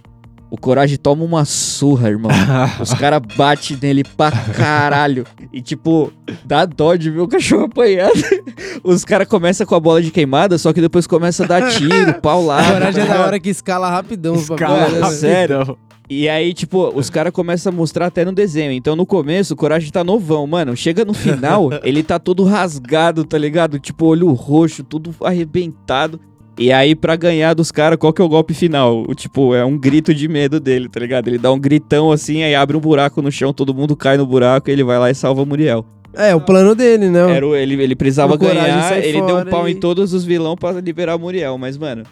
o 0.50 0.56
Coragem 0.56 0.96
toma 0.96 1.24
uma 1.24 1.44
surra, 1.44 2.10
irmão. 2.10 2.30
Os 2.80 2.94
caras 2.94 3.20
batem 3.36 3.76
nele 3.80 4.04
pra 4.04 4.30
caralho. 4.30 5.26
E, 5.52 5.60
tipo, 5.60 6.12
dá 6.44 6.64
dó 6.64 6.94
de 6.94 7.10
ver 7.10 7.20
o 7.20 7.28
cachorro 7.28 7.64
apanhado. 7.64 8.12
Os 8.84 9.04
caras 9.04 9.26
começam 9.26 9.66
com 9.66 9.74
a 9.74 9.80
bola 9.80 10.00
de 10.00 10.10
queimada, 10.10 10.56
só 10.58 10.72
que 10.72 10.80
depois 10.80 11.06
começa 11.06 11.44
a 11.44 11.46
dar 11.46 11.70
tiro, 11.70 12.14
paulada. 12.22 12.72
Coragem 12.72 12.88
é 12.88 12.92
tá 12.92 13.08
da 13.08 13.14
ligado? 13.14 13.26
hora 13.26 13.40
que 13.40 13.50
escala 13.50 13.90
rapidão. 13.90 14.34
Escala 14.34 14.88
né? 14.88 15.10
sério. 15.10 15.76
E 16.08 16.28
aí, 16.28 16.52
tipo, 16.52 16.92
os 16.94 17.08
caras 17.08 17.32
começam 17.32 17.72
a 17.72 17.74
mostrar 17.74 18.06
até 18.06 18.24
no 18.26 18.32
desenho. 18.32 18.72
Então, 18.72 18.94
no 18.94 19.06
começo, 19.06 19.54
o 19.54 19.56
Coragem 19.56 19.90
tá 19.90 20.04
novão, 20.04 20.46
mano. 20.46 20.76
Chega 20.76 21.02
no 21.04 21.14
final, 21.14 21.70
ele 21.82 22.02
tá 22.02 22.18
todo 22.18 22.44
rasgado, 22.44 23.24
tá 23.24 23.38
ligado? 23.38 23.78
Tipo, 23.78 24.06
olho 24.06 24.30
roxo, 24.32 24.84
tudo 24.84 25.14
arrebentado. 25.24 26.20
E 26.56 26.70
aí, 26.72 26.94
pra 26.94 27.16
ganhar 27.16 27.52
dos 27.54 27.72
caras, 27.72 27.98
qual 27.98 28.12
que 28.12 28.22
é 28.22 28.24
o 28.24 28.28
golpe 28.28 28.54
final? 28.54 29.04
O, 29.08 29.14
tipo, 29.14 29.54
é 29.54 29.64
um 29.64 29.76
grito 29.76 30.14
de 30.14 30.28
medo 30.28 30.60
dele, 30.60 30.88
tá 30.88 31.00
ligado? 31.00 31.26
Ele 31.28 31.38
dá 31.38 31.50
um 31.52 31.58
gritão 31.58 32.12
assim, 32.12 32.44
aí 32.44 32.54
abre 32.54 32.76
um 32.76 32.80
buraco 32.80 33.20
no 33.20 33.30
chão, 33.32 33.52
todo 33.52 33.74
mundo 33.74 33.96
cai 33.96 34.16
no 34.16 34.24
buraco, 34.24 34.70
ele 34.70 34.84
vai 34.84 34.98
lá 34.98 35.10
e 35.10 35.14
salva 35.14 35.42
a 35.42 35.44
Muriel. 35.44 35.84
É, 36.16 36.32
o 36.32 36.40
plano 36.40 36.76
dele, 36.76 37.08
né? 37.10 37.28
Era, 37.36 37.44
o- 37.44 37.56
ele, 37.56 37.74
ele 37.82 37.96
precisava 37.96 38.34
O 38.34 38.38
Coragem 38.38 38.62
ganhar, 38.62 38.98
ele 39.04 39.20
deu 39.22 39.36
um 39.38 39.44
pau 39.46 39.68
e- 39.68 39.72
em 39.72 39.74
todos 39.74 40.12
os 40.12 40.24
vilões 40.24 40.54
pra 40.56 40.70
liberar 40.80 41.14
a 41.14 41.18
Muriel. 41.18 41.58
Mas, 41.58 41.76
mano, 41.76 42.04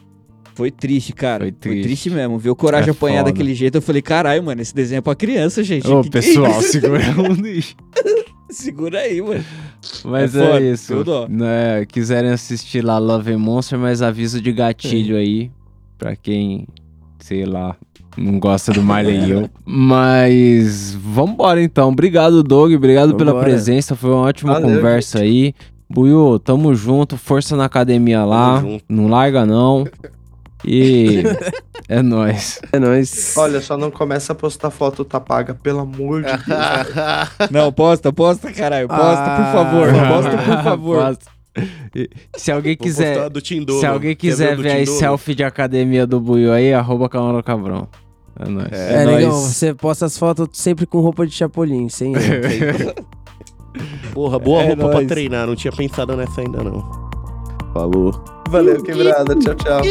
foi 0.57 0.73
triste, 0.73 1.13
cara. 1.13 1.45
Foi 1.45 1.53
Foi 1.53 1.61
triste. 1.61 1.83
triste, 1.85 2.11
mesmo. 2.11 2.37
Ver 2.37 2.51
o 2.51 2.57
Coragem 2.57 2.89
É 2.89 2.91
apanhar 2.91 3.19
foda. 3.19 3.31
daquele 3.31 3.55
jeito, 3.55 3.77
eu 3.79 3.83
falei, 3.83 4.03
caralho, 4.03 4.43
mano, 4.43 4.61
esse 4.61 4.75
desenho 4.75 4.99
é 4.99 5.03
pra 5.03 5.15
criança, 5.15 5.63
gente. 5.63 5.87
Ô, 5.89 6.03
Que 6.03 6.11
que 6.11 6.19
é 6.19 6.21
pessoal, 6.21 6.61
segura 6.63 7.01
um 7.17 7.33
lixo. 7.33 7.77
Segura 8.57 8.99
aí, 9.01 9.21
mano. 9.21 9.45
Mas 10.05 10.35
É 10.37 10.57
é, 10.59 10.73
isso. 10.73 10.95
Né, 11.29 11.85
quiserem 11.87 12.31
assistir 12.31 12.85
lá 12.85 12.99
Love 12.99 13.33
and 13.33 13.39
Monster, 13.39 13.79
mas 13.79 14.03
aviso 14.03 14.41
de 14.41 14.51
É. 14.51 14.53
gatilho 14.53 15.17
aí. 15.17 15.51
Pra 15.99 16.17
quem, 16.17 16.67
sei 17.21 17.45
lá, 17.45 17.77
não 18.17 18.39
gosta 18.39 18.73
do 18.73 18.83
Marley 18.83 19.25
e 19.25 19.31
eu. 19.31 19.49
Mas 19.65 20.93
vambora 20.95 21.63
então. 21.63 21.91
Obrigado, 21.91 22.43
Doug. 22.43 22.73
Obrigado 22.75 23.15
pela 23.15 23.31
Vambora. 23.33 23.49
presença. 23.51 23.95
Foi 23.95 24.11
uma 24.11 24.23
ótima 24.23 24.55
Valeu, 24.55 24.69
conversa 24.77 25.21
aí. 25.21 25.55
Buiu, 25.89 26.39
tamo 26.41 26.75
junto. 26.75 27.17
Força 27.17 27.55
na 27.57 27.67
academia 27.67 28.25
lá. 28.25 28.63
Não 28.89 29.07
larga, 29.07 29.47
não. 29.47 29.85
E 30.65 31.23
é 31.89 32.01
nóis. 32.03 32.61
É 32.73 32.79
nóis. 32.79 33.35
Olha, 33.37 33.61
só 33.61 33.77
não 33.77 33.91
começa 33.91 34.33
a 34.33 34.37
postar 34.37 34.71
foto 34.71 35.05
tá 35.05 35.19
paga, 35.21 35.55
pelo 35.55 35.81
amor 35.81 36.23
de 36.23 36.29
Deus. 36.31 36.43
Não, 37.51 37.73
posta, 37.73 38.13
posta, 38.13 38.53
caralho. 38.53 38.87
Posta, 38.89 39.03
por 39.03 39.45
Ah. 39.45 39.53
favor. 39.53 39.89
Posta, 40.09 40.31
por 40.39 40.63
favor. 40.65 40.97
Posta. 41.07 41.33
Se 42.37 42.51
alguém 42.53 42.77
Vou 42.77 42.85
quiser. 42.87 43.31
Tindolo. 43.43 43.81
Se 43.81 43.87
alguém 43.87 44.15
quiser 44.17 44.57
ver 44.57 44.79
Tindolo? 44.81 44.99
selfie 44.99 45.35
de 45.35 45.45
academia 45.45 46.07
do 46.07 46.19
Buiu 46.21 46.53
aí, 46.53 46.73
arroba 46.73 47.09
Camaro 47.09 47.43
Cabrão. 47.43 47.89
É 48.39 48.49
nóis. 48.49 48.73
É, 48.73 49.03
É 49.03 49.05
legal, 49.05 49.33
nóis. 49.33 49.53
você 49.55 49.75
posta 49.75 50.07
as 50.07 50.17
fotos 50.17 50.49
sempre 50.53 50.87
com 50.87 51.01
roupa 51.01 51.27
de 51.27 51.33
chapolim, 51.35 51.89
sem 51.91 52.13
Porra, 54.15 54.39
boa 54.39 54.63
É 54.63 54.67
roupa 54.69 54.85
pra 54.85 54.95
nóis. 54.95 55.09
treinar. 55.09 55.47
Não 55.47 55.57
tinha 55.57 55.73
pensado 55.73 56.17
nessa 56.17 56.41
ainda, 56.41 56.63
não. 56.63 57.11
Falou. 57.73 58.13
Valeu, 58.51 58.83
quebrada. 58.83 59.35
Tchau, 59.37 59.55
tchau. 59.55 59.83